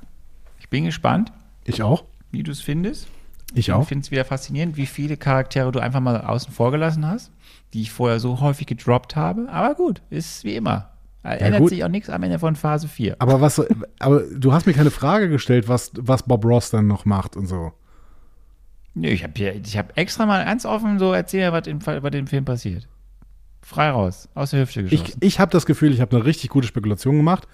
ich 0.60 0.68
bin 0.68 0.84
gespannt, 0.84 1.32
Ich 1.64 1.82
auch. 1.82 2.04
wie 2.32 2.42
du 2.42 2.50
es 2.52 2.60
findest. 2.60 3.08
Ich 3.54 3.72
auch. 3.72 3.82
Ich 3.82 3.88
finde 3.88 4.04
es 4.04 4.10
wieder 4.10 4.24
faszinierend, 4.24 4.76
wie 4.76 4.86
viele 4.86 5.16
Charaktere 5.16 5.72
du 5.72 5.80
einfach 5.80 6.00
mal 6.00 6.20
außen 6.20 6.52
vor 6.52 6.70
gelassen 6.70 7.06
hast, 7.06 7.30
die 7.74 7.82
ich 7.82 7.92
vorher 7.92 8.20
so 8.20 8.40
häufig 8.40 8.66
gedroppt 8.66 9.16
habe. 9.16 9.48
Aber 9.50 9.74
gut, 9.74 10.02
ist 10.10 10.44
wie 10.44 10.54
immer. 10.56 10.88
Ändert 11.22 11.60
gut. 11.60 11.68
sich 11.70 11.84
auch 11.84 11.88
nichts 11.88 12.10
am 12.10 12.22
Ende 12.24 12.38
von 12.40 12.56
Phase 12.56 12.88
4. 12.88 13.16
Aber 13.20 13.40
was, 13.40 13.62
aber 14.00 14.22
du 14.22 14.52
hast 14.52 14.66
mir 14.66 14.72
keine 14.72 14.90
Frage 14.90 15.28
gestellt, 15.28 15.68
was, 15.68 15.92
was 15.96 16.24
Bob 16.24 16.44
Ross 16.44 16.70
dann 16.70 16.88
noch 16.88 17.04
macht 17.04 17.36
und 17.36 17.46
so. 17.46 17.72
Nö, 18.94 19.08
ich 19.08 19.22
habe 19.22 19.40
ich 19.40 19.78
hab 19.78 19.96
extra 19.96 20.26
mal 20.26 20.44
ganz 20.44 20.66
offen 20.66 20.98
so 20.98 21.12
erzählt, 21.12 21.52
was 21.52 21.66
im, 21.66 21.80
Fall- 21.80 22.00
bei 22.00 22.10
dem 22.10 22.26
Film 22.26 22.44
passiert. 22.44 22.88
Frei 23.64 23.90
raus, 23.90 24.28
aus 24.34 24.50
der 24.50 24.62
Hüfte 24.62 24.82
geschossen. 24.82 25.18
Ich, 25.20 25.26
ich 25.26 25.40
habe 25.40 25.52
das 25.52 25.64
Gefühl, 25.66 25.92
ich 25.92 26.00
habe 26.00 26.16
eine 26.16 26.24
richtig 26.24 26.50
gute 26.50 26.66
Spekulation 26.66 27.16
gemacht 27.16 27.46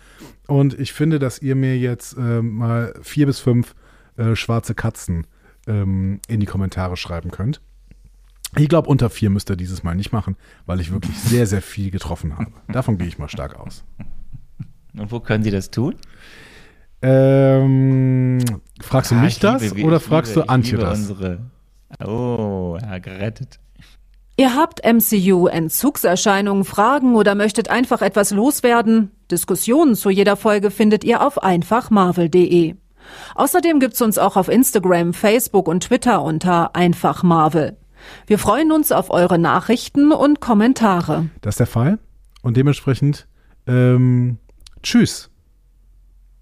und 0.46 0.78
ich 0.80 0.94
finde, 0.94 1.18
dass 1.18 1.42
ihr 1.42 1.54
mir 1.54 1.76
jetzt 1.76 2.16
ähm, 2.16 2.54
mal 2.54 2.94
vier 3.02 3.26
bis 3.26 3.38
fünf 3.38 3.74
äh, 4.16 4.34
schwarze 4.34 4.74
Katzen 4.74 5.26
ähm, 5.68 6.20
in 6.26 6.40
die 6.40 6.46
Kommentare 6.46 6.96
schreiben 6.96 7.30
könnt. 7.30 7.60
Ich 8.56 8.68
glaube, 8.68 8.88
unter 8.88 9.10
vier 9.10 9.30
müsst 9.30 9.50
ihr 9.50 9.56
dieses 9.56 9.82
Mal 9.82 9.94
nicht 9.94 10.10
machen, 10.12 10.36
weil 10.66 10.80
ich 10.80 10.90
wirklich 10.90 11.16
sehr, 11.18 11.46
sehr 11.46 11.62
viel 11.62 11.90
getroffen 11.90 12.38
habe. 12.38 12.50
Davon 12.68 12.96
gehe 12.98 13.06
ich 13.06 13.18
mal 13.18 13.28
stark 13.28 13.58
aus. 13.60 13.84
Und 14.96 15.12
wo 15.12 15.20
können 15.20 15.44
sie 15.44 15.50
das 15.50 15.70
tun? 15.70 15.96
Ähm, 17.02 18.38
fragst 18.80 19.10
du 19.10 19.14
Ah, 19.14 19.20
mich 19.22 19.34
ich 19.34 19.40
das 19.40 19.62
liebe- 19.62 19.82
oder 19.86 20.00
fragst 20.00 20.34
liebe, 20.34 20.46
du 20.46 20.52
Antje 20.52 20.78
das? 20.78 20.98
Unsere, 20.98 21.40
oh, 22.04 22.78
ja, 22.80 22.98
gerettet. 22.98 23.60
Ihr 24.36 24.54
habt 24.54 24.84
MCU-Entzugserscheinungen, 24.84 26.64
Fragen 26.64 27.16
oder 27.16 27.34
möchtet 27.34 27.70
einfach 27.70 28.02
etwas 28.02 28.30
loswerden? 28.30 29.10
Diskussionen 29.30 29.94
zu 29.94 30.10
jeder 30.10 30.36
Folge 30.36 30.70
findet 30.70 31.04
ihr 31.04 31.24
auf 31.24 31.42
einfachmarvel.de. 31.42 32.76
Außerdem 33.34 33.80
gibt's 33.80 34.00
uns 34.02 34.18
auch 34.18 34.36
auf 34.36 34.48
Instagram, 34.48 35.12
Facebook 35.14 35.68
und 35.68 35.84
Twitter 35.84 36.22
unter 36.22 36.74
einfachmarvel. 36.76 37.76
Wir 38.26 38.38
freuen 38.38 38.72
uns 38.72 38.92
auf 38.92 39.10
eure 39.10 39.38
Nachrichten 39.38 40.12
und 40.12 40.40
Kommentare. 40.40 41.26
Das 41.40 41.54
ist 41.54 41.60
der 41.60 41.66
Fall. 41.66 41.98
Und 42.42 42.56
dementsprechend, 42.56 43.26
ähm, 43.66 44.38
tschüss. 44.82 45.30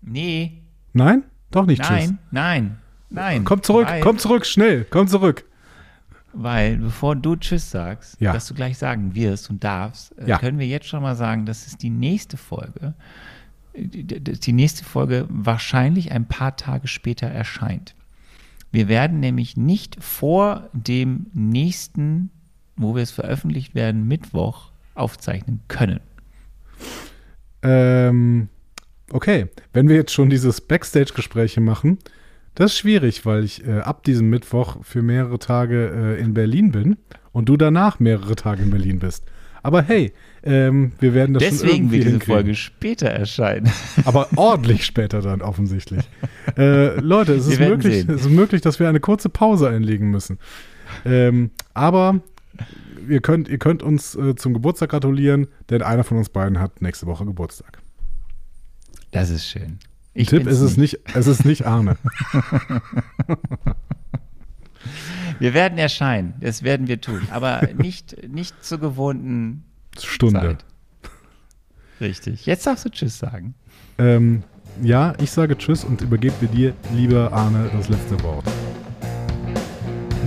Nee, 0.03 0.63
Nein? 0.93 1.25
Doch 1.51 1.67
nicht 1.67 1.83
tschüss. 1.83 2.09
nein, 2.09 2.19
nein, 2.31 2.79
nein. 3.11 3.45
Komm 3.45 3.63
zurück, 3.63 3.87
weil, 3.89 4.01
komm 4.01 4.19
zurück, 4.19 4.47
schnell, 4.47 4.85
komm 4.89 5.09
zurück. 5.09 5.45
Weil, 6.33 6.77
bevor 6.77 7.17
du 7.17 7.37
Tschüss 7.37 7.71
sagst, 7.71 8.21
Ja. 8.21 8.33
dass 8.33 8.47
du 8.47 8.55
gleich 8.55 8.77
sagen 8.79 9.15
wirst 9.15 9.49
und 9.49 9.65
darfst, 9.65 10.17
äh, 10.19 10.29
Ja. 10.29 10.39
können 10.39 10.59
wir 10.59 10.67
jetzt 10.67 10.87
schon 10.87 11.03
mal 11.03 11.15
sagen, 11.17 11.47
dass 11.47 11.67
es 11.67 11.77
die 11.79 11.89
nächste 11.91 12.37
Folge, 12.37 12.95
die, 13.77 14.53
nächste 14.53 14.85
Folge 14.85 15.27
wahrscheinlich 15.29 16.13
ein 16.13 16.27
paar 16.27 16.57
Tage 16.57 16.89
später 16.89 17.27
erscheint. 17.27 17.95
Wir 18.73 18.89
werden 18.89 19.21
nämlich 19.21 19.57
nicht 19.57 20.03
vor 20.03 20.69
dem 20.73 21.27
nächsten, 21.33 22.31
wo 22.77 22.95
wir 22.95 23.03
es 23.03 23.11
veröffentlicht 23.11 23.75
werden, 23.75 24.09
Mittwoch 24.09 24.71
aufzeichnen 24.95 25.61
können. 25.69 26.01
Ähm, 27.63 28.49
okay, 29.11 29.49
wenn 29.73 29.89
wir 29.89 29.97
jetzt 29.97 30.13
schon 30.13 30.31
dieses 30.31 30.61
Backstage-Gespräche 30.61 31.61
machen, 31.61 31.99
das 32.55 32.73
ist 32.73 32.79
schwierig, 32.79 33.27
weil 33.27 33.45
ich 33.45 33.67
äh, 33.67 33.81
ab 33.81 34.03
diesem 34.05 34.31
Mittwoch 34.31 34.79
für 34.83 35.03
mehrere 35.03 35.39
Tage 35.39 36.17
äh, 36.19 36.21
in 36.21 36.33
Berlin 36.33 36.73
bin 36.73 36.97
und 37.33 37.49
du 37.49 37.57
danach 37.57 38.01
mehrere 38.01 38.35
Tage 38.35 38.63
in 38.63 38.71
Berlin 38.71 38.99
bist. 38.99 39.25
Aber 39.67 39.83
hey, 39.83 40.13
ähm, 40.45 40.93
wir 41.01 41.13
werden 41.13 41.35
das 41.35 41.43
schon 41.43 41.51
Deswegen 41.51 41.75
irgendwie 41.75 41.95
wird 41.95 42.05
diese 42.05 42.11
hinkriegen. 42.13 42.35
Folge 42.35 42.55
später 42.55 43.09
erscheinen. 43.09 43.69
Aber 44.05 44.29
ordentlich 44.37 44.87
später 44.87 45.21
dann 45.23 45.43
offensichtlich. 45.43 46.05
äh, 46.57 47.01
Leute, 47.01 47.33
es 47.35 47.49
ist, 47.49 47.59
möglich, 47.59 48.05
sehen. 48.05 48.15
es 48.15 48.21
ist 48.21 48.31
möglich, 48.31 48.61
dass 48.61 48.79
wir 48.79 48.89
eine 48.89 49.01
kurze 49.01 49.29
Pause 49.29 49.69
einlegen 49.69 50.09
müssen. 50.09 50.39
Ähm, 51.05 51.51
aber 51.75 52.21
ihr 53.09 53.21
könnt, 53.21 53.49
ihr 53.49 53.59
könnt 53.59 53.83
uns 53.83 54.15
äh, 54.15 54.37
zum 54.37 54.55
Geburtstag 54.55 54.91
gratulieren, 54.91 55.49
denn 55.69 55.83
einer 55.83 56.05
von 56.05 56.19
uns 56.19 56.29
beiden 56.29 56.61
hat 56.61 56.81
nächste 56.81 57.07
Woche 57.07 57.25
Geburtstag. 57.25 57.83
Das 59.11 59.31
ist 59.31 59.49
schön. 59.49 59.81
Ich 60.15 60.29
Tipp 60.29 60.45
bin's 60.45 60.59
ist 60.59 60.63
es 60.63 60.77
nicht, 60.77 61.01
es 61.13 61.27
ist 61.27 61.45
nicht 61.45 61.67
Arne. 61.67 61.97
Wir 65.39 65.55
werden 65.55 65.79
erscheinen, 65.79 66.35
das 66.41 66.63
werden 66.63 66.89
wir 66.89 67.01
tun, 67.01 67.23
aber 67.31 67.63
nicht, 67.77 68.29
nicht 68.29 68.65
zur 68.65 68.79
gewohnten 68.79 69.65
Stunde. 69.99 70.41
Zeit. 70.41 70.65
Richtig. 72.01 72.47
Jetzt 72.47 72.67
darfst 72.67 72.85
du 72.85 72.91
Tschüss 72.91 73.19
sagen. 73.19 73.55
Ähm, 73.99 74.43
ja, 74.83 75.15
ich 75.21 75.31
sage 75.31 75.57
Tschüss 75.57 75.85
und 75.85 76.03
übergebe 76.03 76.47
dir, 76.47 76.75
lieber 76.93 77.33
Arne, 77.33 77.71
das 77.73 77.89
letzte 77.89 78.23
Wort. 78.23 78.45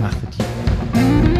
Mach 0.00 0.14
die. 0.14 1.39